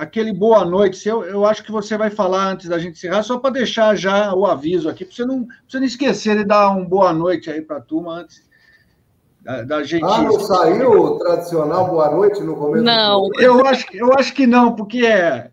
aquele 0.00 0.32
boa 0.32 0.64
noite. 0.64 1.06
Eu, 1.06 1.22
eu 1.24 1.44
acho 1.44 1.62
que 1.62 1.70
você 1.70 1.96
vai 1.96 2.08
falar 2.08 2.52
antes 2.52 2.68
da 2.68 2.78
gente 2.78 2.96
encerrar, 2.96 3.22
só 3.22 3.38
para 3.38 3.50
deixar 3.50 3.94
já 3.94 4.34
o 4.34 4.46
aviso 4.46 4.88
aqui, 4.88 5.04
para 5.04 5.14
você 5.14 5.24
não, 5.26 5.46
você 5.68 5.78
não 5.78 5.86
esquecer 5.86 6.38
de 6.38 6.44
dar 6.44 6.70
um 6.70 6.86
boa 6.86 7.12
noite 7.12 7.50
aí 7.50 7.60
para 7.60 7.76
a 7.76 7.82
turma 7.82 8.14
antes 8.14 8.42
da, 9.42 9.62
da, 9.62 9.82
gente. 9.82 10.04
Ah, 10.04 10.22
não 10.22 10.40
saiu 10.40 10.90
o 10.90 11.18
tradicional 11.18 11.86
boa 11.86 12.10
noite 12.10 12.42
no 12.42 12.56
começo? 12.56 12.84
Não. 12.84 13.28
Eu 13.38 13.64
acho, 13.66 13.86
eu 13.92 14.12
acho 14.14 14.32
que 14.32 14.46
não, 14.46 14.74
porque 14.74 15.04
é 15.04 15.50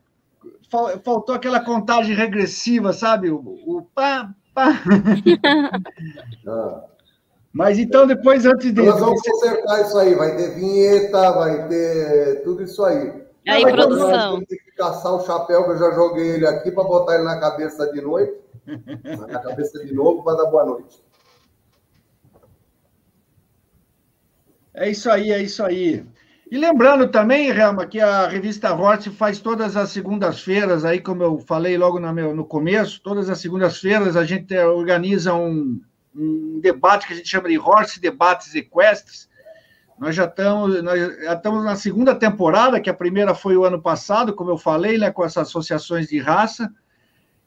faltou 0.70 1.34
aquela 1.34 1.62
contagem 1.62 2.14
regressiva, 2.14 2.92
sabe? 2.92 3.30
O, 3.30 3.38
o 3.38 3.82
pá, 3.94 4.30
pá. 4.54 4.82
Ah. 6.48 6.84
Mas 7.52 7.80
então, 7.80 8.06
depois, 8.06 8.46
antes 8.46 8.74
de. 8.74 8.82
Nós 8.82 9.00
vamos 9.00 9.22
consertar 9.22 9.82
isso 9.82 9.98
aí. 9.98 10.14
Vai 10.16 10.36
ter 10.36 10.54
vinheta, 10.56 11.32
vai 11.32 11.68
ter 11.68 12.44
tudo 12.44 12.64
isso 12.64 12.84
aí. 12.86 13.27
Aí, 13.48 13.64
Mas 13.64 13.74
produção. 13.74 14.32
Vamos 14.32 14.48
ter 14.48 14.58
que 14.58 14.72
caçar 14.72 15.14
o 15.14 15.26
chapéu, 15.26 15.64
que 15.64 15.72
eu 15.72 15.78
já 15.78 15.92
joguei 15.92 16.36
ele 16.36 16.48
aqui 16.48 16.72
para 16.72 16.84
botar 16.84 17.16
ele 17.16 17.24
na 17.24 17.40
cabeça 17.40 17.92
de 17.92 18.02
noite. 18.02 18.34
na 19.28 19.40
cabeça 19.40 19.84
de 19.86 19.94
novo, 19.94 20.24
para 20.24 20.38
dar 20.38 20.50
boa 20.52 20.66
noite. 20.66 21.02
É 24.74 24.90
isso 24.90 25.10
aí, 25.10 25.32
é 25.32 25.42
isso 25.42 25.64
aí. 25.64 26.06
E 26.50 26.58
lembrando 26.58 27.10
também, 27.10 27.52
Rama, 27.52 27.86
que 27.86 28.00
a 28.00 28.28
revista 28.28 28.74
Horse 28.74 29.10
faz 29.10 29.40
todas 29.40 29.76
as 29.76 29.90
segundas-feiras, 29.90 30.86
aí, 30.86 31.02
como 31.02 31.24
eu 31.24 31.40
falei 31.40 31.78
logo 31.78 32.00
no, 32.00 32.14
meu, 32.14 32.34
no 32.34 32.46
começo, 32.46 33.02
todas 33.02 33.30
as 33.30 33.40
segundas-feiras 33.40 34.16
a 34.16 34.24
gente 34.24 34.58
organiza 34.58 35.34
um, 35.34 35.82
um, 36.16 36.60
debate 36.62 37.06
que 37.06 37.14
a 37.14 37.16
gente 37.18 37.28
chama 37.28 37.50
de 37.50 37.58
Horse 37.58 38.00
Debates 38.00 38.56
Equestres. 38.56 39.28
Nós 39.98 40.16
já 40.16 40.26
estamos, 40.26 40.84
nós 40.84 41.00
já 41.24 41.34
estamos 41.34 41.64
na 41.64 41.76
segunda 41.76 42.14
temporada, 42.14 42.80
que 42.80 42.90
a 42.90 42.94
primeira 42.94 43.34
foi 43.34 43.58
o 43.58 43.66
ano 43.66 43.82
passado, 43.82 44.34
como 44.34 44.52
eu 44.52 44.58
falei, 44.58 44.98
né, 44.98 45.10
com 45.12 45.26
essas 45.26 45.48
associações 45.48 46.08
de 46.08 46.20
raça. 46.20 46.72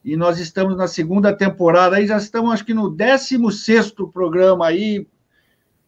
E 0.05 0.17
nós 0.17 0.39
estamos 0.39 0.77
na 0.77 0.89
segunda 0.89 1.33
temporada, 1.33 1.97
aí 1.97 2.07
já 2.07 2.17
estamos, 2.17 2.53
acho 2.53 2.65
que 2.65 2.75
no 2.75 2.89
16 2.89 3.93
programa 4.13 4.67
aí, 4.67 5.07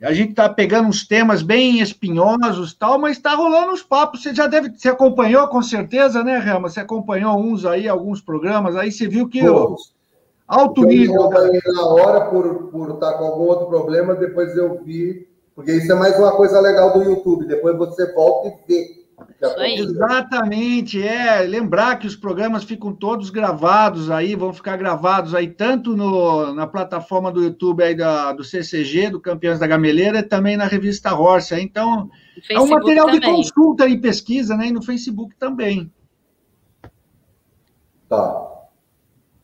a 0.02 0.12
gente 0.12 0.30
está 0.30 0.48
pegando 0.48 0.88
uns 0.88 1.06
temas 1.06 1.42
bem 1.42 1.80
espinhosos 1.80 2.74
tal, 2.74 2.98
mas 2.98 3.16
está 3.16 3.34
rolando 3.34 3.72
uns 3.72 3.82
papos. 3.82 4.22
Você 4.22 4.34
já 4.34 4.46
deve, 4.46 4.70
você 4.70 4.88
acompanhou 4.88 5.48
com 5.48 5.62
certeza, 5.62 6.22
né, 6.22 6.36
Rama? 6.36 6.68
Você 6.68 6.80
acompanhou 6.80 7.38
uns 7.38 7.64
aí, 7.64 7.88
alguns 7.88 8.20
programas, 8.20 8.76
aí 8.76 8.92
você 8.92 9.08
viu 9.08 9.28
que 9.28 9.40
Todos. 9.40 9.94
alto 10.46 10.84
nível. 10.84 11.30
Eu 11.32 11.74
na 11.74 11.86
hora 11.86 12.20
por, 12.28 12.68
por 12.70 12.90
estar 12.90 13.12
tá 13.12 13.18
com 13.18 13.24
algum 13.24 13.44
outro 13.44 13.66
problema, 13.66 14.14
depois 14.14 14.56
eu 14.56 14.82
vi, 14.84 15.26
porque 15.54 15.72
isso 15.72 15.92
é 15.92 15.94
mais 15.94 16.18
uma 16.18 16.32
coisa 16.32 16.60
legal 16.60 16.92
do 16.92 17.02
YouTube. 17.02 17.46
Depois 17.46 17.76
você 17.76 18.12
volta 18.12 18.48
e 18.48 18.66
vê 18.66 19.02
Exatamente, 19.76 21.02
é. 21.02 21.42
Lembrar 21.42 21.98
que 21.98 22.06
os 22.06 22.16
programas 22.16 22.64
ficam 22.64 22.92
todos 22.92 23.30
gravados 23.30 24.10
aí, 24.10 24.34
vão 24.34 24.52
ficar 24.52 24.76
gravados 24.76 25.34
aí 25.34 25.48
tanto 25.48 25.96
no, 25.96 26.54
na 26.54 26.66
plataforma 26.66 27.30
do 27.30 27.42
YouTube 27.42 27.82
aí 27.82 27.94
da, 27.94 28.32
do 28.32 28.44
CCG, 28.44 29.10
do 29.10 29.20
Campeões 29.20 29.58
da 29.58 29.66
Gameleira, 29.66 30.18
e 30.18 30.22
também 30.22 30.56
na 30.56 30.64
revista 30.64 31.14
Horse. 31.14 31.54
Então, 31.54 32.10
é 32.50 32.60
um 32.60 32.68
material 32.68 33.06
também. 33.06 33.20
de 33.20 33.26
consulta 33.26 33.86
e 33.86 34.00
pesquisa, 34.00 34.56
né? 34.56 34.68
E 34.68 34.72
no 34.72 34.82
Facebook 34.82 35.34
também. 35.36 35.92
Tá. 38.08 38.48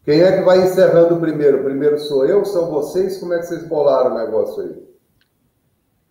Quem 0.04 0.20
é 0.20 0.38
que 0.38 0.44
vai 0.44 0.62
encerrando 0.62 1.20
primeiro? 1.20 1.64
Primeiro 1.64 1.98
sou 1.98 2.24
eu, 2.24 2.44
são 2.44 2.70
vocês? 2.70 3.18
Como 3.18 3.34
é 3.34 3.38
que 3.38 3.46
vocês 3.46 3.66
bolaram 3.68 4.14
o 4.14 4.18
negócio 4.18 4.62
aí? 4.62 4.87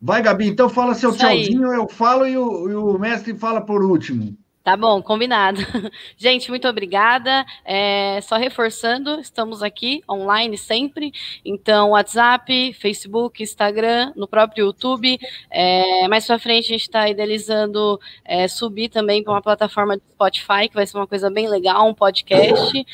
Vai, 0.02 0.22
Gabi, 0.22 0.48
então 0.48 0.70
fala 0.70 0.94
seu 0.94 1.10
Isso 1.10 1.20
tchauzinho, 1.20 1.70
aí. 1.72 1.78
eu 1.78 1.88
falo 1.88 2.28
e 2.28 2.38
o, 2.38 2.70
e 2.70 2.76
o, 2.76 2.98
mestre 3.00 3.34
fala 3.36 3.62
por 3.62 3.84
último. 3.84 4.38
Tá 4.64 4.76
bom, 4.76 5.02
combinado. 5.02 5.62
Gente, 6.18 6.50
muito 6.50 6.68
obrigada. 6.68 7.46
É, 7.64 8.20
só 8.22 8.36
reforçando, 8.36 9.18
estamos 9.20 9.64
aqui 9.64 10.04
online 10.10 10.58
sempre. 10.58 11.14
Então, 11.44 11.92
WhatsApp, 11.92 12.74
Facebook, 12.74 13.42
Instagram, 13.42 14.12
no 14.14 14.28
próprio 14.28 14.66
YouTube. 14.66 15.18
É, 15.50 16.06
mais 16.10 16.28
para 16.28 16.38
frente, 16.38 16.66
a 16.66 16.74
gente 16.74 16.82
está 16.82 17.10
idealizando 17.10 17.98
é, 18.26 18.48
subir 18.50 18.90
também 18.90 19.24
para 19.24 19.34
uma 19.34 19.42
plataforma 19.42 19.96
de 19.96 20.04
Spotify, 20.12 20.68
que 20.68 20.76
vai 20.76 20.86
ser 20.86 20.98
uma 20.98 21.08
coisa 21.08 21.30
bem 21.30 21.48
legal, 21.48 21.88
um 21.88 21.94
podcast. 21.94 22.86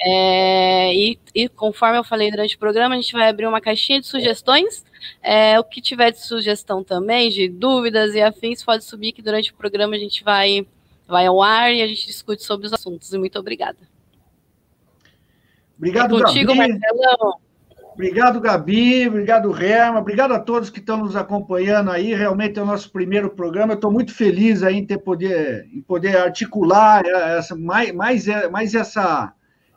É, 0.00 0.94
e, 0.94 1.18
e, 1.34 1.48
conforme 1.48 1.98
eu 1.98 2.04
falei 2.04 2.30
durante 2.30 2.56
o 2.56 2.58
programa, 2.58 2.94
a 2.94 3.00
gente 3.00 3.12
vai 3.12 3.28
abrir 3.28 3.46
uma 3.46 3.60
caixinha 3.60 4.00
de 4.00 4.06
sugestões. 4.06 4.84
É, 5.22 5.58
o 5.58 5.64
que 5.64 5.80
tiver 5.80 6.10
de 6.10 6.20
sugestão 6.20 6.82
também, 6.82 7.30
de 7.30 7.48
dúvidas 7.48 8.14
e 8.14 8.20
afins, 8.20 8.64
pode 8.64 8.84
subir 8.84 9.12
que 9.12 9.22
durante 9.22 9.52
o 9.52 9.54
programa 9.54 9.94
a 9.94 9.98
gente 9.98 10.24
vai, 10.24 10.66
vai 11.06 11.26
ao 11.26 11.40
ar 11.42 11.72
e 11.72 11.82
a 11.82 11.86
gente 11.86 12.06
discute 12.06 12.42
sobre 12.42 12.66
os 12.66 12.72
assuntos. 12.72 13.12
E 13.12 13.18
muito 13.18 13.38
obrigada. 13.38 13.78
Obrigado, 15.76 16.18
é 16.18 16.22
contigo, 16.22 16.54
Gabi. 16.54 16.72
Marcelão. 16.72 17.40
Obrigado, 17.94 18.40
Gabi. 18.40 19.08
Obrigado, 19.08 19.50
Rema. 19.50 20.00
Obrigado 20.00 20.32
a 20.32 20.38
todos 20.40 20.70
que 20.70 20.80
estão 20.80 20.96
nos 20.96 21.14
acompanhando 21.14 21.90
aí. 21.90 22.14
Realmente 22.14 22.58
é 22.58 22.62
o 22.62 22.66
nosso 22.66 22.90
primeiro 22.90 23.30
programa. 23.30 23.72
Eu 23.72 23.76
estou 23.76 23.92
muito 23.92 24.14
feliz 24.14 24.62
aí 24.62 24.76
em 24.76 24.86
ter 24.86 24.98
poder, 24.98 25.68
em 25.72 25.82
poder 25.82 26.16
articular 26.16 27.04
essa, 27.04 27.54
mais, 27.54 27.92
mais, 27.92 28.26
mais 28.50 28.74
essa 28.74 29.32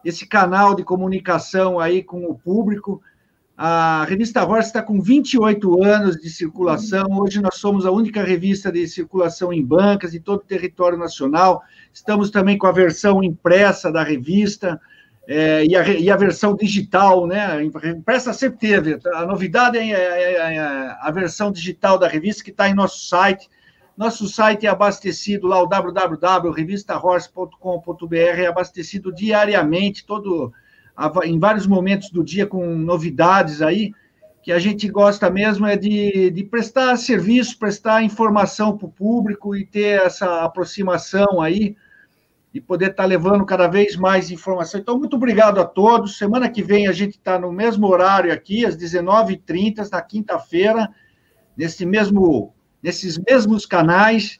esse 0.06 0.28
canal 0.28 0.76
de 0.76 0.84
comunicação 0.84 1.80
aí 1.80 2.04
com 2.04 2.26
o 2.26 2.36
público. 2.36 3.02
A 3.58 4.06
revista 4.08 4.46
Horse 4.46 4.68
está 4.68 4.84
com 4.84 5.02
28 5.02 5.84
anos 5.84 6.18
de 6.18 6.30
circulação. 6.30 7.08
Hoje 7.12 7.42
nós 7.42 7.56
somos 7.56 7.86
a 7.86 7.92
única 7.92 8.22
revista 8.24 8.72
de 8.72 8.88
circulação 8.88 9.52
em 9.52 9.66
bancas 9.66 10.14
em 10.14 10.22
todo 10.22 10.42
o 10.42 10.46
território 10.46 10.98
nacional. 10.98 11.64
Estamos 11.92 12.30
também 12.30 12.56
com 12.56 12.68
a 12.68 12.72
versão 12.72 13.24
impressa 13.24 13.92
da 13.92 14.04
revista 14.04 14.80
é, 15.28 15.66
e, 15.66 15.76
a, 15.76 15.88
e, 15.88 16.12
a, 16.12 16.16
versão 16.16 16.56
digital, 16.56 17.26
né? 17.26 17.46
A 17.48 17.64
impressa 17.64 18.32
sempre 18.32 18.60
teve. 18.60 19.00
A 19.16 19.26
novidade 19.26 19.80
é, 19.80 19.90
é, 19.90 20.34
é, 20.34 20.56
é 20.56 20.98
a 21.00 21.10
versão 21.12 21.52
digital 21.52 21.98
da 21.98 22.08
revista 22.08 22.44
que 22.44 22.52
está 22.52 22.70
em 22.70 22.76
nosso 22.76 23.08
site 23.08 23.50
Nosso 23.98 24.28
site 24.28 24.68
é 24.68 24.70
abastecido 24.70 25.48
lá, 25.48 25.64
o 25.64 25.68
www.revistahorse.com.br, 25.68 28.16
é 28.16 28.48
abastecido 28.48 29.14
diariamente, 29.14 30.06
todo, 30.06 30.52
em 31.24 31.40
vários 31.40 31.66
momentos 31.66 32.10
do 32.10 32.22
dia, 32.24 32.46
com 32.46 32.76
novidades 32.76 33.62
aí, 33.62 33.94
que 34.44 34.52
a 34.52 34.60
gente 34.60 34.90
gosta 34.90 35.30
mesmo 35.30 35.66
é 35.66 35.78
de, 35.78 36.30
de 36.30 36.44
prestar 36.44 36.98
serviço, 36.98 37.58
prestar 37.58 38.04
informação 38.04 38.78
para 38.78 38.86
o 38.86 38.92
público 38.92 39.56
e 39.56 39.66
ter 39.66 40.02
essa 40.02 40.44
aproximação 40.44 41.40
aí, 41.42 41.78
e 42.54 42.60
poder 42.62 42.92
estar 42.92 43.04
tá 43.04 43.08
levando 43.08 43.46
cada 43.46 43.68
vez 43.68 43.98
mais 43.98 44.32
informação. 44.32 44.80
Então, 44.80 44.98
muito 44.98 45.18
obrigado 45.18 45.60
a 45.60 45.66
todos. 45.66 46.18
Semana 46.18 46.50
que 46.50 46.64
vem 46.64 46.88
a 46.88 46.94
gente 46.94 47.18
está 47.18 47.38
no 47.38 47.52
mesmo 47.52 47.86
horário 47.88 48.32
aqui, 48.32 48.66
às 48.66 48.78
19h30, 48.78 49.92
na 49.92 50.02
quinta-feira, 50.02 50.90
nesse 51.58 51.86
mesmo 51.86 52.55
nesses 52.86 53.18
mesmos 53.18 53.66
canais. 53.66 54.40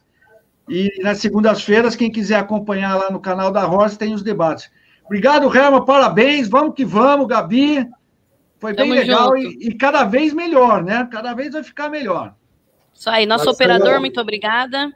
E 0.70 1.02
nas 1.02 1.18
segundas-feiras, 1.18 1.96
quem 1.96 2.12
quiser 2.12 2.38
acompanhar 2.38 2.96
lá 2.96 3.10
no 3.10 3.20
canal 3.20 3.52
da 3.52 3.64
Rosa, 3.64 3.98
tem 3.98 4.14
os 4.14 4.24
debates. 4.24 4.72
Obrigado, 5.06 5.54
Herma, 5.56 5.84
parabéns, 5.84 6.48
vamos 6.48 6.74
que 6.76 6.86
vamos, 6.86 7.28
Gabi. 7.28 7.88
Foi 8.58 8.74
bem 8.74 8.90
Tamo 8.90 9.00
legal 9.00 9.38
e, 9.38 9.68
e, 9.68 9.76
cada 9.76 10.04
vez 10.06 10.34
melhor, 10.34 10.84
né? 10.84 11.08
Cada 11.12 11.34
vez 11.34 11.54
vai 11.54 11.64
ficar 11.64 11.90
melhor. 11.90 12.34
Isso 12.94 13.10
aí, 13.10 13.26
nosso 13.26 13.46
Marcelo. 13.46 13.76
operador, 13.76 14.00
muito 14.00 14.20
obrigada. 14.20 14.92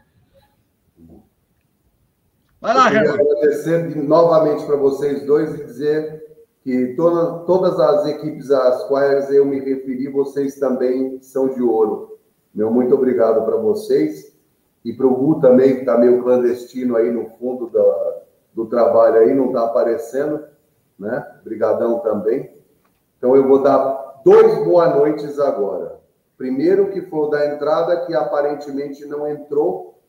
Vai 2.61 2.73
lá, 2.73 2.91
Herma. 2.91 3.13
agradecer 3.13 3.95
novamente 3.95 4.65
para 4.65 4.75
vocês 4.75 5.25
dois 5.25 5.53
e 5.53 5.65
dizer 5.65 6.23
que 6.63 6.93
toda, 6.95 7.45
todas 7.45 7.79
as 7.79 8.07
equipes 8.07 8.49
às 8.49 8.85
quais 8.85 9.29
eu 9.31 9.45
me 9.45 9.59
referi, 9.59 10.07
vocês 10.07 10.55
também 10.55 11.21
são 11.21 11.49
de 11.53 11.61
ouro. 11.61 12.18
Meu 12.53 12.71
muito 12.71 12.93
obrigado 12.93 13.45
para 13.45 13.55
vocês 13.55 14.35
e 14.83 14.93
para 14.93 15.07
o 15.07 15.15
Gu 15.15 15.39
também, 15.39 15.75
que 15.75 15.79
está 15.81 15.97
meio 15.97 16.23
clandestino 16.23 16.95
aí 16.95 17.11
no 17.11 17.29
fundo 17.37 17.69
da, 17.69 18.21
do 18.53 18.65
trabalho 18.65 19.17
aí, 19.17 19.33
não 19.33 19.47
está 19.47 19.65
aparecendo, 19.65 20.43
né? 20.97 21.25
Obrigadão 21.41 21.99
também. 21.99 22.51
Então 23.17 23.35
eu 23.35 23.47
vou 23.47 23.61
dar 23.61 24.21
dois 24.23 24.63
boa 24.65 24.95
noites 24.95 25.39
agora. 25.39 25.99
Primeiro 26.37 26.89
que 26.91 27.01
foi 27.01 27.19
o 27.19 27.27
da 27.27 27.53
entrada, 27.53 28.05
que 28.05 28.15
aparentemente 28.15 29.05
não 29.05 29.27
entrou. 29.27 29.99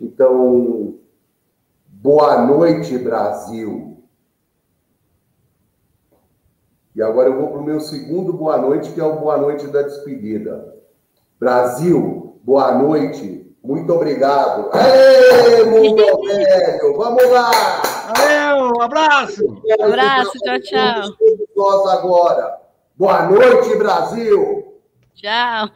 Então, 0.00 0.98
boa 1.86 2.44
noite, 2.44 2.98
Brasil. 2.98 3.96
E 6.94 7.00
agora 7.00 7.28
eu 7.28 7.36
vou 7.36 7.48
para 7.50 7.60
o 7.60 7.64
meu 7.64 7.78
segundo 7.78 8.32
boa 8.32 8.58
noite, 8.58 8.92
que 8.92 9.00
é 9.00 9.04
o 9.04 9.20
boa 9.20 9.36
noite 9.36 9.66
da 9.68 9.82
despedida. 9.82 10.75
Brasil, 11.38 12.40
boa 12.42 12.72
noite. 12.72 13.44
Muito 13.62 13.92
obrigado. 13.92 14.70
Aê, 14.72 15.64
mundo 15.64 16.22
velho! 16.22 16.96
Vamos 16.96 17.30
lá! 17.30 17.50
Valeu, 18.16 18.72
um 18.76 18.80
abraço! 18.80 19.44
Um 19.44 19.84
abraço, 19.84 20.32
tchau, 20.38 20.60
tchau. 20.60 21.02
Nós 21.56 21.86
agora. 21.98 22.58
Boa 22.96 23.24
noite, 23.24 23.76
Brasil! 23.76 24.80
Tchau. 25.14 25.68